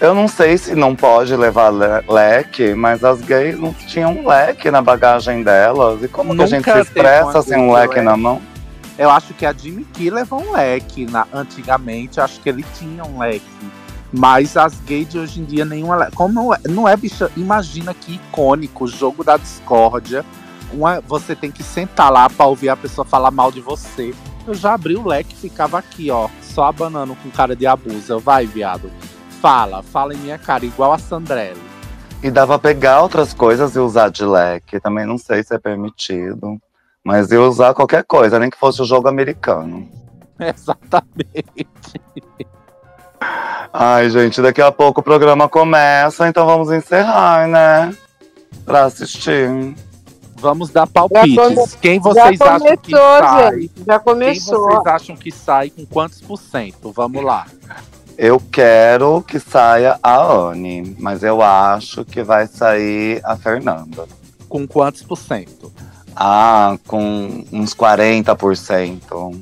Eu 0.00 0.14
não 0.14 0.28
sei 0.28 0.56
se 0.56 0.76
não 0.76 0.94
pode 0.94 1.34
levar 1.34 1.70
le- 1.70 2.04
leque, 2.08 2.72
mas 2.72 3.02
as 3.02 3.20
gays 3.20 3.58
não 3.58 3.72
tinham 3.74 4.12
um 4.16 4.28
leque 4.28 4.70
na 4.70 4.80
bagagem 4.80 5.42
delas. 5.42 6.00
E 6.04 6.06
como 6.06 6.36
que 6.36 6.42
a 6.42 6.46
gente 6.46 6.62
se 6.62 6.68
Nunca 6.70 6.80
expressa 6.80 7.42
sem 7.42 7.58
um 7.58 7.66
com 7.66 7.72
leque 7.72 8.00
na 8.00 8.12
leque. 8.12 8.22
mão? 8.22 8.40
Eu 8.96 9.10
acho 9.10 9.34
que 9.34 9.44
a 9.44 9.52
Jimmy 9.52 9.84
Key 9.92 10.08
levou 10.10 10.40
um 10.40 10.52
leque. 10.52 11.04
Na, 11.10 11.26
antigamente, 11.34 12.18
eu 12.18 12.24
acho 12.24 12.38
que 12.40 12.48
ele 12.48 12.64
tinha 12.78 13.04
um 13.04 13.18
leque. 13.18 13.42
Mas 14.12 14.56
as 14.56 14.80
gays 14.80 15.08
de 15.08 15.18
hoje 15.18 15.40
em 15.40 15.44
dia, 15.44 15.64
nenhuma. 15.64 16.10
Como 16.14 16.32
não 16.32 16.54
é, 16.54 16.58
não 16.68 16.88
é, 16.88 16.96
bicha? 16.96 17.30
Imagina 17.36 17.92
que 17.92 18.14
icônico, 18.14 18.84
o 18.84 18.88
jogo 18.88 19.22
da 19.22 19.36
discórdia. 19.36 20.24
Uma, 20.72 21.00
você 21.00 21.34
tem 21.34 21.50
que 21.50 21.62
sentar 21.62 22.10
lá 22.10 22.28
pra 22.28 22.46
ouvir 22.46 22.68
a 22.68 22.76
pessoa 22.76 23.04
falar 23.04 23.30
mal 23.30 23.50
de 23.50 23.60
você. 23.60 24.14
Eu 24.46 24.54
já 24.54 24.74
abri 24.74 24.96
o 24.96 25.06
leque 25.06 25.34
e 25.34 25.36
ficava 25.36 25.78
aqui, 25.78 26.10
ó, 26.10 26.28
só 26.42 26.64
abanando 26.64 27.14
com 27.16 27.30
cara 27.30 27.54
de 27.54 27.66
abuso. 27.66 28.12
Eu, 28.12 28.20
vai, 28.20 28.46
viado. 28.46 28.90
Fala, 29.42 29.82
fala 29.82 30.14
em 30.14 30.18
minha 30.18 30.38
cara, 30.38 30.64
igual 30.64 30.92
a 30.92 30.98
Sandrelli. 30.98 31.60
E 32.22 32.30
dava 32.30 32.58
pra 32.58 32.70
pegar 32.70 33.02
outras 33.02 33.32
coisas 33.32 33.76
e 33.76 33.78
usar 33.78 34.10
de 34.10 34.24
leque. 34.24 34.80
Também 34.80 35.06
não 35.06 35.18
sei 35.18 35.42
se 35.42 35.54
é 35.54 35.58
permitido. 35.58 36.58
Mas 37.04 37.30
ia 37.30 37.40
usar 37.40 37.74
qualquer 37.74 38.04
coisa, 38.04 38.38
nem 38.38 38.50
que 38.50 38.58
fosse 38.58 38.82
o 38.82 38.84
jogo 38.84 39.08
americano. 39.08 39.88
Exatamente. 40.40 41.68
Ai, 43.72 44.08
gente, 44.10 44.40
daqui 44.40 44.62
a 44.62 44.72
pouco 44.72 45.00
o 45.00 45.04
programa 45.04 45.48
começa, 45.48 46.26
então 46.28 46.46
vamos 46.46 46.70
encerrar, 46.70 47.46
né? 47.46 47.94
Pra 48.64 48.84
assistir. 48.84 49.74
Vamos 50.36 50.70
dar 50.70 50.86
palpites. 50.86 51.34
come- 51.36 51.66
Quem 51.80 51.98
vocês 51.98 52.38
Já 52.38 52.54
acham 52.56 52.76
que 52.76 52.92
começou, 52.92 53.18
sai? 53.18 53.60
gente. 53.60 53.72
Já 53.86 53.98
Quem 53.98 54.04
começou. 54.14 54.66
vocês 54.70 54.86
acham 54.86 55.16
que 55.16 55.32
sai 55.32 55.70
com 55.70 55.84
quantos 55.86 56.20
por 56.20 56.38
cento? 56.38 56.92
Vamos 56.92 57.24
lá. 57.24 57.46
Eu 58.16 58.40
quero 58.50 59.22
que 59.22 59.38
saia 59.38 59.98
a 60.02 60.16
Anne, 60.22 60.96
mas 60.98 61.22
eu 61.22 61.42
acho 61.42 62.04
que 62.04 62.22
vai 62.22 62.46
sair 62.46 63.20
a 63.24 63.36
Fernanda. 63.36 64.06
Com 64.48 64.66
quantos 64.66 65.02
por 65.02 65.16
cento? 65.16 65.72
Ah, 66.16 66.76
com 66.86 67.44
uns 67.52 67.74
40%. 67.74 69.32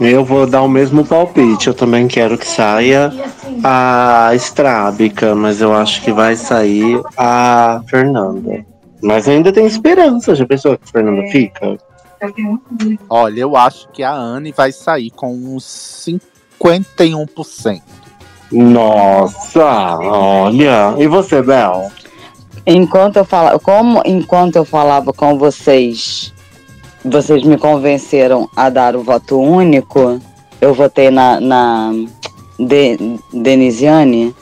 Eu 0.00 0.24
vou 0.24 0.46
dar 0.46 0.62
o 0.62 0.68
mesmo 0.68 1.04
palpite. 1.04 1.68
Eu 1.68 1.74
também 1.74 2.08
quero 2.08 2.36
que 2.36 2.46
saia 2.46 3.12
a 3.62 4.30
Strábica, 4.34 5.34
mas 5.34 5.60
eu 5.60 5.74
acho 5.74 6.02
que 6.02 6.12
vai 6.12 6.34
sair 6.36 7.00
a 7.16 7.82
Fernanda. 7.88 8.64
Mas 9.02 9.28
ainda 9.28 9.52
tem 9.52 9.66
esperança. 9.66 10.34
Já 10.34 10.46
pensou 10.46 10.76
que 10.76 10.84
a 10.84 10.92
Fernanda 10.92 11.30
fica? 11.30 11.78
Olha, 13.08 13.40
eu 13.40 13.56
acho 13.56 13.88
que 13.88 14.02
a 14.02 14.12
Anne 14.12 14.52
vai 14.52 14.70
sair 14.70 15.10
com 15.10 15.34
uns 15.34 16.06
51%. 16.60 17.82
Nossa, 18.52 19.96
olha. 19.98 20.94
E 20.98 21.06
você, 21.06 21.42
Bel? 21.42 21.90
Enquanto 22.66 23.16
eu 23.16 23.24
falava, 23.24 23.58
como 23.58 24.02
enquanto 24.04 24.56
eu 24.56 24.64
falava 24.64 25.12
com 25.12 25.36
vocês, 25.36 26.32
vocês 27.04 27.42
me 27.44 27.56
convenceram 27.58 28.48
a 28.56 28.68
dar 28.70 28.96
o 28.96 29.02
voto 29.02 29.38
único, 29.40 30.20
eu 30.60 30.72
votei 30.74 31.10
na, 31.10 31.40
na 31.40 31.92
De- 32.58 33.18
Denisiane, 33.32 34.34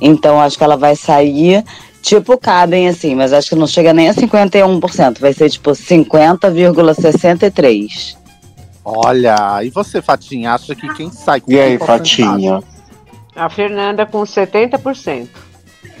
então 0.00 0.40
acho 0.40 0.56
que 0.58 0.64
ela 0.64 0.76
vai 0.76 0.96
sair 0.96 1.64
tipo 2.02 2.36
cabem 2.36 2.88
assim, 2.88 3.14
mas 3.14 3.32
acho 3.32 3.50
que 3.50 3.54
não 3.56 3.66
chega 3.66 3.92
nem 3.92 4.08
a 4.10 4.14
51%, 4.14 5.20
vai 5.20 5.32
ser 5.32 5.48
tipo 5.50 5.70
50,63%. 5.70 8.16
Olha, 8.84 9.62
e 9.64 9.70
você, 9.70 10.02
Fatinha, 10.02 10.52
acha 10.52 10.74
que 10.74 10.86
quem 10.94 11.10
sai 11.10 11.40
com 11.40 11.50
E 11.50 11.58
aí? 11.58 11.78
Fatinha? 11.78 12.62
A 13.34 13.48
Fernanda 13.48 14.04
com 14.04 14.20
70%. 14.22 15.28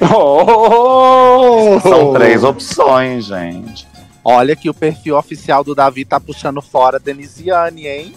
Oh! 0.00 1.78
São 1.80 2.12
três 2.14 2.42
opções, 2.42 3.26
gente. 3.26 3.86
Olha 4.24 4.56
que 4.56 4.70
o 4.70 4.74
perfil 4.74 5.16
oficial 5.16 5.62
do 5.62 5.74
Davi 5.74 6.04
tá 6.04 6.18
puxando 6.18 6.62
fora 6.62 6.96
a 6.96 7.00
Denisiane, 7.00 7.86
hein? 7.86 8.14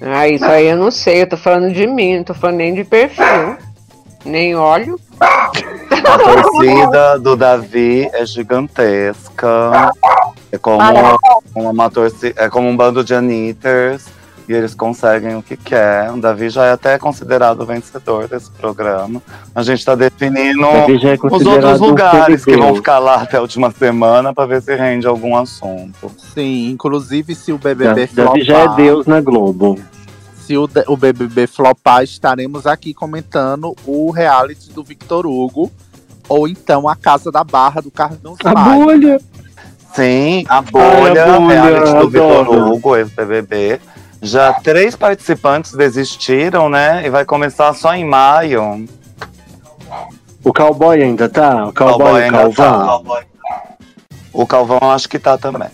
Ah, 0.00 0.26
isso 0.26 0.44
aí 0.44 0.66
eu 0.66 0.76
não 0.76 0.90
sei. 0.90 1.22
Eu 1.22 1.28
tô 1.28 1.36
falando 1.36 1.72
de 1.72 1.86
mim, 1.86 2.16
não 2.16 2.24
tô 2.24 2.34
falando 2.34 2.56
nem 2.56 2.74
de 2.74 2.84
perfil. 2.84 3.56
Nem 4.24 4.56
olho. 4.56 4.98
A 5.20 6.18
torcida 6.18 7.18
do 7.18 7.36
Davi 7.36 8.08
é 8.12 8.24
gigantesca. 8.24 9.92
É 10.50 10.58
como 10.58 10.80
uma 11.54 11.90
torcida, 11.90 12.42
é 12.42 12.48
como 12.48 12.68
um 12.68 12.76
bando 12.76 13.04
de 13.04 13.14
Anitters. 13.14 14.06
E 14.52 14.54
eles 14.54 14.74
conseguem 14.74 15.34
o 15.34 15.42
que 15.42 15.56
quer. 15.56 16.12
O 16.12 16.20
Davi 16.20 16.50
já 16.50 16.66
é 16.66 16.72
até 16.72 16.98
considerado 16.98 17.64
vencedor 17.64 18.28
desse 18.28 18.50
programa. 18.50 19.22
A 19.54 19.62
gente 19.62 19.82
tá 19.82 19.94
definindo 19.94 20.60
Davi 20.60 21.00
é 21.06 21.14
os 21.14 21.46
outros 21.46 21.80
lugares 21.80 22.44
que 22.44 22.54
vão 22.54 22.74
ficar 22.74 22.98
lá 22.98 23.22
até 23.22 23.38
a 23.38 23.40
última 23.40 23.70
semana 23.70 24.34
para 24.34 24.44
ver 24.44 24.60
se 24.60 24.76
rende 24.76 25.06
algum 25.06 25.34
assunto. 25.38 26.12
Sim, 26.34 26.68
inclusive 26.68 27.34
se 27.34 27.50
o 27.50 27.56
BBB 27.56 28.06
Davi 28.06 28.06
flopar, 28.08 28.40
já 28.42 28.58
é 28.58 28.68
Deus 28.76 29.06
na 29.06 29.22
Globo. 29.22 29.78
se 30.44 30.54
o, 30.54 30.68
o 30.86 30.96
BBB 30.98 31.46
flopar, 31.46 32.02
estaremos 32.04 32.66
aqui 32.66 32.92
comentando 32.92 33.74
o 33.86 34.10
reality 34.10 34.70
do 34.70 34.84
Victor 34.84 35.24
Hugo 35.26 35.72
ou 36.28 36.46
então 36.46 36.86
a 36.86 36.94
Casa 36.94 37.32
da 37.32 37.42
Barra 37.42 37.80
do 37.80 37.90
Carlos 37.90 38.36
A 38.44 38.52
Maia. 38.52 38.84
bolha. 38.84 39.20
Sim, 39.94 40.44
a 40.46 40.60
bolha, 40.60 41.24
Ai, 41.24 41.30
a 41.30 41.40
bolha, 41.40 41.62
reality 41.62 41.98
do 42.00 42.10
Vitor. 42.10 42.68
Hugo, 42.68 42.96
ex-BBB. 42.96 43.80
Já 44.22 44.52
três 44.52 44.94
participantes 44.94 45.72
desistiram, 45.72 46.68
né? 46.68 47.04
E 47.04 47.10
vai 47.10 47.24
começar 47.24 47.74
só 47.74 47.92
em 47.92 48.04
maio. 48.04 48.86
O 50.44 50.52
cowboy 50.52 51.02
ainda 51.02 51.28
tá? 51.28 51.66
O 51.66 51.72
cowboy, 51.72 52.12
o 52.12 52.16
ainda 52.16 52.38
calvão? 52.38 53.02
tá. 53.04 53.22
O 54.32 54.46
Calvão 54.46 54.78
eu 54.80 54.90
acho 54.90 55.08
que 55.08 55.18
tá 55.18 55.36
também. 55.36 55.68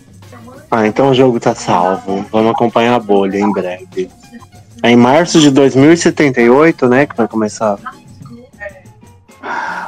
Ah, 0.69 0.85
então 0.85 1.11
o 1.11 1.13
jogo 1.13 1.39
tá 1.39 1.55
salvo. 1.55 2.25
Vamos 2.31 2.51
acompanhar 2.51 2.95
a 2.95 2.99
bolha 2.99 3.37
em 3.39 3.51
breve. 3.51 4.09
É 4.83 4.89
em 4.91 4.95
março 4.95 5.39
de 5.39 5.49
2078, 5.51 6.87
né, 6.87 7.05
que 7.05 7.15
vai 7.15 7.27
começar. 7.27 7.77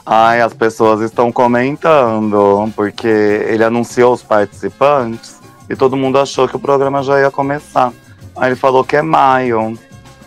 Ai, 0.06 0.42
as 0.42 0.54
pessoas 0.54 1.02
estão 1.02 1.32
comentando, 1.32 2.72
porque 2.76 3.08
ele 3.08 3.64
anunciou 3.64 4.14
os 4.14 4.24
participantes 4.24 5.40
e 5.70 5.76
todo 5.76 5.98
mundo 5.98 6.18
achou 6.18 6.48
que 6.48 6.56
o 6.56 6.60
programa 6.60 7.04
já 7.04 7.20
ia 7.20 7.32
começar. 7.32 7.92
Aí 8.36 8.50
ele 8.50 8.56
falou 8.56 8.84
que 8.84 8.96
é 8.96 9.02
maio. 9.02 9.78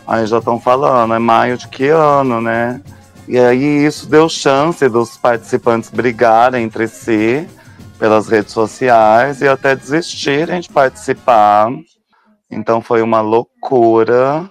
Aí 0.06 0.26
já 0.26 0.38
estão 0.38 0.60
falando, 0.60 1.14
é 1.14 1.18
maio 1.18 1.56
de 1.56 1.68
que 1.68 1.88
ano, 1.88 2.40
né? 2.40 2.80
E 3.26 3.38
aí 3.38 3.84
isso 3.84 4.08
deu 4.08 4.28
chance 4.28 4.86
dos 4.88 5.16
participantes 5.16 5.90
brigarem 5.90 6.64
entre 6.64 6.86
si 6.86 7.48
pelas 7.98 8.28
redes 8.28 8.52
sociais 8.52 9.40
e 9.40 9.48
até 9.48 9.74
desistirem 9.74 10.60
de 10.60 10.68
participar. 10.68 11.70
Então 12.50 12.82
foi 12.82 13.00
uma 13.00 13.22
loucura. 13.22 14.50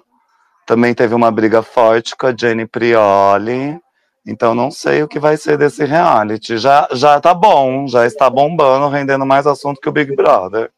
Também 0.65 0.93
teve 0.93 1.13
uma 1.13 1.29
briga 1.29 1.61
forte 1.61 2.15
com 2.15 2.27
a 2.27 2.35
Jenny 2.35 2.65
Prioli. 2.65 3.79
Então 4.25 4.55
não 4.55 4.71
sei 4.71 5.03
o 5.03 5.07
que 5.07 5.19
vai 5.19 5.37
ser 5.37 5.57
desse 5.57 5.85
reality. 5.85 6.57
Já, 6.57 6.87
já 6.93 7.19
tá 7.19 7.33
bom, 7.33 7.87
já 7.87 8.07
está 8.07 8.29
bombando, 8.29 8.89
rendendo 8.89 9.25
mais 9.25 9.45
assunto 9.45 9.79
que 9.79 9.89
o 9.89 9.91
Big 9.91 10.15
Brother. 10.15 10.71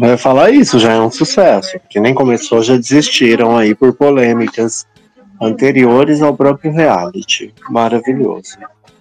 Eu 0.00 0.08
ia 0.08 0.18
falar 0.18 0.50
isso, 0.50 0.78
já 0.78 0.92
é 0.92 1.00
um 1.00 1.10
sucesso. 1.10 1.78
Que 1.88 1.98
nem 1.98 2.14
começou, 2.14 2.62
já 2.62 2.76
desistiram 2.76 3.56
aí 3.56 3.74
por 3.74 3.94
polêmicas 3.94 4.86
anteriores 5.40 6.20
ao 6.22 6.36
próprio 6.36 6.72
reality. 6.72 7.52
Maravilhoso. 7.70 8.58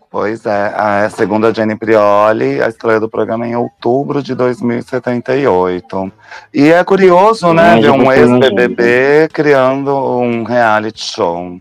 Pois 0.10 0.46
é, 0.46 0.74
a 0.74 1.10
segunda 1.10 1.54
Jenny 1.54 1.76
Prioli, 1.76 2.62
a 2.62 2.70
estreia 2.70 3.02
do 3.02 3.10
programa 3.10 3.46
é 3.46 3.50
em 3.50 3.56
outubro 3.58 4.24
de 4.24 4.34
2078. 4.34 6.12
E 6.54 6.70
é 6.70 6.82
curioso, 6.86 7.52
né, 7.54 7.82
ver 7.82 7.92
um 7.92 8.10
ex-BBB 8.10 9.28
criando 9.34 9.94
um 9.94 10.44
reality 10.44 11.04
show. 11.04 11.60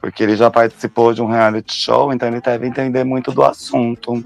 Porque 0.00 0.22
ele 0.22 0.36
já 0.36 0.50
participou 0.50 1.12
de 1.12 1.20
um 1.20 1.26
reality 1.26 1.74
show, 1.74 2.10
então 2.14 2.28
ele 2.28 2.40
deve 2.40 2.66
entender 2.66 3.04
muito 3.04 3.30
do 3.30 3.42
assunto. 3.42 4.24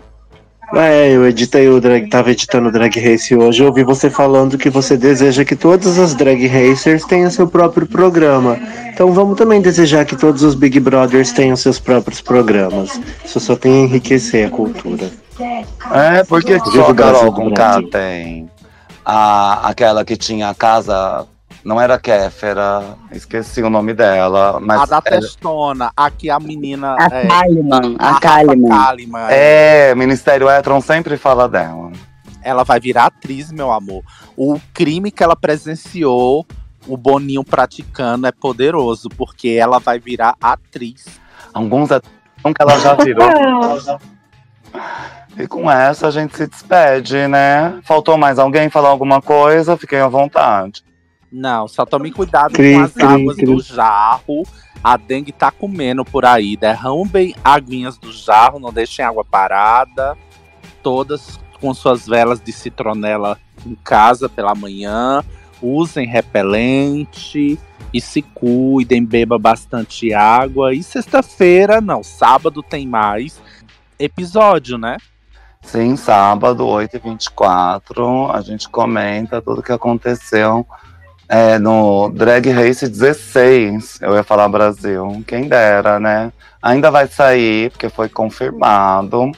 É, 0.75 1.11
eu 1.13 1.27
editei 1.27 1.69
o 1.69 1.81
drag, 1.81 2.09
tava 2.09 2.33
editando 2.33 2.69
o 2.69 2.73
Drag 2.73 2.99
Race 2.99 3.35
hoje, 3.35 3.63
eu 3.63 3.69
ouvi 3.69 3.85
você 3.85 4.11
falando 4.11 4.59
que 4.59 4.69
você 4.69 4.97
deseja 4.97 5.45
que 5.45 5.55
todas 5.55 5.97
as 5.99 6.15
drag 6.15 6.45
racers 6.47 7.05
tenham 7.05 7.31
seu 7.31 7.47
próprio 7.47 7.87
programa. 7.87 8.59
Então 8.93 9.13
vamos 9.13 9.39
também 9.39 9.61
desejar 9.61 10.05
que 10.05 10.17
todos 10.17 10.43
os 10.43 10.55
Big 10.55 10.81
Brothers 10.81 11.31
tenham 11.33 11.55
seus 11.57 11.79
próprios 11.79 12.21
programas. 12.21 13.01
Isso 13.25 13.39
só 13.39 13.55
tem 13.55 13.73
a 13.73 13.85
enriquecer 13.85 14.47
a 14.47 14.51
cultura. 14.51 15.09
É, 15.93 16.25
porque 16.25 16.59
só 16.59 16.93
Carol 16.95 17.33
K 17.33 17.51
Brasil. 17.51 17.91
tem 17.91 18.51
a, 19.05 19.69
aquela 19.69 20.05
que 20.05 20.17
tinha 20.17 20.49
a 20.49 20.55
casa, 20.55 21.27
não 21.67 21.81
era 21.81 21.99
Kéfera, 21.99 22.97
esqueci 23.11 23.61
o 23.61 23.69
nome 23.69 23.93
dela, 23.93 24.61
mas 24.61 24.83
a 24.83 24.85
da 24.87 25.03
ela- 25.05 25.21
testona, 25.21 25.91
aqui 25.97 26.31
a 26.31 26.39
menina. 26.39 26.95
A 26.97 27.07
é, 27.07 27.27
Kalimann, 27.27 27.97
a 27.99 28.09
Rafa 28.11 28.21
Kalimann. 28.21 28.69
Kalimann, 28.69 29.27
é. 29.31 29.91
é, 29.91 29.95
Ministério 29.97 30.49
Etron 30.49 30.81
sempre 30.81 31.17
fala 31.17 31.49
dela. 31.49 31.91
Ela 32.41 32.63
vai 32.63 32.79
virar 32.79 33.07
atriz, 33.07 33.51
meu 33.51 33.73
amor. 33.73 34.05
O 34.37 34.61
crime 34.73 35.11
que 35.11 35.25
ela 35.25 35.35
presenciou, 35.35 36.47
o 36.87 36.97
Boninho 36.97 37.43
praticando, 37.43 38.29
é 38.29 38.33
poderoso, 38.33 39.09
porque 39.09 39.49
ela 39.49 39.81
vai 39.81 39.99
virar 39.99 40.37
atriz. 40.41 41.19
Alguns 41.53 41.91
é 41.91 42.01
tão 42.45 42.55
que 42.55 42.63
ela 42.63 42.79
já 42.79 42.95
virou. 42.95 43.27
E 45.39 45.47
com 45.47 45.71
essa 45.71 46.09
a 46.09 46.11
gente 46.11 46.35
se 46.35 46.47
despede, 46.47 47.29
né? 47.29 47.79
Faltou 47.83 48.17
mais 48.17 48.39
alguém 48.39 48.71
falar 48.71 48.89
alguma 48.89 49.21
coisa? 49.21 49.77
Fiquem 49.77 49.99
à 49.99 50.09
vontade. 50.09 50.83
Não, 51.31 51.67
só 51.67 51.85
tome 51.85 52.11
cuidado 52.11 52.53
Cri, 52.53 52.75
com 52.75 52.81
as 52.81 52.93
cri, 52.93 53.05
águas 53.05 53.37
cri. 53.37 53.47
do 53.47 53.61
jarro. 53.61 54.43
A 54.83 54.97
dengue 54.97 55.33
tá 55.33 55.51
comendo 55.51 56.05
por 56.05 56.25
aí. 56.25 56.57
Derramem 56.57 57.35
aguinhas 57.43 57.99
do 57.99 58.13
jarro, 58.13 58.59
não 58.59 58.73
deixem 58.73 59.05
água 59.05 59.25
parada. 59.25 60.17
Todas 60.83 61.41
com 61.61 61.75
suas 61.75 62.07
velas 62.07 62.41
de 62.41 62.53
citronela 62.53 63.39
em 63.65 63.75
casa 63.75 64.29
pela 64.29 64.55
manhã. 64.55 65.25
Usem 65.61 66.07
repelente 66.07 67.59
e 67.93 68.01
se 68.01 68.23
cuidem, 68.23 69.05
beba 69.05 69.39
bastante 69.39 70.13
água. 70.13 70.75
E 70.75 70.83
sexta-feira, 70.83 71.81
não, 71.81 72.03
sábado 72.03 72.63
tem 72.63 72.87
mais 72.87 73.41
episódio, 73.99 74.77
né? 74.79 74.99
Sim, 75.63 75.97
sábado, 75.97 76.65
8h24, 76.65 78.31
a 78.33 78.41
gente 78.41 78.69
comenta 78.69 79.43
tudo 79.43 79.63
que 79.63 79.73
aconteceu 79.73 80.65
é, 81.29 81.59
no 81.59 82.09
Drag 82.11 82.51
Race 82.51 82.89
16. 82.89 83.99
Eu 84.01 84.15
ia 84.15 84.23
falar 84.23 84.49
Brasil, 84.49 85.23
quem 85.27 85.49
dera, 85.49 85.99
né? 85.99 86.33
Ainda 86.63 86.91
vai 86.91 87.07
sair, 87.07 87.71
porque 87.71 87.89
foi 87.89 88.09
confirmado. 88.09 89.33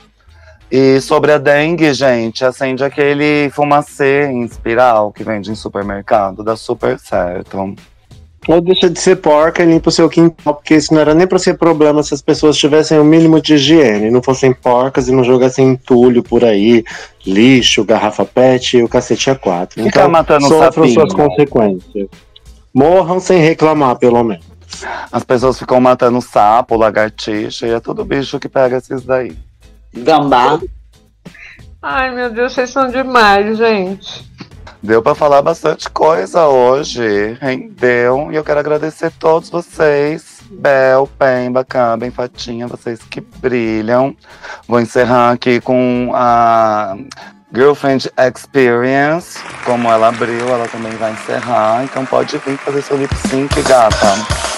E 0.70 1.00
sobre 1.00 1.32
a 1.32 1.38
dengue, 1.38 1.94
gente, 1.94 2.44
acende 2.44 2.84
aquele 2.84 3.50
fumacê 3.50 4.26
em 4.26 4.44
espiral 4.44 5.10
que 5.10 5.24
vende 5.24 5.50
em 5.50 5.54
supermercado, 5.54 6.44
dá 6.44 6.56
super 6.56 6.98
certo. 6.98 7.74
Ou 8.48 8.62
deixa 8.62 8.88
de 8.88 8.98
ser 8.98 9.16
porca 9.16 9.62
e 9.62 9.66
limpa 9.66 9.90
o 9.90 9.92
seu 9.92 10.08
quintal, 10.08 10.54
porque 10.54 10.74
isso 10.74 10.94
não 10.94 11.02
era 11.02 11.14
nem 11.14 11.26
pra 11.26 11.38
ser 11.38 11.58
problema 11.58 12.02
se 12.02 12.14
as 12.14 12.22
pessoas 12.22 12.56
tivessem 12.56 12.98
o 12.98 13.04
mínimo 13.04 13.42
de 13.42 13.54
higiene, 13.54 14.10
não 14.10 14.22
fossem 14.22 14.54
porcas 14.54 15.06
e 15.06 15.12
não 15.12 15.22
jogassem 15.22 15.68
entulho 15.68 16.22
por 16.22 16.42
aí, 16.42 16.82
lixo, 17.26 17.84
garrafa 17.84 18.24
pet 18.24 18.78
e 18.78 18.82
o 18.82 18.88
cacete 18.88 19.28
a 19.28 19.34
quatro. 19.34 19.82
Ficar 19.82 20.08
matando 20.08 20.48
sofram 20.48 20.88
sapinho. 20.88 20.94
suas 20.94 21.12
consequências. 21.12 22.08
Morram 22.72 23.20
sem 23.20 23.38
reclamar, 23.38 23.96
pelo 23.96 24.24
menos. 24.24 24.46
As 25.12 25.22
pessoas 25.24 25.58
ficam 25.58 25.78
matando 25.78 26.22
sapo, 26.22 26.74
lagartixa, 26.74 27.66
e 27.66 27.70
é 27.70 27.80
tudo 27.80 28.02
bicho 28.02 28.40
que 28.40 28.48
pega 28.48 28.78
esses 28.78 29.02
daí. 29.02 29.36
Gambá. 29.94 30.58
Ai, 31.82 32.14
meu 32.14 32.30
Deus, 32.30 32.54
vocês 32.54 32.70
são 32.70 32.88
demais, 32.90 33.58
gente. 33.58 34.26
Deu 34.80 35.02
pra 35.02 35.14
falar 35.14 35.42
bastante 35.42 35.90
coisa 35.90 36.46
hoje, 36.46 37.36
rendeu. 37.40 38.30
E 38.30 38.36
eu 38.36 38.44
quero 38.44 38.60
agradecer 38.60 39.10
todos 39.18 39.50
vocês. 39.50 40.38
Bel, 40.50 41.08
Pemba, 41.18 41.64
Caben, 41.64 42.10
Fatinha, 42.10 42.66
vocês 42.68 43.00
que 43.02 43.20
brilham. 43.20 44.16
Vou 44.68 44.80
encerrar 44.80 45.32
aqui 45.32 45.60
com 45.60 46.12
a 46.14 46.96
Girlfriend 47.52 48.08
Experience. 48.16 49.38
Como 49.64 49.90
ela 49.90 50.08
abriu, 50.08 50.48
ela 50.48 50.68
também 50.68 50.92
vai 50.92 51.12
encerrar. 51.12 51.82
Então 51.82 52.06
pode 52.06 52.38
vir 52.38 52.56
fazer 52.58 52.82
seu 52.82 52.96
lip 52.96 53.14
sync, 53.28 53.60
gata. 53.62 54.57